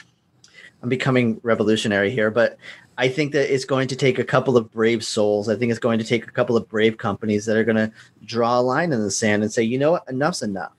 I'm 0.86 0.90
becoming 0.90 1.40
revolutionary 1.44 2.12
here, 2.12 2.32
but 2.32 2.58
I 2.98 3.10
think 3.10 3.34
that 3.34 3.54
it's 3.54 3.66
going 3.66 3.88
to 3.90 3.96
take 3.96 4.20
a 4.20 4.24
couple 4.24 4.56
of 4.56 4.72
brave 4.72 5.04
souls. 5.04 5.50
I 5.50 5.56
think 5.56 5.72
it's 5.72 5.80
going 5.80 6.00
to 6.00 6.06
take 6.06 6.28
a 6.28 6.32
couple 6.32 6.56
of 6.56 6.70
brave 6.70 6.98
companies 6.98 7.46
that 7.46 7.58
are 7.58 7.64
going 7.64 7.76
to 7.76 7.92
draw 8.24 8.60
a 8.60 8.62
line 8.62 8.94
in 8.94 9.02
the 9.02 9.12
sand 9.12 9.44
and 9.44 9.52
say, 9.52 9.64
you 9.64 9.78
know 9.78 9.92
what, 9.92 10.08
enough's 10.08 10.42
enough 10.42 10.72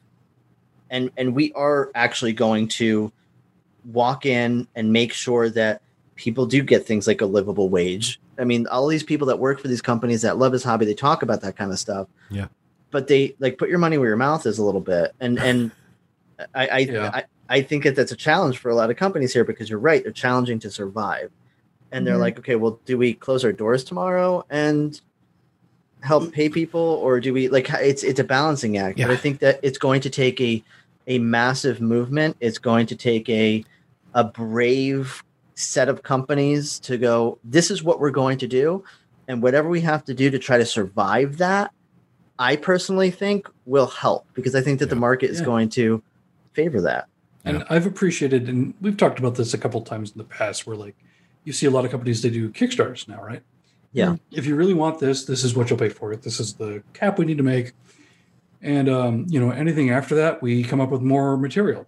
and 0.91 1.11
and 1.17 1.35
we 1.35 1.53
are 1.53 1.91
actually 1.95 2.33
going 2.33 2.69
to 2.69 3.13
walk 3.93 4.27
in 4.27 4.67
and 4.75 4.93
make 4.93 5.13
sure 5.13 5.49
that 5.51 5.83
people 6.17 6.47
do 6.47 6.63
get 6.63 6.87
things 6.87 7.07
like 7.07 7.21
a 7.21 7.27
livable 7.27 7.69
wage. 7.69 8.21
I 8.39 8.45
mean, 8.45 8.67
all 8.67 8.87
these 8.87 9.03
people 9.03 9.27
that 9.29 9.39
work 9.39 9.61
for 9.61 9.69
these 9.69 9.83
companies 9.83 10.23
that 10.23 10.39
love 10.39 10.53
his 10.53 10.65
hobby, 10.65 10.87
they 10.87 10.95
talk 10.95 11.23
about 11.23 11.41
that 11.43 11.57
kind 11.57 11.71
of 11.71 11.79
stuff. 11.79 12.09
Yeah. 12.31 12.49
But 12.91 13.09
they 13.09 13.35
like 13.39 13.59
put 13.59 13.69
your 13.69 13.79
money 13.79 13.99
where 13.99 14.09
your 14.09 14.17
mouth 14.17 14.47
is 14.47 14.59
a 14.59 14.65
little 14.65 14.81
bit, 14.81 15.13
and 15.21 15.39
and 15.39 15.71
I 16.55 16.69
I, 16.69 16.79
Yeah. 16.79 17.11
I 17.13 17.25
I 17.49 17.63
think 17.63 17.85
that 17.85 17.95
that's 17.97 18.13
a 18.13 18.17
challenge 18.17 18.59
for 18.59 18.71
a 18.71 18.75
lot 18.75 18.91
of 18.91 18.97
companies 18.97 19.33
here 19.33 19.45
because 19.45 19.71
you're 19.71 19.79
right, 19.79 20.03
they're 20.03 20.13
challenging 20.13 20.59
to 20.61 20.71
survive, 20.71 21.31
and 21.93 22.07
they're 22.07 22.17
Mhm. 22.17 22.21
like, 22.21 22.39
okay, 22.41 22.57
well, 22.57 22.81
do 22.85 22.99
we 22.99 23.15
close 23.15 23.45
our 23.45 23.53
doors 23.53 23.85
tomorrow 23.85 24.45
and 24.51 25.01
help 26.01 26.33
pay 26.33 26.49
people, 26.49 26.81
or 26.81 27.21
do 27.21 27.33
we 27.33 27.49
like? 27.49 27.69
It's 27.71 28.03
it's 28.03 28.21
a 28.21 28.25
balancing 28.25 28.77
act. 28.79 28.99
But 28.99 29.11
I 29.11 29.17
think 29.17 29.39
that 29.41 29.61
it's 29.63 29.79
going 29.79 30.01
to 30.03 30.11
take 30.11 30.41
a 30.41 30.63
a 31.07 31.19
massive 31.21 31.81
movement. 31.81 32.37
It's 32.41 32.59
going 32.59 32.87
to 32.87 32.97
take 32.97 33.29
a 33.29 33.65
a 34.15 34.25
brave 34.25 35.23
set 35.55 35.89
of 35.89 36.03
companies 36.03 36.79
to 36.81 36.99
go. 36.99 37.39
This 37.45 37.71
is 37.71 37.83
what 37.83 38.01
we're 38.01 38.11
going 38.11 38.39
to 38.39 38.47
do, 38.47 38.85
and 39.29 39.43
whatever 39.43 39.69
we 39.69 39.81
have 39.83 40.05
to 40.07 40.15
do 40.15 40.31
to 40.31 40.39
try 40.39 40.59
to 40.59 40.67
survive 40.67 41.39
that, 41.39 41.71
I 42.39 42.57
personally 42.57 43.11
think 43.11 43.49
will 43.65 43.87
help 43.87 44.27
because 44.35 44.55
I 44.55 44.61
think 44.61 44.81
that 44.81 44.91
the 44.91 44.97
Yeah. 44.97 45.01
market 45.01 45.31
is 45.31 45.41
Yeah. 45.41 45.47
going 45.47 45.69
to 45.71 46.03
favor 46.53 46.81
that. 46.83 47.07
And 47.47 47.65
I've 47.71 47.87
appreciated, 47.87 48.49
and 48.49 48.75
we've 48.81 48.97
talked 48.97 49.21
about 49.21 49.37
this 49.37 49.55
a 49.55 49.59
couple 49.59 49.81
times 49.81 50.11
in 50.11 50.19
the 50.19 50.25
past, 50.25 50.67
where 50.67 50.77
like 50.77 50.97
you 51.45 51.53
see 51.53 51.67
a 51.67 51.71
lot 51.71 51.85
of 51.85 51.93
companies 51.93 52.21
they 52.21 52.31
do 52.31 52.51
Kickstarters 52.51 53.07
now, 53.07 53.23
right? 53.23 53.43
Yeah. 53.93 54.17
If 54.33 54.47
you 54.47 54.57
really 54.57 54.75
want 54.75 54.99
this, 54.99 55.25
this 55.25 55.45
is 55.45 55.55
what 55.55 55.71
you'll 55.71 55.79
pay 55.79 55.89
for 55.89 56.13
it. 56.13 56.23
This 56.23 56.41
is 56.41 56.55
the 56.55 56.83
cap 56.93 57.19
we 57.19 57.25
need 57.25 57.37
to 57.37 57.45
make, 57.45 57.73
and 58.61 58.89
um, 58.89 59.27
you 59.29 59.39
know 59.39 59.51
anything 59.53 59.91
after 59.91 60.17
that, 60.17 60.43
we 60.43 60.65
come 60.65 60.81
up 60.81 60.91
with 60.91 61.03
more 61.03 61.37
material, 61.37 61.87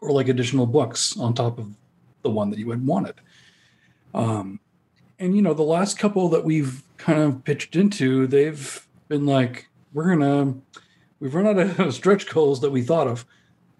or 0.00 0.12
like 0.12 0.28
additional 0.28 0.66
books 0.66 1.18
on 1.18 1.34
top 1.34 1.58
of 1.58 1.74
the 2.22 2.30
one 2.30 2.50
that 2.50 2.58
you 2.58 2.70
had 2.70 2.86
wanted. 2.86 3.16
Um, 4.14 4.60
and 5.18 5.34
you 5.34 5.42
know 5.42 5.54
the 5.54 5.62
last 5.62 5.98
couple 5.98 6.28
that 6.28 6.44
we've 6.44 6.82
kind 6.98 7.18
of 7.18 7.44
pitched 7.44 7.74
into, 7.74 8.28
they've 8.28 8.86
been 9.08 9.26
like, 9.26 9.68
we're 9.92 10.14
gonna, 10.16 10.54
we've 11.18 11.34
run 11.34 11.48
out 11.48 11.80
of 11.80 11.94
stretch 11.94 12.28
goals 12.28 12.60
that 12.60 12.70
we 12.70 12.80
thought 12.82 13.08
of 13.08 13.26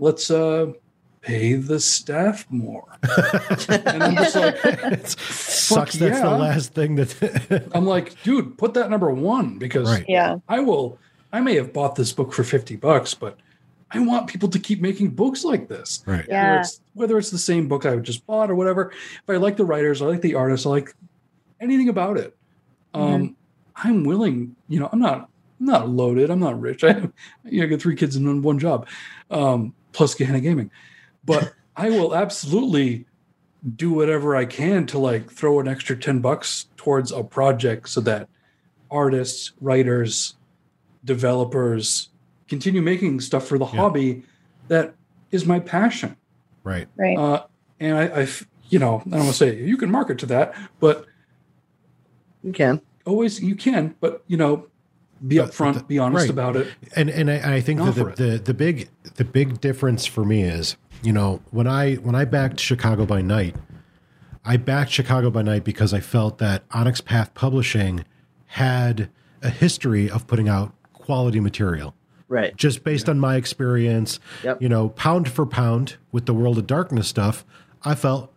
let's 0.02 0.30
uh 0.30 0.66
pay 1.20 1.54
the 1.54 1.78
staff 1.78 2.44
more 2.50 2.98
and 3.68 4.02
i'm 4.02 4.16
just 4.16 4.34
like 4.34 4.56
it 4.64 5.06
sucks. 5.08 5.94
That's 5.94 6.18
yeah. 6.18 6.28
the 6.28 6.36
last 6.36 6.74
thing 6.74 6.96
that. 6.96 7.70
i'm 7.74 7.86
like 7.86 8.20
dude 8.24 8.58
put 8.58 8.74
that 8.74 8.90
number 8.90 9.10
one 9.10 9.58
because 9.58 9.88
Right. 9.88 10.04
Yeah. 10.08 10.38
i 10.48 10.58
will 10.58 10.98
i 11.32 11.40
may 11.40 11.54
have 11.54 11.72
bought 11.72 11.94
this 11.94 12.12
book 12.12 12.32
for 12.32 12.42
50 12.42 12.74
bucks 12.76 13.14
but 13.14 13.38
i 13.92 14.00
want 14.00 14.26
people 14.26 14.48
to 14.48 14.58
keep 14.58 14.80
making 14.80 15.10
books 15.10 15.44
like 15.44 15.68
this 15.68 16.02
right. 16.06 16.26
Yeah. 16.28 16.42
whether 16.50 16.60
it's 16.60 16.80
whether 16.94 17.18
it's 17.18 17.30
the 17.30 17.38
same 17.38 17.68
book 17.68 17.86
i 17.86 17.94
just 17.96 18.26
bought 18.26 18.50
or 18.50 18.56
whatever 18.56 18.90
if 18.90 19.22
i 19.28 19.36
like 19.36 19.56
the 19.56 19.64
writers 19.64 20.02
i 20.02 20.06
like 20.06 20.22
the 20.22 20.34
artists 20.34 20.66
i 20.66 20.70
like 20.70 20.92
anything 21.60 21.88
about 21.88 22.16
it 22.16 22.36
um 22.94 23.36
i'm 23.76 24.02
willing 24.02 24.56
you 24.68 24.80
know 24.80 24.88
i'm 24.92 24.98
not 24.98 25.28
I'm 25.60 25.66
not 25.66 25.88
loaded 25.88 26.28
i'm 26.30 26.40
not 26.40 26.60
rich 26.60 26.82
i 26.88 26.92
have 26.92 27.12
you 27.44 27.60
know, 27.60 27.66
I 27.66 27.68
got 27.68 27.80
three 27.80 27.94
kids 27.94 28.16
and 28.16 28.42
one 28.42 28.58
job 28.58 28.88
um 29.30 29.72
plus 29.92 30.14
Gehenna 30.14 30.40
gaming 30.40 30.70
but 31.24 31.54
i 31.76 31.90
will 31.90 32.14
absolutely 32.14 33.06
do 33.76 33.92
whatever 33.92 34.34
i 34.36 34.44
can 34.44 34.86
to 34.86 34.98
like 34.98 35.30
throw 35.30 35.60
an 35.60 35.68
extra 35.68 35.96
10 35.96 36.20
bucks 36.20 36.66
towards 36.76 37.12
a 37.12 37.22
project 37.22 37.88
so 37.88 38.00
that 38.00 38.28
artists 38.90 39.52
writers 39.60 40.34
developers 41.04 42.08
continue 42.48 42.82
making 42.82 43.20
stuff 43.20 43.46
for 43.46 43.58
the 43.58 43.66
Yeah. 43.66 43.80
hobby 43.80 44.22
that 44.68 44.94
is 45.30 45.46
my 45.46 45.60
passion 45.60 46.16
Right. 46.64 46.86
Right. 46.96 47.18
uh, 47.18 47.44
and 47.80 47.98
I, 47.98 48.28
you 48.68 48.78
know, 48.78 49.02
I 49.06 49.10
don't 49.10 49.24
want 49.24 49.30
to 49.30 49.34
say 49.34 49.56
you 49.60 49.76
can 49.76 49.90
market 49.90 50.18
to 50.20 50.26
that, 50.26 50.54
but 50.78 51.06
You 52.44 52.52
can. 52.52 52.80
always 53.04 53.42
you 53.42 53.56
can, 53.56 53.96
but 54.00 54.22
you 54.28 54.36
know, 54.36 54.68
be 55.26 55.38
But- 55.38 55.50
upfront, 55.50 55.74
but- 55.74 55.88
be 55.88 55.98
honest 55.98 56.22
right. 56.24 56.30
about 56.30 56.56
it. 56.56 56.68
and 56.96 57.08
and 57.10 57.30
I, 57.30 57.56
I 57.56 57.60
think 57.60 57.78
Go 57.80 57.90
that 57.90 58.16
the, 58.16 58.24
the 58.24 58.38
the 58.38 58.54
big 58.54 58.88
the 59.16 59.24
big 59.24 59.60
difference 59.60 60.06
for 60.06 60.24
me 60.24 60.42
is 60.42 60.76
you 61.02 61.12
know 61.12 61.40
when 61.50 61.66
I 61.66 61.94
when 61.96 62.14
I 62.14 62.24
backed 62.24 62.60
Chicago 62.60 63.06
by 63.06 63.22
Night, 63.22 63.56
I 64.44 64.56
backed 64.56 64.90
Chicago 64.90 65.30
by 65.30 65.42
Night 65.42 65.64
because 65.64 65.92
I 65.94 66.00
felt 66.00 66.38
that 66.38 66.64
Onyx 66.72 67.00
Path 67.00 67.32
Publishing 67.34 68.04
had 68.46 69.08
a 69.42 69.48
history 69.50 70.10
of 70.10 70.26
putting 70.26 70.48
out 70.48 70.72
quality 70.92 71.40
material. 71.40 71.94
Right. 72.28 72.56
Just 72.56 72.82
based 72.84 73.08
on 73.08 73.18
my 73.20 73.36
experience, 73.36 74.18
Yep. 74.42 74.62
you 74.62 74.68
know, 74.68 74.88
pound 74.90 75.28
for 75.28 75.44
pound 75.44 75.96
with 76.12 76.24
the 76.26 76.32
World 76.32 76.56
of 76.58 76.66
Darkness 76.66 77.06
stuff, 77.08 77.44
I 77.82 77.94
felt 77.94 78.32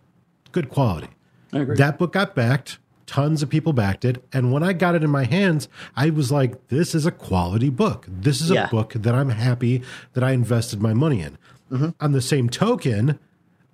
good 0.52 0.70
quality. 0.70 1.08
I 1.54 1.60
agree. 1.60 1.76
That 1.78 1.98
book 1.98 2.12
got 2.14 2.36
backed. 2.36 2.78
Tons 3.06 3.44
of 3.44 3.50
people 3.50 3.72
backed 3.74 4.04
it. 4.04 4.24
And 4.34 4.52
when 4.52 4.64
I 4.64 4.74
got 4.74 4.96
it 4.96 5.04
in 5.04 5.10
my 5.12 5.26
hands, 5.26 5.68
I 5.96 6.10
was 6.10 6.32
like, 6.32 6.70
this 6.70 6.96
is 6.96 7.06
a 7.06 7.12
quality 7.12 7.70
book. 7.70 8.06
This 8.10 8.42
is 8.42 8.50
a 8.52 8.68
book 8.72 8.94
that 8.94 9.14
I'm 9.14 9.30
happy 9.30 9.84
that 10.14 10.24
I 10.24 10.32
invested 10.32 10.82
my 10.82 10.94
money 10.94 11.22
in. 11.22 11.38
Mm-hmm. 11.72 11.90
On 12.00 12.12
the 12.14 12.22
same 12.22 12.50
token, 12.50 13.20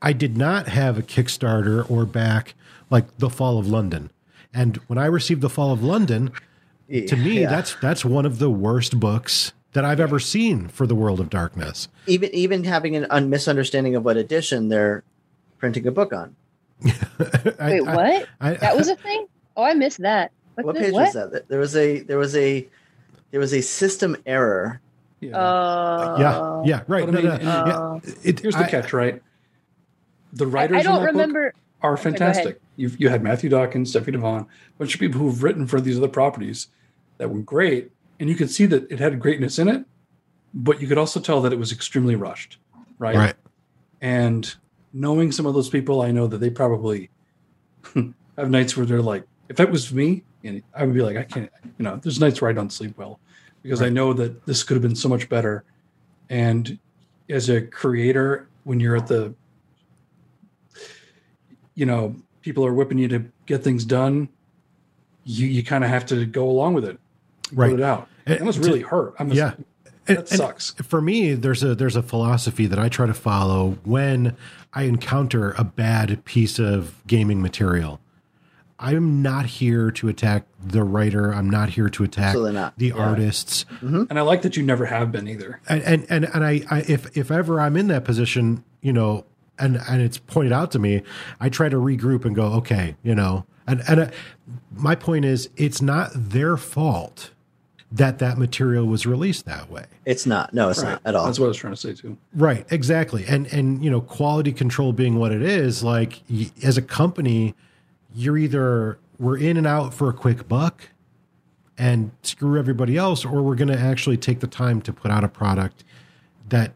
I 0.02 0.14
did 0.14 0.38
not 0.38 0.68
have 0.68 0.98
a 0.98 1.02
Kickstarter 1.02 1.90
or 1.90 2.06
back 2.06 2.56
like 2.90 3.18
The 3.20 3.30
Fall 3.30 3.58
of 3.58 3.68
London. 3.68 4.12
And 4.54 4.78
when 4.88 4.98
I 4.98 5.06
received 5.06 5.42
The 5.42 5.50
Fall 5.50 5.72
of 5.72 5.82
London, 5.84 6.32
to 6.90 7.16
me, 7.16 7.42
Yeah. 7.42 7.50
that's 7.50 7.76
that's 7.76 8.04
one 8.04 8.26
of 8.26 8.40
the 8.40 8.50
worst 8.50 9.00
books 9.00 9.54
that 9.74 9.86
I've 9.86 10.02
ever 10.02 10.20
seen 10.20 10.68
for 10.68 10.86
the 10.86 10.96
World 10.96 11.22
of 11.22 11.30
Darkness. 11.30 11.88
even 12.06 12.30
even 12.36 12.66
having 12.66 12.98
an 12.98 13.08
un- 13.10 13.30
misunderstanding 13.30 13.96
of 13.96 14.04
what 14.04 14.18
edition 14.18 14.68
they're 14.68 15.04
printing 15.58 15.88
a 15.88 15.92
book 15.92 16.12
on. 16.12 16.36
I- 16.86 16.90
Wait, 17.20 17.88
I- 17.88 17.96
what? 17.96 18.28
I- 18.40 18.54
that 18.56 18.76
was 18.76 18.88
a 18.90 18.96
thing? 18.96 19.28
Oh, 19.58 19.64
I 19.64 19.74
missed 19.74 20.00
that. 20.00 20.32
What, 20.56 20.66
What 20.68 20.76
page 20.78 20.94
what? 20.94 21.14
was 21.16 21.32
that? 21.32 21.48
There 21.48 21.60
was 21.60 21.76
a 21.76 22.02
there 22.02 22.18
was 22.18 22.36
a 22.36 22.68
there 23.32 23.40
was 23.40 23.54
a 23.54 23.62
system 23.62 24.16
error. 24.26 24.82
yeah. 25.20 25.38
Uh, 25.38 26.18
yeah, 26.20 26.62
yeah, 26.66 26.84
right. 26.88 27.06
But 27.06 27.14
No, 27.14 27.22
mean, 27.22 27.26
no, 27.26 27.34
and- 28.02 28.04
yeah. 28.06 28.14
It- 28.24 28.40
Here's 28.40 28.56
the 28.56 28.66
I- 28.66 28.70
catch, 28.70 28.94
right? 28.94 29.22
The 30.34 30.48
writers 30.48 30.78
I 30.78 30.84
don't 30.84 30.96
in 30.98 31.02
that 31.02 31.06
book 31.08 31.22
remember. 31.22 31.54
are 31.82 31.94
Okay, 31.94 32.04
go 32.04 32.10
fantastic. 32.12 32.62
You've, 32.78 33.00
you 33.00 33.10
had 33.10 33.22
Matthew 33.22 33.50
Dawkins, 33.50 33.90
Stephanie 33.90 34.18
Devon, 34.18 34.42
a 34.44 34.48
bunch 34.78 34.94
of 34.94 35.00
people 35.00 35.20
who've 35.20 35.44
written 35.44 35.68
for 35.68 35.82
these 35.82 35.98
other 35.98 36.08
properties 36.08 36.68
that 37.18 37.30
were 37.30 37.42
great, 37.42 37.92
and 38.20 38.30
you 38.30 38.36
could 38.36 38.50
see 38.50 38.66
that 38.68 38.90
it 38.92 39.00
had 39.00 39.20
greatness 39.20 39.60
in 39.60 39.68
it, 39.68 39.84
but 40.54 40.82
you 40.82 40.88
could 40.88 40.98
also 40.98 41.20
tell 41.20 41.42
that 41.42 41.52
it 41.52 41.60
was 41.60 41.72
extremely 41.74 42.16
rushed, 42.16 42.58
right? 42.98 43.16
Right. 43.16 43.36
And 44.00 44.56
knowing 44.94 45.32
some 45.32 45.46
of 45.46 45.54
those 45.54 45.70
people, 45.70 46.02
I 46.02 46.12
know 46.12 46.28
that 46.28 46.40
they 46.40 46.50
probably 46.50 47.10
have 47.96 48.50
nights 48.50 48.76
where 48.78 48.86
they're 48.86 49.02
like, 49.02 49.26
if 49.50 49.60
it 49.60 49.70
was 49.70 49.94
me, 49.94 50.24
and 50.44 50.62
I 50.74 50.84
would 50.86 50.94
be 50.94 51.02
like, 51.02 51.18
I 51.18 51.24
can't, 51.24 51.52
you 51.78 51.84
know, 51.84 51.98
there's 51.98 52.20
nights 52.20 52.42
where 52.42 52.50
I 52.50 52.54
don't 52.54 52.72
sleep 52.72 52.98
well 52.98 53.20
because 53.62 53.82
I 53.82 53.90
know 53.90 54.12
that 54.14 54.46
this 54.46 54.64
could 54.64 54.76
have 54.76 54.82
been 54.82 54.96
so 54.96 55.08
much 55.10 55.30
better. 55.30 55.64
And 56.30 56.80
as 57.30 57.50
a 57.50 57.62
creator, 57.62 58.48
when 58.64 58.80
you're 58.80 58.96
at 58.98 59.08
the, 59.08 59.34
you 61.76 61.86
know, 61.86 62.16
people 62.42 62.66
are 62.66 62.74
whipping 62.74 62.98
you 62.98 63.08
to 63.10 63.26
get 63.46 63.64
things 63.64 63.86
done, 63.86 64.30
you 65.24 65.48
you 65.48 65.64
kind 65.64 65.84
of 65.84 65.90
have 65.90 66.06
to 66.08 66.26
go 66.26 66.50
along 66.50 66.74
with 66.74 66.86
it, 66.86 67.00
Right. 67.54 67.70
put 67.72 67.80
it 67.80 67.84
out. 67.84 68.08
And 68.26 68.40
That 68.40 68.46
must 68.46 68.62
to- 68.62 68.68
really 68.68 68.82
hurt. 68.82 69.14
I 69.20 69.24
must, 69.24 69.38
yeah. 70.08 70.16
that 70.16 70.28
sucks. 70.30 70.74
And 70.78 70.86
for 70.86 71.02
me, 71.02 71.34
there's 71.34 71.64
a 71.64 71.76
there's 71.76 71.96
a 71.96 72.04
philosophy 72.04 72.66
that 72.68 72.80
I 72.80 72.90
try 72.90 73.06
to 73.06 73.14
follow 73.14 73.78
when 73.84 74.36
I 74.74 74.84
encounter 74.84 75.54
a 75.58 75.64
bad 75.64 76.24
piece 76.26 76.60
of 76.60 76.96
gaming 77.08 77.42
material. 77.42 78.00
I'm 78.84 79.22
not 79.22 79.46
here 79.46 79.92
to 79.92 80.08
attack 80.08 80.46
the 80.60 80.84
writer. 80.84 81.32
I'm 81.32 81.48
not 81.50 81.70
here 81.70 81.88
to 81.90 82.04
attack 82.04 82.34
the 82.34 82.88
Yeah. 82.88 82.94
artists. 82.96 83.66
And 83.82 84.18
I 84.18 84.22
like 84.22 84.42
that 84.42 84.58
you 84.58 84.64
never 84.64 84.86
have 84.88 85.12
been 85.12 85.28
either. 85.28 85.60
and 85.70 85.84
and 85.84 86.06
and, 86.10 86.26
and 86.34 86.44
I, 86.44 86.64
I 86.72 86.80
if 86.88 87.16
if 87.16 87.30
ever 87.30 87.62
I'm 87.62 87.78
in 87.78 87.88
that 87.90 88.04
position, 88.06 88.64
you 88.82 88.92
know, 88.92 89.26
and 89.60 89.80
and 89.88 90.02
it's 90.02 90.18
pointed 90.18 90.52
out 90.52 90.72
to 90.72 90.80
me, 90.80 91.04
I 91.40 91.50
try 91.50 91.70
to 91.70 91.78
regroup 91.78 92.26
and 92.26 92.36
go, 92.36 92.46
okay, 92.54 92.96
you 93.04 93.14
know, 93.14 93.46
and 93.68 93.84
and 93.88 94.00
uh, 94.00 94.08
my 94.76 94.96
point 94.96 95.26
is, 95.26 95.50
it's 95.58 95.82
not 95.84 96.10
their 96.16 96.58
fault 96.58 97.30
that 97.94 98.20
that 98.20 98.38
material 98.38 98.86
was 98.86 99.06
released 99.06 99.46
that 99.46 99.70
way. 99.70 99.86
It's 100.06 100.26
not. 100.26 100.54
No, 100.54 100.70
it's 100.70 100.82
not 100.82 101.02
at 101.04 101.14
all. 101.16 101.26
That's 101.26 101.40
what 101.40 101.46
I 101.46 101.50
was 101.50 101.58
trying 101.58 101.74
to 101.74 101.78
say 101.80 101.94
too. 101.94 102.18
Right, 102.34 102.66
exactly. 102.72 103.26
And 103.28 103.48
and 103.48 103.84
you 103.84 103.92
know, 103.92 104.02
quality 104.02 104.54
control 104.54 104.94
being 104.94 105.16
what 105.20 105.32
it 105.32 105.42
is, 105.42 105.84
like 105.84 106.22
y- 106.30 106.50
as 106.64 106.78
a 106.78 106.82
company, 106.82 107.54
you're 108.16 108.38
either 108.38 108.98
we're 109.20 109.38
in 109.38 109.58
and 109.58 109.68
out 109.68 109.94
for 109.94 110.10
a 110.10 110.14
quick 110.14 110.48
buck 110.48 110.90
and 111.78 112.12
screw 112.24 112.58
everybody 112.58 112.98
else 112.98 113.26
or 113.26 113.42
we're 113.42 113.56
going 113.56 113.68
to 113.68 113.78
actually 113.80 114.18
take 114.18 114.40
the 114.40 114.48
time 114.48 114.82
to 114.82 114.94
put 114.94 115.12
out 115.12 115.24
a 115.24 115.28
product 115.28 115.84
that 116.50 116.74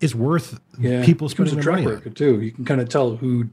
is 0.00 0.14
worth 0.14 0.60
Yeah, 0.78 1.04
people 1.04 1.26
it 1.26 1.30
becomes 1.30 1.50
spending 1.50 1.52
a 1.52 1.56
their 1.56 1.62
track 1.62 1.84
money 1.84 1.96
on. 2.06 2.12
too. 2.14 2.40
You 2.40 2.52
can 2.52 2.64
kind 2.64 2.80
of 2.80 2.88
tell 2.88 3.16
who 3.16 3.48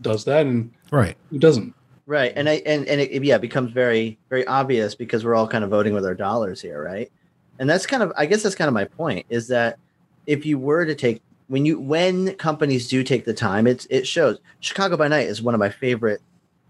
does 0.00 0.24
that 0.24 0.46
and 0.46 0.70
Right. 0.90 1.16
who 1.30 1.38
doesn't. 1.38 1.74
Right, 2.06 2.32
and 2.34 2.48
I 2.48 2.54
and 2.66 2.86
and 2.88 3.00
it 3.00 3.22
yeah 3.24 3.36
it 3.36 3.40
becomes 3.40 3.70
very 3.72 4.18
very 4.28 4.46
obvious 4.46 4.94
because 4.94 5.24
we're 5.24 5.34
all 5.34 5.46
kind 5.46 5.62
of 5.62 5.70
voting 5.70 5.94
with 5.94 6.04
our 6.04 6.14
dollars 6.14 6.60
here, 6.60 6.82
right? 6.82 7.10
And 7.58 7.70
that's 7.70 7.86
kind 7.86 8.02
of 8.02 8.12
I 8.16 8.26
guess 8.26 8.42
that's 8.42 8.54
kind 8.56 8.68
of 8.68 8.74
my 8.74 8.84
point 8.84 9.26
is 9.28 9.48
that 9.48 9.78
if 10.26 10.44
you 10.44 10.58
were 10.58 10.84
to 10.84 10.94
take 10.94 11.22
when 11.48 11.64
you 11.64 11.78
when 11.78 12.34
companies 12.34 12.88
do 12.88 13.04
take 13.04 13.24
the 13.24 13.34
time, 13.34 13.66
it's 13.66 13.86
it 13.88 14.06
shows. 14.06 14.38
Chicago 14.60 14.96
by 14.96 15.06
Night 15.08 15.28
is 15.28 15.42
one 15.42 15.54
of 15.54 15.60
my 15.60 15.68
favorite 15.68 16.20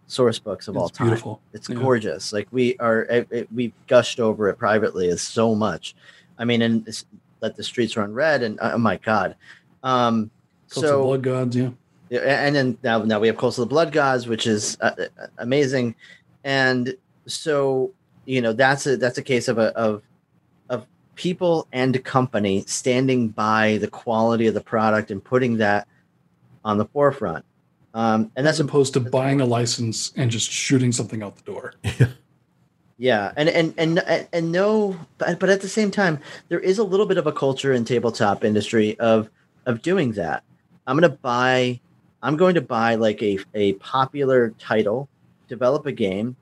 source 0.07 0.39
books 0.39 0.69
of 0.69 0.77
all 0.77 0.91
time. 0.91 1.07
beautiful. 1.07 1.41
It's 1.55 1.69
Yeah. 1.69 1.77
gorgeous. 1.77 2.33
Like 2.33 2.49
we 2.51 2.77
are 2.79 3.03
it, 3.03 3.29
it, 3.31 3.53
we 3.53 3.73
gushed 3.87 4.21
over 4.21 4.49
it 4.49 4.59
privately 4.59 5.09
is 5.09 5.23
so 5.23 5.55
much. 5.55 5.95
I 6.39 6.45
mean, 6.45 6.61
and 6.61 6.87
it's, 6.87 7.07
let 7.41 7.57
the 7.57 7.63
streets 7.63 7.97
run 7.97 8.13
red, 8.13 8.43
and 8.43 8.59
oh 8.61 8.77
my 8.79 8.99
god. 8.99 9.37
Um, 9.83 10.31
Cult 10.69 10.87
so 10.87 11.05
Blood 11.05 11.23
Gods, 11.23 11.57
yeah. 11.57 11.71
Yeah, 12.13 12.47
and 12.47 12.55
then 12.55 12.79
now 12.83 12.99
now 12.99 13.21
we 13.21 13.27
have 13.29 13.39
Cults 13.39 13.57
of 13.57 13.63
the 13.63 13.73
Blood 13.73 13.91
Gods, 13.91 14.27
which 14.27 14.47
is 14.47 14.77
uh, 14.83 14.91
uh, 14.99 15.27
amazing, 15.39 15.95
and 16.45 16.95
so 17.27 17.91
you 18.27 18.43
know 18.43 18.53
that's 18.53 18.87
a 18.87 18.99
that's 18.99 19.17
a 19.17 19.23
case 19.23 19.49
of 19.49 19.57
a 19.57 19.75
of 19.79 20.03
of 20.69 20.87
people 21.15 21.67
and 21.73 22.05
company 22.05 22.65
standing 22.67 23.29
by 23.29 23.79
the 23.79 23.89
quality 23.89 24.47
of 24.47 24.53
the 24.53 24.61
product 24.61 25.11
and 25.11 25.25
putting 25.25 25.57
that 25.57 25.89
on 26.67 26.77
the 26.77 26.85
forefront, 26.85 27.47
um, 27.95 28.31
and 28.37 28.47
As 28.47 28.61
opposed 28.61 28.93
to 28.93 29.01
buying 29.01 29.41
a 29.41 29.47
license 29.47 30.13
and 30.15 30.31
just 30.31 30.51
shooting 30.51 30.93
something 30.93 31.23
out 31.23 31.37
the 31.37 31.43
door. 31.43 31.73
Yeah, 32.99 33.33
and 33.37 33.49
and 33.49 33.75
and 33.79 33.99
and, 33.99 34.29
and 34.33 34.53
no, 34.53 34.97
but 35.19 35.41
but 35.41 35.51
at 35.51 35.61
the 35.61 35.69
same 35.69 35.91
time, 35.91 36.21
there 36.49 36.61
is 36.61 36.79
a 36.79 36.85
little 36.85 37.07
bit 37.07 37.19
of 37.19 37.27
a 37.27 37.33
culture 37.33 37.73
in 37.73 37.85
tabletop 37.85 38.45
industry 38.45 38.97
of 39.01 39.29
of 39.67 39.83
doing 39.83 40.13
that. 40.13 40.45
I'm 40.87 40.97
gonna 40.97 41.09
buy, 41.09 41.81
I'm 42.23 42.37
going 42.37 42.55
to 42.55 42.61
buy 42.61 42.95
like 42.95 43.23
a 43.23 43.39
a 43.55 43.75
popular 43.75 44.51
title, 44.59 45.09
develop 45.49 45.87
a 45.87 45.93
game, 45.93 46.37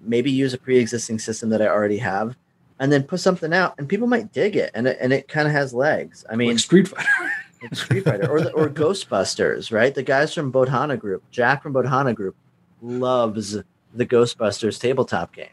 maybe 0.00 0.30
use 0.30 0.54
a 0.54 0.58
pre-existing 0.58 1.18
system 1.18 1.50
that 1.50 1.62
I 1.62 1.68
already 1.68 1.98
have, 1.98 2.36
and 2.80 2.90
then 2.90 3.02
put 3.02 3.20
something 3.20 3.52
out, 3.52 3.74
and 3.78 3.88
people 3.88 4.06
might 4.06 4.32
dig 4.32 4.56
it, 4.56 4.70
and 4.74 4.86
it, 4.86 4.98
and 5.00 5.12
it 5.12 5.28
kind 5.28 5.46
of 5.46 5.52
has 5.52 5.74
legs. 5.74 6.24
I 6.30 6.36
mean, 6.36 6.50
like 6.50 6.58
Street 6.58 6.88
Fighter. 6.88 7.08
like 7.62 7.74
Street 7.74 8.04
Fighter 8.04 8.30
or 8.30 8.40
the, 8.40 8.52
or 8.52 8.68
Ghostbusters, 8.68 9.72
right? 9.72 9.94
The 9.94 10.02
guys 10.02 10.32
from 10.32 10.50
Bodhana 10.50 10.96
Group, 10.96 11.22
Jack 11.30 11.62
from 11.62 11.72
Bodhana 11.72 12.14
Group, 12.14 12.36
loves 12.80 13.58
the 13.94 14.06
Ghostbusters 14.06 14.80
tabletop 14.80 15.34
game, 15.34 15.48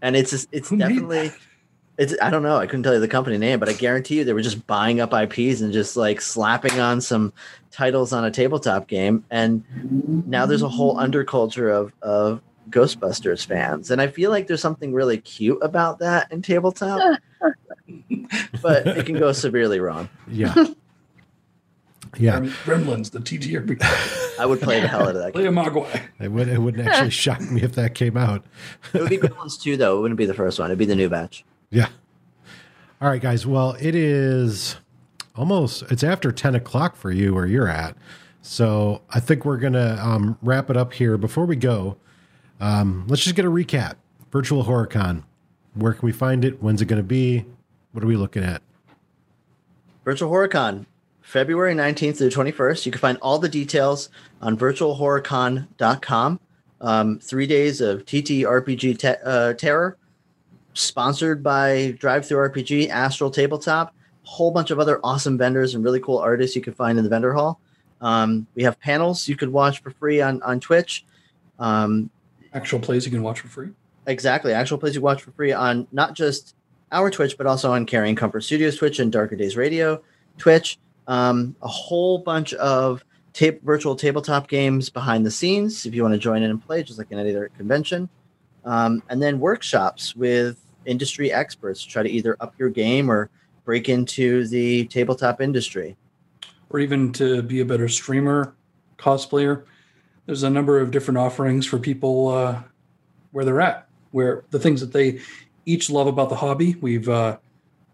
and 0.00 0.16
it's 0.16 0.46
it's 0.52 0.70
Who 0.70 0.76
definitely 0.76 1.32
it's 1.98 2.14
I 2.22 2.30
don't 2.30 2.44
know 2.44 2.56
I 2.56 2.66
couldn't 2.66 2.84
tell 2.84 2.94
you 2.94 3.00
the 3.00 3.08
company 3.08 3.36
name, 3.36 3.58
but 3.58 3.68
I 3.68 3.72
guarantee 3.72 4.18
you 4.18 4.24
they 4.24 4.32
were 4.32 4.40
just 4.40 4.66
buying 4.66 5.00
up 5.00 5.12
IPs 5.12 5.60
and 5.60 5.72
just 5.72 5.96
like 5.96 6.20
slapping 6.20 6.78
on 6.80 7.00
some 7.00 7.32
titles 7.70 8.12
on 8.12 8.24
a 8.24 8.30
tabletop 8.30 8.86
game, 8.86 9.24
and 9.30 9.64
now 10.26 10.46
there's 10.46 10.62
a 10.62 10.68
whole 10.68 10.96
underculture 10.96 11.70
of 11.70 11.92
of 12.00 12.40
Ghostbusters 12.70 13.44
fans, 13.44 13.90
and 13.90 14.00
I 14.00 14.06
feel 14.06 14.30
like 14.30 14.46
there's 14.46 14.62
something 14.62 14.92
really 14.92 15.18
cute 15.18 15.58
about 15.60 15.98
that 15.98 16.30
in 16.30 16.40
tabletop, 16.40 17.20
but 18.62 18.86
it 18.86 19.04
can 19.04 19.18
go 19.18 19.32
severely 19.32 19.80
wrong. 19.80 20.08
Yeah. 20.28 20.54
yeah. 22.16 22.38
Gremlins, 22.64 23.10
the 23.10 23.18
TTRPG. 23.18 24.38
I 24.38 24.46
would 24.46 24.60
play 24.60 24.80
the 24.80 24.86
hell 24.86 25.02
out 25.02 25.16
of 25.16 25.22
that. 25.22 25.32
Play 25.32 25.44
game. 25.44 25.58
a 25.58 25.62
Mogwai. 25.64 26.00
It, 26.20 26.30
would, 26.30 26.48
it 26.48 26.58
wouldn't 26.58 26.86
actually 26.86 27.10
shock 27.10 27.40
me 27.50 27.62
if 27.62 27.74
that 27.74 27.94
came 27.94 28.16
out. 28.16 28.44
It 28.94 29.00
would 29.00 29.10
be 29.10 29.18
Gremlins 29.18 29.60
2, 29.60 29.76
though. 29.76 29.98
It 29.98 30.02
wouldn't 30.02 30.18
be 30.18 30.26
the 30.26 30.34
first 30.34 30.58
one. 30.58 30.70
It'd 30.70 30.78
be 30.78 30.84
the 30.84 30.94
new 30.94 31.08
batch. 31.08 31.44
Yeah. 31.70 31.88
All 33.00 33.08
right, 33.08 33.20
guys. 33.20 33.46
Well, 33.46 33.76
it 33.80 33.94
is 33.94 34.76
almost 35.36 35.82
it's 35.90 36.02
after 36.02 36.32
ten 36.32 36.54
o'clock 36.54 36.96
for 36.96 37.10
you 37.10 37.34
where 37.34 37.46
you're 37.46 37.68
at. 37.68 37.96
So 38.42 39.02
I 39.10 39.20
think 39.20 39.44
we're 39.44 39.58
gonna 39.58 39.98
um, 40.02 40.38
wrap 40.42 40.70
it 40.70 40.76
up 40.76 40.92
here. 40.92 41.16
Before 41.16 41.44
we 41.44 41.56
go, 41.56 41.96
um, 42.60 43.04
let's 43.08 43.22
just 43.22 43.36
get 43.36 43.44
a 43.44 43.50
recap. 43.50 43.96
Virtual 44.30 44.64
HorrorCon. 44.64 45.22
Where 45.74 45.92
can 45.92 46.06
we 46.06 46.12
find 46.12 46.44
it? 46.44 46.62
When's 46.62 46.82
it 46.82 46.88
to 46.88 47.02
be? 47.02 47.44
What 47.92 48.02
are 48.02 48.06
we 48.06 48.16
looking 48.16 48.42
at? 48.42 48.62
Virtual 50.04 50.30
HorrorCon, 50.30 50.86
February 51.20 51.74
19th 51.74 52.18
through 52.18 52.30
21st. 52.30 52.86
You 52.86 52.92
can 52.92 53.00
find 53.00 53.18
all 53.18 53.38
the 53.38 53.48
details 53.48 54.08
on 54.40 54.56
virtualhorrorcon.com. 54.56 56.40
Um, 56.80 57.18
three 57.18 57.46
days 57.46 57.80
of 57.80 58.04
TTRPG 58.04 58.98
te- 58.98 59.22
uh, 59.24 59.52
terror, 59.54 59.96
sponsored 60.78 61.42
by 61.42 61.96
DriveThruRPG, 61.98 62.88
Astral 62.88 63.30
Tabletop, 63.30 63.88
a 64.24 64.28
whole 64.28 64.50
bunch 64.50 64.70
of 64.70 64.78
other 64.78 65.00
awesome 65.02 65.36
vendors 65.36 65.74
and 65.74 65.84
really 65.84 66.00
cool 66.00 66.18
artists 66.18 66.54
you 66.54 66.62
can 66.62 66.74
find 66.74 66.98
in 66.98 67.04
the 67.04 67.10
vendor 67.10 67.32
hall. 67.32 67.60
Um, 68.00 68.46
we 68.54 68.62
have 68.62 68.78
panels 68.80 69.28
you 69.28 69.36
could 69.36 69.48
watch 69.48 69.82
for 69.82 69.90
free 69.90 70.20
on, 70.20 70.42
on 70.42 70.60
Twitch. 70.60 71.04
Um, 71.58 72.10
Actual 72.54 72.78
plays 72.78 73.04
you 73.04 73.10
can 73.10 73.22
watch 73.22 73.40
for 73.40 73.48
free. 73.48 73.70
Exactly. 74.06 74.52
Actual 74.52 74.78
plays 74.78 74.94
you 74.94 75.00
watch 75.00 75.22
for 75.22 75.32
free 75.32 75.52
on 75.52 75.86
not 75.92 76.14
just 76.14 76.54
our 76.92 77.10
Twitch, 77.10 77.36
but 77.36 77.46
also 77.46 77.72
on 77.72 77.84
Carrying 77.84 78.14
Comfort 78.14 78.42
Studios 78.42 78.76
Twitch 78.76 79.00
and 79.00 79.12
Darker 79.12 79.36
Days 79.36 79.56
Radio 79.56 80.02
Twitch. 80.38 80.78
Um, 81.06 81.56
a 81.62 81.68
whole 81.68 82.18
bunch 82.18 82.54
of 82.54 83.04
tape 83.32 83.62
virtual 83.62 83.96
tabletop 83.96 84.48
games 84.48 84.90
behind 84.90 85.26
the 85.26 85.30
scenes 85.30 85.86
if 85.86 85.94
you 85.94 86.02
want 86.02 86.14
to 86.14 86.18
join 86.18 86.42
in 86.42 86.50
and 86.50 86.64
play, 86.64 86.82
just 86.82 86.98
like 86.98 87.10
in 87.10 87.18
any 87.18 87.30
other 87.30 87.50
convention. 87.56 88.08
Um, 88.64 89.02
and 89.08 89.22
then 89.22 89.40
workshops 89.40 90.14
with 90.16 90.58
industry 90.88 91.32
experts 91.32 91.82
to 91.82 91.88
try 91.88 92.02
to 92.02 92.10
either 92.10 92.36
up 92.40 92.54
your 92.58 92.70
game 92.70 93.10
or 93.10 93.30
break 93.64 93.88
into 93.88 94.46
the 94.48 94.86
tabletop 94.86 95.40
industry. 95.40 95.96
or 96.70 96.80
even 96.80 97.12
to 97.12 97.42
be 97.42 97.60
a 97.60 97.64
better 97.64 97.88
streamer, 97.88 98.54
cosplayer. 98.98 99.64
There's 100.26 100.42
a 100.42 100.50
number 100.50 100.78
of 100.78 100.90
different 100.90 101.18
offerings 101.18 101.66
for 101.66 101.78
people 101.78 102.28
uh, 102.28 102.62
where 103.32 103.44
they're 103.44 103.60
at, 103.60 103.88
where 104.10 104.44
the 104.50 104.58
things 104.58 104.80
that 104.80 104.92
they 104.92 105.20
each 105.64 105.90
love 105.90 106.06
about 106.06 106.28
the 106.28 106.36
hobby. 106.36 106.76
We've 106.80 107.08
uh, 107.08 107.38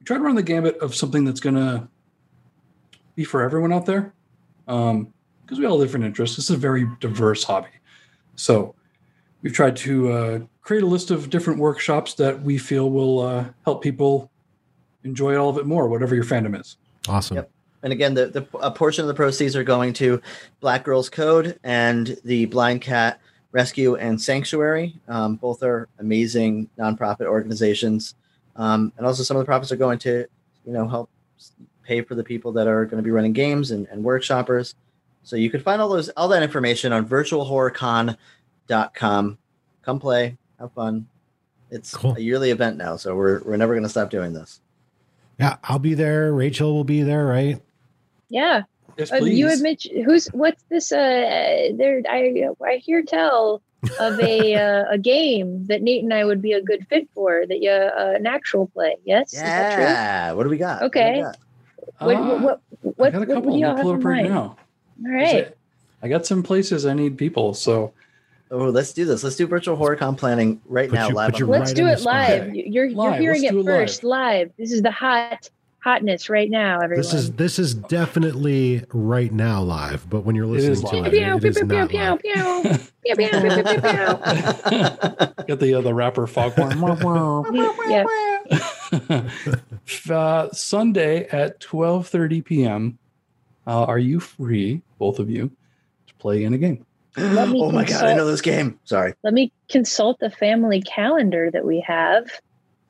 tried 0.04 0.18
to 0.18 0.22
run 0.22 0.34
the 0.34 0.42
gambit 0.42 0.76
of 0.78 0.94
something 0.94 1.24
that's 1.24 1.40
going 1.40 1.56
to 1.56 1.88
be 3.14 3.24
for 3.24 3.42
everyone 3.42 3.72
out 3.72 3.86
there, 3.86 4.12
because 4.66 5.58
we 5.58 5.66
all 5.66 5.78
have 5.78 5.86
different 5.86 6.06
interests. 6.06 6.36
This 6.36 6.50
is 6.50 6.56
a 6.56 6.58
very 6.58 6.88
diverse 6.98 7.44
hobby, 7.44 7.68
so 8.34 8.74
we've 9.42 9.52
tried 9.52 9.76
to 9.76 10.12
uh, 10.12 10.38
create 10.64 10.82
a 10.82 10.86
list 10.86 11.12
of 11.12 11.30
different 11.30 11.60
workshops 11.60 12.14
that 12.14 12.42
we 12.42 12.58
feel 12.58 12.90
will 12.90 13.20
uh, 13.20 13.44
help 13.64 13.80
people 13.82 14.30
enjoy 15.04 15.36
all 15.36 15.50
of 15.50 15.58
it 15.58 15.66
more, 15.66 15.88
whatever 15.88 16.14
your 16.14 16.24
fandom 16.24 16.58
is. 16.58 16.78
Awesome. 17.06 17.36
Yep. 17.36 17.50
And 17.82 17.92
again, 17.92 18.14
the, 18.14 18.28
the 18.28 18.46
a 18.60 18.70
portion 18.70 19.02
of 19.02 19.08
the 19.08 19.14
proceeds 19.14 19.54
are 19.54 19.62
going 19.62 19.92
to 19.94 20.22
Black 20.60 20.84
Girls 20.84 21.10
Code 21.10 21.60
and 21.62 22.16
the 22.24 22.46
Blind 22.46 22.80
Cat 22.80 23.20
Rescue 23.52 23.96
and 23.96 24.18
Sanctuary. 24.20 24.94
Um, 25.06 25.36
both 25.36 25.62
are 25.62 25.88
amazing 25.98 26.70
nonprofit 26.78 27.26
organizations, 27.26 28.14
um, 28.56 28.90
and 28.96 29.06
also 29.06 29.22
some 29.22 29.36
of 29.36 29.42
the 29.42 29.44
profits 29.44 29.70
are 29.70 29.76
going 29.76 29.98
to, 29.98 30.26
you 30.64 30.72
know, 30.72 30.88
help 30.88 31.10
pay 31.82 32.00
for 32.00 32.14
the 32.14 32.24
people 32.24 32.52
that 32.52 32.66
are 32.66 32.86
going 32.86 32.96
to 32.96 33.04
be 33.04 33.10
running 33.10 33.34
games 33.34 33.70
and, 33.70 33.86
and 33.88 34.02
workshoppers. 34.02 34.74
So 35.22 35.36
you 35.36 35.50
can 35.50 35.60
find 35.60 35.82
all 35.82 35.90
those 35.90 36.08
all 36.10 36.28
that 36.28 36.42
information 36.42 36.94
on 36.94 37.06
virtualhorrorcon.com. 37.06 39.38
Come 39.82 40.00
play, 40.00 40.38
have 40.64 40.72
fun. 40.72 41.06
It's 41.70 41.94
Cool. 41.94 42.14
a 42.16 42.20
yearly 42.20 42.50
event 42.50 42.76
now, 42.76 42.96
so 42.96 43.16
we're 43.16 43.42
we're 43.42 43.56
never 43.56 43.74
going 43.74 43.82
to 43.84 43.88
stop 43.88 44.10
doing 44.10 44.32
this. 44.32 44.60
Yeah, 45.38 45.56
I'll 45.64 45.78
be 45.78 45.94
there. 45.94 46.32
Rachel 46.32 46.72
will 46.74 46.84
be 46.84 47.02
there, 47.02 47.26
right? 47.26 47.60
Yeah. 48.28 48.62
Yes, 48.96 49.10
Uh, 49.10 49.18
please. 49.18 49.38
you 49.38 49.50
admit 49.50 49.82
who's 50.04 50.26
what's 50.28 50.62
this? 50.70 50.92
Uh, 50.92 51.70
there 51.76 52.00
I 52.08 52.48
I 52.64 52.76
hear 52.76 53.02
tell 53.02 53.60
of 53.98 54.20
a 54.20 54.54
uh, 54.66 54.84
a 54.90 54.98
game 54.98 55.66
that 55.66 55.82
Nate 55.82 56.04
and 56.04 56.14
I 56.14 56.24
would 56.24 56.40
be 56.40 56.52
a 56.52 56.62
good 56.62 56.86
fit 56.88 57.08
for. 57.14 57.44
That 57.46 57.60
you 57.60 57.70
uh, 57.70 58.14
an 58.16 58.26
actual 58.26 58.68
play. 58.68 58.96
Yes. 59.04 59.32
Is 59.32 59.40
that 59.40 59.74
true? 59.74 59.82
Yeah. 59.84 60.32
What 60.32 60.44
do 60.44 60.48
we 60.50 60.58
got? 60.58 60.82
What 60.82 60.92
do 60.92 60.98
we 61.00 61.04
Okay. 61.04 61.20
got? 61.22 61.36
What, 61.98 62.40
what, 62.40 62.40
what, 62.40 62.60
I 62.60 62.88
what, 62.96 63.12
got 63.12 63.14
a 63.14 63.18
what 63.20 63.28
couple. 63.34 63.52
do 63.54 63.58
y'all 63.58 63.70
I'll 63.70 63.76
have 63.76 63.82
pull 63.82 63.90
it 63.92 63.94
in 63.94 64.00
up 64.00 64.04
right 64.04 64.22
mind? 64.22 64.34
now. 64.34 64.56
All 65.06 65.12
right. 65.12 65.56
I 66.02 66.08
got 66.08 66.26
some 66.26 66.42
places 66.42 66.86
I 66.86 66.92
need 66.94 67.16
people. 67.18 67.54
So 67.54 67.92
Oh, 68.54 68.68
let's 68.70 68.92
do 68.92 69.04
this. 69.04 69.24
Let's 69.24 69.36
do 69.36 69.46
virtual 69.46 69.76
HorrorCon 69.76 70.16
planning 70.16 70.60
right 70.66 70.88
Put 70.88 70.94
now 70.94 71.08
you- 71.08 71.14
live. 71.14 71.32
put 71.32 71.34
on 71.34 71.40
you 71.40 71.46
the- 71.46 71.52
Let's 71.52 71.70
right 71.70 71.76
do 71.76 71.86
it 71.88 72.00
live. 72.02 72.42
Okay. 72.48 72.64
You're 72.66 72.84
you're 72.86 73.12
hearing 73.14 73.42
Let's 73.42 73.52
it 73.52 73.52
do 73.52 73.60
it 73.60 73.64
first 73.64 74.04
live. 74.04 74.50
This 74.56 74.70
is 74.72 74.82
the 74.82 74.90
hot 74.92 75.50
hotness 75.80 76.30
right 76.30 76.48
now, 76.50 76.76
everyone. 76.80 77.02
This 77.02 77.12
is 77.12 77.32
this 77.32 77.58
is 77.58 77.74
definitely 77.74 78.82
right 78.92 79.32
now 79.32 79.60
live, 79.62 80.08
but 80.08 80.20
when 80.24 80.34
you're 80.36 80.46
listening 80.46 80.80
to 80.80 80.96
live. 80.96 81.06
it, 81.12 81.12
Pew, 81.12 81.48
it 81.48 81.54
pew, 81.56 81.64
not 81.66 81.90
pew, 81.90 81.98
live. 81.98 82.22
got 85.46 85.58
the 85.60 85.74
uh, 85.74 85.80
the 85.82 85.92
rapper 85.94 86.26
foghorn. 86.26 86.80
Yeah. 87.88 88.04
uh, 90.10 90.48
Sunday 90.52 91.26
at 91.28 91.60
twelve 91.60 92.08
thirty 92.08 92.40
p.m. 92.40 92.98
Uh, 93.66 93.84
are 93.84 93.98
you 93.98 94.20
free, 94.20 94.82
both 94.98 95.18
of 95.18 95.28
you, 95.30 95.50
to 96.06 96.14
play 96.14 96.44
in 96.44 96.54
a 96.54 96.58
game? 96.58 96.84
Let 97.16 97.48
me 97.48 97.60
oh 97.62 97.70
my 97.70 97.84
god, 97.84 98.04
I 98.04 98.14
know 98.14 98.26
this 98.26 98.40
game. 98.40 98.78
Sorry. 98.84 99.14
Let 99.22 99.34
me 99.34 99.52
consult 99.68 100.18
the 100.20 100.30
family 100.30 100.82
calendar 100.82 101.50
that 101.50 101.64
we 101.64 101.80
have. 101.86 102.28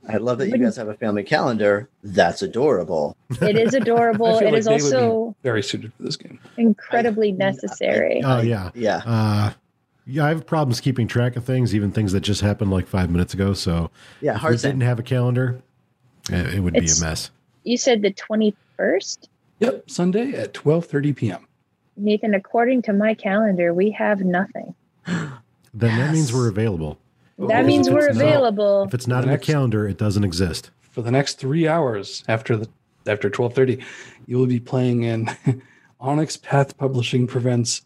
I 0.09 0.19
love 0.19 0.37
that 0.39 0.49
you 0.49 0.59
guys 0.59 0.77
have 0.77 0.89
a 0.89 0.95
family 0.95 1.23
calendar. 1.23 1.89
That's 2.03 2.43
adorable. 2.43 3.17
It 3.41 3.57
is 3.57 3.73
adorable. 3.75 4.27
I 4.37 4.39
feel 4.39 4.49
It 4.49 4.53
like 4.53 4.59
is 4.61 4.65
they 4.67 4.73
would 4.73 4.79
be 4.79 4.85
also 4.97 5.37
very 5.43 5.63
suited 5.63 5.93
for 5.95 6.03
this 6.03 6.17
game. 6.17 6.39
incredibly 6.57 7.33
necessary. 7.33 8.21
Oh 8.25 8.41
yeah. 8.41 8.71
Yeah. 8.75 9.01
Uh 9.07 9.53
yeah, 10.07 10.27
I 10.27 10.29
have 10.29 10.45
problems 10.47 10.81
keeping 10.81 11.07
track 11.09 11.37
of 11.37 11.45
things, 11.45 11.75
even 11.75 11.91
things 11.91 12.13
that 12.13 12.21
just 12.21 12.43
happened 12.43 12.71
like 12.71 12.87
five 12.87 13.11
minutes 13.11 13.33
ago. 13.33 13.55
So 13.55 13.91
Yeah, 14.21 14.37
if 14.37 14.43
we 14.43 14.57
didn't 14.57 14.83
have 14.83 14.99
a 14.99 15.03
calendar, 15.03 15.63
it, 16.31 16.55
it 16.57 16.61
would 16.61 16.77
It's- 16.77 16.99
be 17.01 17.05
a 17.05 17.09
mess. 17.09 17.31
You 17.63 17.79
said 17.79 18.03
the 18.03 18.13
21st? 18.13 19.29
Yep, 19.61 19.89
Sunday 19.91 20.33
at 20.35 20.53
twelve 20.53 20.85
thirty 20.85 21.15
p.m. 21.15 21.47
Nathan, 21.97 22.35
according 22.35 22.83
to 22.83 22.93
my 22.93 23.15
calendar, 23.15 23.73
we 23.73 23.91
have 23.93 24.21
nothing. 24.21 24.75
Then 25.77 25.99
that 25.99 26.13
means 26.13 26.33
we're 26.33 26.49
available. 26.49 26.99
That 27.37 27.65
Oh, 27.65 27.67
means 27.67 27.91
we're 27.91 28.07
it's 28.09 28.17
not- 28.17 28.25
available. 28.25 28.85
If 28.85 28.95
it's 28.95 29.09
not 29.09 29.25
in 29.25 29.31
Next- 29.31 29.45
the 29.47 29.53
calendar, 29.53 29.89
it 29.89 29.99
doesn't 29.99 30.23
exist. 30.25 30.71
for 30.81 31.03
the 31.03 31.11
next 31.11 31.39
three 31.41 31.67
hours 31.67 32.23
after 32.29 32.57
the 32.57 32.69
after 33.07 33.29
twelve 33.29 33.53
thirty, 33.55 33.83
you 34.27 34.39
will 34.39 34.47
be 34.47 34.61
playing 34.61 35.03
in 35.03 35.29
Onyx 36.01 36.37
Path 36.37 36.79
Publishing 36.79 37.27
prevents 37.27 37.83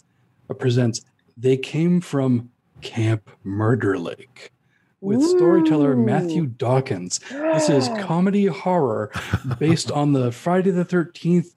uh, 0.51 0.55
presents. 0.55 1.01
They 1.37 1.57
came 1.57 2.01
from 2.03 2.51
Camp 2.83 3.31
Murder 3.43 3.99
Lake 3.99 4.53
with 5.01 5.23
storyteller 5.23 5.97
Matthew 5.97 6.45
Dawkins. 6.47 7.19
This 7.31 7.71
is 7.71 7.89
comedy 8.01 8.47
horror 8.47 9.11
based 9.59 9.91
on 9.91 10.13
the 10.13 10.31
Friday 10.31 10.71
the 10.71 10.85
Thirteenth 10.85 11.55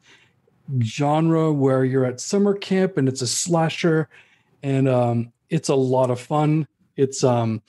genre, 0.81 1.51
where 1.51 1.83
you're 1.83 2.05
at 2.05 2.19
summer 2.19 2.55
camp 2.55 2.97
and 2.97 3.07
it's 3.07 3.21
a 3.21 3.27
slasher, 3.27 4.09
and 4.63 4.87
um, 4.87 5.33
it's 5.49 5.69
a 5.69 5.75
lot 5.75 6.09
of 6.11 6.19
fun. 6.19 6.67
It's 6.95 7.23
um, 7.23 7.61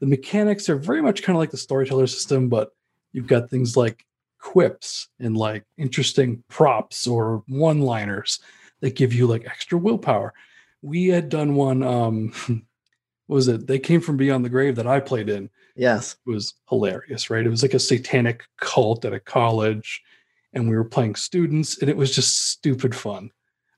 the 0.00 0.06
mechanics 0.06 0.68
are 0.68 0.76
very 0.76 1.02
much 1.02 1.22
kind 1.22 1.36
of 1.36 1.40
like 1.40 1.50
the 1.50 1.56
storyteller 1.56 2.06
system, 2.06 2.48
but 2.48 2.72
you've 3.12 3.26
got 3.26 3.50
things 3.50 3.76
like 3.76 4.04
quips 4.38 5.08
and 5.18 5.36
like 5.36 5.64
interesting 5.76 6.42
props 6.48 7.06
or 7.06 7.42
one-liners 7.48 8.40
that 8.80 8.94
give 8.94 9.12
you 9.12 9.26
like 9.26 9.46
extra 9.46 9.78
willpower. 9.78 10.34
We 10.82 11.08
had 11.08 11.28
done 11.28 11.54
one. 11.54 11.82
Um, 11.82 12.32
what 13.26 13.34
was 13.36 13.48
it? 13.48 13.66
They 13.66 13.78
came 13.78 14.00
from 14.00 14.16
beyond 14.16 14.44
the 14.44 14.50
grave 14.50 14.76
that 14.76 14.86
I 14.86 15.00
played 15.00 15.28
in 15.28 15.50
Yes. 15.76 16.16
It 16.26 16.30
was 16.30 16.54
hilarious, 16.68 17.30
right? 17.30 17.46
It 17.46 17.50
was 17.50 17.62
like 17.62 17.74
a 17.74 17.78
satanic 17.78 18.44
cult 18.58 19.04
at 19.04 19.12
a 19.12 19.20
college, 19.20 20.02
and 20.52 20.68
we 20.68 20.76
were 20.76 20.84
playing 20.84 21.14
students, 21.16 21.80
and 21.80 21.90
it 21.90 21.96
was 21.96 22.14
just 22.14 22.50
stupid 22.50 22.94
fun. 22.94 23.30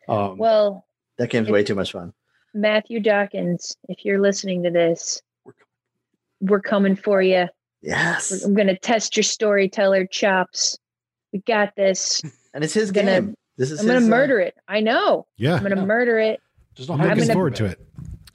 Um, 0.08 0.38
Well, 0.38 0.86
That 1.18 1.30
game's 1.30 1.50
way 1.50 1.62
too 1.64 1.74
much 1.74 1.92
fun. 1.92 2.12
Matthew 2.54 3.00
Dawkins, 3.00 3.76
if 3.88 4.04
you're 4.04 4.20
listening 4.20 4.62
to 4.62 4.70
this, 4.70 5.20
We're 5.44 5.52
we're 6.40 6.60
coming 6.60 6.96
for 6.96 7.20
you. 7.22 7.46
Yes. 7.82 8.42
I'm 8.44 8.54
going 8.54 8.66
to 8.68 8.78
test 8.78 9.16
your 9.16 9.24
storyteller 9.24 10.06
chops. 10.06 10.78
We 11.32 11.40
got 11.40 11.74
this. 11.76 12.22
And 12.54 12.64
it's 12.64 12.72
his 12.74 12.88
I'm 12.88 12.94
gonna- 12.94 13.20
game. 13.20 13.34
This 13.58 13.70
is 13.70 13.80
I'm 13.80 13.86
going 13.86 13.96
his, 13.98 14.08
to 14.08 14.14
uh, 14.14 14.16
murder 14.16 14.40
it. 14.40 14.54
I 14.66 14.80
know. 14.80 15.26
Yeah. 15.36 15.54
I'm 15.54 15.60
going 15.60 15.74
to 15.74 15.80
Yeah. 15.80 15.84
murder 15.86 16.18
it. 16.18 16.40
just 16.74 16.88
don't 16.88 16.98
I'm 17.00 17.08
have 17.08 17.18
looking 17.18 17.28
gonna- 17.28 17.34
forward 17.36 17.54
to 17.56 17.66
it. 17.66 17.78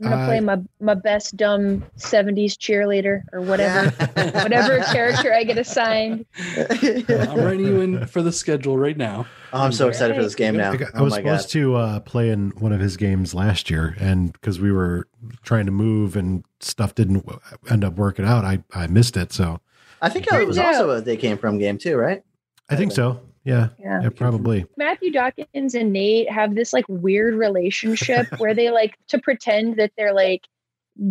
I'm 0.02 0.08
going 0.10 0.20
to 0.20 0.26
play 0.26 0.40
my, 0.40 0.58
my 0.80 0.94
best 0.96 1.38
dumb 1.38 1.84
70s 1.98 2.54
cheerleader 2.58 3.22
or 3.32 3.42
whatever. 3.42 3.90
Whatever 4.44 4.80
character 4.92 5.34
I 5.34 5.44
get 5.44 5.58
assigned. 5.58 6.26
I'm 6.38 7.38
writing 7.40 7.66
you 7.68 7.82
in 7.82 8.08
for 8.08 8.22
the 8.22 8.32
schedule 8.32 8.78
right 8.78 8.98
now. 8.98 9.28
Oh, 9.54 9.62
I'm 9.62 9.72
so 9.72 9.88
excited 9.88 10.16
for 10.16 10.24
this 10.24 10.36
game 10.36 10.58
now. 10.58 10.72
I, 10.72 10.78
got- 10.78 10.96
I 10.96 11.00
Oh 11.00 11.04
was 11.06 11.14
supposed 11.14 11.48
god. 11.48 11.52
to 11.52 11.76
uh, 11.76 12.00
play 12.02 12.30
in 12.30 12.50
one 12.60 12.72
of 12.74 12.80
his 12.80 12.98
games 12.98 13.34
last 13.36 13.70
year, 13.70 13.96
and 14.00 14.34
because 14.34 14.60
we 14.60 14.72
were 14.72 15.08
trying 15.44 15.66
to 15.68 15.72
move 15.72 16.16
and 16.16 16.44
stuff 16.60 16.96
didn't 16.96 17.26
w- 17.26 17.40
end 17.70 17.84
up 17.84 17.96
working 17.96 18.26
out, 18.26 18.44
I, 18.46 18.64
I 18.74 18.88
missed 18.88 19.16
it. 19.16 19.32
So 19.32 19.60
I 20.02 20.10
think 20.10 20.26
it 20.28 20.48
was 20.48 20.58
Turns 20.58 20.76
also 20.76 20.90
a 20.92 21.02
They 21.02 21.18
Came 21.18 21.38
From 21.38 21.60
game 21.60 21.78
too, 21.78 21.96
right? 21.98 22.24
I 22.70 22.76
think 22.76 22.92
so. 22.94 23.22
Yeah, 23.46 23.70
Yeah. 23.80 24.04
yeah, 24.04 24.10
probably. 24.10 24.66
Matthew 24.78 25.12
Dawkins 25.12 25.76
and 25.76 25.92
Nate 25.92 26.30
have 26.32 26.56
this 26.56 26.72
like 26.74 26.86
weird 26.88 27.34
relationship 27.36 28.28
where 28.40 28.54
they 28.54 28.70
like 28.72 28.96
to 29.10 29.20
pretend 29.20 29.76
that 29.78 29.92
they're 29.98 30.14
like 30.14 30.48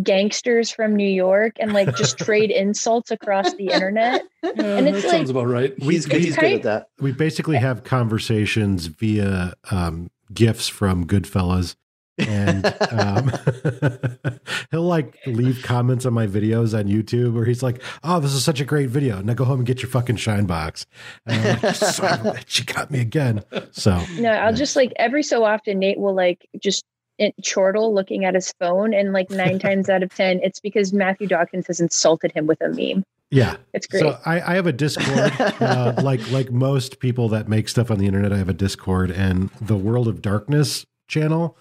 gangsters 0.01 0.71
from 0.71 0.95
New 0.95 1.07
York 1.07 1.53
and 1.59 1.73
like 1.73 1.95
just 1.95 2.17
trade 2.17 2.49
insults 2.51 3.11
across 3.11 3.53
the 3.55 3.67
internet. 3.67 4.21
and 4.41 4.87
it's 4.87 5.01
that 5.01 5.07
like- 5.09 5.11
sounds 5.17 5.29
about 5.29 5.47
right. 5.47 5.73
He's 5.77 6.05
good. 6.05 6.21
He's 6.21 6.35
good 6.35 6.41
kind- 6.41 6.55
at 6.55 6.63
that. 6.63 6.87
We 6.99 7.11
basically 7.11 7.57
have 7.57 7.83
conversations 7.83 8.87
via 8.87 9.53
um, 9.71 10.09
gifs 10.33 10.67
from 10.69 11.05
Goodfellas. 11.05 11.75
And 12.17 12.65
um, 12.91 13.31
he'll 14.71 14.83
like 14.83 15.17
leave 15.25 15.63
comments 15.63 16.05
on 16.05 16.13
my 16.13 16.27
videos 16.27 16.77
on 16.77 16.85
YouTube 16.85 17.33
where 17.33 17.45
he's 17.45 17.63
like, 17.63 17.81
"Oh, 18.03 18.19
this 18.19 18.33
is 18.33 18.43
such 18.43 18.59
a 18.59 18.65
great 18.65 18.89
video." 18.89 19.21
Now 19.21 19.33
go 19.33 19.45
home 19.45 19.59
and 19.59 19.67
get 19.67 19.81
your 19.81 19.89
fucking 19.89 20.17
shine 20.17 20.45
box. 20.45 20.85
And 21.25 21.45
I'm 21.45 21.61
like, 21.61 21.75
Son 21.75 22.19
bitch, 22.19 22.65
got 22.71 22.91
me 22.91 22.99
again. 22.99 23.43
So 23.71 23.99
No, 24.19 24.31
I'll 24.31 24.53
just 24.53 24.75
like 24.75 24.93
every 24.97 25.23
so 25.23 25.43
often 25.43 25.79
Nate 25.79 25.99
will 25.99 26.15
like 26.15 26.47
just 26.59 26.83
it, 27.17 27.33
chortle 27.43 27.93
looking 27.93 28.25
at 28.25 28.35
his 28.35 28.53
phone 28.59 28.93
and 28.93 29.13
like 29.13 29.29
nine 29.29 29.59
times 29.67 29.89
out 29.89 30.03
of 30.03 30.13
ten 30.13 30.39
it's 30.43 30.59
because 30.59 30.93
Matthew 30.93 31.27
Dawkins 31.27 31.67
has 31.67 31.79
insulted 31.79 32.31
him 32.31 32.47
with 32.47 32.61
a 32.61 32.69
meme. 32.69 33.03
yeah, 33.31 33.57
It's 33.73 33.87
great. 33.87 34.01
So 34.01 34.19
I, 34.25 34.41
I 34.41 34.55
have 34.55 34.67
a 34.67 34.73
Discord, 34.73 35.31
uh, 35.39 35.95
like 36.03 36.29
like 36.31 36.51
most 36.51 36.99
people 36.99 37.29
that 37.29 37.47
make 37.47 37.69
stuff 37.69 37.89
on 37.89 37.97
the 37.97 38.05
internet. 38.05 38.31
I 38.31 38.37
have 38.37 38.49
a 38.49 38.53
Discord, 38.53 39.09
and 39.09 39.49
the 39.59 39.77
World 39.77 40.07
of 40.07 40.21
Darkness 40.21 40.85
channel 41.07 41.57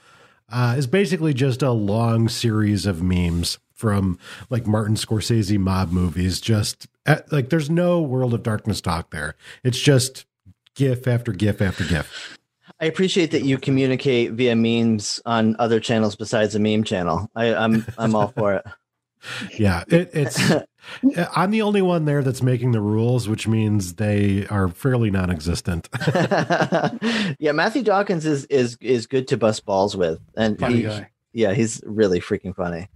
uh, 0.52 0.74
is 0.76 0.86
basically 0.86 1.34
just 1.34 1.62
a 1.62 1.72
long 1.72 2.28
series 2.28 2.86
of 2.86 3.02
memes 3.02 3.58
from 3.72 4.18
like 4.48 4.66
Martin 4.66 4.94
Scorsese 4.94 5.58
mob 5.58 5.90
movies. 5.90 6.40
Just 6.40 6.86
uh 7.06 7.18
like 7.32 7.48
there's 7.50 7.68
no 7.68 8.00
World 8.00 8.32
of 8.34 8.42
Darkness 8.44 8.80
talk 8.80 9.10
there. 9.10 9.34
It's 9.64 9.80
just 9.80 10.24
GIF 10.76 11.08
after 11.08 11.32
GIF 11.32 11.60
after 11.60 11.84
GIF. 11.84 12.38
I 12.80 12.84
appreciate 12.84 13.32
that 13.32 13.42
you 13.42 13.58
communicate 13.58 14.32
via 14.32 14.54
memes 14.54 15.20
on 15.26 15.56
other 15.58 15.80
channels 15.80 16.14
besides 16.14 16.52
the 16.52 16.60
meme 16.60 16.84
channel. 16.84 17.28
I, 17.34 17.54
I'm 17.54 17.84
I'm 17.98 18.14
all 18.14 18.28
for 18.28 18.54
it. 18.54 18.64
Yeah, 19.56 19.84
it, 19.86 20.10
it's. 20.12 20.40
I'm 21.34 21.50
the 21.50 21.62
only 21.62 21.82
one 21.82 22.04
there 22.04 22.22
that's 22.22 22.42
making 22.42 22.72
the 22.72 22.80
rules, 22.80 23.28
which 23.28 23.46
means 23.46 23.94
they 23.94 24.46
are 24.48 24.68
fairly 24.68 25.10
non-existent. 25.10 25.88
yeah, 27.38 27.52
Matthew 27.52 27.82
Dawkins 27.82 28.26
is 28.26 28.44
is 28.46 28.76
is 28.80 29.06
good 29.06 29.28
to 29.28 29.36
bust 29.36 29.64
balls 29.64 29.96
with, 29.96 30.20
and 30.36 30.58
Funny 30.58 30.76
he- 30.76 30.82
guy. 30.82 31.10
yeah, 31.32 31.52
he's 31.54 31.82
really 31.86 32.20
freaking 32.20 32.54
funny. 32.54 32.88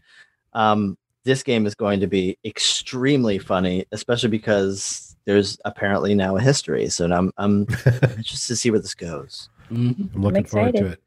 Um, 0.53 0.97
this 1.25 1.43
game 1.43 1.67
is 1.67 1.75
going 1.75 2.01
to 2.01 2.07
be 2.07 2.39
extremely 2.45 3.39
funny, 3.39 3.85
especially 3.93 4.31
because 4.31 5.17
there's 5.25 5.59
apparently 5.65 6.15
now 6.15 6.37
a 6.37 6.41
history. 6.41 6.89
So 6.89 7.07
now 7.07 7.19
I'm 7.19 7.33
I'm 7.37 7.67
anxious 8.17 8.47
to 8.49 8.57
see 8.57 8.71
where 8.71 8.81
this 8.81 8.95
goes. 8.95 9.49
Mhm. 9.71 10.15
I'm 10.15 10.23
looking 10.23 10.45
forward 10.45 10.77
to 10.77 10.87
it. 10.87 11.03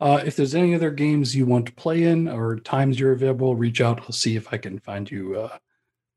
Uh, 0.00 0.20
if 0.26 0.36
there's 0.36 0.54
any 0.54 0.74
other 0.74 0.90
games 0.90 1.34
you 1.34 1.46
want 1.46 1.66
to 1.66 1.72
play 1.72 2.02
in 2.02 2.28
or 2.28 2.56
times 2.60 3.00
you're 3.00 3.12
available, 3.12 3.56
reach 3.56 3.80
out. 3.80 4.00
I'll 4.02 4.12
see 4.12 4.36
if 4.36 4.52
I 4.52 4.58
can 4.58 4.78
find 4.78 5.10
you 5.10 5.40
uh, 5.40 5.56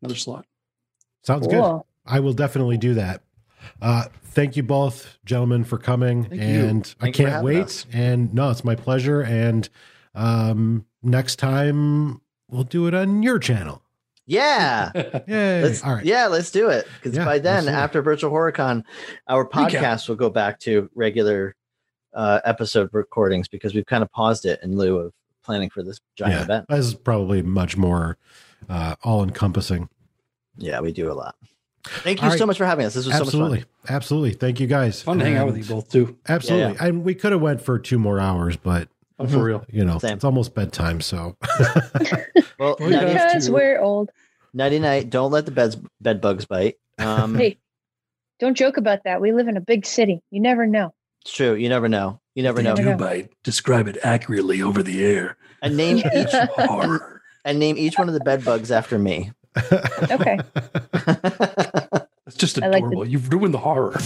another 0.01 0.15
slot. 0.15 0.45
Sounds 1.23 1.47
good. 1.47 1.81
I 2.05 2.19
will 2.19 2.33
definitely 2.33 2.77
do 2.77 2.95
that. 2.95 3.21
Uh, 3.81 4.05
thank 4.25 4.55
you 4.55 4.63
both, 4.63 5.17
gentlemen, 5.25 5.63
for 5.63 5.77
coming. 5.77 6.25
Thank 6.25 6.41
and 6.41 6.95
I 6.99 7.07
you 7.07 7.13
for 7.13 7.17
can't 7.17 7.43
wait. 7.43 7.63
us. 7.63 7.85
And 7.91 8.33
no, 8.33 8.49
it's 8.49 8.63
my 8.63 8.75
pleasure. 8.75 9.21
And 9.21 9.67
um, 10.15 10.85
next 11.03 11.37
time 11.37 12.21
we'll 12.49 12.63
do 12.63 12.87
it 12.87 12.93
on 12.93 13.21
your 13.21 13.39
channel. 13.39 13.83
Yeah. 14.25 14.91
Yay! 15.27 15.63
Let's, 15.63 15.83
All 15.83 15.95
right. 15.95 16.05
Yeah, 16.05 16.27
let's 16.27 16.51
do 16.51 16.69
it. 16.69 16.87
Because 17.01 17.17
Yeah, 17.17 17.25
by 17.25 17.39
then, 17.39 17.67
after 17.67 18.01
Virtual 18.01 18.31
HorrorCon, 18.31 18.83
our 19.27 19.45
Recap. 19.45 19.71
podcast 19.71 20.07
will 20.07 20.15
go 20.15 20.29
back 20.29 20.59
to 20.61 20.89
regular 20.93 21.55
uh, 22.13 22.39
episode 22.45 22.89
recordings 22.91 23.47
because 23.47 23.73
we've 23.73 23.85
kind 23.85 24.03
of 24.03 24.11
paused 24.11 24.45
it 24.45 24.59
in 24.61 24.77
lieu 24.77 24.97
of 24.97 25.13
planning 25.43 25.69
for 25.69 25.81
this 25.81 25.99
giant 26.15 26.35
yeah, 26.35 26.43
event. 26.43 26.65
this 26.69 26.85
is 26.85 26.93
probably 26.93 27.41
much 27.41 27.75
more 27.75 28.17
uh, 28.67 28.95
all 29.03 29.23
encompassing. 29.23 29.89
Yeah, 30.57 30.79
we 30.81 30.91
do 30.91 31.11
a 31.11 31.13
lot. 31.13 31.35
Thank 31.85 32.19
you 32.19 32.25
All 32.25 32.31
right. 32.31 32.37
so 32.39 32.45
much 32.45 32.57
for 32.57 32.65
having 32.65 32.85
us. 32.85 32.93
This 32.93 33.05
was 33.05 33.15
so 33.15 33.21
Absolutely, 33.21 33.59
much 33.59 33.67
absolutely. 33.89 34.33
Thank 34.33 34.59
you 34.59 34.67
guys. 34.67 35.01
Fun 35.01 35.17
to 35.19 35.25
hang 35.25 35.37
out 35.37 35.47
with 35.47 35.57
you 35.57 35.63
both 35.63 35.89
too. 35.89 36.17
Absolutely, 36.27 36.73
Yeah, 36.73 36.85
and 36.85 37.03
we 37.05 37.15
could 37.15 37.31
have 37.31 37.39
went 37.41 37.61
for 37.61 37.79
two 37.79 37.97
more 37.97 38.19
hours, 38.19 38.57
but 38.57 38.89
Oh, 39.17 39.27
for 39.27 39.43
real. 39.43 39.65
you 39.69 39.85
know 39.85 39.97
Same. 39.99 40.15
it's 40.15 40.23
almost 40.25 40.53
bedtime, 40.55 40.99
so. 41.01 41.37
Well, 42.59 42.75
yeah. 42.81 42.89
nighty, 42.89 43.13
Because 43.13 43.47
too. 43.47 43.53
we're 43.53 43.79
old. 43.79 44.09
nighty 44.53 44.79
night. 44.79 45.09
Don't 45.09 45.31
let 45.31 45.45
the 45.45 45.51
beds 45.51 45.77
bed 46.01 46.19
bugs 46.19 46.45
bite. 46.45 46.75
Um, 46.97 47.35
Hey, 47.35 47.57
don't 48.39 48.55
joke 48.55 48.75
about 48.77 49.05
that. 49.05 49.21
We 49.21 49.31
live 49.31 49.47
in 49.47 49.55
a 49.57 49.61
big 49.61 49.85
city. 49.85 50.21
You 50.31 50.41
never 50.41 50.67
know. 50.67 50.93
It's 51.21 51.31
true. 51.33 51.53
You 51.53 51.69
never 51.69 51.87
know. 51.87 52.19
You 52.35 52.43
never 52.43 52.59
You 52.59 52.67
know. 52.67 52.73
never 52.75 52.89
know. 52.91 52.97
by 52.97 53.29
describe 53.43 53.87
it 53.87 53.97
accurately 54.03 54.61
over 54.61 54.83
the 54.83 55.03
air. 55.05 55.37
And 55.61 55.77
name 55.77 55.97
each 56.15 56.29
Horror. 56.55 57.18
And 57.45 57.59
name 57.59 57.77
each 57.77 57.97
one 57.97 58.07
of 58.07 58.13
the 58.13 58.19
bed 58.19 58.43
bugs 58.43 58.71
after 58.71 58.99
me. 58.99 59.31
Okay. 60.11 60.37
That's 60.93 62.37
just 62.37 62.61
I 62.61 62.67
like 62.67 62.83
the- 62.83 62.87
adorable. 62.89 63.05
You've 63.07 63.31
ruined 63.31 63.53
the 63.53 63.59
horror. 63.59 63.93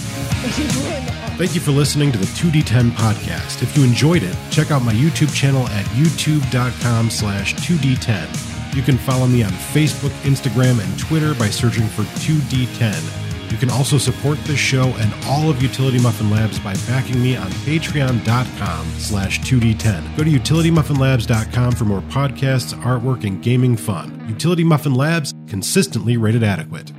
Thank 1.36 1.56
you 1.56 1.62
for 1.62 1.72
listening 1.72 2.12
to 2.12 2.18
the 2.18 2.26
2D10 2.26 2.92
podcast. 2.92 3.64
If 3.64 3.76
you 3.76 3.84
enjoyed 3.84 4.24
it, 4.24 4.36
check 4.52 4.72
out 4.72 4.84
my 4.84 4.94
YouTube 4.94 5.34
channel 5.36 5.68
at 5.70 5.86
youtube.com 5.88 7.10
slash 7.10 7.56
2D10. 7.56 8.76
You 8.76 8.82
can 8.82 8.98
follow 8.98 9.28
me 9.28 9.44
on 9.44 9.52
Facebook, 9.52 10.12
Instagram, 10.22 10.84
and 10.84 11.00
Twitter 11.00 11.34
by 11.36 11.50
searching 11.50 11.88
for 11.88 12.04
2D10. 12.20 13.23
You 13.54 13.60
can 13.60 13.70
also 13.70 14.00
support 14.00 14.40
this 14.46 14.58
show 14.58 14.86
and 14.98 15.14
all 15.26 15.48
of 15.48 15.62
Utility 15.62 16.00
Muffin 16.00 16.32
Labs 16.32 16.58
by 16.58 16.74
backing 16.88 17.22
me 17.22 17.38
on 17.38 17.52
patreon.com 17.52 18.88
slash 18.98 19.42
2D10. 19.42 20.18
Go 20.18 20.24
to 20.24 20.32
utilitymuffinlabs.com 20.32 21.74
for 21.74 21.86
more 21.86 22.02
podcasts, 22.02 22.74
artwork, 22.82 23.26
and 23.26 23.44
gaming 23.44 23.78
fun. 23.78 24.26
Utility 24.28 24.64
Muffin 24.64 24.96
Labs, 24.96 25.36
consistently 25.46 26.18
rated 26.18 26.44
adequate. 26.44 26.92